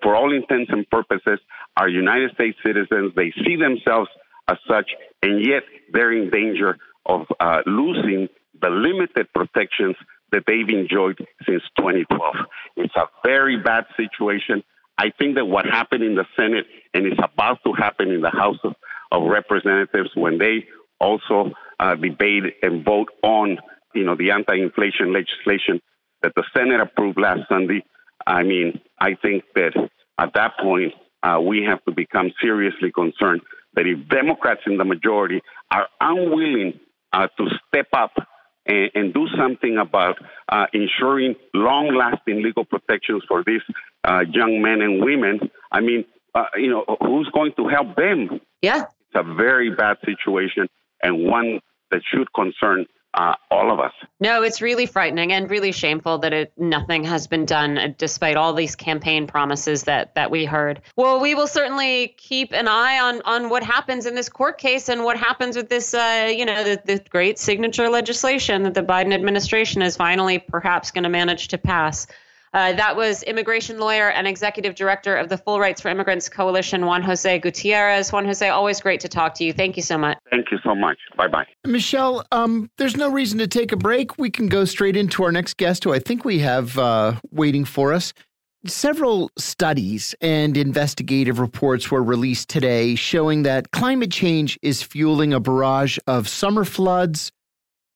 for 0.03 0.15
all 0.15 0.33
intents 0.35 0.71
and 0.73 0.89
purposes, 0.91 1.41
are 1.77 1.89
United 1.89 2.33
States 2.35 2.57
citizens. 2.65 3.13
They 3.17 3.33
see 3.45 3.57
themselves 3.57 4.09
as 4.49 4.59
such, 4.69 4.91
and 5.23 5.45
yet 5.45 5.63
they're 5.93 6.13
in 6.13 6.31
danger 6.31 6.79
of 7.07 7.27
uh, 7.41 7.61
losing 7.67 8.29
the 8.61 8.71
limited 8.71 9.27
protections 9.35 9.97
that 10.33 10.43
they've 10.47 10.69
enjoyed 10.69 11.19
since 11.47 11.63
2012. 11.79 12.35
It's 12.77 12.95
a 12.97 13.07
very 13.25 13.57
bad 13.57 13.87
situation. 13.97 14.63
I 14.99 15.13
think 15.17 15.37
that 15.37 15.47
what 15.47 15.65
happened 15.65 16.03
in 16.03 16.17
the 16.17 16.27
Senate 16.37 16.67
and 16.93 17.07
is 17.07 17.19
about 17.23 17.59
to 17.65 17.73
happen 17.73 18.11
in 18.11 18.21
the 18.21 18.31
House 18.31 18.59
of, 18.65 18.75
of 19.13 19.23
Representatives 19.31 20.11
when 20.15 20.39
they 20.39 20.67
also 21.01 21.53
uh, 21.79 21.95
debate 21.95 22.43
and 22.63 22.85
vote 22.85 23.09
on, 23.23 23.59
you 23.95 24.05
know, 24.05 24.17
the 24.17 24.33
anti-inflation 24.33 25.13
legislation 25.13 25.81
that 26.23 26.33
the 26.35 26.43
Senate 26.55 26.81
approved 26.81 27.19
last 27.19 27.43
Sunday. 27.49 27.85
I 28.27 28.43
mean, 28.43 28.81
I 28.99 29.15
think 29.15 29.45
that 29.55 29.73
at 30.19 30.35
that 30.35 30.59
point 30.61 30.93
uh, 31.23 31.41
we 31.41 31.63
have 31.63 31.85
to 31.85 31.93
become 31.93 32.33
seriously 32.43 32.91
concerned 32.93 33.43
that 33.75 33.87
if 33.87 34.09
Democrats 34.09 34.63
in 34.67 34.77
the 34.77 34.85
majority 34.85 35.41
are 35.71 35.87
unwilling 36.01 36.81
uh, 37.13 37.29
to 37.39 37.47
step 37.69 37.87
up 37.93 38.13
and, 38.67 38.91
and, 38.95 39.15
do 39.15 39.27
something 39.37 39.79
about 39.79 40.17
uh, 40.51 40.67
ensuring 40.75 41.35
long-lasting 41.55 42.43
legal 42.43 42.65
protections 42.65 43.23
for 43.27 43.43
these 43.47 43.63
uh, 44.09 44.25
young 44.33 44.63
men 44.63 44.81
and 44.81 45.05
women, 45.05 45.51
I 45.71 45.81
mean, 45.81 46.05
uh, 46.35 46.45
you 46.57 46.71
know, 46.71 46.85
who's 47.01 47.29
going 47.35 47.53
to 47.57 47.69
help 47.69 47.97
them? 47.97 48.41
Yeah, 48.63 48.83
it's 48.83 49.15
a 49.15 49.35
very 49.35 49.71
bad 49.75 49.99
situation 50.05 50.69
and 51.03 51.25
one 51.25 51.61
that 51.91 52.01
should 52.11 52.33
concern 52.33 52.87
uh, 53.15 53.35
all 53.51 53.73
of 53.73 53.81
us. 53.81 53.93
No, 54.21 54.43
it's 54.43 54.61
really 54.61 54.87
frightening 54.87 55.33
and 55.33 55.51
really 55.51 55.73
shameful 55.73 56.19
that 56.19 56.33
it, 56.33 56.53
nothing 56.57 57.05
has 57.05 57.27
been 57.27 57.47
done 57.47 57.79
uh, 57.79 57.89
despite 57.97 58.37
all 58.37 58.53
these 58.53 58.77
campaign 58.77 59.27
promises 59.27 59.85
that 59.85 60.15
that 60.15 60.31
we 60.31 60.45
heard. 60.45 60.83
Well, 60.97 61.21
we 61.21 61.35
will 61.35 61.47
certainly 61.47 62.15
keep 62.19 62.53
an 62.53 62.69
eye 62.69 63.01
on 63.01 63.23
on 63.23 63.49
what 63.49 63.63
happens 63.63 64.07
in 64.07 64.15
this 64.15 64.29
court 64.29 64.59
case 64.59 64.89
and 64.89 65.05
what 65.05 65.17
happens 65.17 65.57
with 65.57 65.69
this, 65.69 65.95
uh, 65.95 66.33
you 66.35 66.45
know, 66.45 66.63
the, 66.65 66.81
the 66.85 67.03
great 67.09 67.39
signature 67.39 67.89
legislation 67.89 68.63
that 68.65 68.75
the 68.75 68.83
Biden 68.83 69.15
administration 69.15 69.83
is 69.83 69.97
finally 69.97 70.39
perhaps 70.39 70.91
going 70.91 71.05
to 71.05 71.11
manage 71.11 71.49
to 71.49 71.59
pass. 71.59 72.07
Uh, 72.53 72.73
that 72.73 72.97
was 72.97 73.23
immigration 73.25 73.79
lawyer 73.79 74.11
and 74.11 74.27
executive 74.27 74.75
director 74.75 75.17
of 75.17 75.29
the 75.29 75.39
Full 75.39 75.61
Rights 75.61 75.81
for 75.81 75.89
Immigrants 75.89 76.29
Coalition, 76.29 76.87
Juan 76.87 77.03
Jose 77.03 77.39
Gutierrez. 77.39 78.13
Juan 78.13 78.25
Jose, 78.25 78.49
always 78.49 78.81
great 78.81 79.01
to 79.01 79.09
talk 79.09 79.35
to 79.35 79.45
you. 79.45 79.53
Thank 79.53 79.77
you 79.77 79.83
so 79.83 79.99
much. 79.99 80.19
Thank 80.31 80.51
you 80.51 80.59
so 80.65 80.75
much. 80.75 80.99
Bye 81.17 81.29
bye. 81.29 81.47
Michelle, 81.67 82.25
um, 82.33 82.71
there's 82.79 82.97
no 82.97 83.11
reason 83.11 83.39
to 83.39 83.47
take 83.47 83.73
a 83.73 83.77
break. 83.77 84.19
We 84.19 84.31
can 84.31 84.49
go 84.49 84.65
straight 84.65 84.97
into 84.97 85.25
our 85.25 85.33
next 85.33 85.57
guest, 85.57 85.85
who 85.85 85.93
I 85.93 85.99
think 85.99 86.25
we 86.25 86.39
have 86.41 86.79
uh, 86.79 87.15
waiting 87.31 87.65
for 87.65 87.93
us. 87.93 88.13
Several 88.67 89.31
studies 89.39 90.17
and 90.21 90.57
investigative 90.57 91.39
reports 91.39 91.93
were 91.93 92.03
released 92.03 92.49
today 92.49 92.97
showing 92.97 93.45
that 93.45 93.71
climate 93.71 94.11
change 94.11 94.59
is 94.63 94.83
fueling 94.83 95.33
a 95.33 95.39
barrage 95.39 95.97
of 96.09 96.29
summer 96.29 96.65
floods, 96.65 97.31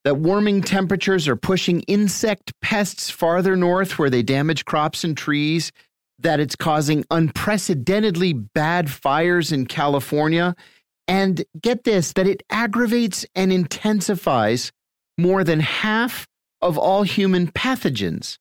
that 0.05 0.17
warming 0.17 0.63
temperatures 0.63 1.29
are 1.29 1.37
pushing 1.37 1.81
insect 1.83 2.53
pests 2.61 3.11
farther 3.11 3.57
north 3.57 3.99
where 3.99 4.11
they 4.11 4.23
damage 4.23 4.65
crops 4.65 5.05
and 5.05 5.17
trees, 5.17 5.73
that 6.19 6.41
it's 6.41 6.57
causing 6.57 7.05
unprecedentedly 7.11 8.33
bad 8.33 8.91
fires 8.91 9.53
in 9.53 9.67
California, 9.67 10.55
and 11.09 11.45
get 11.61 11.85
this, 11.85 12.13
that 12.15 12.27
it 12.27 12.43
aggravates 12.51 13.27
and 13.35 13.53
intensifies 13.53 14.73
more 15.19 15.45
than 15.45 15.61
half 15.61 16.27
of 16.61 16.79
all 16.79 17.03
human 17.03 17.51
pathogens. 17.51 18.39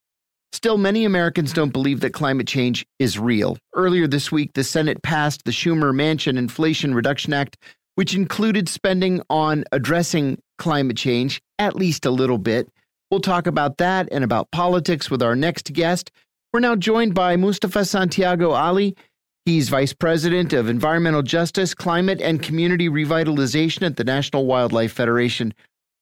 Still, 0.53 0.78
many 0.78 1.05
Americans 1.05 1.53
don't 1.53 1.72
believe 1.72 2.01
that 2.01 2.14
climate 2.14 2.47
change 2.47 2.86
is 2.99 3.18
real. 3.18 3.57
Earlier 3.74 4.05
this 4.05 4.32
week, 4.32 4.51
the 4.53 4.64
Senate 4.64 5.01
passed 5.01 5.45
the 5.45 5.51
Schumer 5.51 5.93
Manchin 5.93 6.38
Inflation 6.38 6.93
Reduction 6.93 7.34
Act, 7.34 7.57
which 7.95 8.14
included 8.14 8.68
spending 8.68 9.22
on 9.30 9.64
addressing 9.72 10.39
climate 10.62 10.95
change, 10.95 11.41
at 11.57 11.76
least 11.76 12.05
a 12.05 12.12
little 12.12 12.38
bit. 12.38 12.70
We'll 13.09 13.20
talk 13.20 13.47
about 13.47 13.80
that 13.80 14.07
and 14.12 14.24
about 14.24 14.51
politics 14.51 15.09
with 15.09 15.24
our 15.24 15.36
next 15.36 15.74
guest. 15.74 16.12
We're 16.53 16.59
now 16.59 16.76
joined 16.76 17.16
by 17.16 17.36
Mustafa 17.36 17.84
Santiago 17.84 18.51
Ali. 18.51 18.95
He's 19.43 19.70
Vice 19.70 19.91
President 19.91 20.53
of 20.53 20.70
Environmental 20.70 21.24
Justice, 21.24 21.74
Climate, 21.74 22.22
and 22.22 22.43
Community 22.43 22.89
Revitalization 22.89 23.82
at 23.82 23.97
the 23.97 24.03
National 24.03 24.45
Wildlife 24.45 24.93
Federation. 24.93 25.51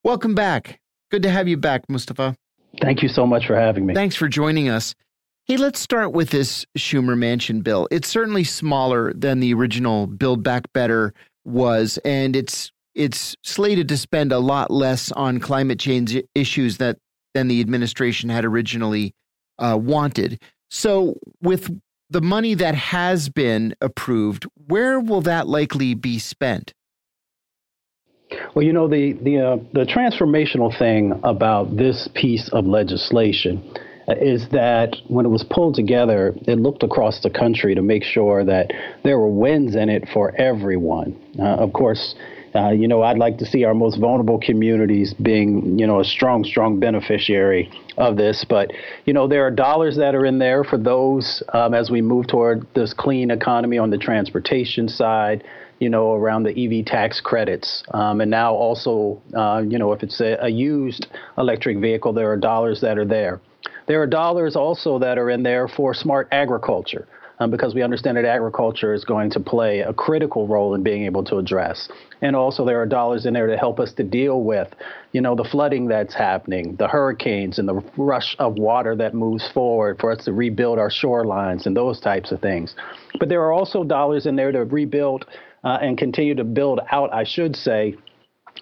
Welcome 0.04 0.36
back. 0.36 0.82
Good 1.10 1.24
to 1.24 1.30
have 1.30 1.48
you 1.48 1.56
back, 1.56 1.84
Mustafa. 1.88 2.36
Thank 2.82 3.02
you 3.02 3.08
so 3.08 3.26
much 3.26 3.48
for 3.48 3.56
having 3.56 3.86
me. 3.86 3.94
Thanks 3.94 4.18
for 4.18 4.28
joining 4.28 4.68
us. 4.68 4.94
Hey, 5.46 5.56
let's 5.56 5.80
start 5.80 6.12
with 6.12 6.32
this 6.32 6.66
Schumer 6.78 7.18
Manchin 7.18 7.64
bill. 7.64 7.88
It's 7.92 8.10
certainly 8.10 8.44
smaller 8.44 9.14
than 9.14 9.40
the 9.40 9.54
original 9.54 10.06
Build 10.06 10.44
Back 10.44 10.72
Better 10.74 11.14
was, 11.46 11.98
and 12.04 12.36
it's 12.36 12.72
it's 13.00 13.34
slated 13.44 13.88
to 13.88 13.98
spend 13.98 14.34
a 14.34 14.40
lot 14.40 14.70
less 14.70 15.10
on 15.14 15.40
climate 15.40 15.80
change 15.80 16.22
issues 16.36 16.78
that 16.78 16.98
than 17.34 17.48
the 17.48 17.62
administration 17.62 18.30
had 18.30 18.44
originally 18.44 19.14
uh, 19.58 19.78
wanted. 19.80 20.42
So, 20.70 21.16
with 21.42 21.70
the 22.10 22.22
money 22.22 22.56
that 22.56 22.76
has 22.76 23.30
been 23.30 23.74
approved, 23.80 24.46
where 24.68 25.00
will 25.00 25.22
that 25.22 25.48
likely 25.48 25.94
be 25.94 26.20
spent? 26.20 26.74
Well, 28.54 28.66
you 28.66 28.74
know 28.74 28.90
the 28.90 29.14
the 29.14 29.38
uh, 29.40 29.56
the 29.72 29.86
transformational 29.86 30.78
thing 30.78 31.20
about 31.24 31.78
this 31.78 32.10
piece 32.14 32.50
of 32.52 32.66
legislation 32.66 33.74
is 34.10 34.48
that 34.50 34.96
when 35.08 35.26
it 35.26 35.30
was 35.30 35.46
pulled 35.50 35.76
together, 35.76 36.34
it 36.48 36.60
looked 36.60 36.84
across 36.84 37.22
the 37.22 37.30
country 37.30 37.76
to 37.76 37.82
make 37.82 38.04
sure 38.04 38.44
that 38.44 38.72
there 39.04 39.20
were 39.20 39.30
wins 39.30 39.76
in 39.76 39.88
it 39.88 40.08
for 40.14 40.36
everyone. 40.36 41.16
Uh, 41.40 41.44
of 41.44 41.74
course, 41.74 42.16
uh, 42.56 42.70
you 42.70 42.88
know, 42.88 43.04
I'd 43.04 43.18
like 43.18 43.38
to 43.40 43.46
see 43.46 43.64
our 43.64 43.74
most 43.74 44.00
vulnerable 44.00 44.40
communities 44.40 45.14
being, 45.14 45.78
you 45.78 45.86
know, 45.86 46.00
a 46.00 46.04
strong, 46.04 46.44
strong 46.44 46.80
beneficiary 46.80 47.72
of 47.98 48.18
this. 48.18 48.46
But, 48.48 48.72
you 49.06 49.14
know, 49.14 49.28
there 49.28 49.46
are 49.46 49.52
dollars 49.52 49.98
that 49.98 50.16
are 50.16 50.26
in 50.26 50.40
there 50.40 50.64
for 50.64 50.78
those 50.78 51.44
um, 51.54 51.74
as 51.74 51.90
we 51.90 52.02
move 52.02 52.28
toward 52.28 52.66
this 52.74 52.94
clean 52.94 53.32
economy 53.32 53.78
on 53.78 53.90
the 53.90 53.98
transportation 53.98 54.90
side, 54.90 55.44
you 55.80 55.90
know, 55.90 56.14
around 56.14 56.44
the 56.44 56.80
EV 56.80 56.86
tax 56.86 57.22
credits. 57.22 57.84
Um, 57.92 58.22
and 58.22 58.32
now 58.32 58.54
also, 58.54 59.22
uh, 59.36 59.64
you 59.68 59.78
know, 59.78 59.94
if 59.94 60.04
it's 60.04 60.20
a, 60.20 60.38
a 60.42 60.50
used 60.50 61.08
electric 61.38 61.78
vehicle, 61.78 62.14
there 62.14 62.32
are 62.32 62.38
dollars 62.38 62.82
that 62.82 62.98
are 62.98 63.06
there. 63.06 63.40
There 63.88 64.02
are 64.02 64.08
dollars 64.08 64.56
also 64.56 65.00
that 65.00 65.18
are 65.18 65.30
in 65.30 65.44
there 65.44 65.68
for 65.68 65.94
smart 65.94 66.28
agriculture. 66.32 67.08
Um, 67.42 67.52
because 67.52 67.74
we 67.74 67.82
understand 67.82 68.18
that 68.18 68.26
agriculture 68.26 68.94
is 68.94 69.06
going 69.06 69.30
to 69.32 69.40
play 69.40 69.80
a 69.80 69.94
critical 69.94 70.46
role 70.46 70.76
in 70.76 70.84
being 70.84 71.06
able 71.06 71.24
to 71.24 71.38
address. 71.38 71.88
And 72.22 72.36
also, 72.36 72.66
there 72.66 72.82
are 72.82 72.86
dollars 72.86 73.26
in 73.26 73.34
there 73.34 73.48
to 73.48 73.56
help 73.56 73.80
us 73.80 73.94
to 73.94 74.04
deal 74.04 74.44
with, 74.44 74.68
you 75.14 75.22
know, 75.22 75.36
the 75.36 75.46
flooding 75.46 75.88
that's 75.88 76.14
happening, 76.14 76.76
the 76.76 76.90
hurricanes, 76.90 77.58
and 77.58 77.66
the 77.66 77.82
rush 77.96 78.36
of 78.40 78.56
water 78.56 78.94
that 78.98 79.14
moves 79.14 79.50
forward 79.54 80.00
for 80.02 80.12
us 80.12 80.26
to 80.26 80.34
rebuild 80.34 80.80
our 80.80 80.90
shorelines 80.90 81.66
and 81.66 81.78
those 81.78 82.02
types 82.02 82.34
of 82.34 82.42
things. 82.42 82.76
But 83.22 83.30
there 83.30 83.42
are 83.44 83.54
also 83.54 83.86
dollars 83.86 84.26
in 84.26 84.36
there 84.36 84.52
to 84.52 84.66
rebuild 84.66 85.26
uh, 85.64 85.78
and 85.82 85.98
continue 85.98 86.36
to 86.36 86.44
build 86.44 86.82
out, 86.92 87.14
I 87.14 87.24
should 87.24 87.56
say, 87.56 87.96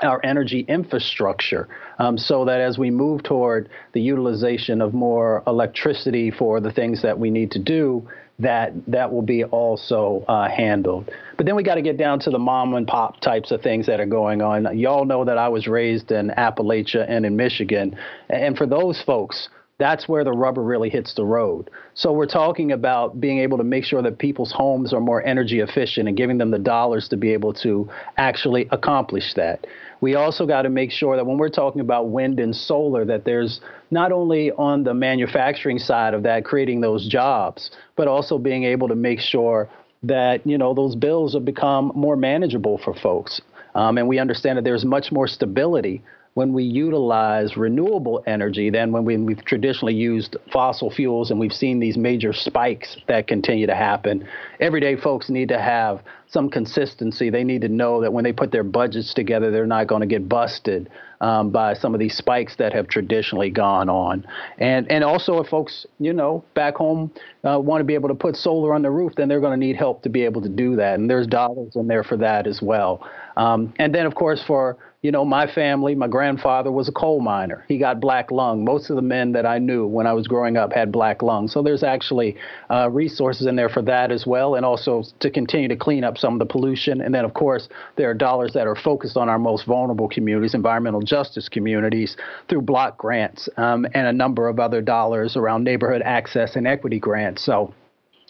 our 0.02 0.24
energy 0.24 0.60
infrastructure 0.68 1.68
um, 1.98 2.18
so 2.18 2.46
that 2.46 2.62
as 2.62 2.78
we 2.78 2.92
move 2.92 3.24
toward 3.24 3.70
the 3.94 4.02
utilization 4.02 4.82
of 4.82 4.94
more 4.94 5.44
electricity 5.48 6.30
for 6.30 6.60
the 6.60 6.72
things 6.72 7.02
that 7.02 7.18
we 7.18 7.32
need 7.32 7.52
to 7.52 7.60
do, 7.60 8.08
that 8.40 8.74
that 8.88 9.12
will 9.12 9.24
be 9.24 9.44
also 9.44 10.24
uh, 10.28 10.48
handled. 10.48 11.10
But 11.38 11.46
then 11.46 11.56
we 11.56 11.64
got 11.64 11.76
to 11.76 11.82
get 11.82 11.98
down 11.98 12.20
to 12.22 12.30
the 12.30 12.40
mom 12.40 12.74
and 12.76 12.88
pop 12.88 13.20
types 13.20 13.52
of 13.52 13.62
things 13.62 13.88
that 13.88 14.00
are 14.00 14.06
going 14.06 14.42
on. 14.42 14.78
Y'all 14.78 15.06
know 15.06 15.26
that 15.26 15.38
I 15.38 15.50
was 15.50 15.68
raised 15.68 16.12
in 16.12 16.30
Appalachia 16.30 17.06
and 17.08 17.26
in 17.26 17.36
Michigan, 17.36 17.98
and 18.30 18.58
for 18.58 18.66
those 18.66 19.02
folks, 19.02 19.50
that's 19.80 20.08
where 20.08 20.24
the 20.24 20.32
rubber 20.32 20.64
really 20.64 20.90
hits 20.90 21.14
the 21.14 21.26
road. 21.26 21.70
So 21.94 22.12
we're 22.12 22.26
talking 22.26 22.72
about 22.72 23.22
being 23.22 23.40
able 23.40 23.58
to 23.60 23.64
make 23.64 23.84
sure 23.84 24.02
that 24.02 24.18
people's 24.18 24.52
homes 24.52 24.92
are 24.92 25.00
more 25.00 25.24
energy 25.24 25.60
efficient 25.60 26.08
and 26.08 26.18
giving 26.18 26.40
them 26.40 26.50
the 26.50 26.60
dollars 26.60 27.08
to 27.10 27.18
be 27.18 27.32
able 27.34 27.54
to 27.56 27.90
actually 28.18 28.68
accomplish 28.72 29.36
that. 29.36 29.68
We 30.02 30.16
also 30.16 30.46
got 30.46 30.64
to 30.64 30.70
make 30.70 30.92
sure 30.92 31.16
that 31.16 31.26
when 31.26 31.38
we're 31.38 31.50
talking 31.50 31.82
about 31.82 32.10
wind 32.10 32.40
and 32.40 32.56
solar 32.56 33.06
that 33.06 33.26
there's 33.26 33.62
not 33.92 34.12
only 34.12 34.52
on 34.52 34.84
the 34.84 34.94
manufacturing 34.94 35.80
side 35.80 36.14
of 36.14 36.24
that 36.24 36.44
creating 36.44 36.82
those 36.82 37.08
jobs, 37.08 37.72
but 37.96 38.08
also 38.08 38.40
being 38.40 38.64
able 38.64 38.88
to 38.88 38.96
make 38.96 39.20
sure 39.20 39.70
that, 40.04 40.46
you 40.46 40.58
know, 40.58 40.74
those 40.74 40.96
bills 40.96 41.34
have 41.34 41.46
become 41.46 41.92
more 41.96 42.16
manageable 42.16 42.78
for 42.78 42.94
folks. 42.94 43.42
Um, 43.76 43.98
and 44.00 44.08
we 44.08 44.18
understand 44.18 44.58
that 44.58 44.64
there's 44.64 44.86
much 44.86 45.12
more 45.12 45.28
stability 45.28 46.02
when 46.38 46.54
we 46.54 46.64
utilize 46.64 47.58
renewable 47.58 48.24
energy 48.28 48.70
than 48.70 48.92
when 48.92 49.04
we, 49.04 49.34
have 49.34 49.44
traditionally 49.44 49.96
used 49.96 50.38
fossil 50.54 50.92
fuels 50.92 51.32
and 51.32 51.40
we've 51.40 51.52
seen 51.52 51.80
these 51.80 51.98
major 51.98 52.32
spikes 52.32 52.96
that 53.08 53.26
continue 53.26 53.66
to 53.66 53.74
happen. 53.74 54.24
Everyday 54.60 54.96
folks 54.98 55.32
need 55.32 55.50
to 55.50 55.60
have 55.60 56.04
some 56.28 56.48
consistency. 56.48 57.32
They 57.32 57.44
need 57.44 57.62
to 57.62 57.70
know 57.70 58.02
that 58.02 58.14
when 58.14 58.24
they 58.24 58.34
put 58.34 58.52
their 58.52 58.64
budgets 58.64 59.16
together, 59.16 59.50
they're 59.50 59.66
not 59.66 59.88
going 59.88 60.02
to 60.02 60.08
get 60.08 60.30
busted 60.30 60.92
um, 61.22 61.50
by 61.50 61.74
some 61.74 61.96
of 61.96 62.00
these 62.00 62.16
spikes 62.16 62.56
that 62.58 62.72
have 62.72 62.88
traditionally 62.88 63.50
gone 63.50 63.90
on. 63.90 64.24
And 64.60 64.92
and 64.92 65.04
also, 65.04 65.40
if 65.40 65.48
folks, 65.48 65.88
you 66.00 66.14
know, 66.14 66.44
back 66.54 66.76
home 66.76 67.12
uh, 67.44 67.60
want 67.60 67.80
to 67.80 67.86
be 67.86 67.96
able 67.96 68.10
to 68.10 68.16
put 68.16 68.36
solar 68.36 68.76
on 68.76 68.84
the 68.84 68.92
roof, 68.92 69.14
then 69.16 69.28
they're 69.28 69.40
going 69.40 69.60
to 69.60 69.66
need 69.66 69.76
help 69.76 70.04
to 70.04 70.10
be 70.10 70.24
able 70.24 70.42
to 70.42 70.50
do 70.50 70.76
that. 70.76 71.00
And 71.00 71.10
there's 71.10 71.26
dollars 71.26 71.76
in 71.76 71.88
there 71.88 72.04
for 72.04 72.18
that 72.18 72.46
as 72.46 72.62
well. 72.62 73.10
Um, 73.38 73.74
and 73.78 73.94
then, 73.94 74.06
of 74.06 74.14
course, 74.14 74.44
for 74.46 74.78
you 75.04 75.12
know, 75.12 75.24
my 75.24 75.46
family, 75.46 75.94
my 75.94 76.08
grandfather 76.08 76.72
was 76.72 76.90
a 76.90 76.92
coal 76.92 77.20
miner. 77.20 77.64
He 77.68 77.78
got 77.78 78.00
black 78.00 78.32
lung. 78.32 78.66
Most 78.66 78.90
of 78.90 78.96
the 78.96 79.02
men 79.04 79.32
that 79.34 79.46
I 79.46 79.60
knew 79.60 79.86
when 79.86 80.08
I 80.08 80.14
was 80.14 80.28
growing 80.28 80.58
up 80.58 80.74
had 80.74 80.92
black 80.92 81.22
lung. 81.22 81.48
So 81.48 81.62
there's 81.62 81.84
actually 81.84 82.36
uh, 82.72 82.90
resources 82.90 83.46
in 83.46 83.56
there 83.56 83.70
for 83.70 83.84
that 83.84 84.12
as 84.12 84.26
well, 84.26 84.56
and 84.56 84.66
also 84.66 85.04
to 85.20 85.30
continue 85.30 85.68
to 85.68 85.76
clean 85.76 86.04
up 86.04 86.18
some 86.18 86.34
of 86.34 86.40
the 86.40 86.46
pollution. 86.46 87.02
And 87.02 87.14
then, 87.14 87.26
of 87.26 87.36
course, 87.36 87.70
there 87.96 88.10
are 88.10 88.16
dollars 88.16 88.54
that 88.54 88.66
are 88.66 88.76
focused 88.76 89.18
on 89.18 89.30
our 89.30 89.38
most 89.38 89.68
vulnerable 89.68 90.10
communities, 90.10 90.56
environmental 90.56 91.02
justice 91.02 91.48
communities, 91.48 92.18
through 92.50 92.62
block 92.62 92.98
grants 92.98 93.48
um, 93.58 93.86
and 93.94 94.08
a 94.08 94.14
number 94.14 94.48
of 94.48 94.60
other 94.60 94.82
dollars 94.82 95.38
around 95.38 95.64
neighborhood 95.64 96.02
access 96.04 96.56
and 96.56 96.66
equity 96.66 97.00
grants. 97.00 97.46
So 97.46 97.72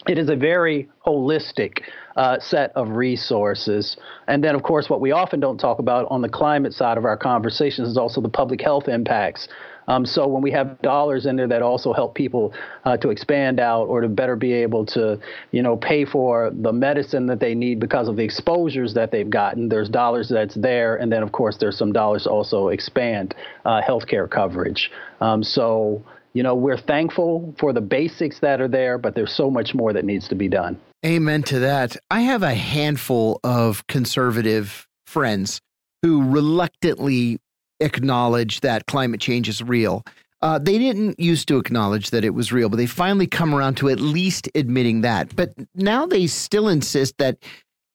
it 0.06 0.16
is 0.16 0.28
a 0.28 0.36
very 0.36 0.88
holistic 1.04 1.80
uh, 2.16 2.38
set 2.38 2.72
of 2.76 2.90
resources. 2.90 3.96
And 4.28 4.42
then, 4.42 4.54
of 4.54 4.62
course, 4.62 4.88
what 4.88 5.00
we 5.00 5.10
often 5.10 5.40
don't 5.40 5.58
talk 5.58 5.80
about 5.80 6.06
on 6.10 6.22
the 6.22 6.28
climate 6.28 6.72
side 6.72 6.98
of 6.98 7.04
our 7.04 7.16
conversations 7.16 7.88
is 7.88 7.96
also 7.96 8.20
the 8.20 8.28
public 8.28 8.60
health 8.60 8.88
impacts. 8.88 9.48
Um, 9.88 10.04
so 10.04 10.28
when 10.28 10.42
we 10.42 10.50
have 10.52 10.80
dollars 10.82 11.24
in 11.26 11.36
there 11.36 11.48
that 11.48 11.62
also 11.62 11.92
help 11.92 12.14
people 12.14 12.52
uh, 12.84 12.98
to 12.98 13.08
expand 13.08 13.58
out 13.58 13.84
or 13.84 14.02
to 14.02 14.08
better 14.08 14.36
be 14.36 14.52
able 14.52 14.84
to, 14.86 15.18
you 15.50 15.62
know, 15.62 15.76
pay 15.76 16.04
for 16.04 16.52
the 16.54 16.72
medicine 16.72 17.26
that 17.26 17.40
they 17.40 17.54
need 17.54 17.80
because 17.80 18.06
of 18.06 18.16
the 18.16 18.22
exposures 18.22 18.92
that 18.94 19.10
they've 19.10 19.30
gotten, 19.30 19.68
there's 19.68 19.88
dollars 19.88 20.28
that's 20.28 20.54
there, 20.54 20.96
and 20.96 21.10
then 21.10 21.22
of 21.22 21.32
course 21.32 21.56
there's 21.58 21.78
some 21.78 21.92
dollars 21.92 22.24
to 22.24 22.30
also 22.30 22.68
expand 22.68 23.34
uh, 23.64 23.80
healthcare 23.80 24.30
coverage. 24.30 24.90
Um, 25.22 25.42
so 25.42 26.04
you 26.32 26.42
know, 26.42 26.54
we're 26.54 26.78
thankful 26.78 27.54
for 27.58 27.72
the 27.72 27.80
basics 27.80 28.40
that 28.40 28.60
are 28.60 28.68
there, 28.68 28.98
but 28.98 29.14
there's 29.14 29.32
so 29.32 29.50
much 29.50 29.74
more 29.74 29.92
that 29.92 30.04
needs 30.04 30.28
to 30.28 30.34
be 30.34 30.48
done. 30.48 30.78
Amen 31.04 31.42
to 31.44 31.60
that. 31.60 31.96
I 32.10 32.22
have 32.22 32.42
a 32.42 32.54
handful 32.54 33.40
of 33.44 33.86
conservative 33.86 34.86
friends 35.06 35.60
who 36.02 36.28
reluctantly 36.28 37.38
acknowledge 37.80 38.60
that 38.60 38.86
climate 38.86 39.20
change 39.20 39.48
is 39.48 39.62
real. 39.62 40.04
Uh, 40.40 40.58
they 40.58 40.78
didn't 40.78 41.18
used 41.18 41.48
to 41.48 41.56
acknowledge 41.58 42.10
that 42.10 42.24
it 42.24 42.30
was 42.30 42.52
real, 42.52 42.68
but 42.68 42.76
they 42.76 42.86
finally 42.86 43.26
come 43.26 43.54
around 43.54 43.76
to 43.76 43.88
at 43.88 43.98
least 43.98 44.48
admitting 44.54 45.00
that. 45.00 45.34
But 45.34 45.52
now 45.74 46.06
they 46.06 46.26
still 46.26 46.68
insist 46.68 47.18
that 47.18 47.38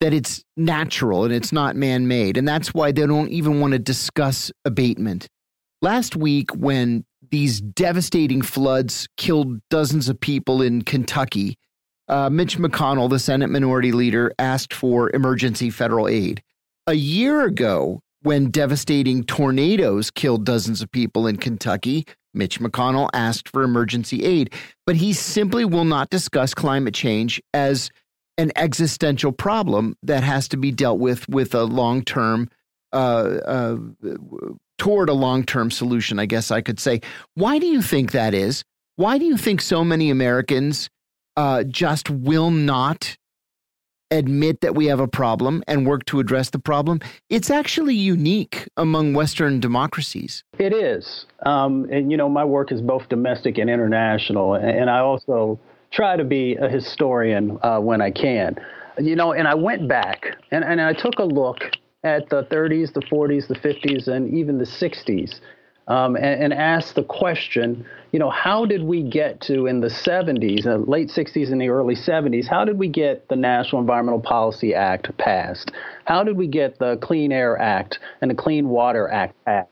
that 0.01 0.13
it's 0.13 0.43
natural 0.57 1.23
and 1.23 1.33
it's 1.33 1.53
not 1.53 1.77
man-made, 1.77 2.35
and 2.35 2.45
that's 2.45 2.73
why 2.73 2.91
they 2.91 3.07
don't 3.07 3.29
even 3.29 3.61
want 3.61 3.71
to 3.71 3.79
discuss 3.79 4.51
abatement. 4.65 5.29
Last 5.81 6.17
week, 6.17 6.51
when 6.53 7.05
these 7.33 7.61
devastating 7.61 8.43
floods 8.43 9.07
killed 9.17 9.59
dozens 9.71 10.07
of 10.07 10.19
people 10.19 10.61
in 10.61 10.83
Kentucky, 10.83 11.57
uh, 12.07 12.29
Mitch 12.29 12.59
McConnell, 12.59 13.09
the 13.09 13.17
Senate 13.17 13.49
Minority 13.49 13.91
Leader, 13.91 14.31
asked 14.37 14.71
for 14.71 15.09
emergency 15.15 15.71
federal 15.71 16.07
aid. 16.07 16.43
A 16.85 16.93
year 16.93 17.41
ago, 17.41 18.01
when 18.21 18.51
devastating 18.51 19.23
tornadoes 19.23 20.11
killed 20.11 20.45
dozens 20.45 20.83
of 20.83 20.91
people 20.91 21.25
in 21.25 21.37
Kentucky, 21.37 22.05
Mitch 22.35 22.59
McConnell 22.59 23.09
asked 23.13 23.49
for 23.49 23.63
emergency 23.63 24.23
aid. 24.23 24.53
But 24.85 24.97
he 24.97 25.11
simply 25.11 25.65
will 25.65 25.85
not 25.85 26.11
discuss 26.11 26.53
climate 26.53 26.93
change 26.93 27.41
as 27.51 27.89
an 28.37 28.51
existential 28.55 29.31
problem 29.31 29.95
that 30.03 30.23
has 30.23 30.47
to 30.49 30.57
be 30.57 30.71
dealt 30.71 30.99
with 30.99 31.27
with 31.27 31.55
a 31.55 31.63
long 31.63 32.03
term 32.03 32.47
uh, 32.91 33.39
uh, 33.43 33.77
toward 34.83 35.07
a 35.07 35.13
long 35.13 35.45
term 35.45 35.71
solution, 35.71 36.19
I 36.19 36.25
guess 36.25 36.51
I 36.51 36.59
could 36.59 36.77
say. 36.77 36.99
Why 37.35 37.57
do 37.57 37.67
you 37.67 37.81
think 37.81 38.11
that 38.11 38.33
is? 38.33 38.63
Why 38.97 39.17
do 39.17 39.23
you 39.23 39.37
think 39.37 39.61
so 39.61 39.81
many 39.81 40.09
Americans 40.09 40.89
uh, 41.37 41.63
just 41.63 42.09
will 42.09 42.51
not 42.51 43.15
admit 44.11 44.59
that 44.59 44.75
we 44.75 44.87
have 44.87 44.99
a 44.99 45.07
problem 45.07 45.63
and 45.69 45.87
work 45.87 46.03
to 46.05 46.19
address 46.19 46.49
the 46.49 46.59
problem, 46.59 46.99
it's 47.29 47.49
actually 47.49 47.95
unique 47.95 48.67
among 48.75 49.13
Western 49.13 49.61
democracies. 49.61 50.43
It 50.59 50.73
is. 50.73 51.27
Um, 51.45 51.87
and, 51.89 52.11
you 52.11 52.17
know, 52.17 52.27
my 52.27 52.43
work 52.43 52.71
is 52.73 52.81
both 52.81 53.07
domestic 53.07 53.57
and 53.57 53.69
international. 53.69 54.55
And 54.55 54.89
I 54.89 54.99
also 54.99 55.59
try 55.91 56.17
to 56.17 56.25
be 56.25 56.55
a 56.55 56.67
historian 56.67 57.57
uh, 57.63 57.79
when 57.79 58.01
I 58.01 58.11
can. 58.11 58.57
You 58.99 59.15
know, 59.15 59.31
and 59.31 59.47
I 59.47 59.55
went 59.55 59.87
back 59.87 60.25
and, 60.51 60.63
and 60.63 60.79
I 60.79 60.93
took 60.93 61.17
a 61.17 61.23
look 61.23 61.71
at 62.03 62.29
the 62.29 62.43
30s, 62.43 62.93
the 62.93 63.01
40s, 63.01 63.47
the 63.47 63.55
50s, 63.55 64.07
and 64.07 64.33
even 64.33 64.57
the 64.57 64.65
60s 64.65 65.39
um, 65.87 66.15
and, 66.15 66.43
and 66.43 66.53
asked 66.53 66.95
the 66.95 67.03
question, 67.03 67.85
you 68.11 68.19
know, 68.19 68.29
how 68.29 68.65
did 68.65 68.83
we 68.83 69.03
get 69.03 69.41
to 69.41 69.65
in 69.67 69.81
the 69.81 69.87
70s, 69.87 70.65
uh, 70.65 70.77
late 70.77 71.09
60s 71.09 71.51
and 71.51 71.59
the 71.59 71.69
early 71.69 71.95
70s, 71.95 72.47
how 72.47 72.63
did 72.63 72.77
we 72.77 72.87
get 72.87 73.27
the 73.27 73.35
National 73.35 73.81
Environmental 73.81 74.21
Policy 74.21 74.73
Act 74.73 75.15
passed? 75.17 75.71
How 76.05 76.23
did 76.23 76.37
we 76.37 76.47
get 76.47 76.79
the 76.79 76.97
Clean 76.97 77.31
Air 77.31 77.57
Act 77.57 77.99
and 78.21 78.31
the 78.31 78.35
Clean 78.35 78.67
Water 78.69 79.09
Act 79.09 79.35
passed? 79.45 79.69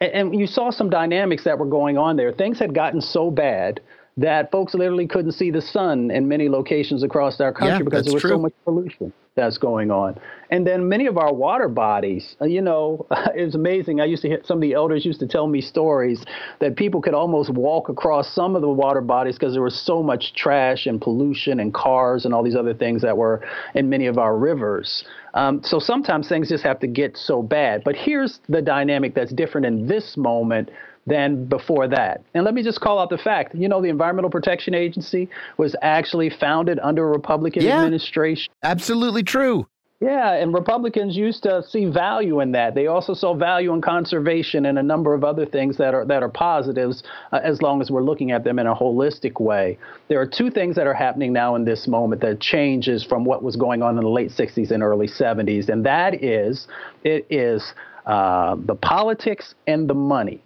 And, 0.00 0.12
and 0.12 0.38
you 0.38 0.46
saw 0.46 0.70
some 0.70 0.90
dynamics 0.90 1.44
that 1.44 1.58
were 1.58 1.66
going 1.66 1.98
on 1.98 2.16
there. 2.16 2.32
Things 2.32 2.58
had 2.58 2.74
gotten 2.74 3.00
so 3.00 3.30
bad 3.30 3.80
that 4.16 4.50
folks 4.50 4.74
literally 4.74 5.06
couldn't 5.06 5.32
see 5.32 5.50
the 5.50 5.62
sun 5.62 6.10
in 6.10 6.28
many 6.28 6.48
locations 6.48 7.02
across 7.02 7.40
our 7.40 7.52
country 7.52 7.78
yeah, 7.78 7.82
because 7.82 8.04
there 8.04 8.14
was 8.14 8.22
true. 8.22 8.30
so 8.30 8.38
much 8.38 8.52
pollution 8.64 9.12
that's 9.34 9.56
going 9.56 9.90
on. 9.90 10.18
And 10.50 10.66
then 10.66 10.90
many 10.90 11.06
of 11.06 11.16
our 11.16 11.32
water 11.32 11.68
bodies, 11.68 12.36
uh, 12.40 12.44
you 12.44 12.60
know, 12.60 13.06
it's 13.34 13.54
amazing. 13.54 14.00
I 14.00 14.04
used 14.04 14.20
to 14.22 14.28
hear 14.28 14.40
some 14.44 14.58
of 14.58 14.60
the 14.60 14.74
elders 14.74 15.06
used 15.06 15.20
to 15.20 15.26
tell 15.26 15.46
me 15.46 15.62
stories 15.62 16.22
that 16.60 16.76
people 16.76 17.00
could 17.00 17.14
almost 17.14 17.48
walk 17.50 17.88
across 17.88 18.30
some 18.34 18.54
of 18.54 18.60
the 18.60 18.68
water 18.68 19.00
bodies 19.00 19.36
because 19.36 19.54
there 19.54 19.62
was 19.62 19.80
so 19.80 20.02
much 20.02 20.34
trash 20.34 20.86
and 20.86 21.00
pollution 21.00 21.60
and 21.60 21.72
cars 21.72 22.26
and 22.26 22.34
all 22.34 22.42
these 22.42 22.56
other 22.56 22.74
things 22.74 23.00
that 23.00 23.16
were 23.16 23.42
in 23.74 23.88
many 23.88 24.06
of 24.06 24.18
our 24.18 24.36
rivers. 24.36 25.04
Um, 25.32 25.62
so 25.62 25.78
sometimes 25.78 26.28
things 26.28 26.50
just 26.50 26.64
have 26.64 26.80
to 26.80 26.86
get 26.86 27.16
so 27.16 27.42
bad. 27.42 27.82
But 27.84 27.96
here's 27.96 28.40
the 28.50 28.60
dynamic 28.60 29.14
that's 29.14 29.32
different 29.32 29.66
in 29.66 29.86
this 29.86 30.18
moment 30.18 30.70
than 31.06 31.46
before 31.46 31.88
that. 31.88 32.22
And 32.34 32.44
let 32.44 32.54
me 32.54 32.62
just 32.62 32.80
call 32.80 32.98
out 32.98 33.10
the 33.10 33.18
fact, 33.18 33.54
you 33.54 33.68
know, 33.68 33.82
the 33.82 33.88
Environmental 33.88 34.30
Protection 34.30 34.74
Agency 34.74 35.28
was 35.56 35.74
actually 35.82 36.30
founded 36.30 36.78
under 36.80 37.04
a 37.04 37.10
Republican 37.10 37.62
yeah, 37.62 37.76
administration. 37.76 38.52
Absolutely 38.62 39.22
true. 39.22 39.66
Yeah, 40.02 40.32
and 40.32 40.52
Republicans 40.52 41.16
used 41.16 41.44
to 41.44 41.62
see 41.62 41.84
value 41.84 42.40
in 42.40 42.50
that. 42.52 42.74
They 42.74 42.88
also 42.88 43.14
saw 43.14 43.34
value 43.36 43.72
in 43.72 43.80
conservation 43.80 44.66
and 44.66 44.76
a 44.76 44.82
number 44.82 45.14
of 45.14 45.22
other 45.22 45.46
things 45.46 45.76
that 45.76 45.94
are 45.94 46.04
that 46.06 46.24
are 46.24 46.28
positives 46.28 47.04
uh, 47.30 47.38
as 47.40 47.62
long 47.62 47.80
as 47.80 47.88
we're 47.88 48.02
looking 48.02 48.32
at 48.32 48.42
them 48.42 48.58
in 48.58 48.66
a 48.66 48.74
holistic 48.74 49.40
way. 49.40 49.78
There 50.08 50.20
are 50.20 50.26
two 50.26 50.50
things 50.50 50.74
that 50.74 50.88
are 50.88 50.94
happening 50.94 51.32
now 51.32 51.54
in 51.54 51.64
this 51.64 51.86
moment 51.86 52.20
that 52.22 52.40
changes 52.40 53.04
from 53.04 53.24
what 53.24 53.44
was 53.44 53.54
going 53.54 53.80
on 53.80 53.96
in 53.96 54.02
the 54.02 54.10
late 54.10 54.32
60s 54.32 54.72
and 54.72 54.82
early 54.82 55.06
70s, 55.06 55.68
and 55.68 55.86
that 55.86 56.24
is 56.24 56.66
it 57.04 57.24
is 57.30 57.72
uh, 58.04 58.56
the 58.58 58.74
politics 58.74 59.54
and 59.68 59.88
the 59.88 59.94
money. 59.94 60.42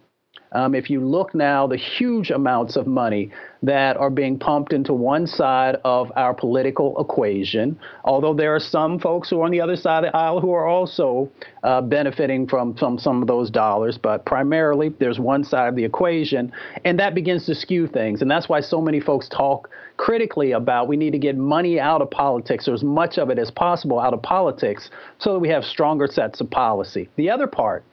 Um, 0.56 0.74
if 0.74 0.88
you 0.88 1.00
look 1.00 1.34
now, 1.34 1.66
the 1.66 1.76
huge 1.76 2.30
amounts 2.30 2.76
of 2.76 2.86
money 2.86 3.30
that 3.62 3.98
are 3.98 4.08
being 4.08 4.38
pumped 4.38 4.72
into 4.72 4.94
one 4.94 5.26
side 5.26 5.76
of 5.84 6.10
our 6.16 6.32
political 6.32 6.98
equation, 6.98 7.78
although 8.04 8.32
there 8.32 8.54
are 8.54 8.60
some 8.60 8.98
folks 8.98 9.28
who 9.28 9.42
are 9.42 9.44
on 9.44 9.50
the 9.50 9.60
other 9.60 9.76
side 9.76 10.04
of 10.04 10.12
the 10.12 10.16
aisle 10.16 10.40
who 10.40 10.52
are 10.52 10.66
also 10.66 11.30
uh, 11.62 11.82
benefiting 11.82 12.48
from, 12.48 12.74
from 12.74 12.98
some 12.98 13.20
of 13.20 13.28
those 13.28 13.50
dollars, 13.50 13.98
but 13.98 14.24
primarily 14.24 14.88
there's 14.98 15.18
one 15.18 15.44
side 15.44 15.68
of 15.68 15.76
the 15.76 15.84
equation, 15.84 16.50
and 16.86 16.98
that 16.98 17.14
begins 17.14 17.44
to 17.44 17.54
skew 17.54 17.86
things. 17.86 18.22
And 18.22 18.30
that's 18.30 18.48
why 18.48 18.62
so 18.62 18.80
many 18.80 18.98
folks 18.98 19.28
talk 19.28 19.68
critically 19.98 20.52
about 20.52 20.88
we 20.88 20.96
need 20.96 21.10
to 21.10 21.18
get 21.18 21.36
money 21.36 21.78
out 21.78 22.00
of 22.00 22.10
politics 22.10 22.66
or 22.66 22.72
as 22.72 22.82
much 22.82 23.18
of 23.18 23.28
it 23.28 23.38
as 23.38 23.50
possible 23.50 24.00
out 24.00 24.14
of 24.14 24.22
politics 24.22 24.88
so 25.18 25.34
that 25.34 25.38
we 25.38 25.50
have 25.50 25.64
stronger 25.64 26.06
sets 26.06 26.40
of 26.40 26.50
policy. 26.50 27.10
The 27.16 27.28
other 27.28 27.46
part 27.46 27.84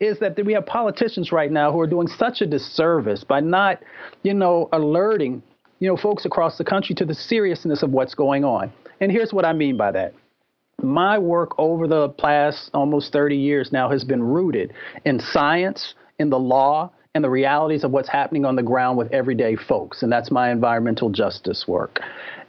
is 0.00 0.18
that 0.20 0.38
we 0.44 0.52
have 0.52 0.66
politicians 0.66 1.32
right 1.32 1.50
now 1.50 1.72
who 1.72 1.80
are 1.80 1.86
doing 1.86 2.06
such 2.06 2.40
a 2.40 2.46
disservice 2.46 3.24
by 3.24 3.40
not, 3.40 3.82
you 4.22 4.32
know, 4.32 4.68
alerting, 4.72 5.42
you 5.80 5.88
know, 5.88 5.96
folks 5.96 6.24
across 6.24 6.58
the 6.58 6.64
country 6.64 6.94
to 6.94 7.04
the 7.04 7.14
seriousness 7.14 7.82
of 7.82 7.90
what's 7.90 8.14
going 8.14 8.44
on. 8.44 8.72
And 9.00 9.10
here's 9.10 9.32
what 9.32 9.44
I 9.44 9.52
mean 9.52 9.76
by 9.76 9.92
that. 9.92 10.14
My 10.80 11.18
work 11.18 11.58
over 11.58 11.88
the 11.88 12.10
past 12.10 12.70
almost 12.72 13.12
30 13.12 13.36
years 13.36 13.72
now 13.72 13.90
has 13.90 14.04
been 14.04 14.22
rooted 14.22 14.72
in 15.04 15.18
science, 15.18 15.94
in 16.20 16.30
the 16.30 16.38
law, 16.38 16.92
and 17.14 17.24
the 17.24 17.30
realities 17.30 17.82
of 17.82 17.90
what's 17.90 18.08
happening 18.08 18.44
on 18.44 18.54
the 18.54 18.62
ground 18.62 18.96
with 18.96 19.10
everyday 19.12 19.56
folks. 19.56 20.04
And 20.04 20.12
that's 20.12 20.30
my 20.30 20.52
environmental 20.52 21.10
justice 21.10 21.66
work. 21.66 21.98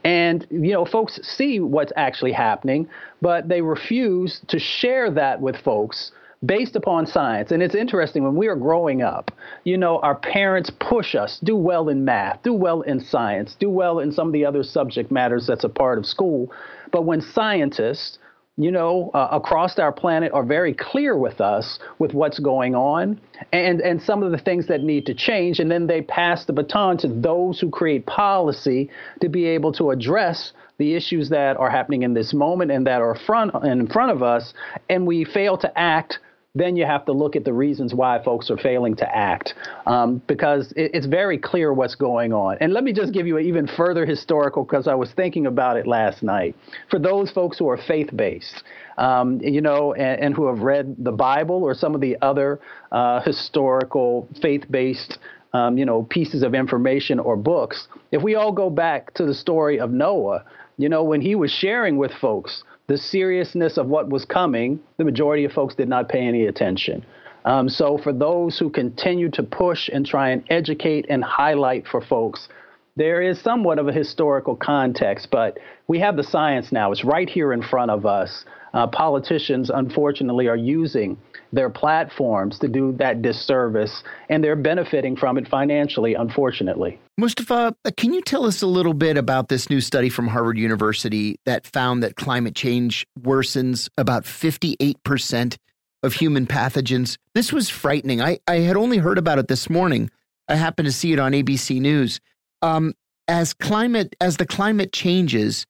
And, 0.04 0.46
you 0.52 0.74
know, 0.74 0.86
folks 0.86 1.20
see 1.24 1.60
what's 1.60 1.92
actually 1.96 2.34
happening, 2.34 2.88
but 3.22 3.50
they 3.50 3.62
refuse 3.62 4.40
to 4.48 4.60
share 4.60 5.10
that 5.12 5.42
with 5.42 5.58
folks 5.58 6.12
based 6.46 6.76
upon 6.76 7.06
science. 7.06 7.52
And 7.52 7.62
it's 7.62 7.76
interesting 7.76 8.24
when 8.24 8.36
we 8.36 8.48
are 8.48 8.56
growing 8.56 9.02
up, 9.02 9.32
you 9.64 9.78
know, 9.78 10.00
our 10.00 10.16
parents 10.16 10.72
push 10.80 11.16
us 11.16 11.40
do 11.44 11.56
well 11.56 11.90
in 11.90 12.06
math, 12.06 12.44
do 12.44 12.54
well 12.54 12.82
in 12.82 13.00
science, 13.00 13.56
do 13.60 13.70
well 13.70 14.00
in 14.00 14.12
some 14.12 14.28
of 14.28 14.34
the 14.34 14.46
other 14.46 14.64
subject 14.64 15.12
matters 15.12 15.48
that's 15.48 15.66
a 15.66 15.70
part 15.70 15.98
of 15.98 16.06
school. 16.06 16.52
But 16.92 17.04
when 17.04 17.22
scientists, 17.22 18.20
you 18.56 18.72
know, 18.72 19.10
uh, 19.14 19.30
across 19.32 19.80
our 19.80 19.92
planet 19.92 20.32
are 20.34 20.44
very 20.44 20.74
clear 20.74 21.18
with 21.18 21.40
us 21.40 21.80
with 21.98 22.14
what's 22.14 22.40
going 22.40 22.76
on 22.76 23.20
and, 23.54 23.80
and 23.82 24.02
some 24.02 24.22
of 24.22 24.32
the 24.32 24.38
things 24.38 24.68
that 24.68 24.82
need 24.82 25.06
to 25.06 25.14
change. 25.14 25.60
And 25.60 25.72
then 25.72 25.88
they 25.88 26.02
pass 26.02 26.46
the 26.46 26.54
baton 26.54 26.98
to 27.00 27.08
those 27.08 27.60
who 27.60 27.70
create 27.70 28.06
policy 28.06 28.90
to 29.22 29.30
be 29.30 29.46
able 29.46 29.72
to 29.74 29.92
address 29.92 30.52
the 30.78 30.96
issues 30.96 31.30
that 31.30 31.58
are 31.58 31.70
happening 31.70 32.04
in 32.04 32.14
this 32.14 32.34
moment 32.34 32.72
and 32.72 32.88
that 32.88 33.02
are 33.02 33.16
front 33.16 33.54
in 33.66 33.88
front 33.88 34.12
of 34.12 34.24
us. 34.24 34.54
And 34.90 35.06
we 35.06 35.26
fail 35.26 35.58
to 35.58 35.80
act 35.80 36.20
then 36.56 36.76
you 36.76 36.86
have 36.86 37.06
to 37.06 37.12
look 37.12 37.36
at 37.36 37.46
the 37.46 37.54
reasons 37.54 37.94
why 37.94 38.22
folks 38.24 38.50
are 38.50 38.58
failing 38.58 38.96
to 38.96 39.16
act 39.16 39.54
um, 39.86 40.22
because 40.28 40.72
it, 40.76 40.92
it's 40.96 41.06
very 41.06 41.38
clear 41.38 41.72
what's 41.72 41.96
going 41.96 42.34
on. 42.34 42.58
And 42.60 42.74
let 42.74 42.84
me 42.84 42.92
just 42.92 43.14
give 43.14 43.28
you 43.28 43.38
an 43.38 43.46
even 43.46 43.68
further 43.68 44.06
historical 44.06 44.64
because 44.64 44.88
I 44.88 44.96
was 44.96 45.12
thinking 45.12 45.46
about 45.46 45.78
it 45.78 45.86
last 45.86 46.24
night. 46.24 46.56
For 46.90 46.98
those 46.98 47.30
folks 47.32 47.60
who 47.60 47.70
are 47.70 47.78
faith 47.78 48.10
based, 48.16 48.64
um, 48.98 49.40
you 49.42 49.62
know, 49.62 49.94
and, 49.94 50.22
and, 50.22 50.36
who 50.36 50.48
have 50.48 50.60
read 50.60 50.96
the 50.98 51.12
Bible 51.12 51.64
or 51.64 51.74
some 51.74 51.96
of 51.96 52.02
the 52.02 52.18
other 52.22 52.60
uh, 52.92 53.22
historical 53.22 54.28
faith 54.42 54.66
based 54.70 55.20
um, 55.54 55.78
you 55.78 55.86
know, 55.86 56.04
pieces 56.04 56.44
of 56.44 56.54
information 56.54 57.20
or 57.20 57.36
books, 57.36 57.88
if 58.12 58.22
we 58.22 58.36
all 58.36 58.52
go 58.52 58.70
back 58.70 59.14
to 59.16 59.26
the 59.26 59.34
story 59.34 59.80
of 59.80 59.92
Noah, 59.92 60.44
you 60.78 60.90
know, 60.90 61.04
when 61.04 61.22
he 61.22 61.36
was 61.36 61.52
sharing 61.52 61.98
with 61.98 62.12
folks 62.22 62.64
the 62.90 62.98
seriousness 62.98 63.78
of 63.78 63.86
what 63.86 64.10
was 64.10 64.26
coming, 64.26 64.80
the 64.98 65.06
majority 65.06 65.46
of 65.46 65.54
folks 65.54 65.76
did 65.76 65.88
not 65.88 66.10
pay 66.10 66.22
any 66.22 66.48
attention. 66.48 67.06
Um, 67.46 67.70
so, 67.70 68.00
for 68.00 68.12
those 68.12 68.58
who 68.58 68.72
continue 68.72 69.30
to 69.30 69.44
push 69.44 69.90
and 69.94 70.06
try 70.06 70.32
and 70.32 70.44
educate 70.50 71.06
and 71.08 71.24
highlight 71.24 71.88
for 71.88 72.02
folks, 72.02 72.50
there 72.96 73.22
is 73.22 73.40
somewhat 73.40 73.78
of 73.78 73.88
a 73.88 73.94
historical 73.94 74.56
context, 74.56 75.30
but 75.32 75.60
we 75.88 76.00
have 76.00 76.18
the 76.18 76.24
science 76.24 76.72
now. 76.72 76.92
It's 76.92 77.06
right 77.06 77.30
here 77.30 77.54
in 77.54 77.62
front 77.62 77.92
of 77.92 78.08
us. 78.08 78.44
Uh, 78.74 78.88
politicians, 78.88 79.70
unfortunately, 79.70 80.48
are 80.48 80.58
using 80.58 81.16
their 81.52 81.70
platforms 81.70 82.60
to 82.60 82.68
do 82.68 82.94
that 82.94 83.22
disservice, 83.22 84.04
and 84.30 84.44
they're 84.44 84.56
benefiting 84.56 85.16
from 85.16 85.38
it 85.38 85.48
financially, 85.48 86.14
unfortunately. 86.14 87.00
Mustafa, 87.18 87.76
can 87.98 88.14
you 88.14 88.22
tell 88.22 88.46
us 88.46 88.62
a 88.62 88.68
little 88.68 88.94
bit 88.94 89.18
about 89.18 89.50
this 89.50 89.70
new 89.70 89.82
study 89.82 90.10
from 90.10 90.28
Harvard 90.28 90.58
University 90.58 91.40
that 91.46 91.68
found 91.68 92.04
that 92.04 92.16
climate 92.16 92.56
change 92.56 93.06
worsens 93.20 93.90
about 93.98 94.24
58% 94.24 95.58
of 96.04 96.14
human 96.14 96.46
pathogens? 96.46 97.18
This 97.34 97.52
was 97.52 97.70
frightening. 97.70 98.22
I, 98.22 98.40
I 98.48 98.58
had 98.60 98.78
only 98.78 98.98
heard 98.98 99.18
about 99.18 99.40
it 99.40 99.48
this 99.48 99.70
morning. 99.70 100.10
I 100.48 100.56
happened 100.56 100.86
to 100.86 100.92
see 100.92 101.14
it 101.14 101.20
on 101.20 101.34
ABC 101.34 101.82
News. 101.82 102.20
Um, 102.62 102.94
as 103.28 103.54
climate 103.54 104.16
as 104.20 104.38
the 104.38 104.46
climate 104.46 104.92
changes, 104.92 105.66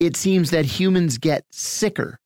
it 0.00 0.16
seems 0.16 0.50
that 0.50 0.64
humans 0.64 1.18
get 1.18 1.44
sicker. 1.50 2.18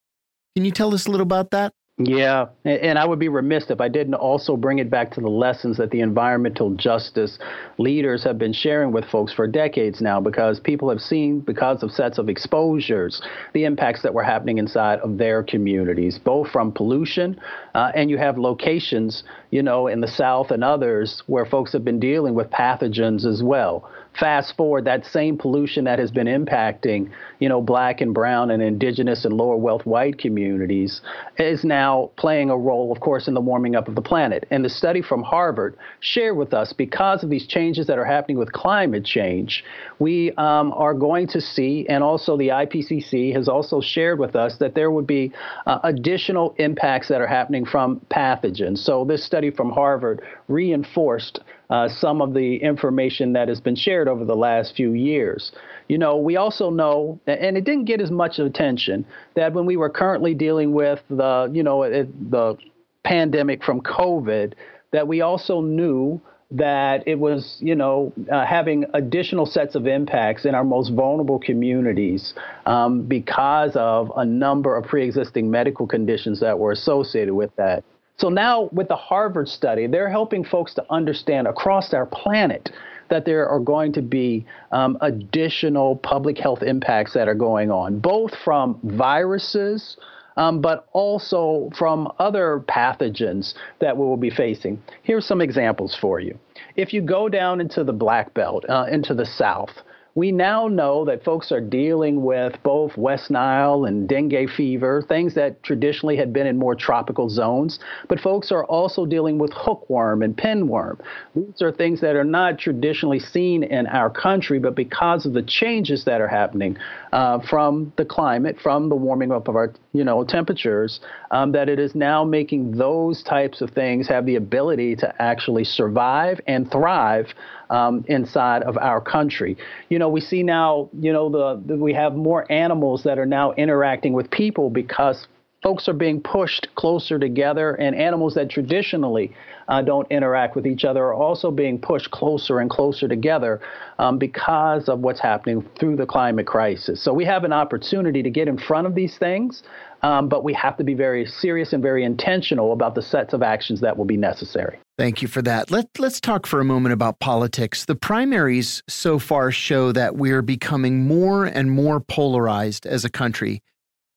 Can 0.56 0.64
you 0.64 0.70
tell 0.70 0.92
us 0.94 1.06
a 1.06 1.10
little 1.10 1.24
about 1.24 1.50
that? 1.52 1.72
Yeah, 2.04 2.46
and 2.64 2.98
I 2.98 3.04
would 3.04 3.18
be 3.18 3.28
remiss 3.28 3.70
if 3.70 3.80
I 3.80 3.88
didn't 3.88 4.14
also 4.14 4.56
bring 4.56 4.78
it 4.78 4.90
back 4.90 5.10
to 5.12 5.20
the 5.20 5.28
lessons 5.28 5.76
that 5.76 5.90
the 5.90 6.00
environmental 6.00 6.70
justice 6.74 7.38
leaders 7.78 8.24
have 8.24 8.38
been 8.38 8.52
sharing 8.52 8.92
with 8.92 9.04
folks 9.04 9.32
for 9.32 9.46
decades 9.46 10.00
now, 10.00 10.20
because 10.20 10.58
people 10.60 10.88
have 10.88 11.00
seen, 11.00 11.40
because 11.40 11.82
of 11.82 11.90
sets 11.92 12.18
of 12.18 12.28
exposures, 12.28 13.20
the 13.52 13.64
impacts 13.64 14.02
that 14.02 14.14
were 14.14 14.22
happening 14.22 14.58
inside 14.58 14.98
of 15.00 15.18
their 15.18 15.42
communities, 15.42 16.18
both 16.18 16.48
from 16.50 16.72
pollution 16.72 17.38
Uh, 17.74 17.90
and 17.94 18.10
you 18.10 18.18
have 18.18 18.36
locations, 18.36 19.24
you 19.50 19.62
know, 19.62 19.86
in 19.86 20.00
the 20.00 20.08
South 20.08 20.50
and 20.50 20.62
others 20.62 21.22
where 21.26 21.46
folks 21.46 21.72
have 21.72 21.84
been 21.84 21.98
dealing 21.98 22.34
with 22.34 22.50
pathogens 22.50 23.24
as 23.24 23.42
well. 23.42 23.88
Fast 24.18 24.56
forward, 24.56 24.84
that 24.84 25.06
same 25.06 25.38
pollution 25.38 25.84
that 25.84 25.98
has 25.98 26.10
been 26.10 26.26
impacting, 26.26 27.10
you 27.38 27.48
know, 27.48 27.62
black 27.62 28.02
and 28.02 28.12
brown 28.12 28.50
and 28.50 28.62
indigenous 28.62 29.24
and 29.24 29.34
lower 29.34 29.56
wealth 29.56 29.86
white 29.86 30.18
communities 30.18 31.00
is 31.38 31.64
now 31.64 32.10
playing 32.16 32.50
a 32.50 32.56
role, 32.56 32.92
of 32.92 33.00
course, 33.00 33.26
in 33.26 33.32
the 33.32 33.40
warming 33.40 33.74
up 33.74 33.88
of 33.88 33.94
the 33.94 34.02
planet. 34.02 34.46
And 34.50 34.62
the 34.62 34.68
study 34.68 35.00
from 35.00 35.22
Harvard 35.22 35.78
shared 36.00 36.36
with 36.36 36.52
us 36.52 36.74
because 36.74 37.24
of 37.24 37.30
these 37.30 37.46
changes 37.46 37.86
that 37.86 37.98
are 37.98 38.04
happening 38.04 38.36
with 38.36 38.52
climate 38.52 39.04
change, 39.04 39.64
we 39.98 40.32
um, 40.32 40.72
are 40.72 40.94
going 40.94 41.26
to 41.28 41.40
see, 41.40 41.86
and 41.88 42.04
also 42.04 42.36
the 42.36 42.48
IPCC 42.48 43.34
has 43.34 43.48
also 43.48 43.80
shared 43.80 44.18
with 44.18 44.36
us 44.36 44.56
that 44.58 44.74
there 44.74 44.90
would 44.90 45.06
be 45.06 45.32
uh, 45.66 45.78
additional 45.84 46.54
impacts 46.58 47.08
that 47.08 47.22
are 47.22 47.26
happening 47.26 47.64
from 47.64 48.00
pathogens. 48.10 48.78
So 48.78 49.06
this 49.06 49.24
study 49.24 49.50
from 49.50 49.70
Harvard 49.70 50.22
reinforced 50.48 51.40
uh, 51.72 51.88
some 51.88 52.20
of 52.20 52.34
the 52.34 52.56
information 52.56 53.32
that 53.32 53.48
has 53.48 53.58
been 53.58 53.74
shared 53.74 54.06
over 54.06 54.26
the 54.26 54.36
last 54.36 54.76
few 54.76 54.92
years. 54.92 55.52
You 55.88 55.96
know, 55.96 56.18
we 56.18 56.36
also 56.36 56.68
know, 56.68 57.18
and 57.26 57.56
it 57.56 57.64
didn't 57.64 57.86
get 57.86 57.98
as 58.02 58.10
much 58.10 58.38
attention, 58.38 59.06
that 59.36 59.54
when 59.54 59.64
we 59.64 59.78
were 59.78 59.88
currently 59.88 60.34
dealing 60.34 60.74
with 60.74 61.00
the, 61.08 61.50
you 61.50 61.62
know, 61.62 61.82
it, 61.84 62.30
the 62.30 62.58
pandemic 63.04 63.64
from 63.64 63.80
COVID, 63.80 64.52
that 64.92 65.08
we 65.08 65.22
also 65.22 65.62
knew 65.62 66.20
that 66.50 67.08
it 67.08 67.18
was, 67.18 67.56
you 67.60 67.74
know, 67.74 68.12
uh, 68.30 68.44
having 68.44 68.84
additional 68.92 69.46
sets 69.46 69.74
of 69.74 69.86
impacts 69.86 70.44
in 70.44 70.54
our 70.54 70.64
most 70.64 70.92
vulnerable 70.92 71.38
communities 71.38 72.34
um, 72.66 73.04
because 73.04 73.72
of 73.76 74.12
a 74.16 74.26
number 74.26 74.76
of 74.76 74.84
pre-existing 74.84 75.50
medical 75.50 75.86
conditions 75.86 76.40
that 76.40 76.58
were 76.58 76.72
associated 76.72 77.32
with 77.32 77.56
that. 77.56 77.82
So 78.18 78.28
now 78.28 78.68
with 78.72 78.88
the 78.88 78.96
Harvard 78.96 79.48
study, 79.48 79.86
they're 79.86 80.10
helping 80.10 80.44
folks 80.44 80.74
to 80.74 80.84
understand 80.90 81.46
across 81.46 81.92
our 81.92 82.06
planet 82.06 82.70
that 83.08 83.24
there 83.24 83.48
are 83.48 83.60
going 83.60 83.92
to 83.92 84.02
be 84.02 84.46
um, 84.70 84.96
additional 85.00 85.96
public 85.96 86.38
health 86.38 86.62
impacts 86.62 87.12
that 87.14 87.28
are 87.28 87.34
going 87.34 87.70
on, 87.70 87.98
both 87.98 88.34
from 88.44 88.78
viruses, 88.84 89.96
um, 90.36 90.60
but 90.62 90.88
also 90.92 91.70
from 91.76 92.10
other 92.18 92.64
pathogens 92.68 93.54
that 93.80 93.96
we 93.96 94.04
will 94.04 94.16
be 94.16 94.30
facing. 94.30 94.82
Here's 95.02 95.26
some 95.26 95.40
examples 95.40 95.94
for 96.00 96.20
you. 96.20 96.38
If 96.76 96.94
you 96.94 97.02
go 97.02 97.28
down 97.28 97.60
into 97.60 97.84
the 97.84 97.92
Black 97.92 98.32
Belt, 98.32 98.64
uh, 98.68 98.86
into 98.90 99.14
the 99.14 99.26
South, 99.26 99.82
we 100.14 100.30
now 100.30 100.68
know 100.68 101.06
that 101.06 101.24
folks 101.24 101.50
are 101.50 101.60
dealing 101.60 102.22
with 102.22 102.54
both 102.62 102.96
West 102.98 103.30
Nile 103.30 103.86
and 103.86 104.06
dengue 104.06 104.50
fever, 104.54 105.02
things 105.08 105.34
that 105.34 105.62
traditionally 105.62 106.16
had 106.16 106.32
been 106.32 106.46
in 106.46 106.58
more 106.58 106.74
tropical 106.74 107.30
zones, 107.30 107.78
but 108.08 108.20
folks 108.20 108.52
are 108.52 108.64
also 108.66 109.06
dealing 109.06 109.38
with 109.38 109.52
hookworm 109.54 110.22
and 110.22 110.36
pinworm. 110.36 111.00
These 111.34 111.62
are 111.62 111.72
things 111.72 112.02
that 112.02 112.14
are 112.14 112.24
not 112.24 112.58
traditionally 112.58 113.20
seen 113.20 113.62
in 113.62 113.86
our 113.86 114.10
country, 114.10 114.58
but 114.58 114.74
because 114.74 115.24
of 115.24 115.32
the 115.32 115.42
changes 115.42 116.04
that 116.04 116.20
are 116.20 116.28
happening 116.28 116.76
uh, 117.12 117.38
from 117.48 117.92
the 117.96 118.04
climate, 118.04 118.56
from 118.62 118.90
the 118.90 118.96
warming 118.96 119.32
up 119.32 119.48
of 119.48 119.56
our 119.56 119.72
you 119.94 120.04
know 120.04 120.24
temperatures, 120.24 121.00
um, 121.30 121.52
that 121.52 121.68
it 121.70 121.78
is 121.78 121.94
now 121.94 122.22
making 122.22 122.72
those 122.72 123.22
types 123.22 123.62
of 123.62 123.70
things 123.70 124.08
have 124.08 124.26
the 124.26 124.36
ability 124.36 124.96
to 124.96 125.22
actually 125.22 125.64
survive 125.64 126.38
and 126.46 126.70
thrive 126.70 127.26
um, 127.72 128.04
inside 128.06 128.62
of 128.62 128.76
our 128.76 129.00
country. 129.00 129.56
You 129.88 129.98
know, 129.98 130.08
we 130.08 130.20
see 130.20 130.42
now, 130.42 130.90
you 131.00 131.12
know, 131.12 131.28
the, 131.30 131.62
the 131.66 131.76
we 131.76 131.94
have 131.94 132.14
more 132.14 132.50
animals 132.52 133.02
that 133.04 133.18
are 133.18 133.26
now 133.26 133.52
interacting 133.52 134.12
with 134.12 134.30
people 134.30 134.70
because 134.70 135.26
folks 135.62 135.88
are 135.88 135.94
being 135.94 136.20
pushed 136.20 136.68
closer 136.74 137.18
together, 137.18 137.74
and 137.74 137.96
animals 137.96 138.34
that 138.34 138.50
traditionally 138.50 139.32
uh, 139.68 139.80
don't 139.80 140.10
interact 140.10 140.54
with 140.56 140.66
each 140.66 140.84
other 140.84 141.04
are 141.04 141.14
also 141.14 141.50
being 141.50 141.78
pushed 141.78 142.10
closer 142.10 142.58
and 142.58 142.68
closer 142.68 143.08
together 143.08 143.60
um, 143.98 144.18
because 144.18 144.88
of 144.88 144.98
what's 145.00 145.20
happening 145.20 145.64
through 145.78 145.96
the 145.96 146.04
climate 146.04 146.46
crisis. 146.46 147.02
So 147.02 147.14
we 147.14 147.24
have 147.24 147.44
an 147.44 147.52
opportunity 147.52 148.22
to 148.22 148.30
get 148.30 148.48
in 148.48 148.58
front 148.58 148.86
of 148.86 148.94
these 148.94 149.16
things, 149.18 149.62
um, 150.02 150.28
but 150.28 150.44
we 150.44 150.52
have 150.54 150.76
to 150.76 150.84
be 150.84 150.94
very 150.94 151.24
serious 151.24 151.72
and 151.72 151.82
very 151.82 152.04
intentional 152.04 152.72
about 152.72 152.94
the 152.94 153.02
sets 153.02 153.32
of 153.32 153.42
actions 153.42 153.80
that 153.80 153.96
will 153.96 154.04
be 154.04 154.16
necessary. 154.16 154.81
Thank 154.98 155.22
you 155.22 155.28
for 155.28 155.40
that. 155.42 155.70
Let, 155.70 155.88
let's 155.98 156.20
talk 156.20 156.46
for 156.46 156.60
a 156.60 156.64
moment 156.64 156.92
about 156.92 157.18
politics. 157.18 157.86
The 157.86 157.94
primaries 157.94 158.82
so 158.88 159.18
far 159.18 159.50
show 159.50 159.90
that 159.92 160.16
we're 160.16 160.42
becoming 160.42 161.06
more 161.06 161.46
and 161.46 161.70
more 161.70 161.98
polarized 161.98 162.86
as 162.86 163.04
a 163.04 163.10
country. 163.10 163.62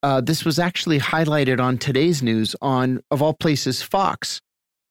Uh, 0.04 0.20
this 0.20 0.44
was 0.44 0.60
actually 0.60 1.00
highlighted 1.00 1.62
on 1.62 1.78
today's 1.78 2.22
news 2.22 2.56
on, 2.62 3.00
of 3.10 3.22
all 3.22 3.34
places, 3.34 3.82
Fox. 3.82 4.42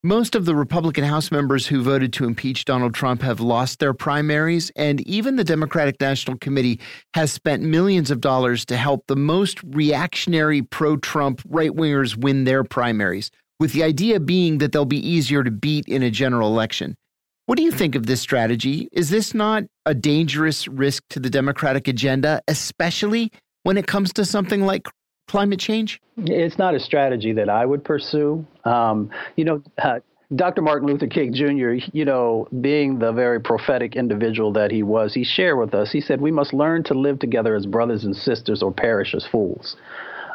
Most 0.02 0.34
of 0.34 0.44
the 0.44 0.54
Republican 0.54 1.04
House 1.04 1.30
members 1.30 1.66
who 1.66 1.82
voted 1.82 2.12
to 2.14 2.24
impeach 2.24 2.64
Donald 2.64 2.94
Trump 2.94 3.22
have 3.22 3.40
lost 3.40 3.78
their 3.78 3.94
primaries, 3.94 4.70
and 4.76 5.00
even 5.06 5.36
the 5.36 5.44
Democratic 5.44 6.00
National 6.00 6.36
Committee 6.38 6.80
has 7.14 7.32
spent 7.32 7.62
millions 7.62 8.10
of 8.10 8.20
dollars 8.20 8.64
to 8.66 8.76
help 8.76 9.06
the 9.06 9.16
most 9.16 9.62
reactionary 9.62 10.62
pro 10.62 10.96
Trump 10.96 11.42
right 11.48 11.70
wingers 11.70 12.16
win 12.16 12.44
their 12.44 12.64
primaries 12.64 13.30
with 13.64 13.72
the 13.72 13.82
idea 13.82 14.20
being 14.20 14.58
that 14.58 14.72
they'll 14.72 14.84
be 14.84 14.98
easier 14.98 15.42
to 15.42 15.50
beat 15.50 15.88
in 15.88 16.02
a 16.02 16.10
general 16.10 16.50
election. 16.50 16.94
What 17.46 17.56
do 17.56 17.64
you 17.64 17.72
think 17.72 17.94
of 17.94 18.04
this 18.04 18.20
strategy? 18.20 18.90
Is 18.92 19.08
this 19.08 19.32
not 19.32 19.62
a 19.86 19.94
dangerous 19.94 20.68
risk 20.68 21.02
to 21.08 21.18
the 21.18 21.30
Democratic 21.30 21.88
agenda, 21.88 22.42
especially 22.46 23.32
when 23.62 23.78
it 23.78 23.86
comes 23.86 24.12
to 24.12 24.26
something 24.26 24.66
like 24.66 24.86
climate 25.28 25.60
change? 25.60 25.98
It's 26.18 26.58
not 26.58 26.74
a 26.74 26.78
strategy 26.78 27.32
that 27.32 27.48
I 27.48 27.64
would 27.64 27.82
pursue. 27.82 28.46
Um, 28.66 29.08
you 29.36 29.46
know, 29.46 29.62
uh, 29.82 30.00
Dr. 30.36 30.60
Martin 30.60 30.86
Luther 30.86 31.06
King 31.06 31.32
Jr., 31.32 31.88
you 31.94 32.04
know, 32.04 32.46
being 32.60 32.98
the 32.98 33.12
very 33.12 33.40
prophetic 33.40 33.96
individual 33.96 34.52
that 34.52 34.70
he 34.70 34.82
was, 34.82 35.14
he 35.14 35.24
shared 35.24 35.58
with 35.58 35.74
us, 35.74 35.90
he 35.90 36.02
said, 36.02 36.20
We 36.20 36.32
must 36.32 36.52
learn 36.52 36.84
to 36.84 36.92
live 36.92 37.18
together 37.18 37.54
as 37.54 37.64
brothers 37.64 38.04
and 38.04 38.14
sisters 38.14 38.62
or 38.62 38.72
perish 38.72 39.14
as 39.14 39.24
fools. 39.24 39.76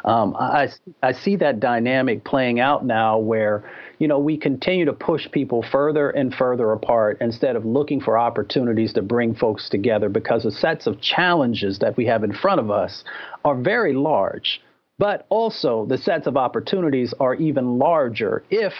Um, 0.04 0.34
I, 0.38 0.68
I 1.02 1.12
see 1.12 1.36
that 1.36 1.60
dynamic 1.60 2.24
playing 2.24 2.60
out 2.60 2.84
now 2.84 3.18
where, 3.18 3.70
you 3.98 4.08
know, 4.08 4.18
we 4.18 4.36
continue 4.36 4.84
to 4.86 4.92
push 4.92 5.30
people 5.30 5.64
further 5.70 6.10
and 6.10 6.34
further 6.34 6.72
apart 6.72 7.18
instead 7.20 7.56
of 7.56 7.64
looking 7.64 8.00
for 8.00 8.18
opportunities 8.18 8.92
to 8.94 9.02
bring 9.02 9.34
folks 9.34 9.68
together 9.68 10.08
because 10.08 10.44
the 10.44 10.50
sets 10.50 10.86
of 10.86 11.00
challenges 11.00 11.78
that 11.80 11.96
we 11.96 12.06
have 12.06 12.24
in 12.24 12.32
front 12.32 12.60
of 12.60 12.70
us 12.70 13.04
are 13.44 13.54
very 13.54 13.92
large. 13.92 14.60
But 14.98 15.26
also 15.28 15.86
the 15.86 15.98
sets 15.98 16.26
of 16.26 16.36
opportunities 16.36 17.14
are 17.20 17.34
even 17.34 17.78
larger 17.78 18.42
if, 18.50 18.72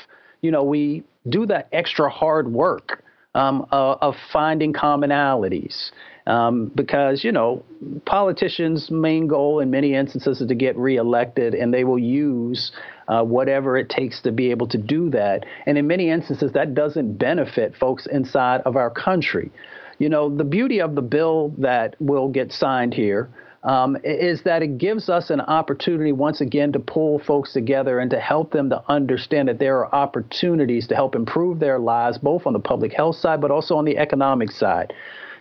you 0.42 0.50
know, 0.50 0.64
we 0.64 1.04
do 1.28 1.46
that 1.46 1.68
extra 1.72 2.10
hard 2.10 2.52
work 2.52 3.02
um, 3.34 3.66
uh, 3.70 3.96
of 4.00 4.16
finding 4.32 4.72
commonalities 4.72 5.90
um, 6.30 6.70
because, 6.76 7.24
you 7.24 7.32
know, 7.32 7.64
politicians' 8.06 8.88
main 8.88 9.26
goal 9.26 9.58
in 9.58 9.68
many 9.68 9.94
instances 9.94 10.40
is 10.40 10.46
to 10.46 10.54
get 10.54 10.76
reelected, 10.76 11.54
and 11.54 11.74
they 11.74 11.82
will 11.82 11.98
use 11.98 12.70
uh, 13.08 13.24
whatever 13.24 13.76
it 13.76 13.88
takes 13.88 14.20
to 14.20 14.30
be 14.30 14.52
able 14.52 14.68
to 14.68 14.78
do 14.78 15.10
that. 15.10 15.44
And 15.66 15.76
in 15.76 15.88
many 15.88 16.08
instances, 16.08 16.52
that 16.52 16.72
doesn't 16.72 17.18
benefit 17.18 17.74
folks 17.74 18.06
inside 18.06 18.60
of 18.60 18.76
our 18.76 18.90
country. 18.90 19.50
You 19.98 20.08
know, 20.08 20.34
the 20.34 20.44
beauty 20.44 20.80
of 20.80 20.94
the 20.94 21.02
bill 21.02 21.52
that 21.58 21.96
will 21.98 22.28
get 22.28 22.52
signed 22.52 22.94
here. 22.94 23.28
Um, 23.62 23.98
is 24.04 24.42
that 24.44 24.62
it 24.62 24.78
gives 24.78 25.10
us 25.10 25.28
an 25.28 25.42
opportunity 25.42 26.12
once 26.12 26.40
again 26.40 26.72
to 26.72 26.78
pull 26.78 27.18
folks 27.18 27.52
together 27.52 27.98
and 27.98 28.10
to 28.10 28.18
help 28.18 28.52
them 28.52 28.70
to 28.70 28.82
understand 28.88 29.48
that 29.48 29.58
there 29.58 29.84
are 29.84 29.94
opportunities 29.94 30.86
to 30.86 30.94
help 30.94 31.14
improve 31.14 31.58
their 31.60 31.78
lives, 31.78 32.16
both 32.16 32.46
on 32.46 32.54
the 32.54 32.58
public 32.58 32.94
health 32.94 33.16
side, 33.16 33.38
but 33.38 33.50
also 33.50 33.76
on 33.76 33.84
the 33.84 33.98
economic 33.98 34.50
side. 34.50 34.94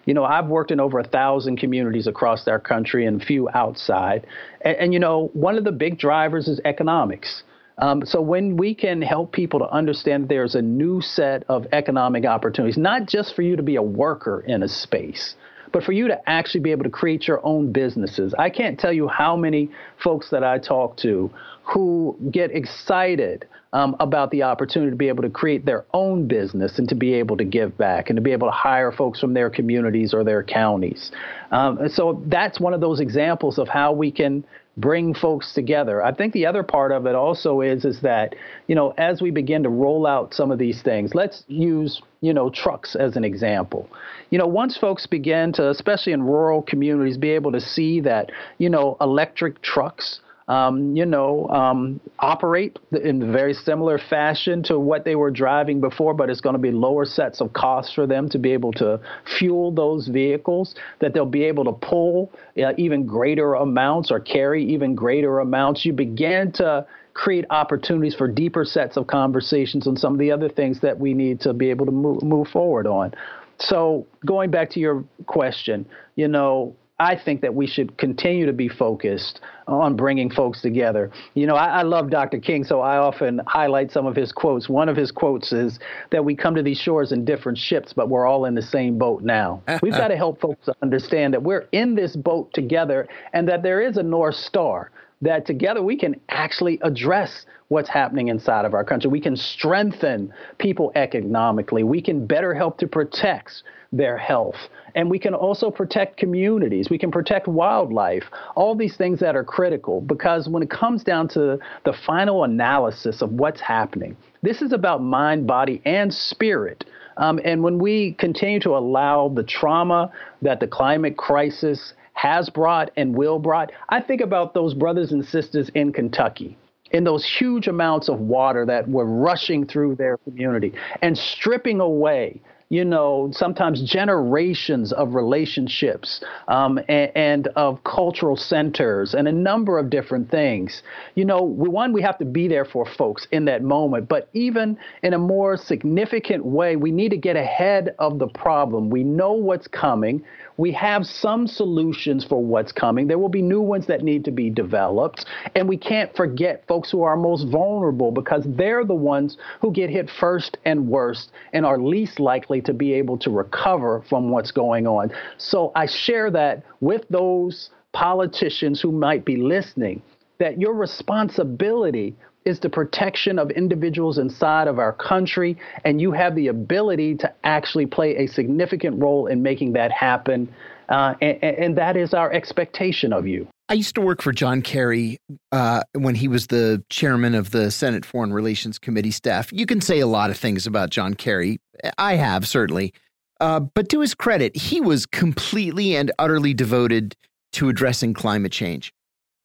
You 0.06 0.14
know, 0.14 0.24
I've 0.24 0.48
worked 0.48 0.72
in 0.72 0.80
over 0.80 1.00
a 1.00 1.08
thousand 1.08 1.58
communities 1.58 2.08
across 2.08 2.48
our 2.48 2.60
country 2.60 3.06
and 3.06 3.22
a 3.22 3.26
few 3.26 3.50
outside. 3.54 4.26
And, 4.62 4.78
and 4.78 4.94
you 4.94 5.00
know, 5.00 5.30
one 5.34 5.58
of 5.58 5.64
the 5.64 5.72
big 5.72 5.98
drivers 5.98 6.48
is 6.48 6.60
economics. 6.66 7.44
Um, 7.78 8.06
so 8.06 8.22
when 8.22 8.58
we 8.58 8.76
can 8.76 9.02
help 9.02 9.32
people 9.32 9.60
to 9.60 9.70
understand 9.70 10.28
there's 10.28 10.56
a 10.56 10.62
new 10.62 11.00
set 11.02 11.44
of 11.48 11.66
economic 11.72 12.26
opportunities, 12.26 12.78
not 12.78 13.06
just 13.06 13.36
for 13.36 13.42
you 13.42 13.56
to 13.56 13.64
be 13.64 13.78
a 13.78 13.82
worker 13.82 14.42
in 14.46 14.64
a 14.64 14.68
space, 14.68 15.36
but 15.72 15.84
for 15.84 15.94
you 15.94 16.08
to 16.08 16.30
actually 16.30 16.62
be 16.62 16.72
able 16.72 16.84
to 16.84 16.90
create 16.90 17.28
your 17.28 17.46
own 17.46 17.72
businesses. 17.72 18.34
I 18.38 18.50
can't 18.50 18.80
tell 18.80 18.92
you 18.92 19.08
how 19.08 19.38
many 19.38 19.70
folks 20.04 20.30
that 20.32 20.44
I 20.44 20.58
talk 20.58 20.98
to 20.98 21.32
who 21.64 22.18
get 22.32 22.52
excited 22.52 23.48
um, 23.74 23.96
about 24.00 24.32
the 24.32 24.44
opportunity 24.44 24.90
to 24.90 24.98
be 24.98 25.10
able 25.10 25.24
to 25.24 25.30
create 25.30 25.66
their 25.66 25.86
own 25.94 26.28
business 26.28 26.80
and 26.80 26.90
to 26.90 26.96
be 26.96 27.14
able 27.14 27.38
to 27.38 27.44
give 27.44 27.78
back 27.78 28.10
and 28.10 28.18
to 28.18 28.22
be 28.22 28.32
able 28.32 28.48
to 28.48 28.52
hire 28.52 28.92
folks 28.92 29.20
from 29.20 29.34
their 29.34 29.50
communities 29.50 30.14
or 30.14 30.24
their 30.24 30.44
counties. 30.44 31.12
Um, 31.52 31.88
so 31.90 32.22
that's 32.28 32.60
one 32.60 32.74
of 32.74 32.82
those 32.82 33.00
examples 33.00 33.60
of 33.60 33.68
how 33.68 33.92
we 33.92 34.12
can 34.12 34.44
bring 34.80 35.14
folks 35.14 35.54
together. 35.54 36.04
I 36.04 36.14
think 36.14 36.34
the 36.34 36.46
other 36.46 36.64
part 36.64 36.92
of 36.92 37.06
it 37.06 37.14
also 37.14 37.62
is 37.62 37.86
is 37.86 38.02
that 38.02 38.36
you 38.68 38.76
know 38.76 38.94
as 38.98 39.22
we 39.22 39.30
begin 39.30 39.64
to 39.64 39.70
roll 39.70 40.08
out 40.08 40.34
some 40.34 40.52
of 40.52 40.58
these 40.58 40.82
things, 40.82 41.14
let's 41.14 41.44
use 41.48 42.02
you 42.22 42.34
know 42.34 42.50
trucks 42.50 42.96
as 42.96 43.16
an 43.16 43.24
example. 43.24 43.90
You 44.30 44.40
know 44.40 44.48
once 44.48 44.78
folks 44.78 45.06
begin 45.06 45.54
to, 45.54 45.70
especially 45.70 46.14
in 46.14 46.24
rural 46.24 46.62
communities, 46.62 47.18
be 47.18 47.32
able 47.32 47.52
to 47.52 47.62
see 47.62 48.00
that 48.02 48.32
you 48.58 48.70
know 48.70 48.98
electric 49.02 49.62
trucks 49.62 50.22
um, 50.50 50.96
you 50.96 51.06
know, 51.06 51.48
um, 51.50 52.02
operate 52.18 52.80
in 52.92 53.32
very 53.32 53.54
similar 53.54 54.00
fashion 54.00 54.64
to 54.64 54.80
what 54.80 55.06
they 55.06 55.16
were 55.16 55.30
driving 55.30 55.80
before, 55.80 56.16
but 56.16 56.28
it's 56.28 56.42
going 56.42 56.56
to 56.56 56.60
be 56.60 56.72
lower 56.72 57.06
sets 57.06 57.40
of 57.40 57.54
costs 57.54 57.94
for 57.94 58.08
them 58.08 58.28
to 58.30 58.40
be 58.40 58.52
able 58.52 58.74
to 58.74 59.00
fuel 59.38 59.72
those 59.72 60.08
vehicles, 60.08 60.74
that 61.02 61.14
they'll 61.14 61.26
be 61.28 61.44
able 61.44 61.64
to 61.66 61.72
pull 61.72 62.32
uh, 62.58 62.74
even 62.78 63.06
greater 63.06 63.54
amounts 63.54 64.10
or 64.10 64.20
carry 64.20 64.66
even 64.66 64.96
greater 64.96 65.40
amounts. 65.40 65.86
You 65.86 65.94
begin 65.94 66.52
to 66.54 66.88
create 67.14 67.46
opportunities 67.52 68.16
for 68.16 68.28
deeper 68.28 68.66
sets 68.66 68.98
of 68.98 69.06
conversations 69.06 69.86
on 69.88 69.98
some 69.98 70.14
of 70.14 70.20
the 70.20 70.32
other 70.32 70.50
things 70.50 70.82
that 70.82 70.98
we 70.98 71.14
need 71.14 71.42
to 71.42 71.54
be 71.54 71.70
able 71.70 71.86
to 71.86 71.92
move, 71.92 72.24
move 72.24 72.48
forward 72.48 72.88
on. 72.88 73.14
So, 73.60 74.08
going 74.26 74.52
back 74.52 74.72
to 74.72 74.80
your 74.80 75.04
question, 75.26 75.86
you 76.16 76.28
know, 76.28 76.76
I 77.00 77.16
think 77.16 77.42
that 77.42 77.56
we 77.56 77.66
should 77.66 77.98
continue 77.98 78.46
to 78.46 78.54
be 78.54 78.68
focused 78.68 79.40
on 79.68 79.96
bringing 79.96 80.30
folks 80.30 80.62
together. 80.62 81.12
You 81.34 81.48
know, 81.48 81.56
I, 81.56 81.80
I, 81.80 81.82
love 81.84 82.10
Dr. 82.10 82.40
King, 82.40 82.64
so 82.64 82.82
I 82.82 82.98
often 82.98 83.40
highlight 83.48 83.92
some 83.92 84.06
of 84.06 84.16
his 84.16 84.32
quotes. 84.32 84.68
One 84.68 84.90
of 84.90 84.98
his 84.98 85.12
quotes 85.12 85.54
is 85.54 85.80
that 86.12 86.26
we 86.26 86.36
come 86.36 86.56
to 86.56 86.64
these 86.64 86.80
shores 86.80 87.12
in 87.12 87.24
different 87.24 87.58
ships, 87.58 87.94
but 87.94 88.10
we're 88.10 88.26
all 88.26 88.46
in 88.46 88.56
the 88.56 88.62
same 88.62 88.98
boat 88.98 89.22
now. 89.22 89.62
We've 89.82 89.94
got 89.94 90.10
to 90.10 90.18
help 90.18 90.42
folks 90.42 90.68
understand 90.82 91.34
that 91.34 91.44
we're 91.44 91.68
in 91.72 91.96
this 91.96 92.16
boat 92.16 92.52
together 92.54 93.08
and 93.32 93.48
that 93.48 93.64
there 93.64 93.82
is 93.82 93.98
a 93.98 94.04
North 94.04 94.36
Star 94.36 94.92
that 95.22 95.46
together 95.46 95.82
we 95.84 95.98
can 95.98 96.20
actually 96.30 96.80
address 96.82 97.46
what's 97.68 97.90
happening 97.90 98.30
inside 98.30 98.66
of 98.66 98.74
our 98.74 98.84
country. 98.84 99.10
We 99.10 99.22
can 99.22 99.36
strengthen 99.36 100.34
people 100.58 100.92
economically. 100.96 101.84
We 101.84 102.02
can 102.02 102.26
better 102.26 102.54
help 102.54 102.78
to 102.80 102.88
protect 102.88 103.64
their 103.92 104.18
health. 104.18 104.56
And 104.96 105.10
we 105.10 105.20
can 105.20 105.34
also 105.34 105.72
protect 105.72 106.18
communities. 106.18 106.90
We 106.90 106.98
can 106.98 107.12
protect 107.12 107.48
wildlife, 107.48 108.26
all 108.56 108.76
these 108.76 108.96
things 108.96 109.20
that 109.20 109.36
are 109.36 109.44
critical 109.44 110.02
because 110.02 110.48
when 110.48 110.64
it 110.64 110.70
comes 110.70 111.04
down 111.04 111.28
to 111.30 111.60
the 111.86 111.94
final 111.94 112.44
analysis 112.44 113.22
of 113.22 113.32
what's 113.32 113.62
happening, 113.62 114.18
this 114.42 114.62
is 114.62 114.72
about 114.72 115.02
mind, 115.02 115.48
body, 115.48 115.82
and 115.86 116.14
spirit. 116.14 116.86
Um, 117.18 117.40
and 117.44 117.64
when 117.64 117.80
we 117.80 118.14
continue 118.14 118.60
to 118.62 118.78
allow 118.78 119.30
the 119.30 119.44
trauma 119.44 120.12
that 120.42 120.60
the 120.60 120.68
climate 120.68 121.18
crisis 121.18 121.94
has 122.20 122.50
brought 122.50 122.92
and 122.98 123.16
will 123.16 123.40
brought. 123.40 123.72
I 123.88 124.02
think 124.02 124.20
about 124.20 124.54
those 124.54 124.74
brothers 124.74 125.14
and 125.14 125.26
sisters 125.26 125.70
in 125.74 125.94
Kentucky 125.94 126.58
in 126.92 127.06
those 127.06 127.26
huge 127.26 127.68
amounts 127.68 128.10
of 128.10 128.20
water 128.20 128.66
that 128.66 128.90
were 128.90 129.06
rushing 129.06 129.66
through 129.66 129.96
their 129.96 130.18
community 130.18 130.74
and 131.02 131.18
stripping 131.18 131.80
away 131.80 132.42
you 132.70 132.86
know, 132.86 133.30
sometimes 133.32 133.82
generations 133.82 134.94
of 134.94 135.16
relationships 135.16 136.24
um, 136.48 136.78
and, 136.88 137.12
and, 137.16 137.48
of 137.56 137.84
cultural 137.84 138.38
centers 138.38 139.16
and 139.16 139.28
a 139.28 139.32
number 139.32 139.80
of 139.80 139.90
different 139.90 140.30
things. 140.30 140.84
You 141.16 141.26
know, 141.26 141.42
we, 141.42 141.68
one, 141.68 141.94
we 141.94 142.02
have 142.04 142.20
to 142.20 142.26
be 142.26 142.48
there 142.48 142.66
for 142.66 142.86
folks 142.86 143.28
in 143.32 143.46
that 143.46 143.64
moment, 143.64 144.08
but 144.08 144.30
even 144.34 144.78
in 145.02 145.14
a 145.14 145.18
more 145.18 145.58
significant 145.58 146.46
way, 146.46 146.76
we 146.76 146.92
need 146.92 147.10
to 147.10 147.18
get 147.18 147.36
ahead 147.36 147.96
of 147.98 148.20
the 148.20 148.28
problem. 148.28 148.92
We 148.92 149.04
know 149.04 149.34
what's 149.34 149.68
coming 149.68 150.24
we 150.60 150.74
have 150.74 151.06
some 151.06 151.48
solutions 151.48 152.26
for 152.26 152.44
what's 152.44 152.74
coming. 152.74 153.08
There 153.08 153.18
will 153.18 153.30
be 153.30 153.42
new 153.42 153.62
ones 153.62 153.88
that 153.88 154.04
need 154.04 154.26
to 154.26 154.32
be 154.32 154.50
developed. 154.50 155.26
And 155.56 155.70
we 155.70 155.78
can't 155.78 156.14
forget 156.18 156.66
folks 156.68 156.92
who 156.92 157.02
are 157.04 157.16
most 157.16 157.48
vulnerable 157.48 158.12
because 158.12 158.44
they're 158.46 158.84
the 158.84 158.94
ones 158.94 159.38
who 159.62 159.72
get 159.72 159.90
hit 159.90 160.10
first 160.20 160.58
and 160.66 160.90
worst 160.90 161.32
and 161.54 161.66
are 161.66 161.80
least 161.80 162.20
likely 162.20 162.60
to 162.64 162.74
be 162.74 162.92
able 162.92 163.18
to 163.20 163.30
recover 163.30 164.04
from 164.10 164.32
what's 164.32 164.52
going 164.52 164.86
on. 164.86 165.14
So 165.38 165.72
I 165.76 165.86
share 165.86 166.30
that 166.32 166.64
with 166.82 167.08
those 167.10 167.70
politicians 167.94 168.82
who 168.82 168.92
might 168.92 169.24
be 169.24 169.38
listening 169.38 170.02
that 170.40 170.60
your 170.60 170.74
responsibility 170.74 172.16
is 172.50 172.60
the 172.60 172.70
protection 172.70 173.40
of 173.40 173.52
individuals 173.52 174.18
inside 174.18 174.68
of 174.68 174.80
our 174.80 174.92
country, 174.92 175.58
and 175.86 176.02
you 176.02 176.12
have 176.12 176.36
the 176.36 176.48
ability 176.48 177.16
to 177.16 177.34
actually 177.44 177.86
play 177.86 178.18
a 178.18 178.28
significant 178.28 179.00
role 179.00 179.28
in 179.28 179.42
making 179.42 179.74
that 179.74 179.92
happen. 179.92 180.54
Uh, 180.90 181.14
and, 181.22 181.44
and, 181.44 181.78
that 181.78 181.96
is 181.96 182.16
our 182.16 182.34
expectation 182.34 183.14
of 183.14 183.28
you. 183.28 183.48
I 183.70 183.76
used 183.76 183.94
to 183.94 184.02
work 184.02 184.24
for 184.24 184.32
John 184.32 184.64
Kerry 184.64 185.20
uh, 185.52 185.84
when 185.94 186.16
he 186.16 186.28
was 186.28 186.48
the 186.48 186.84
chairman 186.90 187.36
of 187.36 187.52
the 187.52 187.70
Senate 187.70 188.04
Foreign 188.04 188.34
Relations 188.34 188.80
Committee 188.80 189.12
staff. 189.12 189.54
You 189.54 189.68
can 189.68 189.82
say 189.82 190.00
a 190.00 190.08
lot 190.08 190.32
of 190.32 190.38
things 190.38 190.66
about 190.66 190.90
John 190.90 191.14
Kerry. 191.14 191.60
I 192.00 192.16
have, 192.16 192.48
certainly. 192.48 192.94
Uh, 193.40 193.60
but 193.60 193.88
to 193.90 194.02
his 194.02 194.16
credit, 194.16 194.58
he 194.58 194.82
was 194.82 195.06
completely 195.06 195.96
and 195.96 196.12
utterly 196.18 196.56
devoted 196.56 197.16
to 197.54 197.70
addressing 197.70 198.16
climate 198.16 198.52
change. 198.52 198.92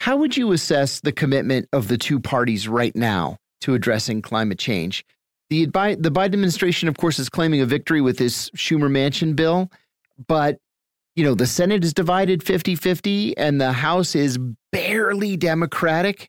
How 0.01 0.17
would 0.17 0.37
you 0.37 0.53
assess 0.53 1.01
the 1.01 1.13
commitment 1.13 1.69
of 1.73 1.89
the 1.89 1.99
two 1.99 2.21
parties 2.21 2.69
right 2.69 2.95
now 2.95 3.39
to 3.63 3.75
addressing 3.75 4.23
climate 4.23 4.59
change? 4.59 5.05
The, 5.51 5.67
the 5.67 6.11
Biden 6.11 6.25
administration, 6.25 6.89
of 6.89 6.97
course, 6.97 7.19
is 7.19 7.29
claiming 7.29 7.61
a 7.61 7.67
victory 7.67 8.01
with 8.01 8.19
this 8.19 8.51
Schumer 8.51 8.91
Manchin 8.91 9.37
bill, 9.37 9.71
but 10.27 10.59
you 11.17 11.25
know, 11.25 11.35
the 11.35 11.47
Senate 11.47 11.85
is 11.85 11.95
divided 11.95 12.43
50 12.43 12.75
50 12.75 13.37
and 13.39 13.61
the 13.61 13.73
House 13.73 14.15
is 14.17 14.39
barely 14.73 15.37
Democratic. 15.37 16.29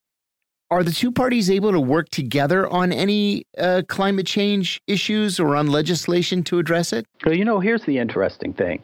Are 0.72 0.84
the 0.84 0.92
two 0.92 1.12
parties 1.12 1.50
able 1.50 1.72
to 1.72 1.80
work 1.80 2.10
together 2.10 2.68
on 2.68 2.92
any 2.92 3.46
uh, 3.58 3.84
climate 3.88 4.26
change 4.26 4.82
issues 4.88 5.40
or 5.40 5.56
on 5.56 5.68
legislation 5.68 6.44
to 6.44 6.60
address 6.60 6.92
it? 6.92 7.06
Well, 7.24 7.36
you 7.36 7.46
know, 7.46 7.60
here's 7.60 7.86
the 7.86 7.98
interesting 7.98 8.54
thing 8.54 8.84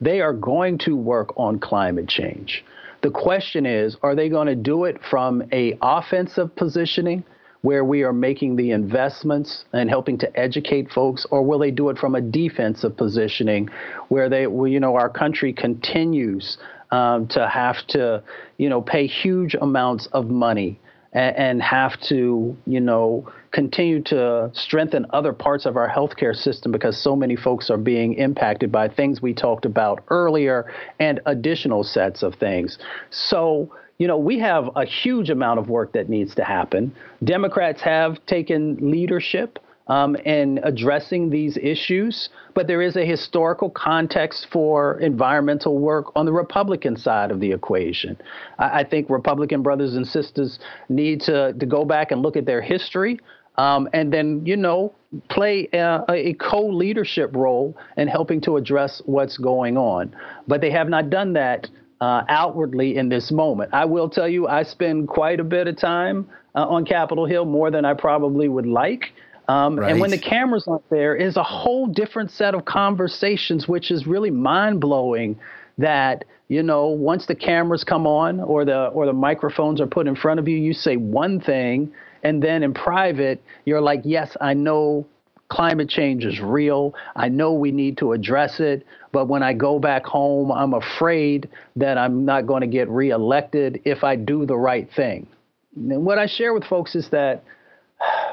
they 0.00 0.20
are 0.20 0.32
going 0.32 0.78
to 0.78 0.96
work 0.96 1.32
on 1.36 1.58
climate 1.58 2.08
change. 2.08 2.64
The 3.04 3.10
question 3.10 3.66
is, 3.66 3.98
are 4.02 4.14
they 4.14 4.30
going 4.30 4.46
to 4.46 4.54
do 4.54 4.84
it 4.84 4.96
from 5.10 5.42
a 5.52 5.76
offensive 5.82 6.56
positioning 6.56 7.22
where 7.60 7.84
we 7.84 8.02
are 8.02 8.14
making 8.14 8.56
the 8.56 8.70
investments 8.70 9.66
and 9.74 9.90
helping 9.90 10.16
to 10.16 10.40
educate 10.40 10.90
folks, 10.90 11.26
or 11.30 11.42
will 11.42 11.58
they 11.58 11.70
do 11.70 11.90
it 11.90 11.98
from 11.98 12.14
a 12.14 12.22
defensive 12.22 12.96
positioning 12.96 13.68
where 14.08 14.30
they, 14.30 14.44
you 14.44 14.80
know, 14.80 14.96
our 14.96 15.10
country 15.10 15.52
continues 15.52 16.56
um, 16.92 17.26
to 17.28 17.46
have 17.46 17.76
to, 17.88 18.22
you 18.56 18.70
know, 18.70 18.80
pay 18.80 19.06
huge 19.06 19.54
amounts 19.54 20.06
of 20.14 20.30
money 20.30 20.80
and, 21.12 21.36
and 21.36 21.62
have 21.62 22.00
to, 22.08 22.56
you 22.66 22.80
know, 22.80 23.30
continue 23.54 24.02
to 24.02 24.50
strengthen 24.52 25.06
other 25.10 25.32
parts 25.32 25.64
of 25.64 25.76
our 25.76 25.88
healthcare 25.88 26.34
system 26.34 26.72
because 26.72 27.00
so 27.00 27.14
many 27.14 27.36
folks 27.36 27.70
are 27.70 27.78
being 27.78 28.14
impacted 28.14 28.72
by 28.72 28.88
things 28.88 29.22
we 29.22 29.32
talked 29.32 29.64
about 29.64 30.02
earlier 30.08 30.72
and 30.98 31.20
additional 31.26 31.84
sets 31.84 32.24
of 32.24 32.34
things. 32.34 32.78
So, 33.10 33.72
you 33.98 34.08
know, 34.08 34.18
we 34.18 34.40
have 34.40 34.70
a 34.74 34.84
huge 34.84 35.30
amount 35.30 35.60
of 35.60 35.68
work 35.68 35.92
that 35.92 36.08
needs 36.08 36.34
to 36.34 36.44
happen. 36.44 36.92
Democrats 37.22 37.80
have 37.80 38.18
taken 38.26 38.90
leadership 38.90 39.60
um, 39.86 40.16
in 40.16 40.58
addressing 40.62 41.30
these 41.30 41.56
issues, 41.56 42.30
but 42.54 42.66
there 42.66 42.82
is 42.82 42.96
a 42.96 43.04
historical 43.04 43.70
context 43.70 44.48
for 44.50 44.98
environmental 45.00 45.78
work 45.78 46.06
on 46.16 46.26
the 46.26 46.32
Republican 46.32 46.96
side 46.96 47.30
of 47.30 47.38
the 47.38 47.52
equation. 47.52 48.16
I, 48.58 48.80
I 48.80 48.84
think 48.84 49.10
Republican 49.10 49.62
brothers 49.62 49.94
and 49.94 50.06
sisters 50.06 50.58
need 50.88 51.20
to, 51.22 51.52
to 51.52 51.66
go 51.66 51.84
back 51.84 52.10
and 52.10 52.22
look 52.22 52.36
at 52.36 52.46
their 52.46 52.62
history. 52.62 53.20
Um, 53.56 53.88
and 53.92 54.12
then, 54.12 54.44
you 54.44 54.56
know, 54.56 54.92
play 55.30 55.68
a, 55.72 56.04
a 56.08 56.34
co 56.34 56.66
leadership 56.66 57.30
role 57.34 57.76
in 57.96 58.08
helping 58.08 58.40
to 58.42 58.56
address 58.56 59.00
what's 59.06 59.36
going 59.36 59.76
on. 59.76 60.14
But 60.48 60.60
they 60.60 60.70
have 60.70 60.88
not 60.88 61.10
done 61.10 61.34
that 61.34 61.68
uh, 62.00 62.22
outwardly 62.28 62.96
in 62.96 63.08
this 63.08 63.30
moment. 63.30 63.72
I 63.72 63.84
will 63.84 64.08
tell 64.08 64.28
you, 64.28 64.48
I 64.48 64.64
spend 64.64 65.08
quite 65.08 65.40
a 65.40 65.44
bit 65.44 65.68
of 65.68 65.76
time 65.78 66.28
uh, 66.54 66.66
on 66.66 66.84
Capitol 66.84 67.26
Hill, 67.26 67.44
more 67.44 67.70
than 67.70 67.84
I 67.84 67.94
probably 67.94 68.48
would 68.48 68.66
like. 68.66 69.12
Um, 69.48 69.78
right. 69.78 69.90
And 69.90 70.00
when 70.00 70.10
the 70.10 70.18
camera's 70.18 70.66
aren't 70.66 70.88
there, 70.90 71.14
is 71.14 71.36
a 71.36 71.42
whole 71.42 71.86
different 71.86 72.30
set 72.30 72.54
of 72.54 72.64
conversations, 72.64 73.68
which 73.68 73.90
is 73.90 74.06
really 74.06 74.30
mind 74.30 74.80
blowing. 74.80 75.38
That 75.76 76.24
you 76.48 76.62
know, 76.62 76.86
once 76.86 77.26
the 77.26 77.34
cameras 77.34 77.84
come 77.84 78.06
on 78.06 78.40
or 78.40 78.64
the 78.64 78.86
or 78.86 79.06
the 79.06 79.12
microphones 79.12 79.80
are 79.80 79.86
put 79.86 80.06
in 80.06 80.14
front 80.14 80.40
of 80.40 80.48
you, 80.48 80.56
you 80.56 80.72
say 80.72 80.96
one 80.96 81.40
thing, 81.40 81.92
and 82.24 82.42
then 82.42 82.62
in 82.62 82.74
private, 82.74 83.42
you're 83.66 83.82
like, 83.82 84.00
yes, 84.04 84.36
I 84.40 84.54
know 84.54 85.06
climate 85.48 85.88
change 85.88 86.24
is 86.24 86.40
real. 86.40 86.94
I 87.14 87.28
know 87.28 87.52
we 87.52 87.70
need 87.70 87.98
to 87.98 88.12
address 88.12 88.60
it. 88.60 88.86
But 89.12 89.26
when 89.28 89.42
I 89.42 89.52
go 89.52 89.78
back 89.78 90.04
home, 90.04 90.50
I'm 90.50 90.74
afraid 90.74 91.48
that 91.76 91.98
I'm 91.98 92.24
not 92.24 92.46
going 92.46 92.62
to 92.62 92.66
get 92.66 92.88
reelected 92.88 93.80
if 93.84 94.02
I 94.02 94.16
do 94.16 94.46
the 94.46 94.56
right 94.56 94.88
thing. 94.96 95.28
And 95.76 96.04
what 96.04 96.18
I 96.18 96.26
share 96.26 96.54
with 96.54 96.64
folks 96.64 96.94
is 96.94 97.10
that 97.10 97.44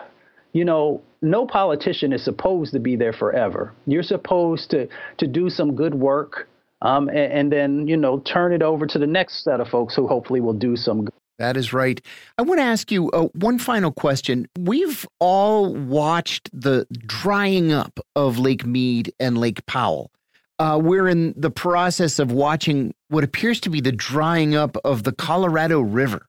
you 0.54 0.66
know, 0.66 1.02
no 1.22 1.46
politician 1.46 2.12
is 2.14 2.24
supposed 2.26 2.74
to 2.74 2.80
be 2.80 2.96
there 2.96 3.14
forever. 3.14 3.74
You're 3.86 4.04
supposed 4.04 4.72
to 4.72 4.88
to 5.18 5.28
do 5.28 5.50
some 5.50 5.76
good 5.76 5.94
work, 5.94 6.50
um, 6.82 7.10
and, 7.10 7.32
and, 7.32 7.52
then 7.52 7.88
you 7.88 7.96
know 7.96 8.20
turn 8.20 8.52
it 8.52 8.64
over 8.64 8.88
to 8.88 9.00
the 9.00 9.08
next 9.08 9.44
set 9.44 9.62
of 9.62 9.68
folks 9.68 9.96
who 9.96 10.08
hopefully 10.08 10.42
will 10.42 10.54
do 10.54 10.76
some. 10.76 11.06
good. 11.06 11.14
That 11.42 11.58
is 11.58 11.74
right. 11.74 12.00
I 12.38 12.44
want 12.44 12.60
to 12.60 12.64
ask 12.64 12.92
you 12.92 13.10
uh, 13.10 13.30
one 13.34 13.58
final 13.58 13.92
question. 13.92 14.48
We've 14.60 15.08
all 15.18 15.74
watched 15.74 16.52
the 16.54 16.86
drying 16.92 17.72
up 17.72 18.00
of 18.16 18.38
Lake 18.38 18.64
Mead 18.64 19.12
and 19.20 19.40
Lake 19.40 19.66
Powell. 19.66 20.12
Uh, 20.60 20.80
we're 20.80 21.08
in 21.08 21.34
the 21.36 21.50
process 21.50 22.20
of 22.20 22.32
watching 22.32 22.94
what 23.08 23.24
appears 23.24 23.60
to 23.62 23.72
be 23.72 23.82
the 23.82 23.92
drying 23.92 24.54
up 24.54 24.78
of 24.86 25.02
the 25.02 25.12
Colorado 25.12 25.82
River. 25.82 26.28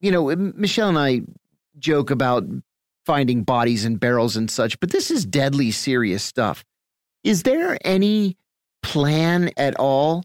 you 0.00 0.12
know, 0.12 0.34
Michelle 0.36 0.90
and 0.90 0.98
I 0.98 1.22
joke 1.80 2.12
about 2.12 2.44
finding 3.04 3.42
bodies 3.42 3.84
in 3.84 3.96
barrels 3.96 4.36
and 4.36 4.48
such, 4.48 4.78
but 4.78 4.92
this 4.92 5.10
is 5.10 5.26
deadly 5.26 5.72
serious 5.72 6.22
stuff. 6.22 6.64
Is 7.24 7.42
there 7.42 7.78
any 7.84 8.36
plan 8.84 9.50
at 9.56 9.74
all 9.74 10.22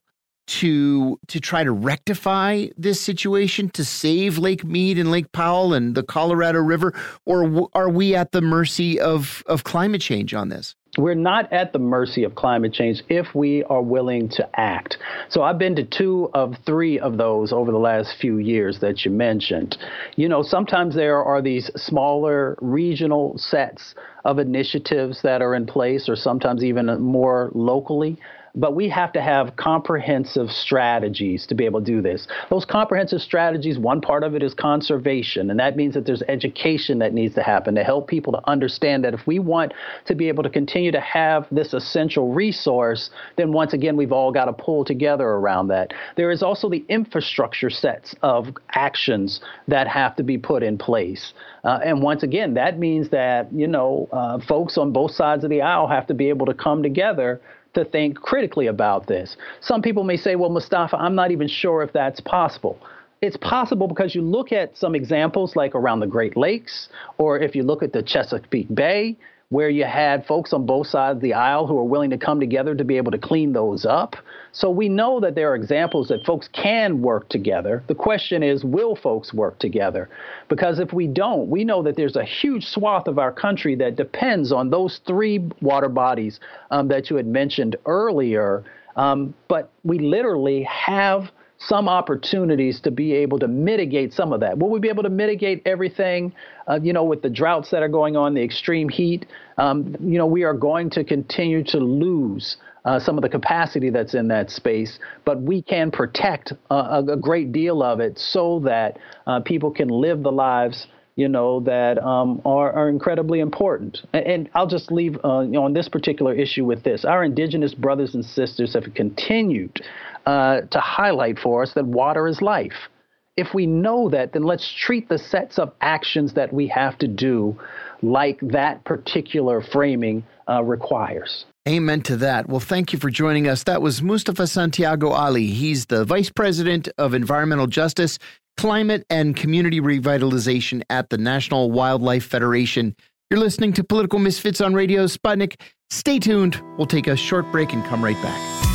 to 0.52 1.18
to 1.28 1.40
try 1.40 1.64
to 1.64 1.72
rectify 1.72 2.68
this 2.78 3.00
situation 3.00 3.70
to 3.70 3.86
save 3.86 4.38
Lake 4.38 4.66
Mead 4.66 4.98
and 4.98 5.10
Lake 5.10 5.32
Powell 5.32 5.74
and 5.74 5.96
the 5.96 6.04
Colorado 6.04 6.60
River 6.60 6.94
or 7.26 7.70
are 7.74 7.90
we 7.90 8.16
at 8.16 8.34
the 8.34 8.42
mercy 8.42 9.00
of 9.00 9.44
of 9.46 9.64
climate 9.64 10.02
change 10.02 10.34
on 10.34 10.50
this? 10.50 10.76
We're 10.98 11.16
not 11.16 11.54
at 11.54 11.72
the 11.72 11.80
mercy 11.80 12.26
of 12.26 12.36
climate 12.36 12.74
change 12.74 13.02
if 13.08 13.34
we 13.34 13.64
are 13.64 13.82
willing 13.82 14.28
to 14.32 14.50
act. 14.60 14.98
So 15.30 15.42
I've 15.42 15.58
been 15.58 15.78
to 15.78 15.86
two 15.86 16.30
of 16.34 16.56
three 16.66 17.00
of 17.00 17.18
those 17.18 17.54
over 17.54 17.72
the 17.72 17.78
last 17.78 18.16
few 18.20 18.40
years 18.40 18.80
that 18.82 19.06
you 19.06 19.12
mentioned. 19.12 19.78
You 20.18 20.28
know, 20.28 20.44
sometimes 20.44 20.94
there 20.94 21.24
are 21.24 21.42
these 21.42 21.72
smaller 21.78 22.58
regional 22.60 23.38
sets 23.38 23.96
of 24.26 24.38
initiatives 24.38 25.22
that 25.22 25.42
are 25.42 25.56
in 25.56 25.66
place, 25.66 26.10
or 26.10 26.18
sometimes 26.18 26.62
even 26.62 26.88
more 27.02 27.52
locally 27.54 28.20
but 28.56 28.76
we 28.76 28.90
have 28.90 29.12
to 29.14 29.22
have 29.22 29.56
comprehensive 29.56 30.50
strategies 30.52 31.46
to 31.48 31.56
be 31.56 31.66
able 31.66 31.80
to 31.80 31.86
do 31.86 32.02
this. 32.02 32.28
Those 32.50 32.66
comprehensive 32.66 33.22
strategies, 33.22 33.78
one 33.78 34.02
part 34.02 34.24
of 34.24 34.36
it 34.36 34.44
is 34.44 34.54
conservation, 34.54 35.50
and 35.50 35.60
that 35.60 35.76
means 35.76 35.94
that 35.94 36.06
there's 36.06 36.24
education 36.28 37.00
that 37.00 37.14
needs 37.14 37.36
to 37.36 37.44
happen 37.44 37.76
to 37.76 37.84
help 37.84 38.08
people 38.08 38.34
to 38.34 38.42
understand 38.50 39.04
that 39.04 39.14
if 39.14 39.26
we 39.26 39.40
want 39.40 39.74
to 40.06 40.16
be 40.16 40.28
able 40.28 40.44
to 40.44 40.50
continue 40.50 40.92
to 40.92 41.00
have 41.02 41.48
this 41.52 41.74
essential 41.74 42.34
resource, 42.34 43.10
then 43.38 43.52
once 43.52 43.74
again, 43.74 43.96
we've 43.96 44.12
all 44.12 44.32
got 44.32 44.46
to 44.46 44.54
pull 44.54 44.84
together 44.84 45.26
around 45.26 45.68
that. 45.68 45.94
There 46.18 46.32
is 46.32 46.44
also 46.44 46.70
the 46.70 46.86
infrastructure 46.90 47.70
sets 47.70 48.16
of 48.22 48.50
actions 48.74 49.42
that 49.68 49.88
have 49.88 50.16
to 50.18 50.24
be 50.24 50.38
put 50.38 50.64
in 50.64 50.78
place. 50.78 51.34
Uh, 51.64 51.80
and 51.84 52.02
once 52.02 52.24
again, 52.24 52.56
that 52.56 52.80
means 52.80 53.10
that, 53.10 53.52
you 53.54 53.68
know, 53.68 54.10
uh, 54.12 54.40
folks 54.48 54.78
on 54.78 54.92
both 54.92 55.12
sides 55.12 55.44
of 55.44 55.50
the 55.50 55.62
aisle 55.62 55.88
have 55.88 56.08
to 56.08 56.14
be 56.14 56.30
able 56.30 56.46
to 56.46 56.54
come 56.54 56.82
together 56.82 57.40
to 57.74 57.86
think 57.86 58.18
critically 58.18 58.68
about 58.68 59.08
this. 59.08 59.38
Some 59.62 59.82
people 59.82 60.04
may 60.04 60.18
say, 60.18 60.36
well, 60.36 60.50
Mustafa, 60.50 60.98
I'm 60.98 61.16
not 61.16 61.32
even 61.32 61.48
sure 61.48 61.84
if 61.84 61.94
that's 61.94 62.20
possible. 62.20 62.80
It's 63.22 63.38
possible 63.38 63.88
because 63.88 64.16
you 64.16 64.22
look 64.22 64.52
at 64.52 64.76
some 64.76 64.96
examples 64.96 65.56
like 65.56 65.76
around 65.76 66.00
the 66.00 66.08
Great 66.08 66.36
Lakes, 66.36 66.90
or 67.18 67.40
if 67.40 67.56
you 67.56 67.64
look 67.64 67.84
at 67.84 67.94
the 67.94 68.02
Chesapeake 68.02 68.74
Bay, 68.74 69.16
where 69.52 69.70
you 69.70 69.84
had 69.84 70.26
folks 70.26 70.54
on 70.54 70.66
both 70.66 70.88
sides 70.88 71.18
of 71.18 71.22
the 71.22 71.34
aisle 71.34 71.68
who 71.68 71.78
are 71.78 71.84
willing 71.84 72.10
to 72.10 72.18
come 72.18 72.40
together 72.40 72.74
to 72.74 72.86
be 72.86 72.96
able 72.96 73.12
to 73.12 73.18
clean 73.18 73.52
those 73.52 73.86
up. 73.86 74.16
So 74.54 74.70
we 74.70 74.88
know 74.88 75.20
that 75.20 75.36
there 75.36 75.52
are 75.52 75.56
examples 75.56 76.08
that 76.08 76.26
folks 76.26 76.48
can 76.54 77.02
work 77.02 77.28
together. 77.28 77.84
The 77.88 77.96
question 77.96 78.44
is, 78.44 78.64
will 78.64 78.96
folks 78.96 79.34
work 79.34 79.60
together? 79.60 80.10
Because 80.48 80.80
if 80.80 80.94
we 80.94 81.06
don't, 81.06 81.50
we 81.50 81.66
know 81.66 81.84
that 81.84 81.98
there's 81.98 82.16
a 82.16 82.24
huge 82.24 82.66
swath 82.66 83.08
of 83.08 83.20
our 83.20 83.34
country 83.34 83.76
that 83.76 83.98
depends 83.98 84.54
on 84.54 84.70
those 84.70 85.02
three 85.06 85.46
water 85.62 85.90
bodies 85.90 86.40
um, 86.72 86.88
that 86.88 87.10
you 87.10 87.18
had 87.18 87.28
mentioned 87.28 87.76
earlier. 87.86 88.64
Um, 88.96 89.34
but 89.50 89.70
we 89.84 90.00
literally 90.00 90.64
have 90.64 91.30
some 91.68 91.88
opportunities 91.88 92.80
to 92.82 92.92
be 92.92 93.14
able 93.14 93.40
to 93.40 93.48
mitigate 93.48 94.14
some 94.14 94.34
of 94.34 94.40
that. 94.40 94.58
Will 94.58 94.70
we 94.70 94.80
be 94.80 94.90
able 94.90 95.04
to 95.04 95.10
mitigate 95.10 95.62
everything? 95.66 96.34
Uh, 96.68 96.80
you 96.82 96.94
know, 96.94 97.04
with 97.04 97.22
the 97.22 97.30
droughts 97.30 97.70
that 97.72 97.84
are 97.84 97.90
going 97.90 98.16
on, 98.16 98.34
the 98.34 98.44
extreme 98.44 98.90
heat, 98.90 99.26
um, 99.58 99.96
you 100.00 100.18
know, 100.18 100.26
we 100.26 100.44
are 100.44 100.54
going 100.54 100.90
to 100.92 101.04
continue 101.04 101.64
to 101.66 101.78
lose 101.78 102.58
uh, 102.84 103.00
some 103.00 103.18
of 103.18 103.22
the 103.22 103.30
capacity 103.30 103.92
that's 103.92 104.16
in 104.16 104.28
that 104.30 104.50
space, 104.50 104.98
but 105.24 105.40
we 105.40 105.62
can 105.62 105.92
protect 105.92 106.52
a, 106.72 107.04
a, 107.08 107.18
great 107.18 107.52
deal 107.52 107.84
of 107.84 108.00
it 108.00 108.18
so 108.18 108.60
that 108.62 108.98
uh, 109.28 109.40
people 109.42 109.70
can 109.70 109.88
live 109.88 110.24
the 110.24 110.32
lives 110.32 110.88
you 111.16 111.28
know, 111.28 111.60
that 111.60 112.02
um, 112.04 112.42
are, 112.46 112.72
are 112.72 112.90
incredibly 112.90 113.42
important. 113.42 114.00
And, 114.14 114.26
and 114.26 114.50
I'll 114.56 114.68
just 114.68 114.92
leave 114.92 115.18
uh, 115.24 115.42
you 115.42 115.52
know, 115.52 115.66
on 115.66 115.74
this 115.74 115.90
particular 115.90 116.34
issue 116.34 116.66
with 116.66 116.84
this. 116.84 117.06
Our 117.06 117.24
indigenous 117.24 117.74
brothers 117.74 118.16
and 118.16 118.24
sisters 118.24 118.74
have 118.74 118.86
continued 118.96 119.82
uh, 120.26 120.62
to 120.62 120.80
highlight 120.80 121.40
for 121.40 121.64
us 121.64 121.74
that 121.74 121.86
water 121.86 122.28
is 122.28 122.42
life. 122.42 122.90
If 123.38 123.54
we 123.54 123.66
know 123.66 124.10
that, 124.10 124.34
then 124.34 124.44
let's 124.44 124.72
treat 124.72 125.10
the 125.10 125.18
sets 125.18 125.58
of 125.58 125.74
actions 125.82 126.34
that 126.34 126.54
we 126.54 126.68
have 126.68 126.98
to 127.00 127.08
do 127.08 127.58
like 128.02 128.40
that 128.42 128.84
particular 128.84 129.62
framing 129.62 130.24
uh, 130.50 130.64
requires. 130.64 131.46
Amen 131.70 132.02
to 132.04 132.18
that. 132.18 132.50
Well, 132.50 132.60
thank 132.60 132.92
you 132.92 133.00
for 133.00 133.10
joining 133.10 133.48
us. 133.48 133.64
That 133.64 133.82
was 133.82 134.02
Mustafa 134.02 134.48
Santiago 134.48 135.10
Ali. 135.10 135.48
He's 135.48 135.86
the 135.86 136.04
Vice 136.04 136.30
President 136.30 136.90
of 136.98 137.14
Environmental 137.14 137.68
Justice, 137.68 138.18
Climate, 138.58 139.06
and 139.10 139.36
Community 139.36 139.80
Revitalization 139.80 140.82
at 140.90 141.10
the 141.10 141.18
National 141.18 141.72
Wildlife 141.72 142.26
Federation. 142.26 142.96
You're 143.30 143.40
listening 143.40 143.74
to 143.74 143.84
Political 143.84 144.20
Misfits 144.20 144.60
on 144.60 144.74
Radio 144.74 145.06
Sputnik. 145.06 145.62
Stay 145.92 146.20
tuned. 146.20 146.62
We'll 146.78 146.88
take 146.88 147.08
a 147.08 147.16
short 147.16 147.52
break 147.52 147.74
and 147.74 147.86
come 147.86 148.04
right 148.04 148.22
back. 148.24 148.71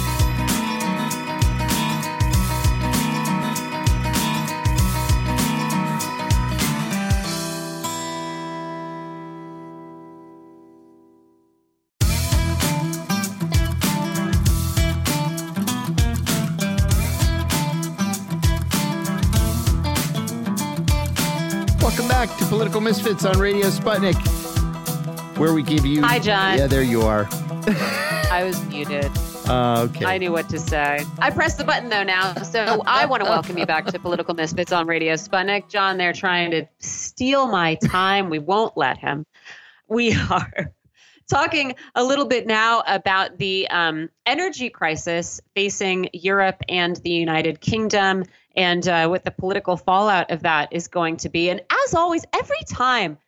Misfits 22.87 23.25
on 23.25 23.37
Radio 23.41 23.67
Sputnik, 23.67 24.15
where 25.39 25.53
we 25.53 25.65
give 25.65 25.85
you. 25.85 26.03
Hi, 26.03 26.21
John. 26.21 26.57
Yeah, 26.57 26.69
there 26.69 26.85
you 26.85 27.03
are. 27.03 27.27
I 28.31 28.45
was 28.45 28.65
muted. 28.67 29.11
Uh, 29.49 29.89
okay. 29.91 30.05
I 30.05 30.19
knew 30.19 30.31
what 30.31 30.49
to 30.51 30.61
say. 30.61 31.05
I 31.19 31.31
pressed 31.33 31.59
the 31.59 31.65
button 31.65 31.89
though 31.89 32.05
now, 32.05 32.35
so 32.35 32.85
I 32.87 33.07
want 33.07 33.25
to 33.25 33.29
welcome 33.29 33.59
you 33.59 33.67
back 33.67 33.87
to 33.87 33.99
Political 33.99 34.35
Misfits 34.35 34.71
on 34.71 34.87
Radio 34.87 35.15
Sputnik. 35.15 35.69
John, 35.69 35.97
they're 35.97 36.13
trying 36.13 36.53
to 36.53 36.69
steal 36.79 37.49
my 37.49 37.75
time. 37.75 38.31
We 38.31 38.39
won't 38.39 38.77
let 38.77 38.99
him. 38.99 39.27
We 39.89 40.15
are 40.31 40.73
talking 41.29 41.75
a 41.95 42.05
little 42.05 42.25
bit 42.25 42.47
now 42.47 42.83
about 42.87 43.39
the 43.39 43.69
um, 43.69 44.09
energy 44.25 44.71
crisis 44.71 45.41
facing 45.55 46.09
Europe 46.13 46.63
and 46.69 46.97
the 46.97 47.11
United 47.11 47.61
Kingdom 47.61 48.25
and 48.55 48.87
uh, 48.89 49.09
what 49.09 49.25
the 49.25 49.31
political 49.31 49.77
fallout 49.77 50.31
of 50.31 50.43
that 50.43 50.73
is 50.73 50.89
going 50.89 51.17
to 51.19 51.29
be. 51.29 51.51
And 51.51 51.61
as 51.85 51.95
always, 51.95 52.25
every 52.33 52.63
time, 52.69 53.19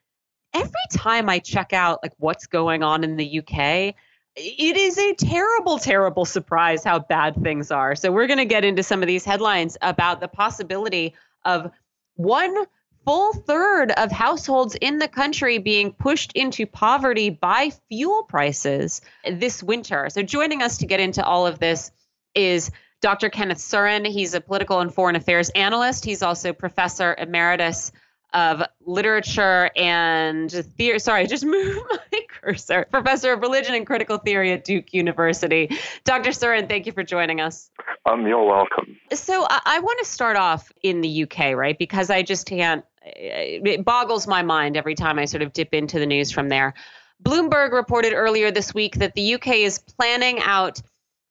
every 0.54 0.72
time 0.92 1.28
I 1.28 1.38
check 1.38 1.72
out 1.72 2.00
like 2.02 2.14
what's 2.18 2.46
going 2.46 2.82
on 2.82 3.04
in 3.04 3.16
the 3.16 3.38
UK, 3.40 3.94
it 4.36 4.76
is 4.76 4.98
a 4.98 5.14
terrible, 5.14 5.78
terrible 5.78 6.24
surprise 6.24 6.84
how 6.84 7.00
bad 7.00 7.34
things 7.42 7.70
are. 7.70 7.96
So 7.96 8.12
we're 8.12 8.28
going 8.28 8.38
to 8.38 8.44
get 8.44 8.64
into 8.64 8.82
some 8.82 9.02
of 9.02 9.08
these 9.08 9.24
headlines 9.24 9.76
about 9.82 10.20
the 10.20 10.28
possibility 10.28 11.14
of 11.44 11.70
one 12.14 12.64
full 13.08 13.32
third 13.32 13.90
of 13.92 14.12
households 14.12 14.74
in 14.74 14.98
the 14.98 15.08
country 15.08 15.56
being 15.56 15.94
pushed 15.94 16.30
into 16.32 16.66
poverty 16.66 17.30
by 17.30 17.72
fuel 17.88 18.22
prices 18.24 19.00
this 19.24 19.62
winter. 19.62 20.10
So 20.10 20.22
joining 20.22 20.60
us 20.60 20.76
to 20.76 20.86
get 20.86 21.00
into 21.00 21.24
all 21.24 21.46
of 21.46 21.58
this 21.58 21.90
is 22.34 22.70
Dr. 23.00 23.30
Kenneth 23.30 23.60
Surin. 23.60 24.06
He's 24.06 24.34
a 24.34 24.42
political 24.42 24.80
and 24.80 24.92
foreign 24.92 25.16
affairs 25.16 25.48
analyst. 25.54 26.04
He's 26.04 26.22
also 26.22 26.52
professor 26.52 27.16
emeritus 27.16 27.92
of 28.34 28.62
literature 28.84 29.70
and 29.74 30.50
theory. 30.76 30.98
Sorry, 31.00 31.26
just 31.26 31.44
moved 31.46 31.80
my 31.90 32.20
cursor. 32.28 32.86
Professor 32.90 33.32
of 33.32 33.40
religion 33.40 33.74
and 33.74 33.86
critical 33.86 34.18
theory 34.18 34.52
at 34.52 34.64
Duke 34.64 34.92
University. 34.92 35.70
Dr. 36.04 36.30
Surin, 36.30 36.68
thank 36.68 36.84
you 36.84 36.92
for 36.92 37.02
joining 37.02 37.40
us. 37.40 37.70
Um, 38.04 38.26
you're 38.26 38.44
welcome. 38.44 38.98
So 39.12 39.46
I, 39.48 39.60
I 39.64 39.78
want 39.80 39.98
to 40.00 40.04
start 40.04 40.36
off 40.36 40.70
in 40.82 41.00
the 41.00 41.22
UK, 41.22 41.54
right? 41.54 41.78
Because 41.78 42.10
I 42.10 42.22
just 42.22 42.46
can't, 42.46 42.84
it 43.16 43.84
boggles 43.84 44.26
my 44.26 44.42
mind 44.42 44.76
every 44.76 44.94
time 44.94 45.18
I 45.18 45.24
sort 45.24 45.42
of 45.42 45.52
dip 45.52 45.74
into 45.74 45.98
the 45.98 46.06
news 46.06 46.30
from 46.30 46.48
there. 46.48 46.74
Bloomberg 47.22 47.72
reported 47.72 48.12
earlier 48.12 48.50
this 48.50 48.72
week 48.72 48.96
that 48.96 49.14
the 49.14 49.34
UK 49.34 49.48
is 49.56 49.78
planning 49.78 50.40
out 50.40 50.80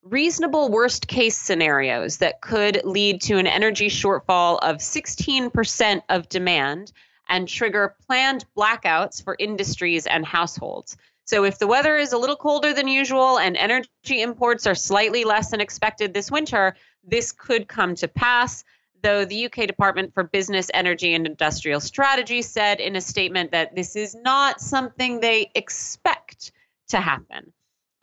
reasonable 0.04 0.70
worst 0.70 1.08
case 1.08 1.38
scenarios 1.38 2.18
that 2.18 2.42
could 2.42 2.82
lead 2.84 3.22
to 3.22 3.38
an 3.38 3.48
energy 3.48 3.90
shortfall 3.90 4.60
of 4.62 4.78
16% 4.78 6.02
of 6.10 6.30
demand 6.30 6.92
and 7.30 7.48
trigger 7.48 7.96
planned 8.06 8.46
blackouts 8.56 9.24
for 9.24 9.36
industries 9.40 10.06
and 10.08 10.26
households. 10.26 10.98
So, 11.26 11.44
if 11.44 11.60
the 11.60 11.68
weather 11.68 11.98
is 11.98 12.14
a 12.14 12.18
little 12.18 12.38
colder 12.38 12.74
than 12.74 12.88
usual 12.88 13.38
and 13.38 13.58
energy 13.58 14.22
imports 14.22 14.66
are 14.66 14.76
slightly 14.76 15.26
less 15.26 15.52
than 15.52 15.60
expected 15.60 16.14
this 16.14 16.32
winter, 16.32 16.76
this 17.04 17.34
could 17.34 17.68
come 17.68 17.96
to 17.96 18.08
pass. 18.08 18.64
Though 19.04 19.26
the 19.26 19.46
UK 19.46 19.68
Department 19.68 20.14
for 20.14 20.24
Business, 20.24 20.70
Energy 20.74 21.14
and 21.14 21.26
Industrial 21.26 21.80
Strategy 21.80 22.42
said 22.42 22.80
in 22.80 22.96
a 22.96 23.02
statement 23.02 23.52
that 23.52 23.76
this 23.76 23.96
is 23.96 24.16
not 24.16 24.60
something 24.60 25.20
they 25.20 25.52
expect 25.54 26.52
to 26.90 27.00
happen. 27.00 27.54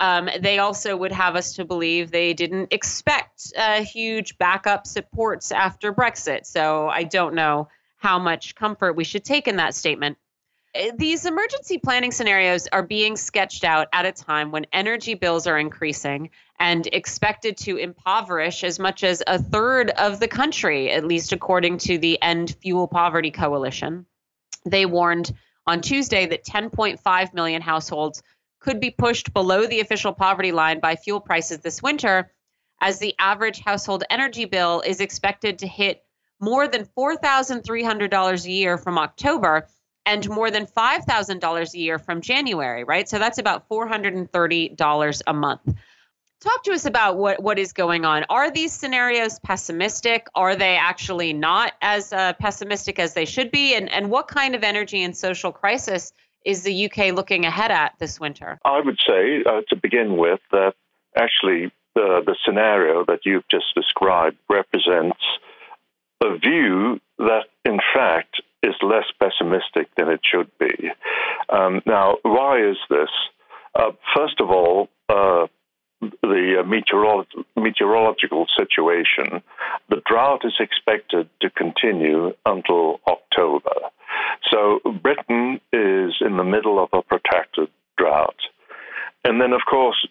Um, 0.00 0.28
they 0.40 0.58
also 0.58 0.96
would 0.96 1.12
have 1.12 1.36
us 1.36 1.54
to 1.54 1.64
believe 1.64 2.10
they 2.10 2.34
didn't 2.34 2.72
expect 2.72 3.52
uh, 3.56 3.82
huge 3.82 4.38
backup 4.38 4.86
supports 4.86 5.52
after 5.52 5.92
Brexit. 5.92 6.46
So 6.46 6.88
I 6.88 7.04
don't 7.04 7.34
know 7.34 7.68
how 7.96 8.18
much 8.18 8.54
comfort 8.54 8.94
we 8.94 9.04
should 9.04 9.24
take 9.24 9.48
in 9.48 9.56
that 9.56 9.74
statement. 9.74 10.18
Eh, 10.74 10.90
these 10.96 11.26
emergency 11.26 11.78
planning 11.78 12.10
scenarios 12.10 12.66
are 12.72 12.82
being 12.82 13.16
sketched 13.16 13.64
out 13.64 13.88
at 13.92 14.04
a 14.04 14.12
time 14.12 14.50
when 14.50 14.66
energy 14.72 15.14
bills 15.14 15.46
are 15.46 15.58
increasing 15.58 16.30
and 16.58 16.86
expected 16.92 17.56
to 17.58 17.76
impoverish 17.76 18.64
as 18.64 18.78
much 18.78 19.04
as 19.04 19.22
a 19.26 19.38
third 19.38 19.90
of 19.90 20.20
the 20.20 20.28
country, 20.28 20.90
at 20.90 21.04
least 21.04 21.32
according 21.32 21.78
to 21.78 21.98
the 21.98 22.20
End 22.22 22.56
Fuel 22.62 22.88
Poverty 22.88 23.30
Coalition. 23.30 24.06
They 24.64 24.86
warned 24.86 25.34
on 25.66 25.80
Tuesday 25.80 26.26
that 26.26 26.44
10.5 26.44 27.34
million 27.34 27.62
households 27.62 28.22
could 28.60 28.80
be 28.80 28.90
pushed 28.90 29.34
below 29.34 29.66
the 29.66 29.80
official 29.80 30.12
poverty 30.12 30.52
line 30.52 30.80
by 30.80 30.96
fuel 30.96 31.20
prices 31.20 31.58
this 31.58 31.82
winter, 31.82 32.30
as 32.80 32.98
the 32.98 33.14
average 33.18 33.60
household 33.60 34.04
energy 34.10 34.46
bill 34.46 34.82
is 34.86 35.00
expected 35.00 35.58
to 35.58 35.66
hit 35.66 36.02
more 36.40 36.66
than 36.66 36.86
$4,300 36.96 38.44
a 38.44 38.50
year 38.50 38.78
from 38.78 38.98
October 38.98 39.66
and 40.06 40.28
more 40.28 40.50
than 40.50 40.66
$5,000 40.66 41.74
a 41.74 41.78
year 41.78 41.98
from 41.98 42.20
January, 42.20 42.84
right? 42.84 43.08
So 43.08 43.18
that's 43.18 43.38
about 43.38 43.68
$430 43.68 45.22
a 45.26 45.34
month. 45.34 45.74
Talk 46.44 46.62
to 46.64 46.72
us 46.72 46.84
about 46.84 47.16
what, 47.16 47.42
what 47.42 47.58
is 47.58 47.72
going 47.72 48.04
on. 48.04 48.26
Are 48.28 48.50
these 48.50 48.70
scenarios 48.70 49.38
pessimistic? 49.38 50.26
Are 50.34 50.54
they 50.54 50.76
actually 50.76 51.32
not 51.32 51.72
as 51.80 52.12
uh, 52.12 52.34
pessimistic 52.34 52.98
as 52.98 53.14
they 53.14 53.24
should 53.24 53.50
be? 53.50 53.74
And, 53.74 53.90
and 53.90 54.10
what 54.10 54.28
kind 54.28 54.54
of 54.54 54.62
energy 54.62 55.02
and 55.02 55.16
social 55.16 55.52
crisis 55.52 56.12
is 56.44 56.62
the 56.62 56.84
UK 56.84 57.14
looking 57.14 57.46
ahead 57.46 57.70
at 57.70 57.94
this 57.98 58.20
winter? 58.20 58.58
I 58.62 58.82
would 58.82 58.98
say, 59.08 59.42
uh, 59.46 59.62
to 59.70 59.76
begin 59.76 60.18
with, 60.18 60.40
that 60.50 60.74
actually 61.16 61.72
the, 61.94 62.22
the 62.26 62.36
scenario 62.44 63.06
that 63.06 63.20
you've 63.24 63.48
just 63.48 63.74
described 63.74 64.36
represents 64.50 65.24
a 66.22 66.36
view 66.36 67.00
that, 67.20 67.44
in 67.64 67.78
fact, 67.94 68.42
is 68.62 68.74
less 68.82 69.06
pessimistic 69.18 69.88
than 69.96 70.10
it 70.10 70.20
should 70.22 70.50
be. 70.58 70.90
Um, 71.48 71.80
now, 71.86 72.18
why 72.20 72.58
is 72.68 72.76
this? 72.90 73.08
Uh, 73.74 73.92
first 74.14 74.42
of 74.42 74.50
all, 74.50 74.90
uh, 75.08 75.46
the 76.22 76.60
uh, 76.60 76.62
meteorolo- 76.62 77.44
meteorological 77.56 78.46
situation, 78.56 79.42
the 79.88 80.02
drought 80.06 80.42
is 80.44 80.54
expected 80.60 81.28
to 81.40 81.50
continue 81.50 82.32
until 82.46 83.00
October. 83.06 83.74
So 84.50 84.80
Britain 85.02 85.60
is 85.72 86.14
in 86.20 86.36
the 86.36 86.44
middle 86.44 86.82
of 86.82 86.88
a 86.92 87.02
protracted 87.02 87.68
drought. 87.96 88.36
And 89.24 89.40
then, 89.40 89.52
of 89.52 89.62
course, 89.68 90.06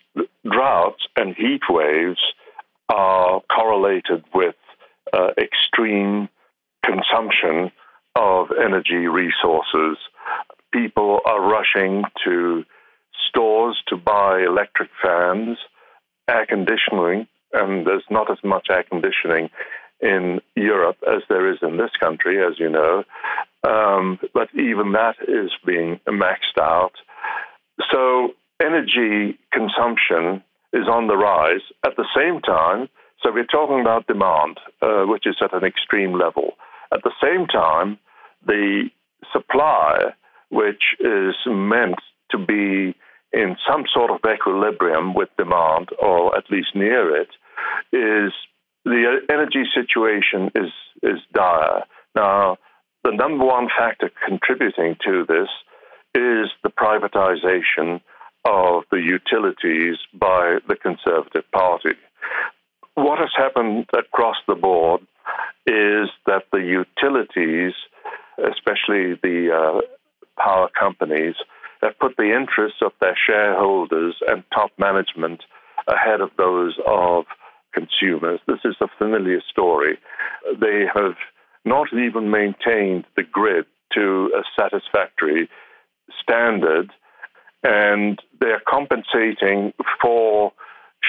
droughts 0.50 1.04
and 1.16 1.36
heat 1.36 1.62
waves 1.70 2.20
are 2.90 3.42
correlated 3.56 4.24
with 4.34 4.56
uh, 5.14 5.30
extreme 5.38 6.30
consumption 6.84 7.72
of 8.16 8.48
energy 8.52 9.08
resources. 9.08 9.98
People 10.72 11.20
are 11.26 11.42
rushing 11.42 12.04
to 12.26 12.64
stores 13.30 13.82
to 13.88 13.96
buy 13.98 14.42
electric 14.42 14.90
fans, 15.02 15.58
air 16.28 16.46
conditioning, 16.46 17.28
and 17.54 17.86
there's 17.86 18.06
not 18.10 18.32
as 18.32 18.38
much 18.44 18.68
air 18.70 18.84
conditioning 18.84 19.50
in 20.02 20.42
Europe 20.56 20.98
as 21.08 21.22
there 21.30 21.52
is 21.52 21.60
in 21.62 21.78
this 21.78 21.92
country, 22.00 22.44
as 22.44 22.60
you 22.60 22.70
know. 22.70 23.04
Um, 23.64 24.20
but 24.34 24.50
even 24.54 24.92
that 24.92 25.16
is 25.28 25.52
being 25.66 26.00
maxed 26.08 26.58
out. 26.60 26.94
So 27.92 28.34
energy 28.62 29.40
consumption 29.52 30.44
is 30.74 30.88
on 30.88 31.08
the 31.08 31.16
rise. 31.16 31.62
At 31.86 31.96
the 31.96 32.08
same 32.16 32.42
time, 32.42 32.90
so 33.22 33.32
we're 33.32 33.46
talking 33.46 33.80
about 33.80 34.08
demand, 34.08 34.60
uh, 34.82 35.04
which 35.04 35.26
is 35.26 35.38
at 35.42 35.54
an 35.54 35.64
extreme 35.64 36.14
level. 36.14 36.54
At 36.92 37.04
the 37.04 37.14
same 37.24 37.48
time, 37.48 37.98
the 38.46 38.90
supply, 39.32 40.14
which 40.50 40.96
is 41.00 41.36
meant 41.48 41.96
to 42.32 42.38
be 42.38 42.96
in 43.34 43.58
some 43.68 43.86
sort 43.94 44.12
of 44.12 44.20
equilibrium 44.30 45.14
with 45.14 45.30
demand, 45.38 45.90
or 46.00 46.38
at 46.38 46.50
least 46.52 46.76
near 46.76 47.16
it, 47.16 47.30
is 47.92 48.32
the 48.86 49.22
energy 49.30 49.64
situation 49.74 50.52
is 50.56 50.72
is 51.02 51.20
dire. 51.34 51.84
Now, 52.16 52.58
the 53.04 53.12
number 53.12 53.46
one 53.46 53.68
factor 53.78 54.12
contributing 54.26 54.96
to 55.06 55.26
this 55.28 55.50
is 56.16 56.50
the 56.64 56.70
privatization 56.70 58.02
of 58.46 58.84
the 58.92 59.00
utilities 59.00 59.98
by 60.14 60.58
the 60.68 60.76
Conservative 60.76 61.50
Party. 61.52 61.96
What 62.96 63.20
has 63.20 63.32
happened 63.36 63.88
across 63.98 64.36
the 64.48 64.56
board 64.56 65.02
is 65.66 66.10
that 66.28 66.44
the 66.52 66.60
utilities, 66.60 67.74
especially 68.38 69.18
the 69.24 69.50
uh, 69.52 69.82
power 70.38 70.70
companies, 70.78 71.36
have 71.84 72.00
put 72.00 72.16
the 72.18 72.36
interests 72.36 72.80
of 72.82 72.92
their 73.02 73.18
shareholders 73.28 74.16
and 74.28 74.44
top 74.54 74.72
management 74.78 75.44
ahead 75.88 76.22
of 76.22 76.30
those 76.38 76.78
of 76.88 77.26
consumers. 77.74 78.40
This 78.48 78.60
is 78.64 78.76
a 78.82 78.88
familiar 78.98 79.42
story. 79.50 79.98
They 80.60 80.86
have 80.94 81.16
not 81.66 81.88
even 81.94 82.30
maintained 82.30 83.06
the 83.16 83.24
grid 83.24 83.66
to 83.94 84.32
a 84.36 84.44
satisfactory 84.60 85.50
standard, 86.22 86.92
and 87.64 88.20
they're 88.40 88.62
compensating 88.68 89.74
for 90.02 90.52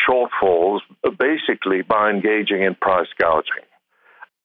shortfalls 0.09 0.81
basically 1.19 1.83
by 1.83 2.11
engaging 2.11 2.63
in 2.63 2.75
price 2.75 3.09
gouging. 3.21 3.65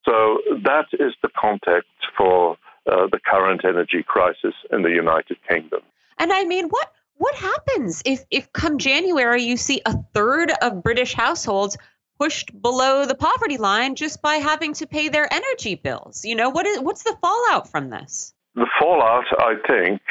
So 0.06 0.40
that 0.64 0.86
is 0.94 1.14
the 1.22 1.30
context 1.40 1.90
for 2.18 2.58
uh, 2.90 3.08
the 3.12 3.20
current 3.20 3.62
energy 3.66 4.04
crisis 4.06 4.54
in 4.72 4.82
the 4.84 4.90
United 4.90 5.38
Kingdom. 5.48 5.82
And 6.20 6.32
I 6.32 6.44
mean, 6.44 6.70
what 6.70 6.92
what 7.16 7.36
happens 7.36 8.02
if 8.06 8.24
if 8.30 8.52
come 8.54 8.78
January 8.78 9.44
you 9.44 9.58
see 9.58 9.82
a 9.86 9.96
third 10.14 10.52
of 10.62 10.84
British 10.84 11.14
households 11.14 11.78
pushed 12.20 12.62
below 12.62 13.06
the 13.06 13.16
poverty 13.16 13.58
line 13.58 13.96
just 13.96 14.22
by 14.22 14.36
having 14.36 14.74
to 14.74 14.86
pay 14.86 15.10
their 15.10 15.32
energy 15.34 15.76
bills? 15.76 16.26
You 16.26 16.36
know, 16.36 16.50
what 16.50 16.66
is 16.66 16.80
what's 16.80 17.04
the 17.04 17.18
fallout 17.22 17.70
from 17.70 17.90
this? 17.90 18.34
The 18.56 18.68
fallout, 18.80 19.26
I 19.40 19.56
think, 19.68 20.02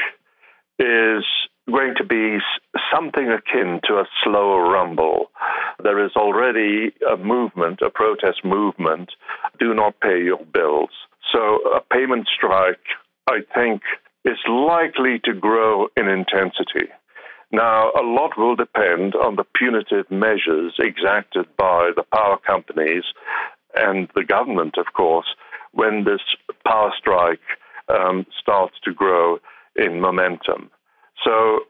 is 0.78 1.24
going 1.70 1.94
to 1.97 2.05
be 2.05 2.39
something 2.93 3.28
akin 3.28 3.80
to 3.85 3.94
a 3.94 4.05
slower 4.24 4.70
rumble. 4.70 5.30
There 5.82 6.05
is 6.05 6.12
already 6.16 6.93
a 7.10 7.16
movement, 7.16 7.80
a 7.82 7.90
protest 7.90 8.44
movement, 8.44 9.10
do 9.59 9.74
not 9.74 10.01
pay 10.01 10.22
your 10.22 10.44
bills. 10.44 10.90
So 11.32 11.59
a 11.76 11.80
payment 11.80 12.28
strike, 12.35 12.80
I 13.28 13.40
think, 13.55 13.82
is 14.29 14.39
likely 14.49 15.21
to 15.25 15.33
grow 15.33 15.89
in 15.97 16.07
intensity. 16.09 16.93
Now, 17.51 17.91
a 17.99 18.05
lot 18.05 18.33
will 18.37 18.57
depend 18.57 19.15
on 19.15 19.37
the 19.37 19.45
punitive 19.59 20.11
measures 20.11 20.75
exacted 20.79 21.47
by 21.57 21.93
the 21.97 22.05
power 22.15 22.37
companies 22.37 23.05
and 23.75 24.09
the 24.15 24.25
government, 24.25 24.75
of 24.77 24.93
course, 24.95 25.27
when 25.73 26.05
this 26.05 26.21
power 26.67 26.93
strike 26.99 27.41
um, 27.89 28.27
starts 28.41 28.75
to 28.85 28.93
grow 28.93 29.39
in 29.77 30.01
momentum. 30.01 30.71
So 31.25 31.61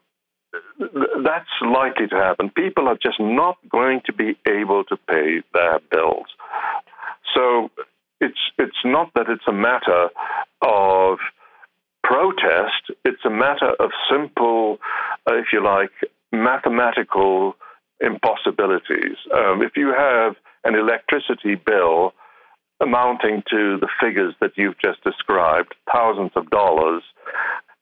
that's 1.22 1.54
likely 1.62 2.08
to 2.08 2.16
happen. 2.16 2.50
People 2.50 2.88
are 2.88 2.98
just 3.00 3.20
not 3.20 3.56
going 3.68 4.00
to 4.06 4.12
be 4.12 4.36
able 4.48 4.82
to 4.84 4.96
pay 4.96 5.42
their 5.54 5.78
bills. 5.90 6.26
So 7.34 7.70
it's 8.20 8.38
it's 8.58 8.82
not 8.84 9.10
that 9.14 9.26
it's 9.28 9.46
a 9.46 9.52
matter 9.52 10.08
of 10.62 11.18
protest. 12.08 12.90
It's 13.04 13.24
a 13.26 13.30
matter 13.30 13.72
of 13.78 13.90
simple, 14.10 14.78
uh, 15.28 15.34
if 15.34 15.46
you 15.52 15.62
like, 15.62 15.90
mathematical 16.32 17.54
impossibilities. 18.00 19.16
Um, 19.34 19.62
if 19.62 19.72
you 19.76 19.92
have 19.96 20.34
an 20.64 20.74
electricity 20.74 21.54
bill 21.54 22.14
amounting 22.80 23.42
to 23.50 23.78
the 23.78 23.88
figures 24.00 24.34
that 24.40 24.52
you've 24.56 24.78
just 24.78 25.02
described, 25.04 25.74
thousands 25.92 26.30
of 26.34 26.48
dollars, 26.48 27.02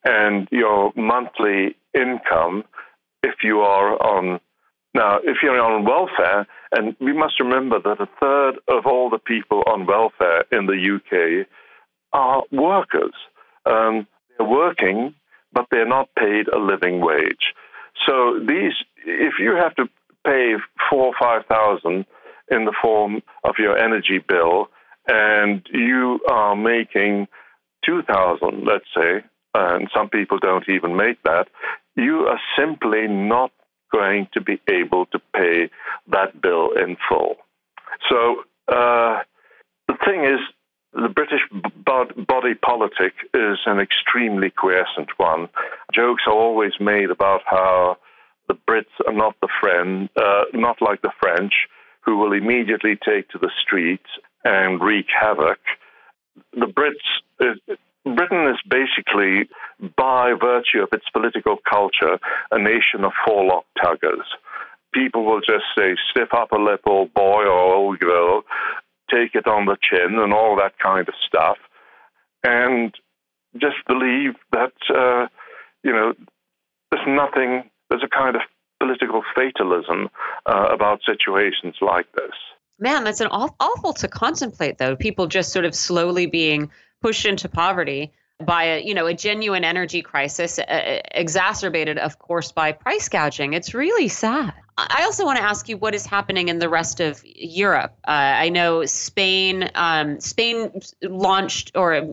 and 0.05 0.49
your 0.51 0.93
monthly 0.97 1.77
income, 1.95 2.65
if 3.23 3.37
you 3.45 3.61
are 3.61 3.95
on 4.03 4.41
now, 4.95 5.19
if 5.23 5.37
you're 5.43 5.61
on 5.61 5.85
welfare, 5.85 6.47
and 6.73 6.97
we 7.01 7.13
must 7.13 7.39
remember 7.39 7.79
that 7.79 8.01
a 8.01 8.09
third 8.19 8.55
of 8.67 8.87
all 8.87 9.11
the 9.11 9.19
people 9.19 9.63
on 9.67 9.87
welfare 9.87 10.45
in 10.51 10.67
the 10.67 10.97
UK 10.97 11.47
are 12.15 12.43
workers. 12.51 13.13
Um, 13.67 14.07
they're 14.37 14.47
working, 14.47 15.15
but 15.53 15.67
they're 15.71 15.89
not 15.89 16.09
paid 16.19 16.49
a 16.49 16.59
living 16.59 17.01
wage. 17.01 17.55
So 18.07 18.39
these, 18.39 18.75
if 19.05 19.35
you 19.39 19.57
have 19.57 19.75
to 19.77 19.89
pay 20.25 20.55
four 20.91 21.07
or 21.07 21.15
five 21.19 21.47
thousand 21.47 22.05
in 22.51 22.65
the 22.65 22.75
form 22.83 23.23
of 23.45 23.55
your 23.59 23.77
energy 23.77 24.19
bill, 24.19 24.69
and 25.09 25.67
you 25.73 26.21
are 26.29 26.55
making 26.57 27.29
two 27.85 28.03
thousand, 28.03 28.65
let's 28.65 28.85
say, 28.95 29.25
and 29.55 29.89
some 29.95 30.09
people 30.09 30.39
don't 30.39 30.69
even 30.69 30.97
make 30.97 31.23
that, 31.23 31.49
you 31.95 32.27
are 32.27 32.41
simply 32.59 33.07
not 33.09 33.51
going 33.93 34.29
to 34.35 34.41
be 34.41 34.61
able 34.69 35.07
to 35.07 35.19
pay 35.35 35.71
that 36.09 36.41
bill 36.41 36.73
in 36.73 36.97
full. 37.09 37.37
So 38.11 38.43
uh, 38.69 39.21
the 39.89 39.97
thing 40.05 40.25
is, 40.25 40.41
the 40.97 41.09
British 41.09 41.43
body 41.85 42.55
politic 42.55 43.13
is 43.35 43.59
an 43.67 43.79
extremely 43.79 44.51
quiescent 44.51 45.11
one. 45.19 45.49
Jokes 45.93 46.23
are 46.27 46.33
always 46.33 46.73
made 46.81 47.11
about 47.11 47.43
how 47.45 47.99
the 48.49 48.55
Brits 48.69 48.95
are 49.07 49.13
not 49.13 49.35
the 49.43 49.49
friend, 49.61 50.09
uh, 50.17 50.45
not 50.55 50.81
like 50.81 51.03
the 51.03 51.13
French, 51.21 51.53
who 52.01 52.17
will 52.17 52.33
immediately 52.33 52.97
take 53.05 53.29
to 53.31 53.39
the 53.39 53.51
streets 53.63 54.09
and 54.45 54.81
wreak 54.81 55.07
havoc. 55.21 55.59
The 56.53 56.67
Brits, 56.67 56.95
uh, 57.41 57.75
Britain 58.15 58.49
is 58.49 58.61
basically, 58.69 59.51
by 59.97 60.33
virtue 60.41 60.83
of 60.83 60.89
its 60.93 61.07
political 61.13 61.57
culture, 61.69 62.19
a 62.53 62.59
nation 62.59 63.05
of 63.05 63.13
forelock 63.27 63.67
tuggers. 63.83 64.25
People 64.95 65.27
will 65.27 65.41
just 65.41 65.65
say, 65.77 65.95
stiff 66.11 66.33
upper 66.33 66.59
lip, 66.59 66.81
old 66.87 67.13
boy 67.13 67.43
or 67.43 67.75
old 67.75 67.99
girl, 67.99 68.45
take 69.11 69.35
it 69.35 69.47
on 69.47 69.67
the 69.67 69.77
chin, 69.81 70.19
and 70.19 70.33
all 70.33 70.57
that 70.57 70.79
kind 70.79 71.09
of 71.09 71.15
stuff. 71.27 71.57
And 72.43 72.95
just 73.55 73.77
believe 73.87 74.35
that, 74.53 74.73
uh, 74.95 75.27
you 75.83 75.93
know, 75.93 76.15
there's 76.91 77.07
nothing 77.09 77.71
there's 77.89 78.03
a 78.05 78.09
kind 78.09 78.37
of 78.37 78.43
political 78.81 79.23
fatalism 79.35 80.09
uh, 80.47 80.69
about 80.73 81.01
situations 81.07 81.77
like 81.81 82.07
this. 82.13 82.35
Man, 82.79 83.05
that's 83.05 83.21
an 83.21 83.29
awful, 83.29 83.57
awful 83.59 83.93
to 83.95 84.09
contemplate, 84.09 84.79
though. 84.79 84.97
People 84.97 85.29
just 85.29 85.53
sort 85.53 85.65
of 85.65 85.75
slowly 85.75 86.27
being 86.27 86.71
pushed 87.01 87.25
into 87.25 87.49
poverty 87.49 88.13
by 88.45 88.65
a 88.65 88.83
you 88.83 88.95
know 88.95 89.07
a 89.07 89.15
genuine 89.15 89.65
energy 89.65 90.03
crisis, 90.03 90.59
uh, 90.59 91.01
exacerbated, 91.11 91.97
of 91.97 92.19
course, 92.19 92.53
by 92.53 92.73
price 92.73 93.09
gouging. 93.09 93.55
It's 93.55 93.73
really 93.73 94.09
sad. 94.09 94.53
I 94.79 95.05
also 95.05 95.25
want 95.25 95.39
to 95.39 95.45
ask 95.45 95.69
you 95.69 95.79
what 95.79 95.95
is 95.95 96.05
happening 96.05 96.49
in 96.49 96.59
the 96.59 96.69
rest 96.69 97.01
of 97.01 97.23
Europe. 97.25 97.97
Uh, 98.07 98.11
I 98.11 98.51
know 98.51 98.85
Spain. 98.85 99.71
Um, 99.75 100.21
Spain 100.21 100.81
launched 101.03 101.73
or 101.75 102.13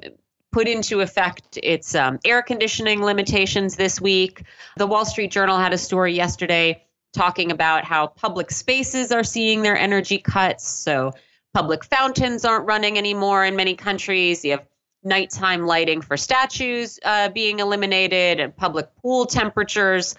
put 0.54 0.68
into 0.68 1.02
effect 1.02 1.60
its 1.62 1.94
um, 1.94 2.20
air 2.24 2.42
conditioning 2.42 3.04
limitations 3.04 3.76
this 3.76 4.00
week. 4.00 4.44
The 4.78 4.88
Wall 4.88 5.04
Street 5.04 5.32
Journal 5.32 5.58
had 5.58 5.74
a 5.74 5.78
story 5.78 6.14
yesterday 6.14 6.86
talking 7.12 7.52
about 7.52 7.84
how 7.84 8.08
public 8.08 8.50
spaces 8.50 9.12
are 9.12 9.24
seeing 9.24 9.62
their 9.62 9.78
energy 9.78 10.20
cuts. 10.20 10.68
So, 10.68 11.14
public 11.54 11.84
fountains 11.84 12.46
aren't 12.46 12.66
running 12.66 12.98
anymore 12.98 13.44
in 13.46 13.56
many 13.56 13.76
countries. 13.76 14.46
You 14.46 14.52
have 14.52 14.68
nighttime 15.04 15.66
lighting 15.66 16.02
for 16.02 16.18
statues 16.18 16.98
uh, 17.04 17.30
being 17.30 17.60
eliminated 17.60 18.40
and 18.40 18.56
public 18.56 18.88
pool 18.96 19.26
temperatures 19.26 20.16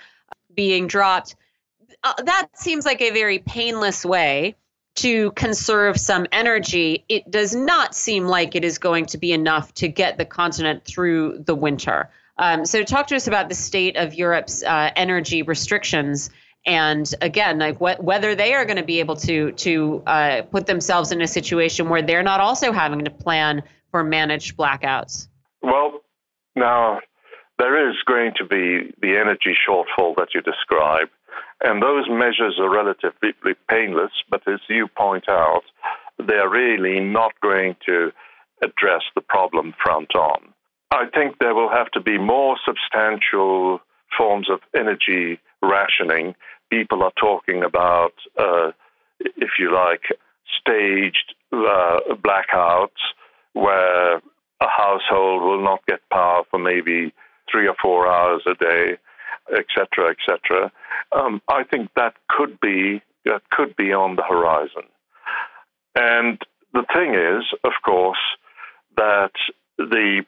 being 0.55 0.87
dropped. 0.87 1.37
Uh, 2.05 2.13
that 2.25 2.49
seems 2.55 2.85
like 2.85 3.01
a 3.01 3.11
very 3.11 3.39
painless 3.39 4.05
way 4.05 4.55
to 4.97 5.33
conserve 5.33 5.99
some 5.99 6.27
energy, 6.31 7.05
it 7.09 7.29
does 7.31 7.55
not 7.55 7.95
seem 7.95 8.27
like 8.27 8.55
it 8.55 8.63
is 8.63 8.79
going 8.79 9.07
to 9.07 9.19
be 9.19 9.33
enough 9.33 9.73
to 9.75 9.89
get 9.89 10.19
the 10.19 10.25
continent 10.25 10.85
through 10.85 11.43
the 11.47 11.55
winter. 11.55 12.11
Um, 12.37 12.67
so, 12.67 12.83
talk 12.83 13.09
to 13.09 13.17
us 13.17 13.27
about 13.27 13.49
the 13.49 13.55
state 13.55 13.97
of 13.97 14.15
Europe's 14.15 14.63
uh, 14.63 14.91
energy 14.95 15.43
restrictions, 15.43 16.31
and 16.67 17.13
again, 17.21 17.59
like 17.59 17.79
wh- 17.79 18.03
whether 18.03 18.35
they 18.35 18.55
are 18.55 18.65
going 18.65 18.77
to 18.77 18.85
be 18.85 19.01
able 19.01 19.17
to 19.17 19.53
to 19.53 20.03
uh, 20.07 20.43
put 20.43 20.67
themselves 20.67 21.11
in 21.11 21.23
a 21.23 21.29
situation 21.29 21.89
where 21.89 22.03
they're 22.03 22.23
not 22.23 22.41
also 22.41 22.73
having 22.73 23.05
to 23.05 23.11
plan 23.11 23.63
for 23.91 24.05
managed 24.05 24.57
blackouts. 24.57 25.29
Well, 25.63 26.01
now 26.57 27.01
there 27.59 27.89
is 27.89 27.97
going 28.07 28.33
to 28.39 28.45
be 28.45 28.93
the 29.01 29.17
energy 29.17 29.57
shortfall 29.69 30.17
that 30.17 30.29
you 30.35 30.43
describe. 30.43 31.09
And 31.63 31.83
those 31.83 32.09
measures 32.09 32.59
are 32.59 32.71
relatively 32.71 33.55
painless, 33.69 34.13
but 34.31 34.47
as 34.47 34.61
you 34.69 34.89
point 34.89 35.29
out, 35.29 35.63
they're 36.19 36.49
really 36.49 37.01
not 37.01 37.33
going 37.41 37.77
to 37.87 38.13
address 38.63 39.03
the 39.15 39.21
problem 39.21 39.75
front 39.83 40.15
on. 40.15 40.53
I 40.91 41.07
think 41.13 41.39
there 41.39 41.55
will 41.55 41.71
have 41.71 41.91
to 41.93 42.01
be 42.01 42.19
more 42.19 42.57
substantial 42.65 43.81
forms 44.17 44.49
of 44.49 44.61
energy 44.75 45.41
rationing. 45.63 46.35
People 46.71 47.03
are 47.03 47.13
talking 47.19 47.65
about, 47.65 48.13
uh, 48.39 48.71
if 49.19 49.51
you 49.59 49.75
like, 49.75 50.03
staged 50.61 51.35
uh, 51.53 52.01
blackouts 52.15 53.03
where 53.55 54.17
a 54.17 54.69
household 54.69 55.43
will 55.43 55.63
not 55.63 55.85
get 55.87 56.01
power 56.11 56.43
for 56.51 56.59
maybe 56.59 57.13
three 57.51 57.67
or 57.67 57.75
four 57.81 58.09
hours 58.09 58.43
a 58.47 58.55
day 58.55 58.97
etc., 59.53 60.11
etc. 60.11 60.73
Um, 61.13 61.41
I 61.49 61.65
think 61.65 61.91
that 61.97 62.15
could 62.29 62.59
be 62.61 63.03
that 63.25 63.43
could 63.51 63.75
be 63.77 63.93
on 63.93 64.17
the 64.17 64.23
horizon. 64.23 64.85
And 65.95 66.39
the 66.73 66.85
thing 66.95 67.15
is, 67.15 67.45
of 67.65 67.73
course, 67.85 68.19
that 68.97 69.33
the 69.79 70.25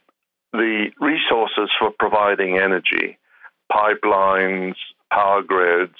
the 0.52 0.90
resources 1.00 1.70
for 1.78 1.90
providing 1.98 2.58
energy, 2.58 3.18
pipelines, 3.70 4.76
power 5.12 5.42
grids, 5.42 5.98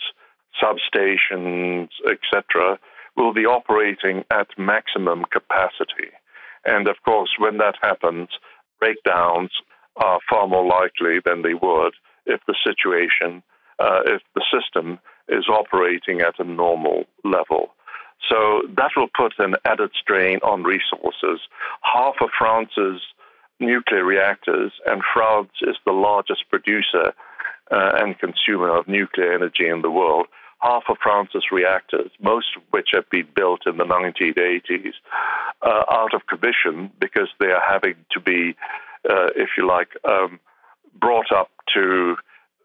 substations, 0.63 1.89
etc., 2.09 2.79
will 3.17 3.33
be 3.33 3.45
operating 3.45 4.25
at 4.31 4.49
maximum 4.57 5.25
capacity. 5.31 6.11
And 6.65 6.89
of 6.89 6.97
course, 7.05 7.31
when 7.39 7.59
that 7.59 7.75
happens, 7.83 8.29
breakdowns 8.79 9.51
are 9.97 10.21
far 10.29 10.47
more 10.47 10.67
likely 10.67 11.21
than 11.25 11.43
they 11.43 11.55
would 11.55 11.95
if 12.27 12.40
the 12.47 12.55
situation, 12.65 13.43
uh, 13.78 14.01
if 14.05 14.23
the 14.35 14.43
system 14.53 14.98
is 15.28 15.48
operating 15.48 16.20
at 16.20 16.39
a 16.39 16.44
normal 16.44 17.05
level. 17.24 17.70
So 18.31 18.62
that 18.77 18.93
will 18.97 19.09
put 19.15 19.35
an 19.39 19.55
added 19.65 19.90
strain 20.01 20.39
on 20.43 20.62
resources. 20.62 21.40
Half 21.82 22.15
of 22.20 22.31
France's 22.36 23.01
nuclear 23.61 24.05
reactors, 24.05 24.73
and 24.86 25.03
France 25.15 25.51
is 25.62 25.77
the 25.85 25.93
largest 25.93 26.48
producer 26.51 27.12
uh, 27.70 27.93
and 27.94 28.19
consumer 28.19 28.77
of 28.77 28.89
nuclear 28.89 29.32
energy 29.32 29.69
in 29.69 29.82
the 29.82 29.90
world. 29.90 30.27
Half 30.61 30.85
of 30.89 30.97
France's 31.03 31.44
reactors, 31.53 32.11
most 32.20 32.57
of 32.57 32.62
which 32.70 32.89
have 32.93 33.09
been 33.11 33.28
built 33.35 33.66
in 33.66 33.77
the 33.77 33.85
1980s, 33.85 34.94
uh, 35.62 35.85
out 35.90 36.15
of 36.15 36.27
commission 36.27 36.90
because 36.98 37.28
they 37.39 37.47
are 37.47 37.62
having 37.66 37.94
to 38.12 38.20
be, 38.20 38.57
uh, 39.09 39.28
if 39.36 39.51
you 39.57 39.66
like, 39.66 39.89
um, 40.09 40.40
brought 41.01 41.32
up 41.32 41.51
to 41.74 42.16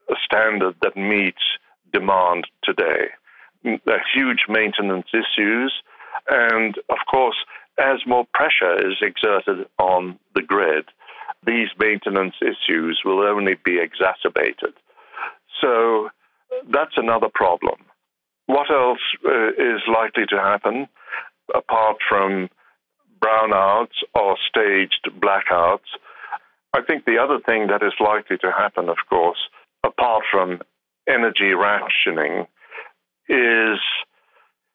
a 0.10 0.16
standard 0.26 0.76
that 0.82 0.98
meets 0.98 1.42
demand 1.94 2.46
today. 2.64 3.10
There 3.64 3.96
are 3.96 4.04
huge 4.14 4.46
maintenance 4.50 5.08
issues, 5.14 5.74
and 6.30 6.78
of 6.90 6.98
course, 7.10 7.36
as 7.80 8.00
more 8.06 8.26
pressure 8.34 8.76
is 8.88 8.98
exerted 9.02 9.68
on 9.80 10.20
the 10.36 10.42
grid, 10.42 10.86
these 11.46 11.70
maintenance 11.80 12.36
issues 12.42 13.02
will 13.04 13.22
only 13.22 13.56
be 13.64 13.80
exacerbated. 13.80 14.74
So 15.62 16.10
that's 16.70 16.98
another 16.98 17.30
problem. 17.34 17.80
What 18.46 18.70
else 18.70 19.00
uh, 19.26 19.50
is 19.50 19.82
likely 19.88 20.26
to 20.30 20.38
happen 20.38 20.88
apart 21.54 21.98
from 22.08 22.50
brownouts 23.20 24.04
or 24.14 24.38
staged 24.50 25.10
blackouts? 25.20 25.90
I 26.74 26.82
think 26.82 27.06
the 27.06 27.18
other 27.18 27.40
thing 27.46 27.68
that 27.68 27.84
is 27.84 27.94
likely 28.00 28.38
to 28.38 28.52
happen, 28.52 28.90
of 28.90 28.98
course, 29.10 29.40
apart 29.84 30.24
from 30.32 30.62
energy 31.08 31.54
rationing, 31.54 32.48
is, 33.28 33.80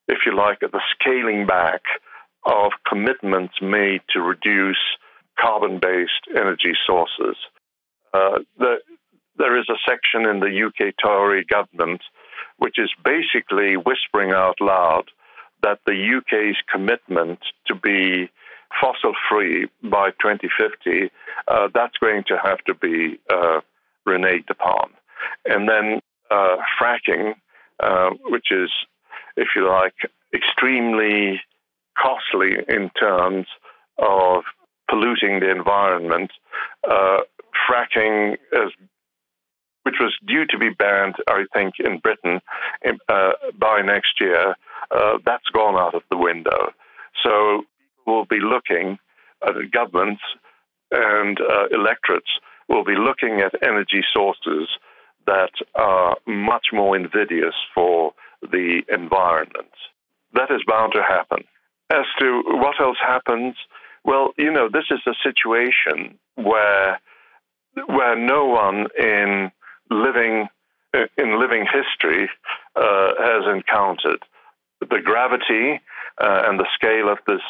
if 0.08 0.18
you 0.26 0.36
like, 0.36 0.60
the 0.60 0.80
scaling 0.98 1.46
back 1.46 1.82
of 2.44 2.72
commitments 2.88 3.54
made 3.60 4.02
to 4.10 4.20
reduce 4.20 4.78
carbon 5.38 5.78
based 5.80 6.28
energy 6.34 6.72
sources. 6.86 7.36
Uh, 8.14 8.38
the, 8.58 8.76
there 9.36 9.58
is 9.58 9.68
a 9.68 9.78
section 9.88 10.26
in 10.28 10.40
the 10.40 10.66
UK 10.66 10.94
Tory 11.02 11.44
government 11.44 12.00
which 12.58 12.78
is 12.78 12.90
basically 13.04 13.76
whispering 13.76 14.32
out 14.32 14.60
loud 14.60 15.04
that 15.62 15.80
the 15.86 16.18
UK's 16.18 16.56
commitment 16.72 17.38
to 17.66 17.74
be 17.74 18.30
fossil 18.80 19.14
free 19.28 19.66
by 19.82 20.10
2050, 20.22 21.10
uh, 21.48 21.68
that's 21.74 21.96
going 21.98 22.24
to 22.28 22.36
have 22.42 22.58
to 22.64 22.74
be 22.74 23.18
uh, 23.30 23.60
reneged 24.06 24.50
upon. 24.50 24.90
And 25.44 25.68
then 25.68 26.00
uh, 26.30 26.56
fracking, 26.80 27.34
uh, 27.80 28.10
which 28.26 28.50
is, 28.50 28.70
if 29.36 29.48
you 29.54 29.68
like, 29.68 29.94
extremely 30.34 31.40
costly 31.98 32.56
in 32.68 32.90
terms 33.00 33.46
of 33.98 34.42
polluting 34.90 35.40
the 35.40 35.50
environment. 35.50 36.30
Uh, 36.88 37.18
fracking, 37.68 38.34
is, 38.52 38.72
which 39.84 39.96
was 40.00 40.14
due 40.26 40.44
to 40.46 40.58
be 40.58 40.70
banned, 40.70 41.14
I 41.28 41.44
think, 41.54 41.74
in 41.78 41.98
Britain 41.98 42.40
uh, 43.08 43.30
by 43.58 43.80
next 43.82 44.20
year, 44.20 44.54
that's 45.24 45.48
gone 45.52 45.76
out 45.76 45.94
of 45.94 46.02
the 46.10 46.16
window. 46.16 46.72
So 47.24 47.64
will 48.06 48.24
be 48.24 48.40
looking, 48.40 48.98
uh, 49.46 49.52
governments 49.72 50.22
and 50.90 51.38
uh, 51.40 51.66
electorates 51.72 52.30
will 52.68 52.84
be 52.84 52.96
looking 52.96 53.40
at 53.40 53.54
energy 53.62 54.02
sources 54.14 54.68
that 55.26 55.50
are 55.74 56.16
much 56.26 56.68
more 56.72 56.96
invidious 56.96 57.54
for 57.74 58.12
the 58.42 58.82
environment. 58.88 59.72
That 60.34 60.50
is 60.50 60.62
bound 60.66 60.92
to 60.94 61.02
happen. 61.02 61.44
As 61.90 62.04
to 62.20 62.42
what 62.46 62.80
else 62.80 62.98
happens 63.00 63.54
Well, 64.04 64.32
you 64.38 64.52
know, 64.52 64.68
this 64.72 64.84
is 64.90 65.00
a 65.06 65.14
situation 65.22 66.18
where 66.36 67.00
where 67.86 68.16
no 68.16 68.46
one 68.46 68.86
in 68.98 69.50
living 69.90 70.48
in 71.18 71.40
living 71.40 71.66
history 71.66 72.30
uh, 72.76 73.08
has 73.18 73.44
encountered 73.52 74.22
the 74.80 75.00
gravity 75.04 75.80
uh, 76.22 76.42
and 76.46 76.58
the 76.58 76.66
scale 76.74 77.08
of 77.10 77.18
this 77.26 77.42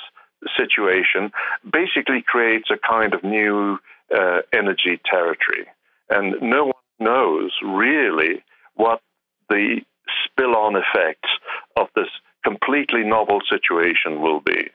situation 0.57 1.33
basically 1.71 2.23
creates 2.27 2.69
a 2.71 2.77
kind 2.77 3.15
of 3.15 3.25
new 3.25 3.79
uh, 4.15 4.39
energy 4.53 5.01
territory. 5.11 5.67
And 6.11 6.37
no 6.41 6.67
one 6.67 6.75
knows 6.99 7.53
really 7.65 8.45
what 8.75 9.01
the 9.49 9.81
spill 10.25 10.55
on 10.57 10.77
effects 10.77 11.29
of 11.77 11.89
this 11.95 12.09
completely 12.45 13.03
novel 13.03 13.41
situation 13.51 14.21
will 14.21 14.41
be. 14.41 14.69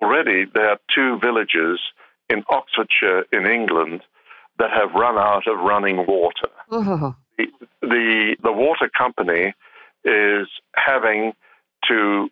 Already, 0.00 0.44
there 0.52 0.70
are 0.70 0.78
two 0.94 1.18
villages 1.20 1.80
in 2.28 2.44
Oxfordshire, 2.48 3.24
in 3.32 3.46
England, 3.46 4.02
that 4.58 4.70
have 4.70 4.92
run 4.94 5.16
out 5.16 5.46
of 5.46 5.58
running 5.58 5.98
water. 6.06 6.50
Uh-huh. 6.70 7.12
The, 7.38 7.46
the, 7.80 8.36
the 8.42 8.52
water 8.52 8.90
company 8.96 9.54
is 10.04 10.48
having 10.74 11.32
to 11.88 12.28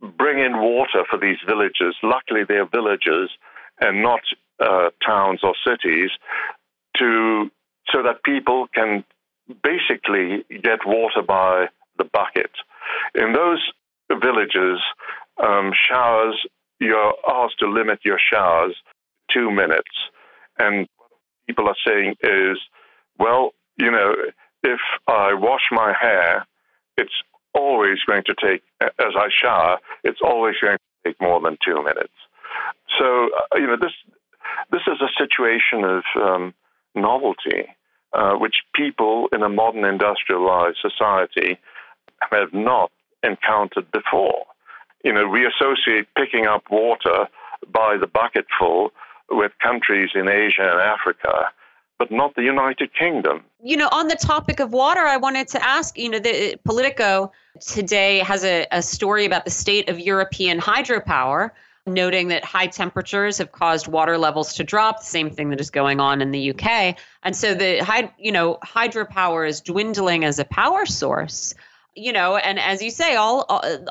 bring 0.00 0.38
in 0.38 0.58
water 0.58 1.04
for 1.10 1.18
these 1.18 1.38
villages. 1.46 1.94
Luckily, 2.02 2.42
they're 2.46 2.66
villages 2.66 3.30
and 3.80 4.02
not 4.02 4.20
uh, 4.60 4.90
towns 5.04 5.40
or 5.42 5.54
cities, 5.66 6.10
to 6.98 7.50
so 7.92 8.02
that 8.02 8.22
people 8.22 8.66
can 8.74 9.04
basically 9.62 10.44
get 10.62 10.80
water 10.84 11.22
by 11.26 11.66
the 11.96 12.04
bucket. 12.04 12.50
In 13.14 13.32
those 13.32 13.62
villages, 14.10 14.80
um, 15.42 15.72
showers 15.88 16.36
you're 16.80 17.14
asked 17.28 17.58
to 17.60 17.68
limit 17.68 18.00
your 18.04 18.18
showers 18.18 18.76
two 19.32 19.50
minutes, 19.50 19.90
and 20.58 20.88
what 20.96 21.10
people 21.46 21.68
are 21.68 21.76
saying 21.86 22.14
is, 22.22 22.58
well, 23.18 23.52
you 23.76 23.90
know, 23.90 24.14
if 24.62 24.80
I 25.06 25.34
wash 25.34 25.62
my 25.70 25.92
hair, 25.98 26.46
it's 26.96 27.12
always 27.58 27.98
going 28.06 28.22
to 28.24 28.34
take, 28.34 28.62
as 28.80 29.14
I 29.16 29.28
shower, 29.30 29.78
it's 30.04 30.20
always 30.22 30.54
going 30.62 30.76
to 30.76 31.10
take 31.10 31.20
more 31.20 31.40
than 31.40 31.58
two 31.64 31.82
minutes. 31.82 32.14
So, 32.98 33.06
uh, 33.06 33.58
you 33.58 33.66
know, 33.66 33.76
this 33.76 33.92
this 34.70 34.82
is 34.86 35.00
a 35.00 35.10
situation 35.18 35.84
of 35.84 36.02
um, 36.16 36.54
novelty, 36.94 37.66
uh, 38.12 38.34
which 38.34 38.56
people 38.74 39.28
in 39.32 39.42
a 39.42 39.48
modern 39.48 39.84
industrialized 39.84 40.78
society 40.80 41.58
have 42.30 42.52
not 42.52 42.90
encountered 43.22 43.90
before. 43.92 44.44
You 45.04 45.12
know, 45.12 45.28
we 45.28 45.46
associate 45.46 46.08
picking 46.16 46.46
up 46.46 46.64
water 46.70 47.28
by 47.72 47.96
the 48.00 48.06
bucketful 48.06 48.90
with 49.30 49.52
countries 49.62 50.10
in 50.14 50.28
Asia 50.28 50.62
and 50.62 50.80
Africa 50.80 51.50
but 51.98 52.12
not 52.12 52.34
the 52.36 52.42
United 52.42 52.94
Kingdom. 52.94 53.44
You 53.62 53.76
know, 53.76 53.88
on 53.90 54.06
the 54.06 54.14
topic 54.14 54.60
of 54.60 54.72
water, 54.72 55.00
I 55.00 55.16
wanted 55.16 55.48
to 55.48 55.64
ask, 55.64 55.98
you 55.98 56.08
know, 56.08 56.20
the 56.20 56.56
Politico 56.64 57.32
today 57.60 58.18
has 58.20 58.44
a, 58.44 58.66
a 58.70 58.82
story 58.82 59.24
about 59.24 59.44
the 59.44 59.50
state 59.50 59.88
of 59.88 59.98
European 59.98 60.60
hydropower, 60.60 61.50
noting 61.86 62.28
that 62.28 62.44
high 62.44 62.68
temperatures 62.68 63.38
have 63.38 63.50
caused 63.50 63.88
water 63.88 64.16
levels 64.16 64.54
to 64.54 64.64
drop, 64.64 65.00
the 65.00 65.06
same 65.06 65.30
thing 65.30 65.50
that 65.50 65.60
is 65.60 65.70
going 65.70 65.98
on 65.98 66.22
in 66.22 66.30
the 66.30 66.50
UK. 66.50 66.96
And 67.24 67.34
so 67.34 67.54
the 67.54 68.10
you 68.18 68.30
know, 68.30 68.58
hydropower 68.62 69.48
is 69.48 69.60
dwindling 69.60 70.24
as 70.24 70.38
a 70.38 70.44
power 70.44 70.86
source. 70.86 71.54
You 71.96 72.12
know, 72.12 72.36
and 72.36 72.60
as 72.60 72.80
you 72.80 72.92
say, 72.92 73.16
all 73.16 73.42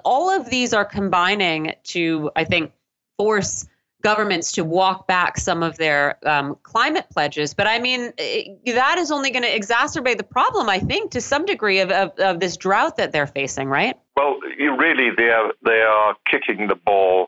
all 0.06 0.30
of 0.30 0.50
these 0.50 0.74
are 0.74 0.86
combining 0.86 1.74
to, 1.86 2.32
I 2.38 2.46
think, 2.46 2.72
force 3.18 3.66
governments 4.08 4.54
to 4.54 4.64
walk 4.64 5.06
back 5.06 5.38
some 5.38 5.62
of 5.62 5.76
their 5.78 6.18
um, 6.26 6.56
climate 6.64 7.06
pledges. 7.12 7.54
But 7.54 7.68
I 7.68 7.78
mean, 7.78 8.14
it, 8.18 8.58
that 8.74 8.98
is 8.98 9.12
only 9.12 9.32
going 9.32 9.44
to 9.44 9.50
exacerbate 9.50 10.18
the 10.18 10.24
problem, 10.24 10.70
I 10.70 10.80
think, 10.80 11.12
to 11.12 11.20
some 11.20 11.46
degree 11.46 11.80
of, 11.82 11.92
of, 11.92 12.12
of, 12.18 12.40
this 12.40 12.56
drought 12.56 12.96
that 12.96 13.12
they're 13.12 13.28
facing, 13.28 13.68
right? 13.68 13.98
Well, 14.16 14.40
really, 14.86 15.10
they 15.18 15.30
are, 15.30 15.52
they 15.66 15.82
are 15.82 16.16
kicking 16.32 16.68
the 16.70 16.76
ball 16.76 17.28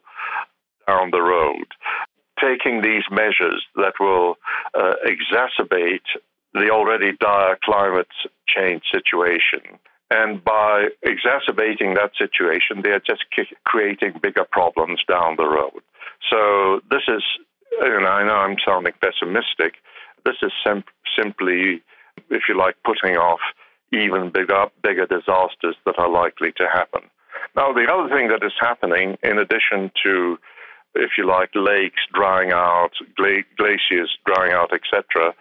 down 0.88 1.12
the 1.12 1.22
road, 1.22 1.68
taking 2.40 2.82
these 2.82 3.04
measures 3.12 3.62
that 3.76 3.96
will 4.00 4.38
uh, 4.74 4.94
exacerbate 5.06 6.08
the 6.54 6.70
already 6.70 7.12
dire 7.20 7.58
climate 7.62 8.08
change 8.48 8.84
situation. 8.90 9.80
And 10.12 10.42
by 10.44 10.88
exacerbating 11.04 11.96
that 11.96 12.12
situation, 12.18 12.82
they 12.84 12.92
are 12.92 13.02
just 13.06 13.26
creating 13.66 14.14
bigger 14.24 14.46
problems 14.50 15.04
down 15.08 15.36
the 15.36 15.48
road. 15.48 15.84
So 16.30 16.82
this 16.90 17.04
is, 17.08 17.24
and 17.82 18.06
I 18.06 18.24
know 18.24 18.36
I'm 18.36 18.58
sounding 18.66 18.94
pessimistic, 19.02 19.76
this 20.26 20.36
is 20.41 20.52
sim- 20.66 20.84
simply, 21.18 21.82
if 22.30 22.44
you 22.50 22.58
like, 22.58 22.76
putting 22.84 23.18
off 23.18 23.40
even 23.91 24.32
bigger, 24.32 24.66
bigger 24.84 25.06
disasters 25.06 25.76
that 25.86 25.98
are 25.98 26.10
likely 26.10 26.52
to 26.58 26.68
happen. 26.72 27.02
Now, 27.56 27.74
the 27.74 27.88
other 27.91 28.14
thing 28.14 28.28
that 28.30 28.46
is 28.46 28.54
happening, 28.60 29.18
in 29.24 29.40
addition 29.40 29.91
to, 30.04 30.38
if 30.96 31.12
you 31.18 31.26
like, 31.26 31.50
lakes 31.56 32.02
drying 32.14 32.52
out, 32.52 32.91
gla- 33.16 33.44
glaciers 33.58 34.16
drying 34.26 34.52
out, 34.54 34.72
etc., 34.74 35.34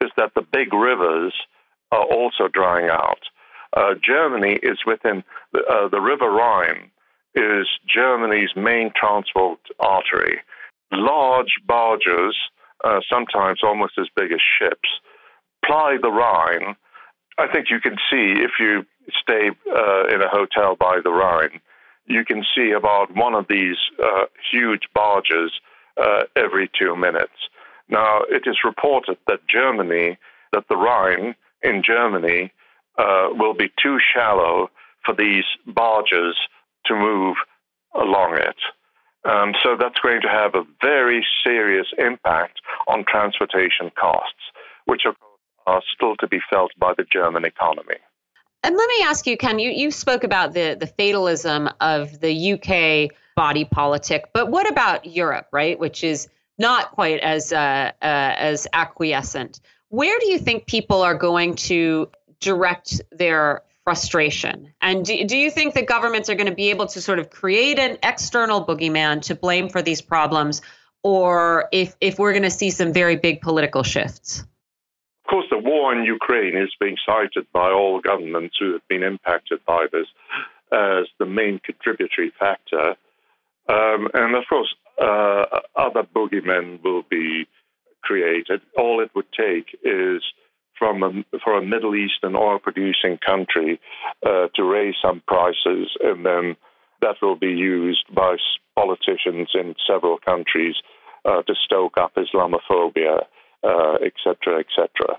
is 0.00 0.10
that 0.16 0.32
the 0.34 0.42
big 0.42 0.72
rivers 0.72 1.32
are 1.92 2.04
also 2.04 2.48
drying 2.48 2.90
out. 2.90 3.20
Uh, 3.76 3.94
Germany 4.02 4.58
is 4.62 4.78
within 4.86 5.24
the, 5.52 5.60
uh, 5.64 5.88
the 5.88 6.00
River 6.00 6.30
Rhine 6.30 6.90
is 7.34 7.66
Germany's 7.86 8.50
main 8.56 8.92
transport 8.96 9.60
artery. 9.80 10.38
Large 10.92 11.54
barges, 11.66 12.36
uh, 12.84 13.00
sometimes 13.10 13.60
almost 13.62 13.94
as 13.98 14.06
big 14.16 14.32
as 14.32 14.40
ships, 14.58 14.88
ply 15.64 15.96
the 16.00 16.10
Rhine. 16.10 16.76
I 17.38 17.48
think 17.52 17.66
you 17.70 17.80
can 17.80 17.96
see 18.10 18.42
if 18.42 18.52
you 18.60 18.86
stay 19.20 19.50
uh, 19.50 20.06
in 20.14 20.22
a 20.22 20.28
hotel 20.28 20.76
by 20.78 21.00
the 21.02 21.10
Rhine, 21.10 21.60
you 22.06 22.24
can 22.24 22.44
see 22.54 22.72
about 22.72 23.14
one 23.14 23.34
of 23.34 23.46
these 23.48 23.76
uh, 24.02 24.26
huge 24.52 24.82
barges 24.94 25.50
uh, 26.00 26.24
every 26.36 26.70
two 26.78 26.96
minutes. 26.96 27.32
Now, 27.88 28.20
it 28.28 28.42
is 28.46 28.58
reported 28.64 29.16
that 29.26 29.46
Germany, 29.48 30.18
that 30.52 30.64
the 30.68 30.76
Rhine 30.76 31.34
in 31.62 31.82
Germany 31.84 32.52
uh, 32.98 33.28
will 33.30 33.54
be 33.54 33.72
too 33.82 33.98
shallow 34.14 34.70
for 35.04 35.14
these 35.14 35.44
barges 35.66 36.36
to 36.86 36.94
move 36.94 37.36
along 37.94 38.38
it. 38.38 38.56
Um, 39.24 39.54
so 39.62 39.76
that's 39.78 39.98
going 40.02 40.20
to 40.20 40.28
have 40.28 40.54
a 40.54 40.64
very 40.82 41.24
serious 41.44 41.86
impact 41.96 42.60
on 42.86 43.04
transportation 43.08 43.90
costs, 43.98 44.52
which 44.84 45.02
are, 45.06 45.14
are 45.66 45.82
still 45.94 46.14
to 46.16 46.28
be 46.28 46.40
felt 46.50 46.72
by 46.78 46.92
the 46.96 47.04
German 47.10 47.44
economy. 47.44 47.96
And 48.62 48.76
let 48.76 48.88
me 48.88 49.04
ask 49.04 49.26
you, 49.26 49.36
Ken, 49.36 49.58
you, 49.58 49.70
you 49.70 49.90
spoke 49.90 50.24
about 50.24 50.52
the, 50.52 50.76
the 50.78 50.86
fatalism 50.86 51.68
of 51.80 52.20
the 52.20 52.52
UK 52.52 53.14
body 53.36 53.64
politic, 53.64 54.30
but 54.32 54.50
what 54.50 54.70
about 54.70 55.06
Europe, 55.06 55.48
right, 55.52 55.78
which 55.78 56.04
is 56.04 56.28
not 56.58 56.92
quite 56.92 57.20
as, 57.20 57.52
uh, 57.52 57.56
uh, 57.56 57.92
as 58.00 58.66
acquiescent? 58.72 59.60
Where 59.88 60.18
do 60.18 60.30
you 60.30 60.38
think 60.38 60.66
people 60.66 61.02
are 61.02 61.14
going 61.14 61.56
to 61.56 62.10
direct 62.40 63.00
their 63.10 63.62
frustration. 63.84 64.72
And 64.80 65.04
do, 65.04 65.24
do 65.24 65.36
you 65.36 65.50
think 65.50 65.74
that 65.74 65.86
governments 65.86 66.28
are 66.30 66.34
going 66.34 66.48
to 66.48 66.54
be 66.54 66.70
able 66.70 66.86
to 66.86 67.00
sort 67.00 67.18
of 67.18 67.30
create 67.30 67.78
an 67.78 67.98
external 68.02 68.64
boogeyman 68.64 69.22
to 69.22 69.34
blame 69.34 69.68
for 69.68 69.82
these 69.82 70.00
problems, 70.00 70.62
or 71.02 71.68
if, 71.70 71.94
if 72.00 72.18
we're 72.18 72.32
going 72.32 72.44
to 72.44 72.50
see 72.50 72.70
some 72.70 72.92
very 72.92 73.16
big 73.16 73.42
political 73.42 73.82
shifts? 73.82 74.40
Of 74.40 75.30
course, 75.30 75.46
the 75.50 75.58
war 75.58 75.94
in 75.94 76.04
Ukraine 76.04 76.56
is 76.56 76.70
being 76.80 76.96
cited 77.06 77.46
by 77.52 77.70
all 77.70 78.00
governments 78.00 78.56
who 78.58 78.72
have 78.72 78.88
been 78.88 79.02
impacted 79.02 79.64
by 79.66 79.86
this 79.92 80.06
as 80.72 81.06
the 81.18 81.26
main 81.26 81.60
contributory 81.64 82.32
factor. 82.38 82.96
Um, 83.68 84.08
and 84.12 84.34
of 84.34 84.44
course, 84.48 84.74
uh, 85.00 85.44
other 85.76 86.02
boogeymen 86.02 86.82
will 86.82 87.02
be 87.02 87.46
created. 88.02 88.60
All 88.76 89.00
it 89.00 89.10
would 89.14 89.30
take 89.32 89.78
is 89.82 90.22
from 90.78 91.02
a, 91.02 91.38
for 91.42 91.56
a 91.56 91.64
Middle 91.64 91.94
Eastern 91.94 92.36
oil 92.36 92.58
producing 92.58 93.18
country 93.24 93.80
uh, 94.26 94.48
to 94.54 94.64
raise 94.64 94.94
some 95.02 95.22
prices, 95.26 95.88
and 96.02 96.24
then 96.24 96.56
that 97.00 97.16
will 97.22 97.36
be 97.36 97.52
used 97.52 98.04
by 98.14 98.36
politicians 98.76 99.50
in 99.54 99.74
several 99.86 100.18
countries 100.18 100.74
uh, 101.24 101.42
to 101.42 101.54
stoke 101.64 101.96
up 101.98 102.14
Islamophobia, 102.16 103.22
etc., 104.04 104.36
uh, 104.46 104.58
etc. 104.58 104.78
Et 104.78 105.18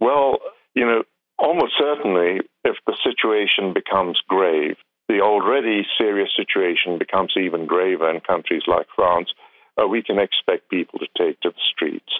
well, 0.00 0.38
you 0.74 0.84
know, 0.84 1.02
almost 1.38 1.72
certainly, 1.78 2.40
if 2.64 2.76
the 2.86 2.96
situation 3.02 3.72
becomes 3.72 4.20
grave, 4.28 4.76
the 5.08 5.20
already 5.20 5.86
serious 5.96 6.28
situation 6.36 6.98
becomes 6.98 7.32
even 7.36 7.66
graver 7.66 8.10
in 8.10 8.20
countries 8.20 8.62
like 8.66 8.86
France, 8.94 9.30
uh, 9.78 9.86
we 9.86 10.02
can 10.02 10.18
expect 10.18 10.70
people 10.70 10.98
to 10.98 11.06
take 11.16 11.40
to 11.40 11.50
the 11.50 11.64
streets. 11.72 12.12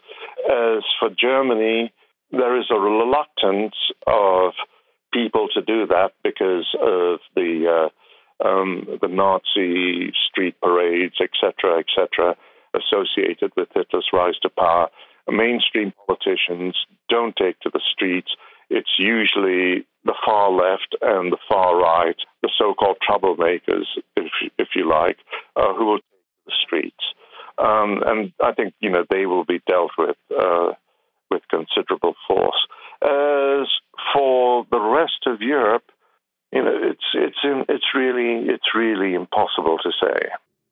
As 0.50 0.82
for 0.98 1.10
Germany, 1.10 1.92
there 2.30 2.58
is 2.58 2.66
a 2.70 2.78
reluctance 2.78 3.74
of 4.06 4.52
people 5.12 5.48
to 5.54 5.62
do 5.62 5.86
that 5.86 6.12
because 6.22 6.66
of 6.80 7.20
the 7.34 7.88
uh, 7.88 8.46
um, 8.46 8.86
the 9.00 9.08
Nazi 9.08 10.12
street 10.28 10.54
parades, 10.62 11.16
etc., 11.20 11.80
etc. 11.80 12.36
associated 12.74 13.52
with 13.56 13.68
Hitler's 13.74 14.08
rise 14.12 14.38
to 14.42 14.48
power. 14.48 14.88
Mainstream 15.30 15.92
politicians 16.06 16.74
don't 17.08 17.36
take 17.36 17.58
to 17.60 17.70
the 17.72 17.80
streets. 17.92 18.30
It's 18.70 18.94
usually 18.98 19.86
the 20.04 20.14
far 20.24 20.50
left 20.50 20.96
and 21.02 21.32
the 21.32 21.38
far 21.48 21.78
right, 21.78 22.16
the 22.42 22.50
so-called 22.56 22.96
troublemakers, 23.06 23.84
if, 24.16 24.30
if 24.58 24.68
you 24.74 24.88
like, 24.88 25.18
uh, 25.56 25.74
who 25.74 25.86
will 25.86 25.98
take 25.98 26.04
to 26.04 26.46
the 26.46 26.52
streets. 26.64 27.04
Um, 27.58 28.02
and 28.06 28.32
I 28.42 28.52
think 28.52 28.74
you 28.80 28.90
know 28.90 29.04
they 29.10 29.26
will 29.26 29.44
be 29.44 29.60
dealt 29.66 29.90
with 29.98 30.16
uh, 30.30 30.72
with 31.30 31.42
considerable 31.50 32.14
force. 32.26 32.66
As 33.02 33.68
for 34.12 34.66
the 34.70 34.80
rest 34.80 35.26
of 35.26 35.40
Europe, 35.40 35.84
you 36.52 36.62
know, 36.62 36.74
it's 36.74 37.04
it's 37.14 37.38
in, 37.44 37.64
it's 37.68 37.94
really 37.94 38.48
it's 38.48 38.74
really 38.74 39.14
impossible 39.14 39.78
to 39.78 39.90
say. 40.02 40.28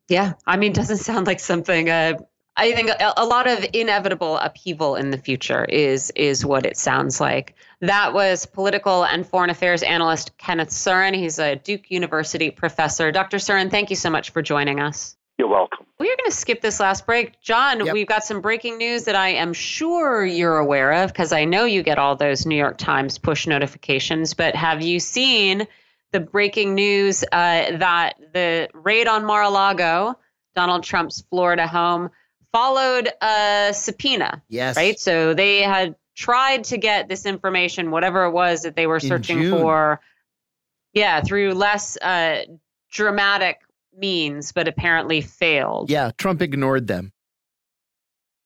Yeah, 0.09 0.33
I 0.45 0.57
mean, 0.57 0.73
doesn't 0.73 0.97
sound 0.97 1.27
like 1.27 1.39
something. 1.39 1.89
Uh, 1.89 2.13
I 2.59 2.71
think 2.71 2.89
a, 2.99 3.23
lot 3.23 3.45
of 3.47 3.63
inevitable 3.73 4.37
upheaval 4.37 4.95
in 4.95 5.11
the 5.11 5.17
future 5.19 5.63
is 5.63 6.11
is 6.15 6.43
what 6.43 6.65
it 6.65 6.75
sounds 6.75 7.21
like. 7.21 7.53
That 7.81 8.13
was 8.13 8.47
political 8.47 9.05
and 9.05 9.27
foreign 9.27 9.51
affairs 9.51 9.83
analyst 9.83 10.35
Kenneth 10.39 10.69
Surin. 10.69 11.13
He's 11.13 11.37
a 11.37 11.55
Duke 11.55 11.91
University 11.91 12.49
professor. 12.49 13.11
Dr. 13.11 13.37
Surin, 13.37 13.69
thank 13.69 13.91
you 13.91 13.95
so 13.95 14.09
much 14.09 14.31
for 14.31 14.41
joining 14.41 14.79
us. 14.79 15.15
You're 15.37 15.47
welcome. 15.47 15.85
We 15.99 16.07
are 16.07 16.15
going 16.15 16.31
to 16.31 16.35
skip 16.35 16.61
this 16.61 16.79
last 16.79 17.05
break. 17.05 17.39
John, 17.41 17.85
yep. 17.85 17.93
we've 17.93 18.07
got 18.07 18.23
some 18.23 18.41
breaking 18.41 18.77
news 18.77 19.03
that 19.03 19.15
I 19.15 19.29
am 19.29 19.53
sure 19.53 20.25
you're 20.25 20.57
aware 20.57 21.03
of 21.03 21.11
because 21.11 21.31
I 21.31 21.45
know 21.45 21.65
you 21.65 21.83
get 21.83 21.99
all 21.99 22.15
those 22.15 22.47
New 22.47 22.55
York 22.55 22.79
Times 22.79 23.19
push 23.19 23.45
notifications. 23.45 24.33
But 24.33 24.55
have 24.55 24.81
you 24.81 24.99
seen 24.99 25.67
the 26.11 26.19
breaking 26.19 26.73
news 26.73 27.23
uh, 27.23 27.77
that 27.77 28.15
the 28.33 28.67
raid 28.73 29.07
on 29.07 29.25
Mar 29.25 29.43
a 29.43 29.49
Lago, 29.49 30.17
Donald 30.55 30.83
Trump's 30.83 31.21
Florida 31.29 31.67
home, 31.67 32.09
followed 32.51 33.09
a 33.21 33.69
subpoena? 33.73 34.41
Yes. 34.49 34.75
Right? 34.75 34.99
So 34.99 35.35
they 35.35 35.61
had 35.61 35.95
tried 36.15 36.63
to 36.65 36.79
get 36.79 37.09
this 37.09 37.27
information, 37.27 37.91
whatever 37.91 38.25
it 38.25 38.31
was 38.31 38.63
that 38.63 38.75
they 38.75 38.87
were 38.87 38.99
searching 38.99 39.51
for. 39.51 40.01
Yeah, 40.93 41.21
through 41.21 41.53
less 41.53 41.95
uh, 41.97 42.45
dramatic 42.89 43.59
means, 43.97 44.51
but 44.51 44.67
apparently 44.67 45.21
failed. 45.21 45.89
Yeah, 45.89 46.11
Trump 46.17 46.41
ignored 46.41 46.87
them. 46.87 47.11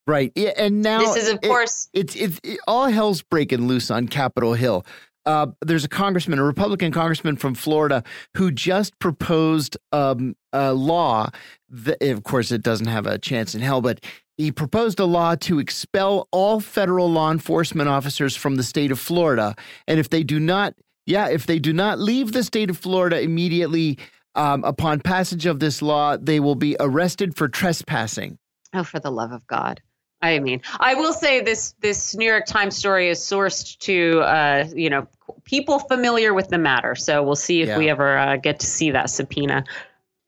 Right. 0.07 0.31
Yeah, 0.35 0.53
and 0.57 0.81
now 0.81 0.99
this 0.99 1.15
is, 1.17 1.29
of 1.29 1.39
it, 1.43 1.47
course, 1.47 1.89
it's 1.93 2.15
it, 2.15 2.39
it, 2.43 2.59
all 2.67 2.87
hell's 2.87 3.21
breaking 3.21 3.67
loose 3.67 3.91
on 3.91 4.07
Capitol 4.07 4.53
Hill. 4.53 4.85
Uh, 5.25 5.47
there's 5.61 5.85
a 5.85 5.89
congressman, 5.89 6.39
a 6.39 6.43
Republican 6.43 6.91
congressman 6.91 7.35
from 7.35 7.53
Florida, 7.53 8.03
who 8.35 8.51
just 8.51 8.97
proposed 8.97 9.77
um, 9.91 10.35
a 10.51 10.73
law. 10.73 11.29
That, 11.69 12.01
of 12.01 12.23
course, 12.23 12.51
it 12.51 12.63
doesn't 12.63 12.87
have 12.87 13.05
a 13.05 13.19
chance 13.19 13.53
in 13.53 13.61
hell, 13.61 13.81
but 13.81 14.03
he 14.37 14.51
proposed 14.51 14.99
a 14.99 15.05
law 15.05 15.35
to 15.35 15.59
expel 15.59 16.27
all 16.31 16.59
federal 16.59 17.09
law 17.11 17.31
enforcement 17.31 17.87
officers 17.87 18.35
from 18.35 18.55
the 18.55 18.63
state 18.63 18.91
of 18.91 18.99
Florida. 18.99 19.55
And 19.87 19.99
if 19.99 20.09
they 20.09 20.23
do 20.23 20.39
not, 20.39 20.73
yeah, 21.05 21.29
if 21.29 21.45
they 21.45 21.59
do 21.59 21.73
not 21.73 21.99
leave 21.99 22.31
the 22.31 22.43
state 22.43 22.71
of 22.71 22.77
Florida 22.77 23.21
immediately, 23.21 23.99
um, 24.35 24.63
upon 24.63 24.99
passage 24.99 25.45
of 25.45 25.59
this 25.59 25.81
law, 25.81 26.17
they 26.17 26.39
will 26.39 26.55
be 26.55 26.75
arrested 26.79 27.35
for 27.35 27.47
trespassing. 27.47 28.37
Oh, 28.73 28.83
for 28.83 28.99
the 28.99 29.11
love 29.11 29.31
of 29.31 29.45
God. 29.47 29.81
I 30.21 30.39
mean, 30.39 30.61
I 30.79 30.93
will 30.93 31.13
say 31.13 31.41
this 31.41 31.73
this 31.81 32.15
New 32.15 32.27
York 32.27 32.45
Times 32.45 32.75
story 32.75 33.09
is 33.09 33.19
sourced 33.19 33.77
to 33.79 34.21
uh, 34.21 34.65
you 34.73 34.89
know 34.89 35.07
people 35.45 35.79
familiar 35.79 36.33
with 36.33 36.49
the 36.49 36.59
matter. 36.59 36.95
So 36.95 37.23
we'll 37.23 37.35
see 37.35 37.61
if 37.61 37.69
yeah. 37.69 37.77
we 37.77 37.89
ever 37.89 38.17
uh, 38.17 38.37
get 38.37 38.59
to 38.59 38.67
see 38.67 38.91
that 38.91 39.09
subpoena. 39.09 39.63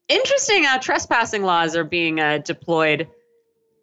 Interesting, 0.07 0.65
uh, 0.65 0.79
trespassing 0.79 1.43
laws 1.43 1.75
are 1.75 1.83
being 1.83 2.19
uh, 2.19 2.39
deployed 2.39 3.07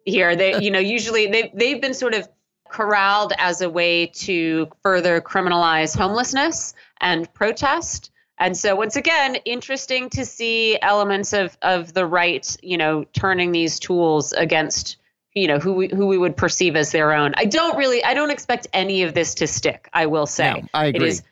here. 0.05 0.35
They, 0.35 0.61
you 0.61 0.69
know, 0.69 0.79
usually 0.79 1.27
they 1.27 1.51
they've 1.53 1.81
been 1.81 1.93
sort 1.93 2.13
of 2.13 2.27
corralled 2.69 3.33
as 3.37 3.61
a 3.61 3.69
way 3.69 4.07
to 4.07 4.69
further 4.83 5.21
criminalize 5.21 5.95
homelessness 5.97 6.73
and 6.99 7.31
protest. 7.33 8.10
And 8.41 8.57
so 8.57 8.75
once 8.75 8.95
again, 8.95 9.35
interesting 9.45 10.09
to 10.09 10.25
see 10.25 10.77
elements 10.81 11.31
of 11.31 11.55
of 11.61 11.93
the 11.93 12.07
right, 12.07 12.57
you 12.63 12.75
know, 12.75 13.05
turning 13.13 13.51
these 13.51 13.79
tools 13.79 14.33
against 14.33 14.97
you 15.33 15.47
know 15.47 15.59
who 15.59 15.73
we, 15.73 15.87
who 15.87 16.07
we 16.07 16.17
would 16.17 16.35
perceive 16.35 16.75
as 16.75 16.91
their 16.91 17.13
own. 17.13 17.33
I 17.37 17.45
don't 17.45 17.77
really 17.77 18.03
I 18.03 18.15
don't 18.15 18.31
expect 18.31 18.65
any 18.73 19.03
of 19.03 19.13
this 19.13 19.35
to 19.35 19.47
stick, 19.47 19.89
I 19.93 20.07
will 20.07 20.25
say. 20.25 20.53
No, 20.53 20.67
I 20.73 20.85
agree. 20.87 21.05
It 21.05 21.09
is 21.09 21.23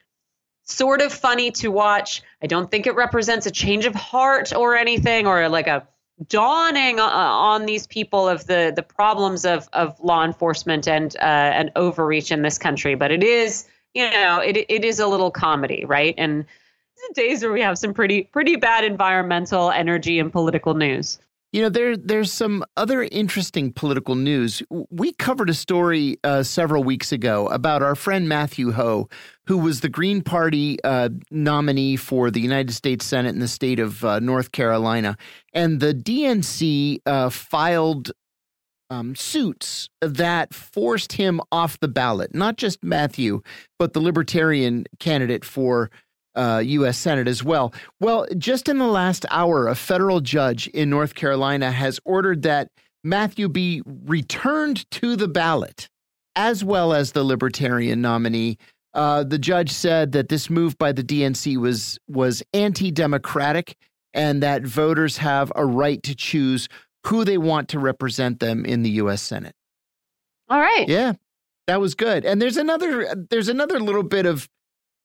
sort 0.65 1.02
of 1.02 1.11
funny 1.11 1.49
to 1.49 1.69
watch. 1.69 2.22
I 2.44 2.48
don't 2.48 2.69
think 2.69 2.86
it 2.86 2.94
represents 2.94 3.48
a 3.48 3.52
change 3.52 3.86
of 3.86 3.95
heart 3.95 4.53
or 4.53 4.76
anything 4.76 5.26
or 5.26 5.49
like 5.49 5.65
a 5.65 5.88
dawning 6.27 6.99
on 6.99 7.65
these 7.65 7.88
people 7.88 8.30
of 8.30 8.45
the 8.45 8.72
the 8.76 8.84
problems 8.84 9.45
of 9.45 9.68
of 9.73 9.99
law 9.99 10.23
enforcement 10.23 10.88
and 10.88 11.15
uh, 11.15 11.23
and 11.23 11.72
overreach 11.76 12.31
in 12.31 12.44
this 12.44 12.60
country, 12.60 12.94
but 12.94 13.10
it 13.10 13.23
is 13.23 13.68
you 13.95 14.07
know 14.11 14.40
it 14.40 14.57
it 14.57 14.86
is 14.86 14.99
a 14.99 15.07
little 15.07 15.31
comedy, 15.31 15.86
right? 15.86 16.14
And 16.19 16.45
days 17.13 17.43
where 17.43 17.51
we 17.51 17.61
have 17.61 17.77
some 17.77 17.93
pretty 17.93 18.23
pretty 18.23 18.55
bad 18.55 18.84
environmental, 18.84 19.71
energy, 19.71 20.19
and 20.19 20.31
political 20.31 20.73
news. 20.73 21.19
You 21.51 21.63
know, 21.63 21.69
there 21.69 21.97
there's 21.97 22.31
some 22.31 22.63
other 22.77 23.03
interesting 23.03 23.73
political 23.73 24.13
news. 24.13 24.61
We 24.69 25.13
covered 25.13 25.49
a 25.49 25.55
story 25.55 26.17
uh, 26.23 26.43
several 26.43 26.84
weeks 26.84 27.11
ago 27.11 27.47
about 27.47 27.81
our 27.81 27.95
friend 27.95 28.30
Matthew 28.30 28.71
Hoh, 28.71 29.09
who 29.47 29.57
was 29.57 29.81
the 29.81 29.89
Green 29.89 30.21
Party 30.21 30.77
uh, 30.84 31.09
nominee 31.31 31.95
for 31.95 32.30
the 32.30 32.39
United 32.39 32.73
States 32.73 33.03
Senate 33.03 33.30
in 33.30 33.39
the 33.39 33.47
state 33.47 33.80
of 33.80 34.05
uh, 34.05 34.19
North 34.19 34.51
Carolina, 34.51 35.17
and 35.51 35.80
the 35.80 35.93
DNC 35.93 36.99
uh, 37.07 37.31
filed 37.31 38.11
um, 38.91 39.15
suits 39.15 39.89
that 40.01 40.53
forced 40.53 41.13
him 41.13 41.41
off 41.51 41.80
the 41.80 41.88
ballot. 41.88 42.35
Not 42.35 42.57
just 42.57 42.84
Matthew, 42.84 43.41
but 43.77 43.93
the 43.93 44.01
Libertarian 44.01 44.85
candidate 44.99 45.45
for 45.45 45.89
uh, 46.40 46.60
U.S. 46.60 46.98
Senate 46.98 47.28
as 47.28 47.44
well. 47.44 47.74
Well, 47.99 48.26
just 48.38 48.70
in 48.70 48.78
the 48.78 48.88
last 48.88 49.26
hour, 49.30 49.68
a 49.68 49.76
federal 49.76 50.22
judge 50.22 50.68
in 50.68 50.90
North 50.90 51.14
Carolina 51.14 51.70
has 51.72 51.99
ordered 52.06 52.44
that 52.44 52.70
Matthew 53.03 53.49
be 53.49 53.82
returned 53.86 54.90
to 54.91 55.18
the 55.18 55.28
ballot, 55.28 55.90
as 56.38 56.64
well 56.64 56.94
as 56.94 57.11
the 57.11 57.24
Libertarian 57.24 58.02
nominee. 58.02 58.57
Uh, 58.94 59.24
the 59.24 59.38
judge 59.38 59.72
said 59.72 60.14
that 60.14 60.30
this 60.30 60.49
move 60.49 60.78
by 60.78 60.94
the 60.94 61.03
DNC 61.03 61.57
was 61.57 61.99
was 62.07 62.41
anti-democratic, 62.53 63.76
and 64.14 64.41
that 64.41 64.64
voters 64.64 65.18
have 65.18 65.52
a 65.56 65.66
right 65.66 66.02
to 66.03 66.16
choose 66.16 66.70
who 67.07 67.26
they 67.26 67.38
want 67.38 67.68
to 67.70 67.80
represent 67.80 68.40
them 68.40 68.66
in 68.66 68.84
the 68.84 68.90
U.S. 68.91 69.22
Senate. 69.22 69.56
All 70.49 70.60
right. 70.60 70.88
Yeah, 70.88 71.14
that 71.68 71.82
was 71.82 71.95
good. 71.95 72.26
And 72.26 72.41
there's 72.41 72.57
another 72.57 73.14
there's 73.30 73.49
another 73.49 73.80
little 73.80 74.03
bit 74.03 74.26
of 74.26 74.48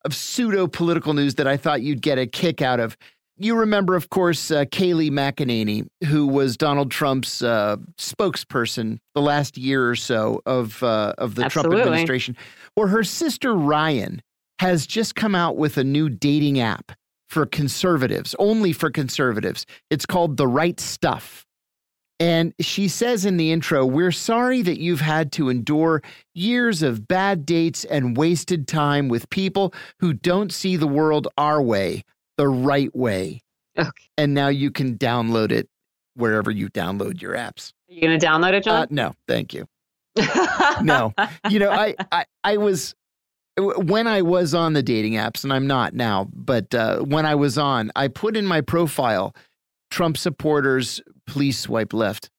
of 0.04 0.14
pseudo 0.14 0.66
political 0.66 1.14
news 1.14 1.36
that 1.36 1.46
I 1.46 1.56
thought 1.56 1.82
you'd 1.82 2.02
get 2.02 2.18
a 2.18 2.26
kick 2.26 2.62
out 2.62 2.80
of. 2.80 2.96
You 3.36 3.56
remember, 3.56 3.96
of 3.96 4.10
course, 4.10 4.50
uh, 4.50 4.64
Kayleigh 4.66 5.10
McEnany, 5.10 5.88
who 6.06 6.26
was 6.26 6.56
Donald 6.56 6.92
Trump's 6.92 7.42
uh, 7.42 7.76
spokesperson 7.98 8.98
the 9.14 9.20
last 9.20 9.58
year 9.58 9.90
or 9.90 9.96
so 9.96 10.40
of 10.46 10.82
uh, 10.82 11.14
of 11.18 11.34
the 11.34 11.44
Absolutely. 11.44 11.76
Trump 11.76 11.86
administration. 11.86 12.36
Or 12.76 12.88
her 12.88 13.02
sister 13.02 13.54
Ryan 13.54 14.22
has 14.60 14.86
just 14.86 15.16
come 15.16 15.34
out 15.34 15.56
with 15.56 15.76
a 15.78 15.84
new 15.84 16.08
dating 16.08 16.60
app 16.60 16.92
for 17.28 17.44
conservatives, 17.44 18.36
only 18.38 18.72
for 18.72 18.90
conservatives. 18.90 19.66
It's 19.90 20.06
called 20.06 20.36
The 20.36 20.46
Right 20.46 20.78
Stuff. 20.78 21.44
And 22.20 22.54
she 22.60 22.88
says 22.88 23.24
in 23.24 23.36
the 23.36 23.50
intro, 23.50 23.84
We're 23.84 24.12
sorry 24.12 24.62
that 24.62 24.78
you've 24.80 25.00
had 25.00 25.32
to 25.32 25.48
endure 25.48 26.02
years 26.32 26.82
of 26.82 27.08
bad 27.08 27.44
dates 27.44 27.84
and 27.84 28.16
wasted 28.16 28.68
time 28.68 29.08
with 29.08 29.28
people 29.30 29.74
who 29.98 30.12
don't 30.12 30.52
see 30.52 30.76
the 30.76 30.86
world 30.86 31.28
our 31.36 31.60
way, 31.60 32.04
the 32.36 32.48
right 32.48 32.94
way. 32.94 33.42
Okay. 33.76 33.90
And 34.16 34.34
now 34.34 34.48
you 34.48 34.70
can 34.70 34.96
download 34.96 35.50
it 35.50 35.68
wherever 36.14 36.50
you 36.50 36.68
download 36.68 37.20
your 37.20 37.34
apps. 37.34 37.72
Are 37.90 37.94
you 37.94 38.00
going 38.00 38.18
to 38.18 38.24
download 38.24 38.52
it, 38.52 38.64
John? 38.64 38.82
Uh, 38.82 38.86
no, 38.90 39.14
thank 39.26 39.52
you. 39.52 39.66
no. 40.82 41.12
You 41.50 41.58
know, 41.58 41.70
I, 41.70 41.96
I, 42.12 42.24
I 42.44 42.56
was 42.58 42.94
when 43.56 44.06
I 44.06 44.22
was 44.22 44.54
on 44.54 44.72
the 44.72 44.82
dating 44.82 45.12
apps, 45.14 45.44
and 45.44 45.52
I'm 45.52 45.66
not 45.66 45.94
now, 45.94 46.28
but 46.32 46.74
uh, 46.74 47.00
when 47.00 47.24
I 47.24 47.34
was 47.34 47.56
on, 47.56 47.92
I 47.94 48.08
put 48.08 48.36
in 48.36 48.46
my 48.46 48.60
profile 48.60 49.34
Trump 49.90 50.16
supporters 50.16 51.00
please 51.26 51.58
swipe 51.58 51.92
left. 51.92 52.30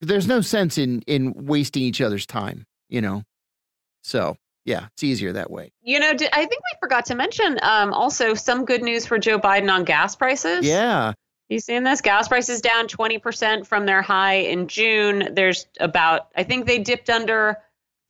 There's 0.00 0.26
no 0.26 0.40
sense 0.40 0.78
in 0.78 1.02
in 1.02 1.32
wasting 1.46 1.82
each 1.82 2.00
other's 2.00 2.26
time, 2.26 2.64
you 2.88 3.00
know. 3.00 3.22
So 4.04 4.36
yeah, 4.64 4.88
it's 4.92 5.04
easier 5.04 5.32
that 5.32 5.50
way. 5.50 5.72
You 5.82 6.00
know, 6.00 6.10
I 6.10 6.14
think 6.14 6.50
we 6.50 6.78
forgot 6.80 7.06
to 7.06 7.14
mention 7.14 7.58
um, 7.62 7.92
also 7.92 8.34
some 8.34 8.64
good 8.64 8.82
news 8.82 9.06
for 9.06 9.18
Joe 9.18 9.38
Biden 9.38 9.72
on 9.72 9.84
gas 9.84 10.16
prices. 10.16 10.66
Yeah. 10.66 11.12
You 11.48 11.60
seen 11.60 11.84
this? 11.84 12.00
Gas 12.00 12.26
prices 12.26 12.60
down 12.60 12.88
20% 12.88 13.66
from 13.66 13.86
their 13.86 14.02
high 14.02 14.34
in 14.34 14.66
June. 14.66 15.28
There's 15.32 15.68
about, 15.78 16.28
I 16.36 16.42
think 16.42 16.66
they 16.66 16.78
dipped 16.78 17.08
under 17.08 17.58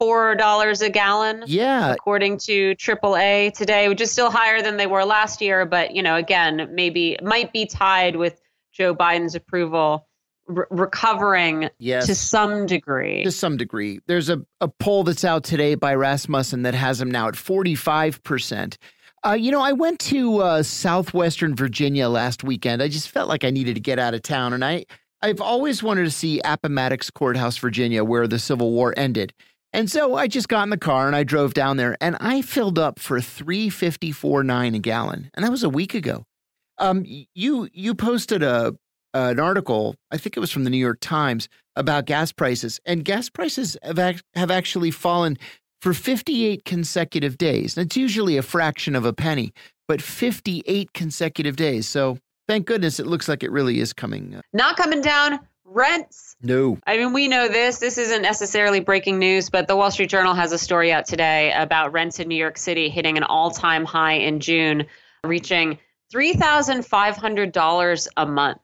$4 0.01 0.82
a 0.82 0.90
gallon. 0.90 1.44
Yeah. 1.47 1.93
According 1.93 2.39
to 2.39 2.74
AAA 2.77 3.52
today, 3.52 3.89
which 3.89 4.01
is 4.01 4.10
still 4.10 4.31
higher 4.31 4.62
than 4.62 4.77
they 4.77 4.86
were 4.86 5.05
last 5.05 5.40
year. 5.40 5.66
But, 5.66 5.94
you 5.94 6.02
know, 6.02 6.16
again, 6.16 6.68
maybe 6.73 7.16
might 7.23 7.52
be 7.52 7.66
tied 7.66 8.16
with 8.16 8.40
Joe 8.73 8.94
Biden's 8.94 9.35
approval 9.35 10.06
re- 10.47 10.66
recovering 10.70 11.70
yes. 11.78 12.06
to 12.06 12.14
some 12.14 12.66
degree. 12.66 13.24
To 13.24 13.32
some 13.32 13.56
degree. 13.56 14.01
There's 14.06 14.28
a, 14.28 14.44
a 14.60 14.68
poll 14.68 15.05
that's 15.05 15.24
out 15.24 15.44
today 15.44 15.74
by 15.74 15.94
Rasmussen 15.94 16.62
that 16.62 16.74
has 16.74 17.01
him 17.01 17.10
now 17.10 17.28
at 17.28 17.35
45%. 17.35 18.77
Uh, 19.24 19.32
you 19.32 19.51
know, 19.51 19.62
I 19.62 19.73
went 19.73 19.98
to 20.01 20.39
uh, 20.39 20.62
southwestern 20.62 21.56
Virginia 21.56 22.09
last 22.09 22.44
weekend. 22.44 22.82
I 22.82 22.89
just 22.89 23.09
felt 23.09 23.28
like 23.28 23.44
I 23.44 23.51
needed 23.51 23.74
to 23.74 23.81
get 23.81 23.98
out 23.98 24.14
of 24.14 24.23
town, 24.23 24.52
and 24.52 24.64
I 24.64 24.85
I've 25.23 25.40
always 25.40 25.82
wanted 25.82 26.05
to 26.05 26.10
see 26.10 26.40
Appomattox 26.44 27.10
Courthouse, 27.10 27.56
Virginia, 27.56 28.05
where 28.05 28.28
the 28.28 28.39
Civil 28.39 28.70
War 28.70 28.94
ended. 28.97 29.32
And 29.72 29.90
so 29.90 30.14
I 30.14 30.26
just 30.26 30.48
got 30.48 30.62
in 30.62 30.70
the 30.70 30.78
car 30.78 31.06
and 31.06 31.14
I 31.14 31.22
drove 31.22 31.52
down 31.55 31.76
there, 31.76 31.97
and 32.01 32.16
I 32.20 32.43
filled 32.43 32.78
up 32.78 32.98
for 32.98 33.20
three 33.20 33.68
fifty 33.68 34.12
four 34.12 34.43
nine 34.43 34.74
a 34.74 34.78
gallon, 34.78 35.30
and 35.34 35.44
that 35.44 35.51
was 35.51 35.62
a 35.62 35.68
week 35.68 35.94
ago. 35.94 36.24
Um, 36.78 37.05
you 37.06 37.68
you 37.72 37.94
posted 37.94 38.43
a 38.43 38.74
an 39.16 39.40
article, 39.40 39.94
I 40.10 40.18
think 40.18 40.36
it 40.36 40.40
was 40.40 40.51
from 40.51 40.64
the 40.64 40.70
New 40.70 40.76
York 40.76 40.98
Times, 41.01 41.48
about 41.74 42.06
gas 42.06 42.32
prices, 42.32 42.80
and 42.84 43.05
gas 43.05 43.28
prices 43.28 43.76
have, 43.82 43.98
ac- 43.98 44.20
have 44.34 44.51
actually 44.51 44.90
fallen 44.90 45.38
for 45.80 45.94
58 45.94 46.64
consecutive 46.64 47.38
days. 47.38 47.76
And 47.76 47.86
it's 47.86 47.97
usually 47.97 48.36
a 48.36 48.43
fraction 48.43 48.94
of 48.94 49.05
a 49.05 49.12
penny, 49.12 49.52
but 49.88 50.02
58 50.02 50.93
consecutive 50.93 51.56
days. 51.56 51.86
So 51.86 52.18
thank 52.48 52.66
goodness 52.66 53.01
it 53.01 53.06
looks 53.06 53.28
like 53.28 53.43
it 53.43 53.51
really 53.51 53.80
is 53.80 53.93
coming. 53.93 54.34
Uh, 54.36 54.40
Not 54.52 54.76
coming 54.76 55.01
down. 55.01 55.40
Rents. 55.68 56.36
No. 56.40 56.78
I 56.86 56.97
mean, 56.97 57.12
we 57.12 57.26
know 57.28 57.48
this. 57.48 57.78
This 57.78 57.98
isn't 57.98 58.22
necessarily 58.22 58.80
breaking 58.80 59.18
news, 59.18 59.51
but 59.51 59.66
the 59.66 59.76
Wall 59.76 59.90
Street 59.90 60.09
Journal 60.09 60.32
has 60.32 60.52
a 60.52 60.59
story 60.59 60.93
out 60.93 61.06
today 61.06 61.52
about 61.52 61.93
rents 61.93 62.20
in 62.20 62.28
New 62.28 62.36
York 62.36 62.56
City 62.56 62.88
hitting 62.88 63.16
an 63.16 63.24
all 63.24 63.51
time 63.51 63.84
high 63.84 64.14
in 64.14 64.38
June, 64.40 64.86
reaching 65.24 65.78
$3,500 66.14 68.09
a 68.16 68.26
month, 68.26 68.59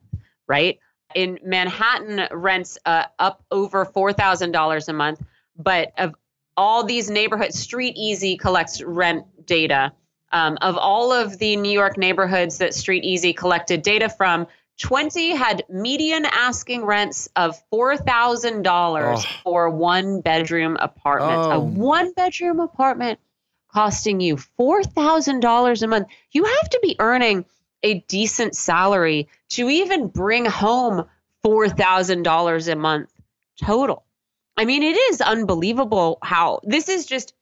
right? 0.47 0.79
In 1.15 1.39
Manhattan, 1.45 2.29
rents 2.31 2.79
uh, 2.87 3.07
up 3.19 3.45
over 3.51 3.85
$4,000 3.85 4.89
a 4.89 4.93
month, 4.93 5.20
but 5.57 5.93
of 5.99 6.15
all 6.57 6.85
these 6.85 7.11
neighborhoods, 7.11 7.59
Street 7.59 7.95
Easy 7.97 8.37
collects 8.37 8.83
rent 8.83 9.24
data. 9.47 9.93
Um, 10.35 10.57
of 10.62 10.79
all 10.79 11.12
of 11.12 11.39
the 11.39 11.57
New 11.57 11.73
York 11.73 11.99
neighborhoods 11.99 12.59
that 12.59 12.73
Street 12.73 13.05
Easy 13.05 13.35
collected 13.35 13.83
data 13.83 14.09
from, 14.09 14.47
20 14.83 15.37
had 15.37 15.65
median 15.69 16.25
asking 16.27 16.85
rents 16.85 17.29
of 17.37 17.57
$4,000 17.73 18.65
oh. 18.67 19.41
for 19.45 19.71
one 19.71 20.21
bedroom 20.21 20.77
apartment. 20.79 21.39
Oh. 21.39 21.51
A 21.53 21.61
one 21.61 22.13
bedroom 22.13 22.59
apartment 22.59 23.21
costing 23.73 24.21
you 24.21 24.37
$4,000 24.37 25.83
a 25.83 25.87
month. 25.87 26.09
You 26.33 26.45
have 26.45 26.71
to 26.71 26.81
be 26.83 26.97
earning 26.99 27.45
a 27.85 28.01
decent 28.01 28.57
salary 28.57 29.29
to 29.51 29.69
even 29.71 30.09
bring 30.09 30.47
home 30.47 31.07
$4,000 31.45 32.73
a 32.73 32.77
month 32.77 33.11
total. 33.65 34.05
I 34.57 34.65
mean, 34.65 34.83
it 34.83 34.97
is 34.97 35.21
unbelievable 35.21 36.19
how 36.23 36.61
this 36.65 36.89
is 36.89 37.07
just 37.07 37.35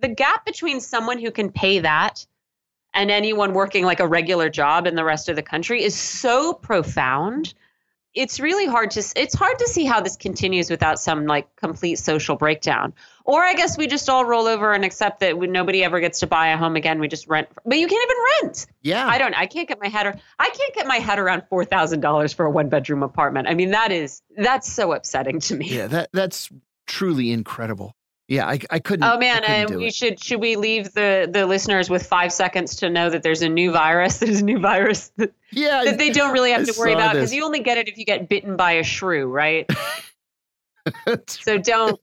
the 0.00 0.08
gap 0.08 0.44
between 0.44 0.80
someone 0.80 1.18
who 1.18 1.30
can 1.30 1.50
pay 1.50 1.80
that 1.80 2.26
and 2.94 3.10
anyone 3.10 3.54
working 3.54 3.84
like 3.84 4.00
a 4.00 4.06
regular 4.06 4.48
job 4.48 4.86
in 4.86 4.94
the 4.94 5.04
rest 5.04 5.28
of 5.28 5.36
the 5.36 5.42
country 5.42 5.82
is 5.82 5.94
so 5.94 6.52
profound. 6.52 7.54
It's 8.14 8.38
really 8.38 8.66
hard 8.66 8.90
to 8.90 9.12
it's 9.16 9.34
hard 9.34 9.58
to 9.58 9.66
see 9.66 9.86
how 9.86 10.02
this 10.02 10.16
continues 10.16 10.68
without 10.68 11.00
some 11.00 11.26
like 11.26 11.54
complete 11.56 11.96
social 11.96 12.36
breakdown. 12.36 12.92
Or 13.24 13.42
I 13.42 13.54
guess 13.54 13.78
we 13.78 13.86
just 13.86 14.10
all 14.10 14.26
roll 14.26 14.46
over 14.46 14.74
and 14.74 14.84
accept 14.84 15.20
that 15.20 15.38
when 15.38 15.50
nobody 15.50 15.82
ever 15.82 15.98
gets 15.98 16.20
to 16.20 16.26
buy 16.26 16.48
a 16.48 16.58
home 16.58 16.76
again, 16.76 17.00
we 17.00 17.08
just 17.08 17.26
rent. 17.26 17.48
But 17.64 17.78
you 17.78 17.86
can't 17.86 18.10
even 18.10 18.22
rent. 18.42 18.66
Yeah. 18.82 19.06
I 19.06 19.16
don't. 19.16 19.34
I 19.34 19.46
can't 19.46 19.66
get 19.66 19.80
my 19.80 19.88
head. 19.88 20.20
I 20.38 20.50
can't 20.50 20.74
get 20.74 20.86
my 20.86 20.96
head 20.96 21.18
around 21.18 21.44
four 21.48 21.64
thousand 21.64 22.00
dollars 22.00 22.34
for 22.34 22.44
a 22.44 22.50
one 22.50 22.68
bedroom 22.68 23.02
apartment. 23.02 23.48
I 23.48 23.54
mean, 23.54 23.70
that 23.70 23.92
is 23.92 24.20
that's 24.36 24.70
so 24.70 24.92
upsetting 24.92 25.40
to 25.40 25.56
me. 25.56 25.68
Yeah. 25.68 25.86
That 25.86 26.10
that's 26.12 26.50
truly 26.86 27.32
incredible. 27.32 27.96
Yeah, 28.32 28.46
I, 28.46 28.58
I 28.70 28.78
couldn't. 28.78 29.04
Oh 29.04 29.18
man, 29.18 29.44
and 29.44 29.70
um, 29.70 29.76
we 29.76 29.88
it. 29.88 29.94
should 29.94 30.18
should 30.24 30.40
we 30.40 30.56
leave 30.56 30.94
the 30.94 31.28
the 31.30 31.44
listeners 31.44 31.90
with 31.90 32.06
five 32.06 32.32
seconds 32.32 32.76
to 32.76 32.88
know 32.88 33.10
that 33.10 33.22
there's 33.22 33.42
a 33.42 33.48
new 33.50 33.70
virus? 33.72 34.16
There's 34.20 34.40
a 34.40 34.44
new 34.44 34.58
virus 34.58 35.12
that, 35.18 35.34
yeah, 35.50 35.84
that 35.84 35.98
they 35.98 36.08
don't 36.08 36.32
really 36.32 36.52
have 36.52 36.62
I 36.62 36.64
to 36.64 36.74
worry 36.78 36.94
about 36.94 37.12
because 37.12 37.34
you 37.34 37.44
only 37.44 37.60
get 37.60 37.76
it 37.76 37.88
if 37.88 37.98
you 37.98 38.06
get 38.06 38.30
bitten 38.30 38.56
by 38.56 38.72
a 38.72 38.84
shrew, 38.84 39.26
right? 39.26 39.70
so 41.28 41.58
don't. 41.58 42.00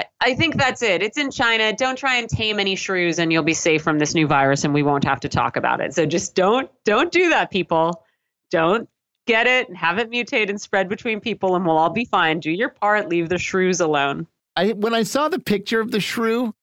I, 0.00 0.04
I 0.22 0.34
think 0.34 0.56
that's 0.56 0.80
it. 0.80 1.02
It's 1.02 1.18
in 1.18 1.30
China. 1.30 1.74
Don't 1.74 1.96
try 1.96 2.16
and 2.16 2.30
tame 2.30 2.58
any 2.58 2.74
shrews, 2.74 3.18
and 3.18 3.30
you'll 3.30 3.42
be 3.42 3.52
safe 3.52 3.82
from 3.82 3.98
this 3.98 4.14
new 4.14 4.26
virus, 4.26 4.64
and 4.64 4.72
we 4.72 4.82
won't 4.82 5.04
have 5.04 5.20
to 5.20 5.28
talk 5.28 5.58
about 5.58 5.82
it. 5.82 5.92
So 5.92 6.06
just 6.06 6.34
don't 6.34 6.70
don't 6.86 7.12
do 7.12 7.28
that, 7.28 7.50
people. 7.50 8.06
Don't 8.50 8.88
get 9.26 9.46
it 9.46 9.68
and 9.68 9.76
have 9.76 9.98
it 9.98 10.10
mutate 10.10 10.48
and 10.48 10.58
spread 10.58 10.88
between 10.88 11.20
people, 11.20 11.56
and 11.56 11.66
we'll 11.66 11.76
all 11.76 11.90
be 11.90 12.06
fine. 12.06 12.40
Do 12.40 12.50
your 12.50 12.70
part. 12.70 13.10
Leave 13.10 13.28
the 13.28 13.36
shrews 13.36 13.80
alone. 13.80 14.26
I 14.56 14.72
when 14.72 14.94
I 14.94 15.02
saw 15.02 15.28
the 15.28 15.38
picture 15.38 15.80
of 15.80 15.90
the 15.90 16.00
shrew, 16.00 16.54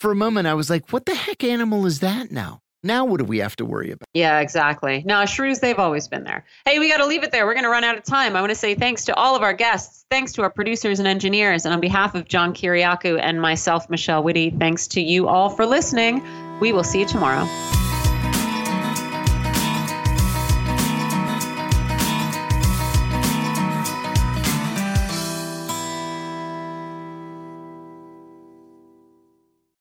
for 0.00 0.10
a 0.10 0.16
moment 0.16 0.46
I 0.46 0.54
was 0.54 0.70
like, 0.70 0.92
"What 0.92 1.06
the 1.06 1.14
heck 1.14 1.44
animal 1.44 1.86
is 1.86 2.00
that 2.00 2.30
now?" 2.30 2.60
Now 2.82 3.04
what 3.04 3.18
do 3.18 3.24
we 3.24 3.38
have 3.38 3.56
to 3.56 3.64
worry 3.64 3.90
about? 3.90 4.06
Yeah, 4.14 4.38
exactly. 4.38 5.02
No, 5.04 5.26
shrews, 5.26 5.58
they've 5.58 5.78
always 5.78 6.06
been 6.06 6.22
there. 6.22 6.44
Hey, 6.64 6.78
we 6.78 6.88
got 6.88 6.98
to 6.98 7.06
leave 7.06 7.24
it 7.24 7.32
there. 7.32 7.44
We're 7.44 7.54
going 7.54 7.64
to 7.64 7.70
run 7.70 7.82
out 7.82 7.98
of 7.98 8.04
time. 8.04 8.36
I 8.36 8.40
want 8.40 8.50
to 8.50 8.56
say 8.56 8.76
thanks 8.76 9.06
to 9.06 9.14
all 9.16 9.34
of 9.34 9.42
our 9.42 9.54
guests. 9.54 10.04
Thanks 10.08 10.32
to 10.34 10.42
our 10.42 10.50
producers 10.50 11.00
and 11.00 11.08
engineers. 11.08 11.64
And 11.64 11.74
on 11.74 11.80
behalf 11.80 12.14
of 12.14 12.28
John 12.28 12.54
Kiriakou 12.54 13.18
and 13.20 13.42
myself, 13.42 13.90
Michelle 13.90 14.22
Witte, 14.22 14.54
thanks 14.60 14.86
to 14.88 15.00
you 15.00 15.26
all 15.26 15.50
for 15.50 15.66
listening. 15.66 16.22
We 16.60 16.72
will 16.72 16.84
see 16.84 17.00
you 17.00 17.06
tomorrow. 17.06 17.46